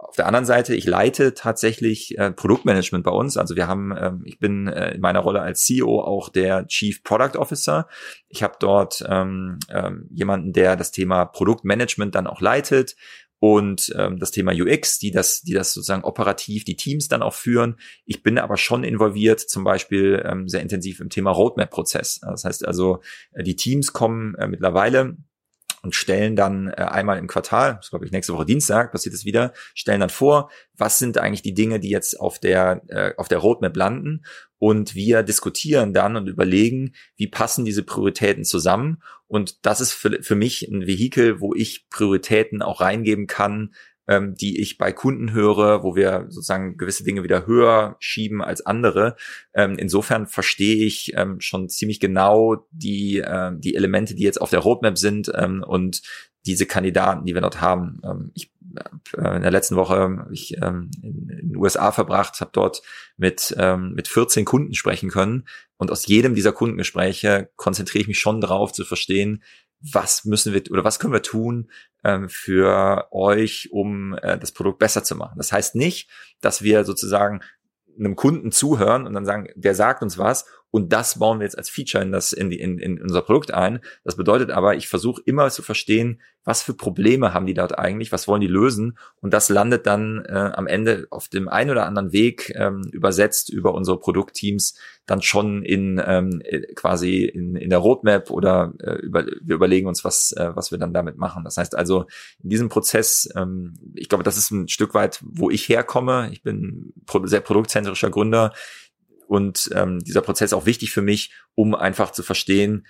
Auf 0.07 0.17
der 0.17 0.27
anderen 0.27 0.45
Seite, 0.45 0.75
ich 0.75 0.85
leite 0.85 1.33
tatsächlich 1.33 2.19
äh, 2.19 2.31
Produktmanagement 2.31 3.05
bei 3.05 3.11
uns. 3.11 3.39
Also 3.39 3.57
wir 3.57 3.67
haben, 3.67 3.95
ähm, 3.99 4.23
ich 4.27 4.39
bin 4.39 4.69
äh, 4.69 4.93
in 4.93 5.01
meiner 5.01 5.21
Rolle 5.21 5.41
als 5.41 5.65
CEO 5.65 5.99
auch 6.01 6.29
der 6.29 6.67
Chief 6.67 7.03
Product 7.03 7.39
Officer. 7.39 7.89
Ich 8.29 8.43
habe 8.43 8.55
dort 8.61 9.03
ähm, 9.09 9.59
ähm, 9.71 10.07
jemanden, 10.11 10.53
der 10.53 10.77
das 10.77 10.91
Thema 10.91 11.25
Produktmanagement 11.25 12.15
dann 12.15 12.27
auch 12.27 12.43
leitet 12.43 12.97
und 13.39 13.95
ähm, 13.99 14.19
das 14.19 14.31
Thema 14.31 14.53
UX, 14.53 14.99
die 14.99 15.11
das, 15.11 15.41
die 15.41 15.55
das 15.55 15.73
sozusagen 15.73 16.05
operativ 16.05 16.65
die 16.65 16.77
Teams 16.77 17.09
dann 17.09 17.23
auch 17.23 17.35
führen. 17.35 17.77
Ich 18.05 18.23
bin 18.23 18.39
aber 18.39 18.59
schon 18.59 18.85
involviert, 18.85 19.41
zum 19.41 19.65
Beispiel 19.65 20.23
ähm, 20.27 20.49
sehr 20.49 20.61
intensiv 20.61 21.01
im 21.01 21.09
Thema 21.09 21.31
Roadmap-Prozess. 21.31 22.21
Das 22.21 22.45
heißt 22.45 22.67
also, 22.67 23.01
äh, 23.33 23.43
die 23.43 23.57
Teams 23.57 23.95
kommen 23.95 24.35
äh, 24.35 24.49
mittlerweile 24.49 25.17
und 25.85 25.95
stellen 25.95 26.35
dann 26.35 26.69
äh, 26.69 26.83
einmal 26.83 27.19
im 27.19 27.27
Quartal, 27.27 27.77
das 27.77 27.91
glaube 27.91 28.07
ich 28.07 28.11
nächste 28.11 28.33
Woche 28.33 28.47
Dienstag 28.47 28.91
passiert 28.91 29.15
es 29.15 29.25
wieder, 29.25 29.53
stellen 29.75 30.01
dann 30.01 30.11
vor, 30.11 30.51
was 30.77 30.99
sind 30.99 31.19
eigentlich 31.19 31.43
die 31.43 31.55
Dinge, 31.55 31.79
die 31.79 31.91
jetzt 31.91 32.19
auf 32.19 32.39
der 32.39 32.83
äh, 32.89 33.13
auf 33.17 33.29
der 33.29 33.39
Roadmap 33.39 33.77
landen. 33.77 34.25
Und 34.59 34.95
wir 34.95 35.23
diskutieren 35.23 35.93
dann 35.93 36.17
und 36.17 36.27
überlegen, 36.27 36.95
wie 37.17 37.27
passen 37.27 37.67
diese 37.67 37.83
Prioritäten 37.83 38.45
zusammen. 38.45 39.03
Und 39.27 39.67
das 39.67 39.83
ist 39.83 39.93
für, 39.93 40.23
für 40.23 40.37
mich 40.37 40.63
ein 40.63 40.87
Vehikel, 40.87 41.41
wo 41.41 41.55
ich 41.55 41.89
Prioritäten 41.91 42.63
auch 42.63 42.81
reingeben 42.81 43.27
kann, 43.27 43.75
ähm, 44.07 44.35
die 44.35 44.61
ich 44.61 44.79
bei 44.79 44.93
Kunden 44.93 45.33
höre, 45.33 45.83
wo 45.83 45.97
wir 45.97 46.27
sozusagen 46.29 46.77
gewisse 46.77 47.05
Dinge 47.05 47.23
wieder 47.23 47.47
höher 47.47 47.97
schieben 47.99 48.43
als 48.43 48.65
andere. 48.65 49.17
Ähm, 49.55 49.77
insofern 49.79 50.27
verstehe 50.27 50.85
ich 50.85 51.13
ähm, 51.17 51.41
schon 51.41 51.69
ziemlich 51.69 52.01
genau 52.01 52.67
die, 52.71 53.19
äh, 53.19 53.53
die 53.57 53.75
Elemente, 53.75 54.15
die 54.15 54.25
jetzt 54.25 54.41
auf 54.41 54.51
der 54.51 54.61
Roadmap 54.61 54.99
sind 54.99 55.33
ähm, 55.35 55.65
und 55.67 56.03
diese 56.47 56.67
Kandidaten, 56.67 57.25
die 57.25 57.35
wir 57.35 57.41
dort 57.41 57.61
haben. 57.61 58.01
Ähm, 58.05 58.31
ich 58.35 58.53
äh, 59.17 59.37
in 59.37 59.43
der 59.43 59.51
letzten 59.51 59.77
Woche 59.77 60.27
ich 60.33 60.57
ähm, 60.63 60.91
in, 61.03 61.29
in 61.29 61.49
den 61.49 61.57
USA 61.57 61.93
verbracht, 61.93 62.41
habe 62.41 62.51
dort 62.53 62.83
mit 63.17 63.55
ähm, 63.59 63.93
mit 63.95 64.09
14 64.09 64.45
Kunden 64.45 64.75
sprechen 64.75 65.11
können 65.11 65.45
und 65.77 65.91
aus 65.91 66.07
jedem 66.07 66.35
dieser 66.35 66.53
Kundengespräche 66.53 67.51
konzentriere 67.57 68.03
ich 68.03 68.09
mich 68.09 68.19
schon 68.19 68.41
darauf 68.41 68.73
zu 68.73 68.85
verstehen, 68.85 69.43
was 69.93 70.25
müssen 70.25 70.55
wir 70.55 70.63
oder 70.71 70.85
was 70.85 70.99
können 70.99 71.13
wir 71.13 71.23
tun 71.23 71.71
ähm, 72.05 72.29
für 72.29 73.09
euch, 73.13 73.69
um 73.71 74.17
äh, 74.23 74.39
das 74.39 74.53
Produkt 74.53 74.79
besser 74.79 75.05
zu 75.05 75.15
machen. 75.15 75.35
Das 75.37 75.53
heißt 75.53 75.75
nicht, 75.75 76.11
dass 76.41 76.63
wir 76.63 76.85
sozusagen 76.85 77.41
einem 77.99 78.17
Kunden 78.17 78.51
zuhören 78.51 79.07
und 79.07 79.13
dann 79.15 79.27
sagen, 79.27 79.49
der 79.55 79.75
sagt 79.75 80.03
uns 80.03 80.19
was 80.19 80.47
und 80.75 80.93
das 80.93 81.21
bauen 81.21 81.39
wir 81.39 81.45
jetzt 81.45 81.57
als 81.57 81.71
Feature 81.71 82.03
in 82.03 82.11
das 82.11 82.33
in, 82.33 82.51
in, 82.51 82.81
in 82.81 83.01
unser 83.01 83.23
Produkt 83.23 83.55
ein. 83.55 83.79
Das 84.03 84.17
bedeutet 84.17 84.51
aber, 84.51 84.75
ich 84.75 84.89
versuche 84.89 85.23
immer 85.25 85.49
zu 85.51 85.63
verstehen, 85.63 86.21
was 86.43 86.65
für 86.65 86.75
Probleme 86.75 87.33
haben 87.33 87.47
die 87.47 87.55
dort 87.55 87.79
eigentlich, 87.79 88.11
was 88.11 88.27
wollen 88.27 88.41
die 88.41 88.49
lösen 88.49 88.99
und 89.21 89.33
das 89.33 89.49
landet 89.49 89.87
dann 89.87 90.25
äh, 90.27 90.33
am 90.33 90.67
Ende 90.67 91.07
auf 91.11 91.29
dem 91.29 91.49
einen 91.49 91.71
oder 91.71 91.87
anderen 91.87 92.13
Weg 92.13 92.53
ähm, 92.57 92.83
übersetzt 92.91 93.51
über 93.51 93.73
unsere 93.73 94.01
Produktteams 94.01 94.75
dann 95.07 95.23
schon 95.23 95.63
in 95.63 96.03
ähm, 96.05 96.43
äh, 96.45 96.75
quasi 96.75 97.23
in, 97.23 97.55
in 97.55 97.71
der 97.71 97.79
Roadmap 97.79 98.31
oder 98.31 98.75
äh, 98.81 98.97
über, 98.97 99.25
wir 99.25 99.55
überlegen 99.55 99.87
uns, 99.87 100.05
was 100.05 100.33
äh, 100.33 100.51
was 100.57 100.73
wir 100.73 100.79
dann 100.79 100.93
damit 100.93 101.19
machen. 101.19 101.45
Das 101.45 101.57
heißt 101.57 101.77
also 101.77 102.07
in 102.43 102.51
diesem 102.51 102.69
Prozess, 102.69 103.29
ähm, 103.37 103.75
ich 103.95 104.09
glaube, 104.09 104.25
das 104.25 104.37
ist 104.37 104.51
ein 104.51 104.67
Stück 104.67 104.93
weit, 104.93 105.21
wo 105.25 105.51
ich 105.51 105.69
herkomme. 105.69 106.31
Ich 106.33 106.43
bin 106.43 106.93
sehr 107.25 107.41
produktzentrischer 107.41 108.11
Gründer 108.11 108.53
und 109.27 109.71
ähm, 109.75 110.01
dieser 110.01 110.23
Prozess 110.23 110.53
auch 110.53 110.67
wichtig 110.67 110.91
für 110.91 111.03
mich, 111.03 111.33
um 111.55 111.75
einfach 111.75 112.11
zu 112.13 112.23
verstehen, 112.23 112.87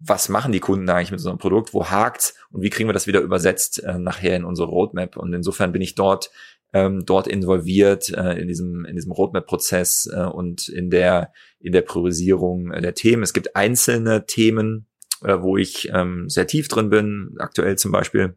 was 0.00 0.28
machen 0.28 0.52
die 0.52 0.60
Kunden 0.60 0.88
eigentlich 0.88 1.10
mit 1.10 1.26
einem 1.26 1.38
Produkt, 1.38 1.74
wo 1.74 1.86
hakt's 1.86 2.34
und 2.50 2.62
wie 2.62 2.70
kriegen 2.70 2.88
wir 2.88 2.92
das 2.92 3.06
wieder 3.06 3.20
übersetzt 3.20 3.82
äh, 3.82 3.98
nachher 3.98 4.36
in 4.36 4.44
unsere 4.44 4.68
Roadmap. 4.68 5.16
Und 5.16 5.32
insofern 5.32 5.72
bin 5.72 5.82
ich 5.82 5.94
dort 5.94 6.30
ähm, 6.72 7.04
dort 7.06 7.26
involviert 7.26 8.10
äh, 8.10 8.38
in 8.38 8.46
diesem 8.46 8.84
in 8.84 8.94
diesem 8.94 9.12
Roadmap-Prozess 9.12 10.10
äh, 10.12 10.24
und 10.24 10.68
in 10.68 10.90
der 10.90 11.32
in 11.58 11.72
der 11.72 11.82
Priorisierung 11.82 12.70
der 12.70 12.94
Themen. 12.94 13.22
Es 13.22 13.32
gibt 13.32 13.56
einzelne 13.56 14.26
Themen, 14.26 14.86
äh, 15.24 15.40
wo 15.40 15.56
ich 15.56 15.90
ähm, 15.92 16.28
sehr 16.28 16.46
tief 16.46 16.68
drin 16.68 16.90
bin. 16.90 17.34
Aktuell 17.38 17.76
zum 17.76 17.90
Beispiel 17.90 18.36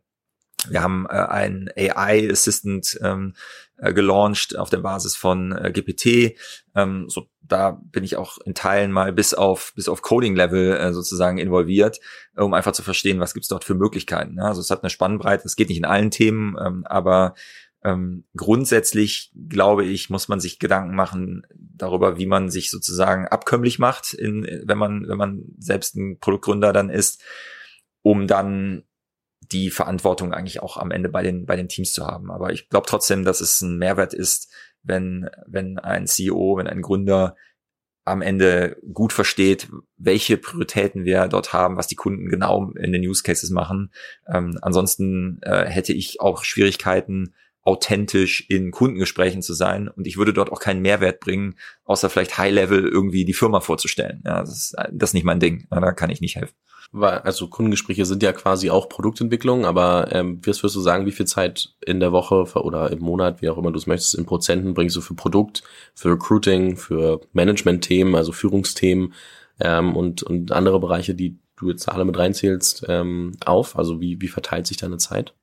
wir 0.70 0.82
haben 0.82 1.06
äh, 1.10 1.14
einen 1.14 1.70
AI 1.76 2.30
Assistant 2.32 3.00
ähm, 3.02 3.34
äh, 3.78 3.94
gelauncht 3.94 4.58
auf 4.58 4.70
der 4.70 4.78
Basis 4.78 5.16
von 5.16 5.52
äh, 5.52 5.72
GPT. 5.72 6.38
Ähm, 6.76 7.10
so, 7.10 7.28
da 7.42 7.80
bin 7.84 8.04
ich 8.04 8.16
auch 8.16 8.38
in 8.46 8.54
Teilen 8.54 8.92
mal 8.92 9.12
bis 9.12 9.34
auf 9.34 9.74
bis 9.76 9.90
auf 9.90 10.02
Coding 10.02 10.36
Level 10.36 10.78
äh, 10.78 10.94
sozusagen 10.94 11.38
involviert, 11.38 12.00
äh, 12.36 12.42
um 12.42 12.54
einfach 12.54 12.74
zu 12.74 12.84
verstehen, 12.84 13.20
was 13.20 13.34
gibt's 13.34 13.50
dort 13.50 13.64
für 13.64 13.76
Möglichkeiten. 13.76 14.38
Ja? 14.38 14.46
Also 14.46 14.62
es 14.62 14.70
hat 14.70 14.84
eine 14.84 14.90
Spannbreite. 14.90 15.46
Es 15.46 15.56
geht 15.56 15.70
nicht 15.70 15.80
in 15.80 15.86
allen 15.86 16.12
Themen, 16.12 16.56
ähm, 16.64 16.86
aber 16.86 17.34
ähm, 17.84 18.26
grundsätzlich 18.38 19.32
glaube 19.50 19.86
ich, 19.86 20.12
muss 20.12 20.28
man 20.28 20.40
sich 20.40 20.60
Gedanken 20.60 20.96
machen 20.96 21.48
darüber, 21.52 22.18
wie 22.18 22.28
man 22.28 22.52
sich 22.52 22.70
sozusagen 22.70 23.28
abkömmlich 23.28 23.80
macht, 23.80 24.14
in, 24.14 24.44
wenn 24.66 24.78
man 24.78 25.08
wenn 25.08 25.18
man 25.18 25.44
selbst 25.58 25.96
ein 25.96 26.20
Produktgründer 26.20 26.74
dann 26.74 26.92
ist, 26.92 27.24
um 28.04 28.28
dann 28.28 28.84
die 29.52 29.70
Verantwortung 29.70 30.34
eigentlich 30.34 30.62
auch 30.62 30.78
am 30.78 30.92
Ende 30.92 31.10
bei 31.10 31.24
den, 31.24 31.46
bei 31.46 31.56
den 31.56 31.68
Teams 31.68 31.94
zu 31.94 32.06
haben. 32.06 32.32
Aber 32.32 32.52
ich 32.52 32.70
glaube 32.70 32.88
trotzdem, 32.88 33.26
dass 33.26 33.42
es 33.42 33.62
ein 33.62 33.78
Mehrwert 33.78 34.14
ist, 34.14 34.52
wenn, 34.84 35.30
wenn 35.46 35.78
ein 35.80 36.08
CEO, 36.08 36.58
wenn 36.58 36.68
ein 36.68 36.82
Gründer 36.82 37.36
am 38.04 38.22
Ende 38.22 38.78
gut 38.94 39.14
versteht, 39.14 39.70
welche 39.98 40.38
Prioritäten 40.38 41.06
wir 41.06 41.28
dort 41.28 41.54
haben, 41.54 41.78
was 41.78 41.88
die 41.88 41.96
Kunden 41.96 42.30
genau 42.30 42.72
in 42.72 42.92
den 42.92 43.04
Use 43.04 43.22
Cases 43.22 43.52
machen. 43.52 43.92
Ähm, 44.28 44.58
ansonsten 44.62 45.40
äh, 45.44 45.66
hätte 45.66 45.94
ich 45.94 46.20
auch 46.20 46.44
Schwierigkeiten, 46.44 47.36
authentisch 47.64 48.50
in 48.50 48.72
Kundengesprächen 48.72 49.44
zu 49.44 49.54
sein 49.54 49.88
und 49.88 50.08
ich 50.08 50.18
würde 50.18 50.34
dort 50.34 50.52
auch 50.52 50.60
keinen 50.60 50.82
Mehrwert 50.82 51.20
bringen, 51.20 51.60
außer 51.84 52.10
vielleicht 52.10 52.40
High-Level 52.40 52.88
irgendwie 52.88 53.24
die 53.24 53.34
Firma 53.34 53.60
vorzustellen. 53.60 54.24
Ja, 54.26 54.40
das 54.40 54.58
ist, 54.58 54.76
das 54.92 55.12
ist 55.12 55.14
nicht 55.14 55.26
mein 55.26 55.40
Ding. 55.40 55.68
Da 55.70 55.92
kann 55.92 56.10
ich 56.10 56.22
nicht 56.22 56.38
helfen 56.38 56.56
also 56.94 57.48
Kundengespräche 57.48 58.06
sind 58.06 58.22
ja 58.22 58.34
quasi 58.34 58.70
auch 58.70 58.90
Produktentwicklung, 58.90 59.66
aber 59.66 60.10
ähm, 60.12 60.42
was 60.46 60.62
würdest 60.62 60.76
du 60.76 60.82
sagen, 60.82 61.06
wie 61.06 61.12
viel 61.12 61.26
Zeit 61.26 61.74
in 61.86 62.00
der 62.00 62.12
Woche 62.12 62.44
oder 62.62 62.92
im 62.92 63.00
Monat, 63.00 63.42
wie 63.42 63.50
auch 63.50 63.58
immer 63.58 63.72
du 63.72 63.78
es 63.78 63.88
möchtest, 63.88 64.16
in 64.16 64.26
Prozenten 64.26 64.74
bringst 64.74 64.96
du 64.96 65.02
für 65.02 65.14
Produkt, 65.14 65.64
für 65.96 66.12
Recruiting, 66.12 66.76
für 66.76 67.22
Management-Themen, 67.32 68.16
also 68.16 68.34
Führungsthemen 68.34 69.14
ähm, 69.62 69.96
und, 69.96 70.24
und 70.24 70.52
andere 70.52 70.80
Bereiche, 70.80 71.16
die 71.16 71.40
du 71.56 71.70
jetzt 71.70 71.88
alle 71.88 72.04
mit 72.04 72.18
reinzählst, 72.18 72.86
ähm, 72.90 73.38
auf? 73.46 73.78
Also 73.78 74.02
wie, 74.02 74.20
wie 74.20 74.28
verteilt 74.28 74.68
sich 74.68 74.78
deine 74.78 74.98
Zeit? 74.98 75.34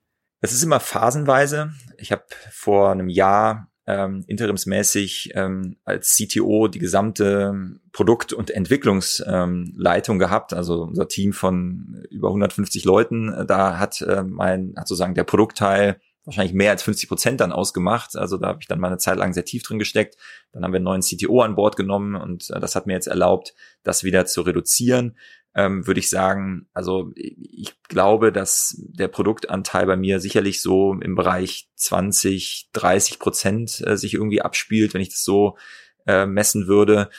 Es 0.41 0.53
ist 0.53 0.63
immer 0.63 0.81
phasenweise. 0.81 1.73
Ich 1.97 2.13
habe 2.13 2.25
vor 2.51 2.91
einem 2.91 3.09
Jahr 3.09 3.71
ähm, 3.89 4.22
interimsmäßig 4.26 5.32
ähm, 5.34 5.76
als 5.84 6.14
CTO 6.14 6.68
die 6.68 6.78
gesamte 6.78 7.78
Produkt- 7.93 8.34
und 8.34 8.51
Entwicklungsleitung 8.51 10.16
ähm, 10.16 10.18
gehabt, 10.18 10.53
also 10.53 10.82
unser 10.82 11.09
Team 11.09 11.32
von 11.32 12.05
über 12.11 12.28
150 12.28 12.84
Leuten. 12.84 13.32
Äh, 13.32 13.47
da 13.47 13.78
hat 13.78 14.03
äh, 14.03 14.22
mein, 14.22 14.74
hat 14.76 14.89
sozusagen 14.89 15.14
der 15.14 15.24
Produktteil 15.24 15.99
wahrscheinlich 16.26 16.53
mehr 16.53 16.72
als 16.72 16.82
50 16.82 17.09
Prozent 17.09 17.41
dann 17.41 17.53
ausgemacht. 17.53 18.14
Also 18.14 18.36
da 18.36 18.49
habe 18.49 18.59
ich 18.61 18.68
dann 18.68 18.78
mal 18.78 18.99
Zeit 18.99 19.16
lang 19.16 19.32
sehr 19.32 19.47
tief 19.47 19.62
drin 19.62 19.78
gesteckt. 19.78 20.18
Dann 20.53 20.62
haben 20.62 20.73
wir 20.73 20.77
einen 20.77 20.85
neuen 20.85 21.01
CTO 21.01 21.40
an 21.40 21.55
Bord 21.55 21.77
genommen 21.77 22.15
und 22.15 22.51
äh, 22.51 22.60
das 22.60 22.77
hat 22.77 22.86
mir 22.86 22.93
jetzt 22.93 23.09
erlaubt, 23.09 23.55
das 23.85 24.05
wieder 24.05 24.27
zu 24.27 24.43
reduzieren 24.43 25.16
ähm, 25.59 25.89
würde 25.89 25.98
ich 25.98 26.09
sagen, 26.09 26.68
also 26.72 27.10
ich 27.16 27.74
glaube, 27.89 28.30
dass 28.30 28.76
der 28.78 29.09
Produktanteil 29.09 29.86
bei 29.86 29.97
mir 29.97 30.20
sicherlich 30.20 30.62
so 30.62 30.93
im 30.93 31.16
Bereich 31.16 31.68
20, 31.74 32.68
30 32.72 33.18
Prozent 33.18 33.82
äh, 33.85 33.97
sich 33.97 34.14
irgendwie 34.14 34.40
abspielt, 34.40 34.94
wenn 34.94 35.01
ich 35.01 35.09
das 35.09 35.24
so 35.24 35.59
äh, 36.06 36.26
messen 36.26 36.68
würde. 36.68 37.10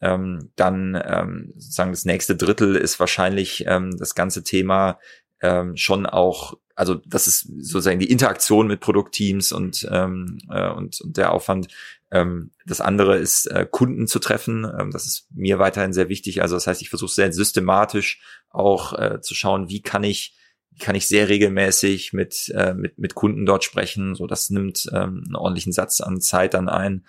Ähm, 0.00 0.52
dann 0.54 0.94
ähm, 1.04 1.52
sozusagen 1.56 1.90
das 1.90 2.04
nächste 2.04 2.36
Drittel 2.36 2.76
ist 2.76 3.00
wahrscheinlich 3.00 3.64
ähm, 3.66 3.90
das 3.98 4.14
ganze 4.14 4.44
Thema 4.44 5.00
ähm, 5.40 5.76
schon 5.76 6.06
auch, 6.06 6.54
also 6.76 6.94
das 6.94 7.26
ist 7.26 7.48
sozusagen 7.58 7.98
die 7.98 8.12
Interaktion 8.12 8.68
mit 8.68 8.78
Produktteams 8.78 9.50
und, 9.50 9.88
ähm, 9.90 10.38
äh, 10.48 10.70
und, 10.70 11.00
und 11.00 11.16
der 11.16 11.32
Aufwand 11.32 11.66
ähm, 12.10 12.50
das 12.66 12.80
andere 12.80 13.16
ist, 13.16 13.46
äh, 13.46 13.66
Kunden 13.70 14.06
zu 14.06 14.18
treffen. 14.18 14.64
Ähm, 14.64 14.90
das 14.90 15.06
ist 15.06 15.26
mir 15.34 15.58
weiterhin 15.58 15.92
sehr 15.92 16.08
wichtig. 16.08 16.42
Also 16.42 16.56
das 16.56 16.66
heißt, 16.66 16.82
ich 16.82 16.88
versuche 16.88 17.12
sehr 17.12 17.32
systematisch 17.32 18.20
auch 18.50 18.92
äh, 18.98 19.20
zu 19.20 19.34
schauen, 19.34 19.68
wie 19.68 19.82
kann 19.82 20.04
ich 20.04 20.34
kann 20.78 20.94
ich 20.94 21.08
sehr 21.08 21.28
regelmäßig 21.28 22.12
mit, 22.12 22.52
äh, 22.54 22.72
mit, 22.72 22.98
mit 22.98 23.16
Kunden 23.16 23.46
dort 23.46 23.64
sprechen. 23.64 24.14
So, 24.14 24.28
das 24.28 24.48
nimmt 24.48 24.88
ähm, 24.92 25.24
einen 25.26 25.34
ordentlichen 25.34 25.72
Satz 25.72 26.00
an 26.00 26.20
Zeit 26.20 26.54
dann 26.54 26.68
ein. 26.68 27.04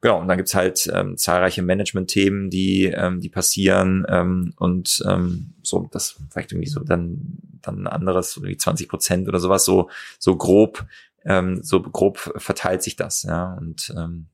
Genau, 0.00 0.18
und 0.18 0.28
dann 0.28 0.38
gibt's 0.38 0.54
halt 0.54 0.90
ähm, 0.92 1.18
zahlreiche 1.18 1.60
Management-Themen, 1.60 2.48
die, 2.48 2.86
ähm, 2.86 3.20
die 3.20 3.28
passieren. 3.28 4.06
Ähm, 4.08 4.54
und 4.56 5.02
ähm, 5.06 5.52
so, 5.62 5.88
das 5.92 6.16
vielleicht 6.30 6.52
irgendwie 6.52 6.70
so 6.70 6.80
dann 6.80 7.38
dann 7.62 7.82
ein 7.82 7.86
anderes, 7.86 8.42
wie 8.42 8.56
20 8.56 8.88
Prozent 8.88 9.28
oder 9.28 9.38
sowas, 9.38 9.64
so, 9.64 9.88
so 10.18 10.36
grob, 10.36 10.84
ähm, 11.24 11.62
so 11.62 11.80
grob 11.80 12.18
verteilt 12.18 12.82
sich 12.82 12.96
das, 12.96 13.22
ja. 13.22 13.54
Und 13.54 13.94
ähm, 13.96 14.26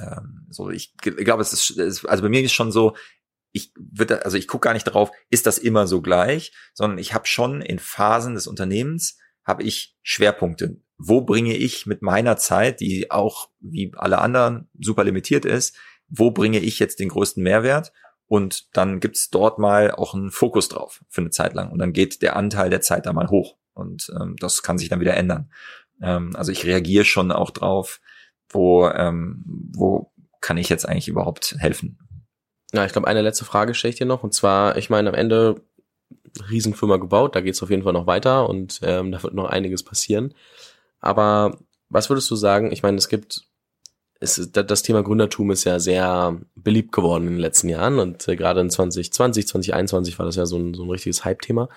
ähm, 0.00 0.46
so, 0.50 0.70
ich, 0.70 0.96
glaube, 0.96 1.42
es 1.42 1.52
ist, 1.52 2.06
also 2.06 2.22
bei 2.22 2.28
mir 2.28 2.42
ist 2.42 2.52
schon 2.52 2.72
so, 2.72 2.94
ich 3.52 3.72
würde, 3.76 4.24
also 4.24 4.36
ich 4.36 4.46
gucke 4.46 4.66
gar 4.66 4.74
nicht 4.74 4.86
darauf, 4.86 5.10
ist 5.28 5.46
das 5.46 5.58
immer 5.58 5.86
so 5.86 6.02
gleich, 6.02 6.52
sondern 6.72 6.98
ich 6.98 7.14
habe 7.14 7.26
schon 7.26 7.62
in 7.62 7.78
Phasen 7.78 8.34
des 8.34 8.46
Unternehmens 8.46 9.18
habe 9.44 9.62
ich 9.62 9.96
Schwerpunkte. 10.02 10.80
Wo 10.98 11.22
bringe 11.22 11.56
ich 11.56 11.86
mit 11.86 12.02
meiner 12.02 12.36
Zeit, 12.36 12.80
die 12.80 13.10
auch 13.10 13.48
wie 13.58 13.92
alle 13.96 14.18
anderen 14.18 14.68
super 14.78 15.02
limitiert 15.02 15.44
ist, 15.44 15.76
wo 16.08 16.30
bringe 16.30 16.58
ich 16.58 16.78
jetzt 16.78 17.00
den 17.00 17.08
größten 17.08 17.42
Mehrwert? 17.42 17.92
Und 18.26 18.76
dann 18.76 19.00
gibt's 19.00 19.30
dort 19.30 19.58
mal 19.58 19.90
auch 19.90 20.14
einen 20.14 20.30
Fokus 20.30 20.68
drauf 20.68 21.02
für 21.08 21.22
eine 21.22 21.30
Zeit 21.30 21.54
lang. 21.54 21.72
Und 21.72 21.78
dann 21.78 21.92
geht 21.92 22.22
der 22.22 22.36
Anteil 22.36 22.70
der 22.70 22.80
Zeit 22.80 23.06
da 23.06 23.12
mal 23.12 23.28
hoch. 23.28 23.56
Und 23.72 24.12
ähm, 24.20 24.36
das 24.38 24.62
kann 24.62 24.78
sich 24.78 24.88
dann 24.88 25.00
wieder 25.00 25.16
ändern. 25.16 25.50
Ähm, 26.00 26.36
also 26.36 26.52
ich 26.52 26.64
reagiere 26.64 27.04
schon 27.04 27.32
auch 27.32 27.50
drauf, 27.50 28.00
wo, 28.50 28.88
ähm, 28.88 29.42
wo 29.74 30.12
kann 30.40 30.58
ich 30.58 30.68
jetzt 30.68 30.88
eigentlich 30.88 31.08
überhaupt 31.08 31.56
helfen? 31.58 31.98
Ja, 32.72 32.84
ich 32.84 32.92
glaube, 32.92 33.08
eine 33.08 33.22
letzte 33.22 33.44
Frage 33.44 33.74
stelle 33.74 33.90
ich 33.90 33.98
dir 33.98 34.06
noch. 34.06 34.22
Und 34.22 34.34
zwar, 34.34 34.76
ich 34.76 34.90
meine, 34.90 35.08
am 35.08 35.14
Ende 35.14 35.62
Riesenfirma 36.50 36.96
gebaut, 36.96 37.34
da 37.34 37.40
geht 37.40 37.54
es 37.54 37.62
auf 37.62 37.70
jeden 37.70 37.82
Fall 37.82 37.92
noch 37.92 38.06
weiter 38.06 38.48
und 38.48 38.80
ähm, 38.82 39.12
da 39.12 39.22
wird 39.22 39.34
noch 39.34 39.46
einiges 39.46 39.82
passieren. 39.82 40.34
Aber 41.00 41.58
was 41.88 42.10
würdest 42.10 42.30
du 42.30 42.36
sagen? 42.36 42.72
Ich 42.72 42.82
meine, 42.82 42.98
es 42.98 43.08
gibt, 43.08 43.46
es, 44.20 44.50
das 44.52 44.82
Thema 44.82 45.02
Gründertum 45.02 45.50
ist 45.50 45.64
ja 45.64 45.78
sehr 45.80 46.40
beliebt 46.54 46.92
geworden 46.92 47.26
in 47.26 47.34
den 47.34 47.40
letzten 47.40 47.68
Jahren 47.68 47.98
und 47.98 48.26
äh, 48.28 48.36
gerade 48.36 48.60
in 48.60 48.70
2020, 48.70 49.48
2021 49.48 50.18
war 50.18 50.26
das 50.26 50.36
ja 50.36 50.46
so 50.46 50.56
ein, 50.56 50.74
so 50.74 50.84
ein 50.84 50.90
richtiges 50.90 51.24
Hype-Thema. 51.24 51.68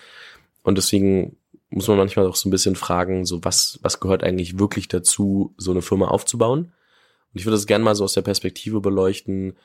Und 0.62 0.78
deswegen 0.78 1.38
muss 1.74 1.88
man 1.88 1.98
manchmal 1.98 2.28
auch 2.28 2.36
so 2.36 2.48
ein 2.48 2.52
bisschen 2.52 2.76
fragen, 2.76 3.26
so 3.26 3.44
was, 3.44 3.80
was 3.82 4.00
gehört 4.00 4.24
eigentlich 4.24 4.60
wirklich 4.60 4.88
dazu, 4.88 5.54
so 5.58 5.72
eine 5.72 5.82
Firma 5.82 6.08
aufzubauen? 6.08 6.66
Und 7.34 7.40
ich 7.40 7.46
würde 7.46 7.58
das 7.58 7.66
gerne 7.66 7.84
mal 7.84 7.96
so 7.96 8.04
aus 8.04 8.14
der 8.14 8.22
Perspektive 8.22 8.80
beleuchten, 8.80 9.58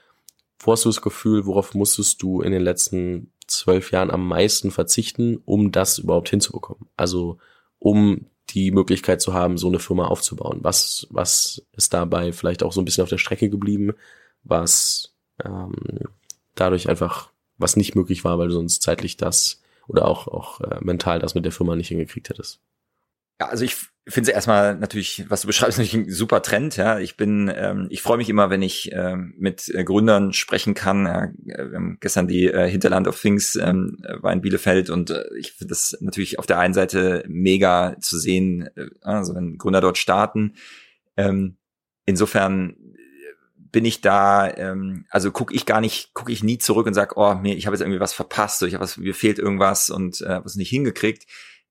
wo 0.59 0.73
hast 0.73 0.85
du 0.85 0.89
das 0.89 1.03
Gefühl, 1.03 1.47
worauf 1.47 1.75
musstest 1.75 2.23
du 2.23 2.41
in 2.41 2.51
den 2.51 2.63
letzten 2.63 3.31
zwölf 3.47 3.93
Jahren 3.93 4.11
am 4.11 4.27
meisten 4.27 4.71
verzichten, 4.71 5.41
um 5.45 5.71
das 5.71 5.99
überhaupt 5.99 6.31
hinzubekommen? 6.31 6.89
Also 6.97 7.39
um 7.79 8.27
die 8.51 8.71
Möglichkeit 8.71 9.21
zu 9.21 9.35
haben, 9.35 9.59
so 9.59 9.69
eine 9.69 9.79
Firma 9.79 10.07
aufzubauen. 10.07 10.61
Was, 10.63 11.07
was 11.11 11.63
ist 11.77 11.93
dabei 11.93 12.33
vielleicht 12.33 12.63
auch 12.63 12.73
so 12.73 12.81
ein 12.81 12.87
bisschen 12.87 13.03
auf 13.03 13.11
der 13.11 13.19
Strecke 13.19 13.51
geblieben, 13.51 13.93
was 14.43 15.15
ähm, 15.45 15.75
dadurch 16.55 16.89
einfach, 16.89 17.31
was 17.59 17.77
nicht 17.77 17.95
möglich 17.95 18.25
war, 18.25 18.39
weil 18.39 18.49
du 18.49 18.55
sonst 18.55 18.83
zeitlich 18.83 19.19
das 19.19 19.61
oder 19.89 20.07
auch, 20.07 20.29
auch 20.29 20.61
äh, 20.61 20.79
mental 20.81 21.19
das 21.19 21.35
mit 21.35 21.45
der 21.45 21.53
Firma 21.53 21.75
nicht 21.75 21.89
hingekriegt 21.89 22.29
hättest? 22.29 22.61
Ja, 23.41 23.49
also 23.49 23.65
ich 23.65 23.77
finde 24.09 24.31
es 24.31 24.35
erstmal 24.35 24.77
natürlich, 24.77 25.25
was 25.29 25.43
du 25.43 25.47
beschreibst, 25.47 25.79
natürlich 25.79 25.95
ein 25.95 26.11
super 26.11 26.43
Trend. 26.43 26.77
Ja, 26.77 26.99
ich 26.99 27.17
bin, 27.17 27.53
ähm, 27.55 27.87
ich 27.91 28.03
freue 28.03 28.17
mich 28.19 28.29
immer, 28.29 28.51
wenn 28.51 28.63
ich 28.63 28.91
ähm, 28.93 29.35
mit 29.39 29.69
äh, 29.75 29.85
Gründern 29.85 30.33
sprechen 30.33 30.75
kann. 30.75 31.07
Ja, 31.07 31.25
äh, 31.25 31.71
wir 31.71 31.77
haben 31.77 31.99
gestern 32.01 32.29
die 32.29 32.47
äh, 32.47 32.69
Hinterland 32.69 33.09
of 33.09 33.21
Things 33.21 33.57
ähm, 33.57 33.99
war 34.21 34.33
in 34.33 34.41
Bielefeld 34.41 34.91
und 34.91 35.11
äh, 35.11 35.25
ich 35.39 35.53
finde 35.53 35.71
das 35.71 35.97
natürlich 36.01 36.39
auf 36.39 36.47
der 36.47 36.59
einen 36.59 36.75
Seite 36.75 37.25
mega 37.29 37.97
zu 38.01 38.19
sehen, 38.19 38.69
äh, 38.77 38.89
also 39.03 39.35
wenn 39.35 39.59
Gründer 39.59 39.81
dort 39.81 39.99
starten. 39.99 40.55
Ähm, 41.17 41.57
insofern 42.07 42.77
bin 43.71 43.85
ich 43.85 44.01
da, 44.01 44.49
ähm, 44.57 45.07
also 45.11 45.31
gucke 45.31 45.55
ich 45.55 45.67
gar 45.67 45.81
nicht, 45.81 46.15
gucke 46.15 46.33
ich 46.33 46.43
nie 46.43 46.59
zurück 46.59 46.87
und 46.87 46.95
sag, 46.95 47.17
oh, 47.17 47.35
mir, 47.35 47.57
ich 47.57 47.67
habe 47.67 47.75
jetzt 47.75 47.83
irgendwie 47.83 48.01
was 48.01 48.13
verpasst, 48.13 48.63
oder 48.63 48.69
ich 48.69 48.75
habe 48.75 48.85
was, 48.85 48.97
mir 48.97 49.15
fehlt 49.15 49.39
irgendwas 49.39 49.91
und 49.91 50.21
äh, 50.23 50.45
was 50.45 50.57
nicht 50.57 50.71
hingekriegt 50.71 51.27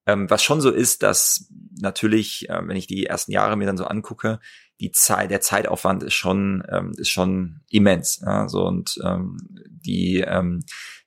ähm, 0.07 0.29
was 0.29 0.41
schon 0.41 0.61
so 0.61 0.71
ist, 0.71 1.03
dass 1.03 1.47
natürlich, 1.79 2.49
äh, 2.49 2.61
wenn 2.65 2.77
ich 2.77 2.87
die 2.87 3.05
ersten 3.05 3.33
Jahre 3.33 3.57
mir 3.57 3.67
dann 3.67 3.77
so 3.77 3.83
angucke, 3.83 4.39
die 4.79 4.91
Zeit, 4.91 5.29
der 5.29 5.41
Zeitaufwand 5.41 6.01
ist 6.01 6.13
schon, 6.13 6.63
ähm, 6.69 6.93
ist 6.97 7.09
schon 7.09 7.61
immens. 7.69 8.21
Ja, 8.25 8.47
so 8.47 8.65
und 8.65 8.97
ähm, 9.03 9.37
die 9.67 10.23
ähm, 10.25 10.63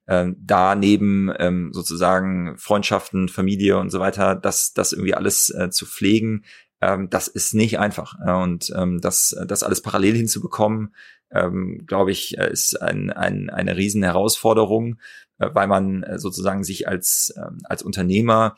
äh, 0.07 0.27
da 0.37 0.75
neben 0.75 1.33
ähm, 1.39 1.71
sozusagen 1.73 2.59
Freundschaften, 2.59 3.29
Familie 3.29 3.79
und 3.79 3.91
so 3.91 4.01
weiter, 4.01 4.35
das, 4.35 4.75
das 4.75 4.93
irgendwie 4.93 5.15
alles 5.15 5.51
äh, 5.51 5.71
zu 5.71 5.87
pflegen, 5.87 6.45
ähm, 6.81 7.11
das 7.11 7.29
ist 7.29 7.55
nicht 7.55 7.79
einfach. 7.79 8.15
Und 8.19 8.73
ähm, 8.77 9.01
das, 9.01 9.37
das 9.47 9.63
alles 9.63 9.83
parallel 9.83 10.15
hinzubekommen, 10.17 10.95
ähm, 11.33 11.85
glaube 11.87 12.11
ich, 12.11 12.39
äh, 12.39 12.51
ist 12.51 12.81
ein, 12.81 13.11
ein, 13.11 13.51
eine 13.51 13.77
riesen 13.77 14.03
Herausforderung, 14.03 14.99
äh, 15.39 15.49
weil 15.53 15.67
man 15.67 16.03
äh, 16.03 16.19
sozusagen 16.19 16.65
sich 16.65 16.89
als, 16.89 17.35
ähm, 17.37 17.59
als 17.65 17.83
Unternehmer 17.83 18.57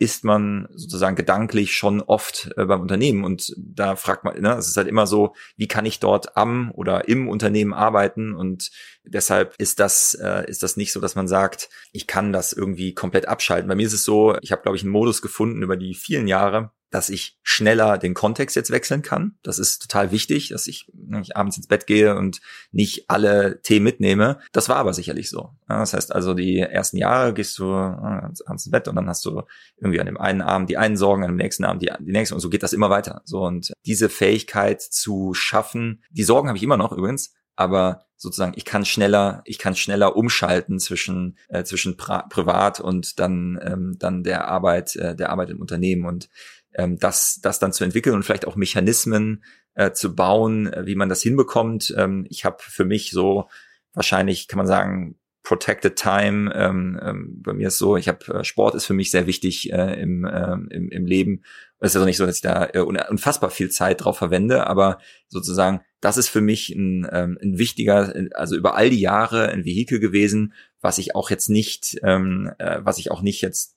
ist 0.00 0.24
man 0.24 0.66
sozusagen 0.74 1.14
gedanklich 1.14 1.76
schon 1.76 2.02
oft 2.02 2.50
äh, 2.56 2.64
beim 2.64 2.80
Unternehmen 2.80 3.24
und 3.24 3.54
da 3.56 3.94
fragt 3.94 4.24
man, 4.24 4.40
ne, 4.40 4.54
es 4.54 4.66
ist 4.66 4.76
halt 4.76 4.88
immer 4.88 5.06
so, 5.06 5.34
wie 5.56 5.68
kann 5.68 5.86
ich 5.86 6.00
dort 6.00 6.36
am 6.36 6.72
oder 6.72 7.08
im 7.08 7.28
Unternehmen 7.28 7.72
arbeiten 7.72 8.34
und 8.34 8.70
deshalb 9.04 9.54
ist 9.58 9.78
das 9.78 10.14
äh, 10.14 10.44
ist 10.48 10.64
das 10.64 10.76
nicht 10.76 10.92
so, 10.92 11.00
dass 11.00 11.14
man 11.14 11.28
sagt, 11.28 11.70
ich 11.92 12.08
kann 12.08 12.32
das 12.32 12.52
irgendwie 12.52 12.92
komplett 12.92 13.28
abschalten. 13.28 13.68
Bei 13.68 13.76
mir 13.76 13.86
ist 13.86 13.92
es 13.92 14.04
so, 14.04 14.36
ich 14.42 14.50
habe 14.50 14.62
glaube 14.62 14.76
ich 14.76 14.82
einen 14.82 14.92
Modus 14.92 15.22
gefunden 15.22 15.62
über 15.62 15.76
die 15.76 15.94
vielen 15.94 16.26
Jahre, 16.26 16.72
dass 16.94 17.08
ich 17.08 17.36
schneller 17.42 17.98
den 17.98 18.14
Kontext 18.14 18.54
jetzt 18.54 18.70
wechseln 18.70 19.02
kann. 19.02 19.34
Das 19.42 19.58
ist 19.58 19.80
total 19.82 20.12
wichtig, 20.12 20.50
dass 20.50 20.68
ich, 20.68 20.86
wenn 20.92 21.22
ich 21.22 21.36
abends 21.36 21.56
ins 21.56 21.66
Bett 21.66 21.88
gehe 21.88 22.14
und 22.14 22.40
nicht 22.70 23.10
alle 23.10 23.60
Themen 23.62 23.82
mitnehme. 23.82 24.38
Das 24.52 24.68
war 24.68 24.76
aber 24.76 24.94
sicherlich 24.94 25.28
so. 25.28 25.50
das 25.66 25.92
heißt 25.92 26.14
also, 26.14 26.34
die 26.34 26.60
ersten 26.60 26.96
Jahre 26.96 27.34
gehst 27.34 27.58
du 27.58 27.74
abends 27.74 28.42
ins 28.48 28.70
Bett 28.70 28.86
und 28.86 28.94
dann 28.94 29.08
hast 29.08 29.24
du 29.24 29.42
irgendwie 29.76 29.98
an 29.98 30.06
dem 30.06 30.18
einen 30.18 30.40
Abend 30.40 30.70
die 30.70 30.76
einen 30.76 30.96
Sorgen, 30.96 31.24
an 31.24 31.32
dem 31.32 31.36
nächsten 31.36 31.64
Abend 31.64 31.82
die, 31.82 31.90
die 31.98 32.12
nächsten 32.12 32.36
und 32.36 32.40
so 32.40 32.48
geht 32.48 32.62
das 32.62 32.72
immer 32.72 32.90
weiter. 32.90 33.22
So 33.24 33.42
und 33.42 33.72
diese 33.84 34.08
Fähigkeit 34.08 34.80
zu 34.80 35.34
schaffen, 35.34 36.04
die 36.12 36.22
Sorgen 36.22 36.46
habe 36.46 36.58
ich 36.58 36.62
immer 36.62 36.76
noch 36.76 36.92
übrigens, 36.92 37.34
aber 37.56 38.04
sozusagen 38.16 38.52
ich 38.54 38.64
kann 38.64 38.84
schneller 38.84 39.42
ich 39.44 39.58
kann 39.58 39.74
schneller 39.74 40.16
umschalten 40.16 40.78
zwischen 40.78 41.38
äh, 41.48 41.64
zwischen 41.64 41.96
privat 41.96 42.78
und 42.78 43.18
dann 43.18 43.58
ähm, 43.60 43.96
dann 43.98 44.22
der 44.22 44.46
Arbeit 44.46 44.94
äh, 44.94 45.16
der 45.16 45.30
Arbeit 45.30 45.50
im 45.50 45.60
Unternehmen 45.60 46.06
und 46.06 46.28
ähm, 46.74 46.98
das, 46.98 47.40
das 47.40 47.58
dann 47.58 47.72
zu 47.72 47.84
entwickeln 47.84 48.14
und 48.14 48.24
vielleicht 48.24 48.46
auch 48.46 48.56
Mechanismen 48.56 49.44
äh, 49.74 49.92
zu 49.92 50.14
bauen, 50.14 50.72
äh, 50.72 50.86
wie 50.86 50.94
man 50.94 51.08
das 51.08 51.22
hinbekommt. 51.22 51.94
Ähm, 51.96 52.26
ich 52.28 52.44
habe 52.44 52.58
für 52.60 52.84
mich 52.84 53.10
so 53.10 53.48
wahrscheinlich, 53.92 54.48
kann 54.48 54.58
man 54.58 54.66
sagen, 54.66 55.16
Protected 55.44 55.96
Time. 55.96 56.52
Ähm, 56.54 56.98
ähm, 57.02 57.42
bei 57.42 57.52
mir 57.52 57.68
ist 57.68 57.76
so, 57.76 57.98
ich 57.98 58.08
habe 58.08 58.26
äh, 58.34 58.44
Sport 58.44 58.74
ist 58.74 58.86
für 58.86 58.94
mich 58.94 59.10
sehr 59.10 59.26
wichtig 59.26 59.70
äh, 59.72 60.00
im, 60.00 60.24
äh, 60.24 60.56
im, 60.70 60.88
im 60.88 61.06
Leben. 61.06 61.42
Es 61.80 61.90
ist 61.90 61.96
also 61.96 62.06
nicht 62.06 62.16
so, 62.16 62.24
dass 62.24 62.36
ich 62.36 62.42
da 62.42 62.70
äh, 62.72 62.80
unfassbar 62.80 63.50
viel 63.50 63.70
Zeit 63.70 64.02
drauf 64.02 64.16
verwende, 64.16 64.66
aber 64.66 64.98
sozusagen, 65.28 65.82
das 66.00 66.16
ist 66.16 66.28
für 66.28 66.40
mich 66.40 66.70
ein, 66.70 67.06
ähm, 67.12 67.38
ein 67.42 67.58
wichtiger, 67.58 68.14
also 68.32 68.56
über 68.56 68.74
all 68.74 68.88
die 68.88 69.00
Jahre 69.00 69.50
ein 69.50 69.66
Vehikel 69.66 70.00
gewesen, 70.00 70.54
was 70.80 70.96
ich 70.96 71.14
auch 71.14 71.28
jetzt 71.28 71.50
nicht, 71.50 71.98
ähm, 72.02 72.50
äh, 72.58 72.78
was 72.82 72.96
ich 72.96 73.10
auch 73.10 73.20
nicht 73.20 73.42
jetzt 73.42 73.76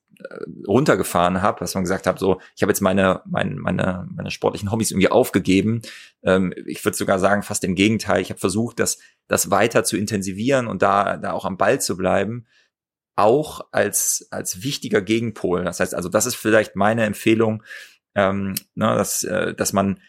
runtergefahren 0.68 1.42
habe, 1.42 1.62
was 1.62 1.74
man 1.76 1.84
gesagt 1.84 2.08
habe, 2.08 2.20
so 2.20 2.42
ich 2.56 2.62
habe 2.62 2.72
jetzt 2.72 2.82
meine 2.82 3.22
meine 3.26 3.56
meine 3.56 4.08
meine 4.14 4.32
sportlichen 4.32 4.72
Hobbys 4.72 4.92
irgendwie 4.92 5.10
aufgegeben. 5.10 5.82
Ähm, 6.24 6.54
ich 6.66 6.84
würde 6.84 6.98
sogar 6.98 7.20
sagen, 7.20 7.44
fast 7.44 7.64
im 7.64 7.76
Gegenteil. 7.76 8.22
Ich 8.22 8.30
habe 8.30 8.40
versucht, 8.40 8.80
das 8.80 8.98
das 9.28 9.52
weiter 9.52 9.84
zu 9.84 9.98
intensivieren 9.98 10.68
und 10.68 10.82
da 10.82 11.18
da 11.18 11.34
auch 11.34 11.46
am 11.46 11.58
Ball 11.58 11.80
zu 11.80 11.98
bleiben, 11.98 12.46
auch 13.16 13.62
als 13.72 14.28
als 14.32 14.64
wichtiger 14.64 15.02
Gegenpol. 15.02 15.64
Das 15.64 15.80
heißt, 15.80 15.96
also 15.96 16.10
das 16.10 16.26
ist 16.26 16.36
vielleicht 16.36 16.76
meine 16.76 17.06
Empfehlung, 17.06 17.64
ähm, 18.16 18.56
ne, 18.76 18.96
dass 18.96 19.24
äh, 19.24 19.54
dass 19.54 19.74
man 19.74 20.00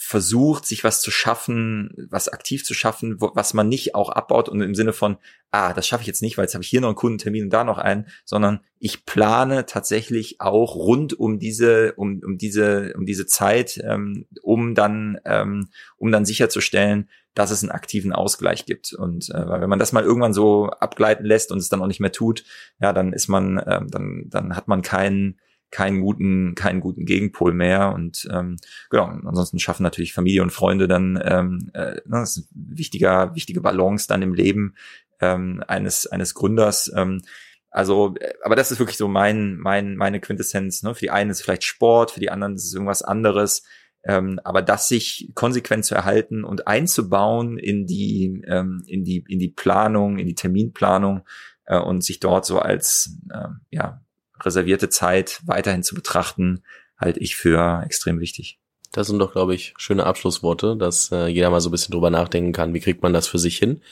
versucht, 0.00 0.64
sich 0.64 0.84
was 0.84 1.02
zu 1.02 1.10
schaffen, 1.10 1.92
was 2.08 2.28
aktiv 2.28 2.64
zu 2.64 2.72
schaffen, 2.72 3.20
wo, 3.20 3.32
was 3.34 3.52
man 3.52 3.68
nicht 3.68 3.96
auch 3.96 4.10
abbaut 4.10 4.48
und 4.48 4.60
im 4.60 4.76
Sinne 4.76 4.92
von, 4.92 5.16
ah, 5.50 5.74
das 5.74 5.88
schaffe 5.88 6.02
ich 6.02 6.06
jetzt 6.06 6.22
nicht, 6.22 6.38
weil 6.38 6.44
jetzt 6.44 6.54
habe 6.54 6.62
ich 6.62 6.70
hier 6.70 6.80
noch 6.80 6.88
einen 6.88 6.96
Kundentermin 6.96 7.44
und 7.44 7.50
da 7.50 7.64
noch 7.64 7.78
einen, 7.78 8.06
sondern 8.24 8.60
ich 8.78 9.04
plane 9.04 9.66
tatsächlich 9.66 10.40
auch 10.40 10.76
rund 10.76 11.18
um 11.18 11.40
diese, 11.40 11.94
um, 11.94 12.22
um 12.24 12.38
diese, 12.38 12.94
um 12.96 13.06
diese 13.06 13.26
Zeit, 13.26 13.80
ähm, 13.82 14.26
um 14.40 14.76
dann, 14.76 15.18
ähm, 15.24 15.68
um 15.96 16.12
dann 16.12 16.24
sicherzustellen, 16.24 17.08
dass 17.34 17.50
es 17.50 17.64
einen 17.64 17.72
aktiven 17.72 18.12
Ausgleich 18.12 18.66
gibt. 18.66 18.92
Und 18.92 19.30
äh, 19.30 19.60
wenn 19.60 19.68
man 19.68 19.80
das 19.80 19.92
mal 19.92 20.04
irgendwann 20.04 20.32
so 20.32 20.66
abgleiten 20.70 21.26
lässt 21.26 21.50
und 21.50 21.58
es 21.58 21.68
dann 21.68 21.82
auch 21.82 21.88
nicht 21.88 22.00
mehr 22.00 22.12
tut, 22.12 22.44
ja, 22.80 22.92
dann 22.92 23.12
ist 23.12 23.26
man, 23.26 23.60
ähm, 23.66 23.88
dann, 23.90 24.26
dann 24.28 24.54
hat 24.54 24.68
man 24.68 24.82
keinen 24.82 25.40
keinen 25.70 26.00
guten, 26.00 26.54
keinen 26.54 26.80
guten 26.80 27.04
Gegenpol 27.04 27.52
mehr. 27.52 27.92
Und 27.92 28.28
ähm, 28.32 28.56
genau, 28.90 29.04
ansonsten 29.04 29.58
schaffen 29.58 29.82
natürlich 29.82 30.12
Familie 30.12 30.42
und 30.42 30.52
Freunde 30.52 30.88
dann 30.88 31.20
ähm, 31.24 31.70
äh, 31.74 31.94
ne, 31.94 32.02
das 32.06 32.36
ist 32.36 32.50
ein 32.54 32.78
wichtiger, 32.78 33.34
wichtige 33.34 33.60
Balance 33.60 34.06
dann 34.08 34.22
im 34.22 34.34
Leben 34.34 34.74
ähm, 35.20 35.62
eines, 35.66 36.06
eines 36.06 36.34
Gründers. 36.34 36.90
Ähm, 36.94 37.22
also, 37.70 38.14
äh, 38.20 38.32
aber 38.42 38.56
das 38.56 38.70
ist 38.70 38.78
wirklich 38.78 38.96
so 38.96 39.08
mein, 39.08 39.56
mein, 39.56 39.96
meine 39.96 40.20
Quintessenz. 40.20 40.82
Ne? 40.82 40.94
Für 40.94 41.00
die 41.00 41.10
einen 41.10 41.30
ist 41.30 41.42
vielleicht 41.42 41.64
Sport, 41.64 42.12
für 42.12 42.20
die 42.20 42.30
anderen 42.30 42.54
ist 42.54 42.64
es 42.64 42.74
irgendwas 42.74 43.02
anderes. 43.02 43.64
Ähm, 44.04 44.40
aber 44.44 44.62
das 44.62 44.88
sich 44.88 45.30
konsequent 45.34 45.84
zu 45.84 45.94
erhalten 45.94 46.44
und 46.44 46.66
einzubauen 46.66 47.58
in 47.58 47.86
die, 47.86 48.42
ähm, 48.46 48.82
in 48.86 49.04
die, 49.04 49.24
in 49.28 49.38
die 49.38 49.50
Planung, 49.50 50.18
in 50.18 50.26
die 50.26 50.36
Terminplanung 50.36 51.26
äh, 51.66 51.78
und 51.78 52.02
sich 52.02 52.20
dort 52.20 52.46
so 52.46 52.58
als, 52.58 53.18
äh, 53.30 53.48
ja, 53.70 54.00
reservierte 54.40 54.88
Zeit 54.88 55.40
weiterhin 55.44 55.82
zu 55.82 55.94
betrachten, 55.94 56.62
halte 56.98 57.20
ich 57.20 57.36
für 57.36 57.82
extrem 57.84 58.20
wichtig. 58.20 58.58
Das 58.92 59.06
sind 59.06 59.18
doch, 59.18 59.32
glaube 59.32 59.54
ich, 59.54 59.74
schöne 59.76 60.04
Abschlussworte, 60.04 60.76
dass 60.76 61.12
äh, 61.12 61.26
jeder 61.26 61.50
mal 61.50 61.60
so 61.60 61.68
ein 61.68 61.72
bisschen 61.72 61.92
drüber 61.92 62.10
nachdenken 62.10 62.52
kann, 62.52 62.74
wie 62.74 62.80
kriegt 62.80 63.02
man 63.02 63.12
das 63.12 63.26
für 63.26 63.38
sich 63.38 63.58
hin. 63.58 63.82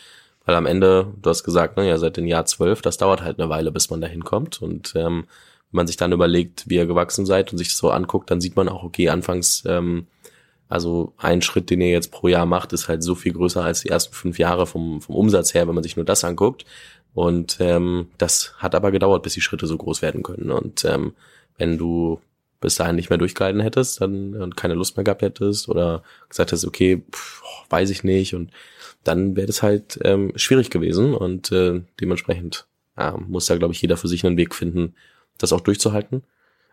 Weil 0.45 0.55
am 0.55 0.67
Ende, 0.67 1.13
du 1.21 1.29
hast 1.29 1.45
gesagt, 1.45 1.77
ne, 1.77 1.89
ja, 1.89 1.99
seit 1.99 2.17
dem 2.17 2.27
Jahr 2.27 2.47
zwölf, 2.47 2.81
das 2.81 2.97
dauert 2.97 3.23
halt 3.23 3.39
eine 3.39 3.49
Weile, 3.49 3.73
bis 3.73 3.91
man 3.91 4.01
da 4.01 4.07
hinkommt. 4.07 4.63
Und 4.63 4.95
ähm, 4.97 5.27
wenn 5.71 5.77
man 5.77 5.87
sich 5.87 5.97
dann 5.97 6.13
überlegt, 6.13 6.69
wie 6.69 6.77
ihr 6.77 6.87
gewachsen 6.87 7.27
seid 7.27 7.53
und 7.53 7.59
sich 7.59 7.69
das 7.69 7.79
so 7.79 7.91
anguckt, 7.91 8.31
dann 8.31 8.41
sieht 8.41 8.57
man 8.57 8.69
auch, 8.69 8.85
okay, 8.85 9.09
anfangs, 9.09 9.65
ähm, 9.67 10.07
also 10.69 11.13
ein 11.17 11.43
Schritt, 11.43 11.71
den 11.71 11.81
ihr 11.81 11.91
jetzt 11.91 12.11
pro 12.11 12.29
Jahr 12.29 12.47
macht, 12.47 12.73
ist 12.73 12.89
halt 12.89 13.03
so 13.03 13.15
viel 13.15 13.33
größer 13.33 13.63
als 13.63 13.83
die 13.83 13.89
ersten 13.89 14.15
fünf 14.15 14.39
Jahre 14.39 14.67
vom, 14.67 15.01
vom 15.01 15.15
Umsatz 15.15 15.55
her, 15.55 15.69
wenn 15.69 15.75
man 15.75 15.85
sich 15.85 15.97
nur 15.97 16.05
das 16.05 16.25
anguckt. 16.25 16.65
Und 17.17 17.57
ähm, 17.61 18.09
das 18.19 18.53
hat 18.59 18.75
aber 18.75 18.91
gedauert, 18.91 19.23
bis 19.23 19.33
die 19.33 19.41
Schritte 19.41 19.67
so 19.67 19.79
groß 19.79 20.03
werden 20.03 20.23
können. 20.23 20.51
Und 20.51 20.85
ähm, 20.85 21.15
wenn 21.57 21.79
du 21.79 22.21
bis 22.61 22.75
dahin 22.75 22.95
nicht 22.95 23.09
mehr 23.09 23.19
durchgehalten 23.19 23.63
hättest, 23.63 24.03
dann 24.03 24.35
und 24.35 24.55
keine 24.55 24.75
Lust 24.75 24.99
mehr 24.99 25.05
gehabt 25.05 25.23
hättest 25.23 25.71
oder 25.71 26.03
gesagt 26.29 26.53
hast, 26.53 26.67
okay, 26.67 27.03
pff, 27.11 27.43
weiß 27.71 27.89
ich 27.89 28.05
nicht 28.05 28.35
und 28.35 28.51
dann 29.03 29.35
wäre 29.35 29.47
das 29.47 29.63
halt 29.63 29.99
ähm, 30.03 30.33
schwierig 30.37 30.69
gewesen 30.69 31.15
und 31.15 31.51
äh, 31.53 31.81
dementsprechend 31.99 32.67
ja, 32.99 33.17
muss 33.17 33.47
da, 33.47 33.57
glaube 33.57 33.73
ich, 33.73 33.81
jeder 33.81 33.97
für 33.97 34.09
sich 34.09 34.27
einen 34.27 34.37
Weg 34.37 34.55
finden, 34.55 34.95
das 35.39 35.55
auch 35.55 35.63
durchzuhalten. 35.63 36.23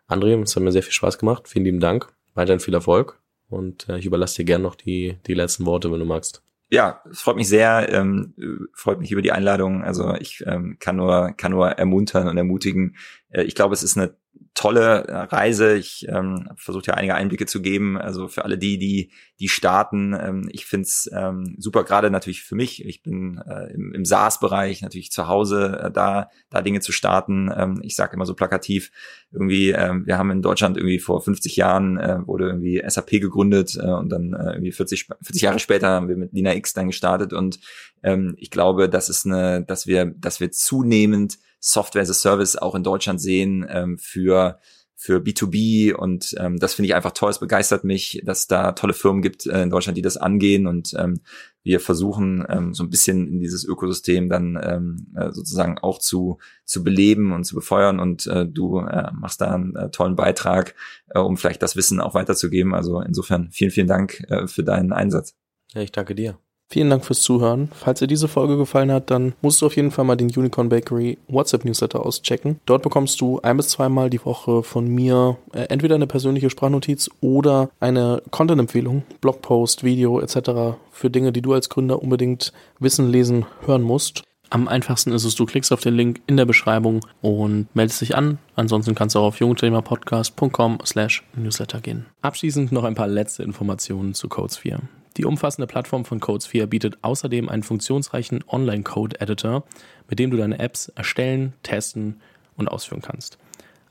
André, 0.09 0.37
es 0.41 0.57
hat 0.57 0.63
mir 0.63 0.73
sehr 0.73 0.83
viel 0.83 0.91
Spaß 0.91 1.19
gemacht. 1.19 1.47
Vielen 1.47 1.63
lieben 1.63 1.79
Dank. 1.79 2.11
Weiterhin 2.33 2.59
viel 2.59 2.73
Erfolg 2.73 3.17
und 3.49 3.87
äh, 3.87 3.97
ich 3.97 4.05
überlasse 4.05 4.35
dir 4.35 4.45
gern 4.45 4.61
noch 4.61 4.75
die, 4.75 5.15
die 5.25 5.35
letzten 5.35 5.65
Worte, 5.65 5.89
wenn 5.89 5.99
du 5.99 6.05
magst. 6.05 6.41
Ja, 6.73 7.03
es 7.11 7.21
freut 7.21 7.35
mich 7.35 7.47
sehr, 7.47 7.87
ähm, 7.93 8.33
freut 8.73 8.99
mich 8.99 9.11
über 9.11 9.21
die 9.21 9.31
Einladung. 9.31 9.83
Also 9.83 10.15
ich 10.15 10.43
ähm, 10.47 10.77
kann 10.79 10.95
nur 10.95 11.31
kann 11.37 11.51
nur 11.51 11.67
ermuntern 11.67 12.27
und 12.27 12.35
ermutigen. 12.35 12.95
Äh, 13.29 13.43
ich 13.43 13.53
glaube, 13.53 13.75
es 13.75 13.83
ist 13.83 13.95
eine 13.95 14.15
tolle 14.53 15.05
äh, 15.07 15.15
Reise. 15.15 15.75
Ich 15.75 16.05
ähm, 16.09 16.49
versuche 16.55 16.85
ja 16.87 16.93
einige 16.93 17.15
Einblicke 17.15 17.45
zu 17.45 17.61
geben. 17.61 17.97
Also 17.97 18.27
für 18.27 18.45
alle 18.45 18.57
die, 18.57 18.77
die 18.77 19.11
die 19.39 19.49
starten, 19.49 20.13
ähm, 20.13 20.49
ich 20.51 20.65
find's 20.65 21.09
ähm, 21.13 21.55
super, 21.57 21.83
gerade 21.83 22.11
natürlich 22.11 22.43
für 22.43 22.55
mich. 22.55 22.85
Ich 22.85 23.01
bin 23.01 23.41
äh, 23.45 23.73
im, 23.73 23.91
im 23.93 24.05
SaaS-Bereich 24.05 24.81
natürlich 24.81 25.11
zu 25.11 25.27
Hause, 25.27 25.81
äh, 25.83 25.91
da 25.91 26.29
da 26.49 26.61
Dinge 26.61 26.81
zu 26.81 26.91
starten. 26.91 27.51
Ähm, 27.53 27.81
ich 27.83 27.95
sage 27.95 28.13
immer 28.13 28.25
so 28.25 28.35
plakativ, 28.35 28.91
irgendwie, 29.31 29.71
ähm, 29.71 30.05
wir 30.05 30.17
haben 30.17 30.31
in 30.31 30.41
Deutschland 30.41 30.77
irgendwie 30.77 30.99
vor 30.99 31.21
50 31.21 31.55
Jahren 31.55 31.97
äh, 31.97 32.25
wurde 32.25 32.45
irgendwie 32.45 32.81
SAP 32.87 33.09
gegründet 33.09 33.75
äh, 33.75 33.87
und 33.87 34.09
dann 34.09 34.33
äh, 34.33 34.53
irgendwie 34.53 34.71
40, 34.71 35.09
40 35.21 35.41
Jahre 35.41 35.59
später 35.59 35.89
haben 35.89 36.07
wir 36.07 36.15
mit 36.15 36.31
Lina 36.31 36.53
X 36.55 36.73
dann 36.73 36.87
gestartet 36.87 37.33
und 37.33 37.59
ähm, 38.03 38.35
ich 38.37 38.51
glaube, 38.51 38.87
das 38.87 39.09
ist 39.09 39.25
eine, 39.25 39.63
dass 39.63 39.87
wir, 39.87 40.05
dass 40.05 40.39
wir 40.39 40.51
zunehmend 40.51 41.39
Software 41.65 42.01
as 42.01 42.09
a 42.09 42.13
Service 42.13 42.57
auch 42.57 42.75
in 42.75 42.83
Deutschland 42.83 43.21
sehen 43.21 43.65
ähm, 43.69 43.97
für 43.97 44.59
für 44.95 45.19
B2B 45.19 45.93
und 45.93 46.33
ähm, 46.39 46.59
das 46.59 46.75
finde 46.75 46.87
ich 46.87 46.95
einfach 46.95 47.11
toll. 47.11 47.29
Es 47.29 47.39
begeistert 47.39 47.83
mich, 47.83 48.21
dass 48.25 48.47
da 48.47 48.71
tolle 48.71 48.93
Firmen 48.93 49.21
gibt 49.21 49.45
äh, 49.45 49.63
in 49.63 49.69
Deutschland, 49.69 49.97
die 49.97 50.01
das 50.01 50.17
angehen 50.17 50.67
und 50.67 50.93
ähm, 50.97 51.21
wir 51.63 51.79
versuchen 51.79 52.45
ähm, 52.47 52.73
so 52.73 52.83
ein 52.83 52.89
bisschen 52.89 53.27
in 53.27 53.39
dieses 53.39 53.65
Ökosystem 53.65 54.29
dann 54.29 54.59
ähm, 54.61 55.07
äh, 55.15 55.31
sozusagen 55.31 55.77
auch 55.77 55.99
zu 55.99 56.37
zu 56.65 56.83
beleben 56.83 57.33
und 57.33 57.45
zu 57.45 57.55
befeuern 57.55 57.99
und 57.99 58.27
äh, 58.27 58.45
du 58.45 58.79
äh, 58.79 59.11
machst 59.13 59.41
da 59.41 59.53
einen 59.53 59.75
äh, 59.75 59.89
tollen 59.89 60.15
Beitrag, 60.15 60.75
äh, 61.09 61.19
um 61.19 61.37
vielleicht 61.37 61.61
das 61.61 61.75
Wissen 61.75 61.99
auch 61.99 62.13
weiterzugeben. 62.13 62.73
Also 62.73 63.01
insofern 63.01 63.51
vielen 63.51 63.71
vielen 63.71 63.87
Dank 63.87 64.21
äh, 64.29 64.47
für 64.47 64.63
deinen 64.63 64.93
Einsatz. 64.93 65.35
Ja, 65.73 65.81
ich 65.81 65.91
danke 65.91 66.13
dir. 66.15 66.37
Vielen 66.73 66.89
Dank 66.89 67.05
fürs 67.05 67.21
Zuhören. 67.21 67.69
Falls 67.71 67.99
dir 67.99 68.07
diese 68.07 68.27
Folge 68.27 68.57
gefallen 68.57 68.91
hat, 68.91 69.11
dann 69.11 69.35
musst 69.43 69.61
du 69.61 69.67
auf 69.67 69.75
jeden 69.75 69.91
Fall 69.91 70.05
mal 70.05 70.15
den 70.15 70.35
Unicorn 70.35 70.69
Bakery 70.69 71.19
WhatsApp 71.27 71.65
Newsletter 71.65 72.03
auschecken. 72.03 72.59
Dort 72.65 72.81
bekommst 72.81 73.21
du 73.21 73.39
ein 73.41 73.57
bis 73.57 73.67
zweimal 73.67 74.09
die 74.09 74.25
Woche 74.25 74.63
von 74.63 74.87
mir 74.87 75.37
äh, 75.53 75.65
entweder 75.65 75.93
eine 75.93 76.07
persönliche 76.07 76.49
Sprachnotiz 76.49 77.11
oder 77.21 77.69
eine 77.79 78.23
Content-Empfehlung, 78.31 79.03
Blogpost, 79.21 79.83
Video 79.83 80.19
etc. 80.19 80.75
für 80.89 81.11
Dinge, 81.11 81.31
die 81.31 81.43
du 81.43 81.53
als 81.53 81.69
Gründer 81.69 82.01
unbedingt 82.01 82.53
wissen, 82.79 83.07
lesen, 83.07 83.45
hören 83.67 83.83
musst. 83.83 84.23
Am 84.49 84.67
einfachsten 84.67 85.11
ist 85.11 85.25
es, 85.25 85.35
du 85.35 85.45
klickst 85.45 85.71
auf 85.71 85.81
den 85.81 85.93
Link 85.93 86.21
in 86.25 86.37
der 86.37 86.45
Beschreibung 86.45 87.05
und 87.21 87.67
meldest 87.75 88.01
dich 88.01 88.15
an. 88.15 88.39
Ansonsten 88.55 88.95
kannst 88.95 89.13
du 89.13 89.19
auch 89.19 89.25
auf 89.25 89.39
jungunternehmerpodcast.com 89.39 90.79
slash 90.83 91.23
newsletter 91.35 91.81
gehen. 91.81 92.07
Abschließend 92.23 92.71
noch 92.71 92.83
ein 92.83 92.95
paar 92.95 93.07
letzte 93.07 93.43
Informationen 93.43 94.15
zu 94.15 94.25
Codes4. 94.25 94.79
Die 95.17 95.25
umfassende 95.25 95.67
Plattform 95.67 96.05
von 96.05 96.19
Codesphere 96.19 96.67
bietet 96.67 97.03
außerdem 97.03 97.49
einen 97.49 97.63
funktionsreichen 97.63 98.43
Online-Code-Editor, 98.47 99.63
mit 100.09 100.19
dem 100.19 100.31
du 100.31 100.37
deine 100.37 100.59
Apps 100.59 100.89
erstellen, 100.89 101.53
testen 101.61 102.19
und 102.57 102.67
ausführen 102.67 103.01
kannst. 103.01 103.37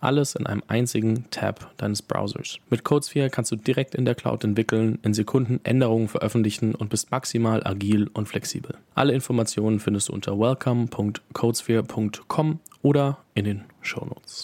Alles 0.00 0.34
in 0.34 0.46
einem 0.46 0.64
einzigen 0.66 1.30
Tab 1.30 1.72
deines 1.76 2.02
Browsers. 2.02 2.58
Mit 2.70 2.82
Codesphere 2.82 3.30
kannst 3.30 3.52
du 3.52 3.56
direkt 3.56 3.94
in 3.94 4.04
der 4.04 4.16
Cloud 4.16 4.42
entwickeln, 4.42 4.98
in 5.04 5.14
Sekunden 5.14 5.60
Änderungen 5.62 6.08
veröffentlichen 6.08 6.74
und 6.74 6.90
bist 6.90 7.12
maximal 7.12 7.64
agil 7.64 8.10
und 8.12 8.26
flexibel. 8.26 8.74
Alle 8.96 9.12
Informationen 9.12 9.78
findest 9.78 10.08
du 10.08 10.12
unter 10.12 10.36
welcome.codesphere.com 10.36 12.58
oder 12.82 13.18
in 13.34 13.44
den 13.44 13.62
Shownotes. 13.80 14.40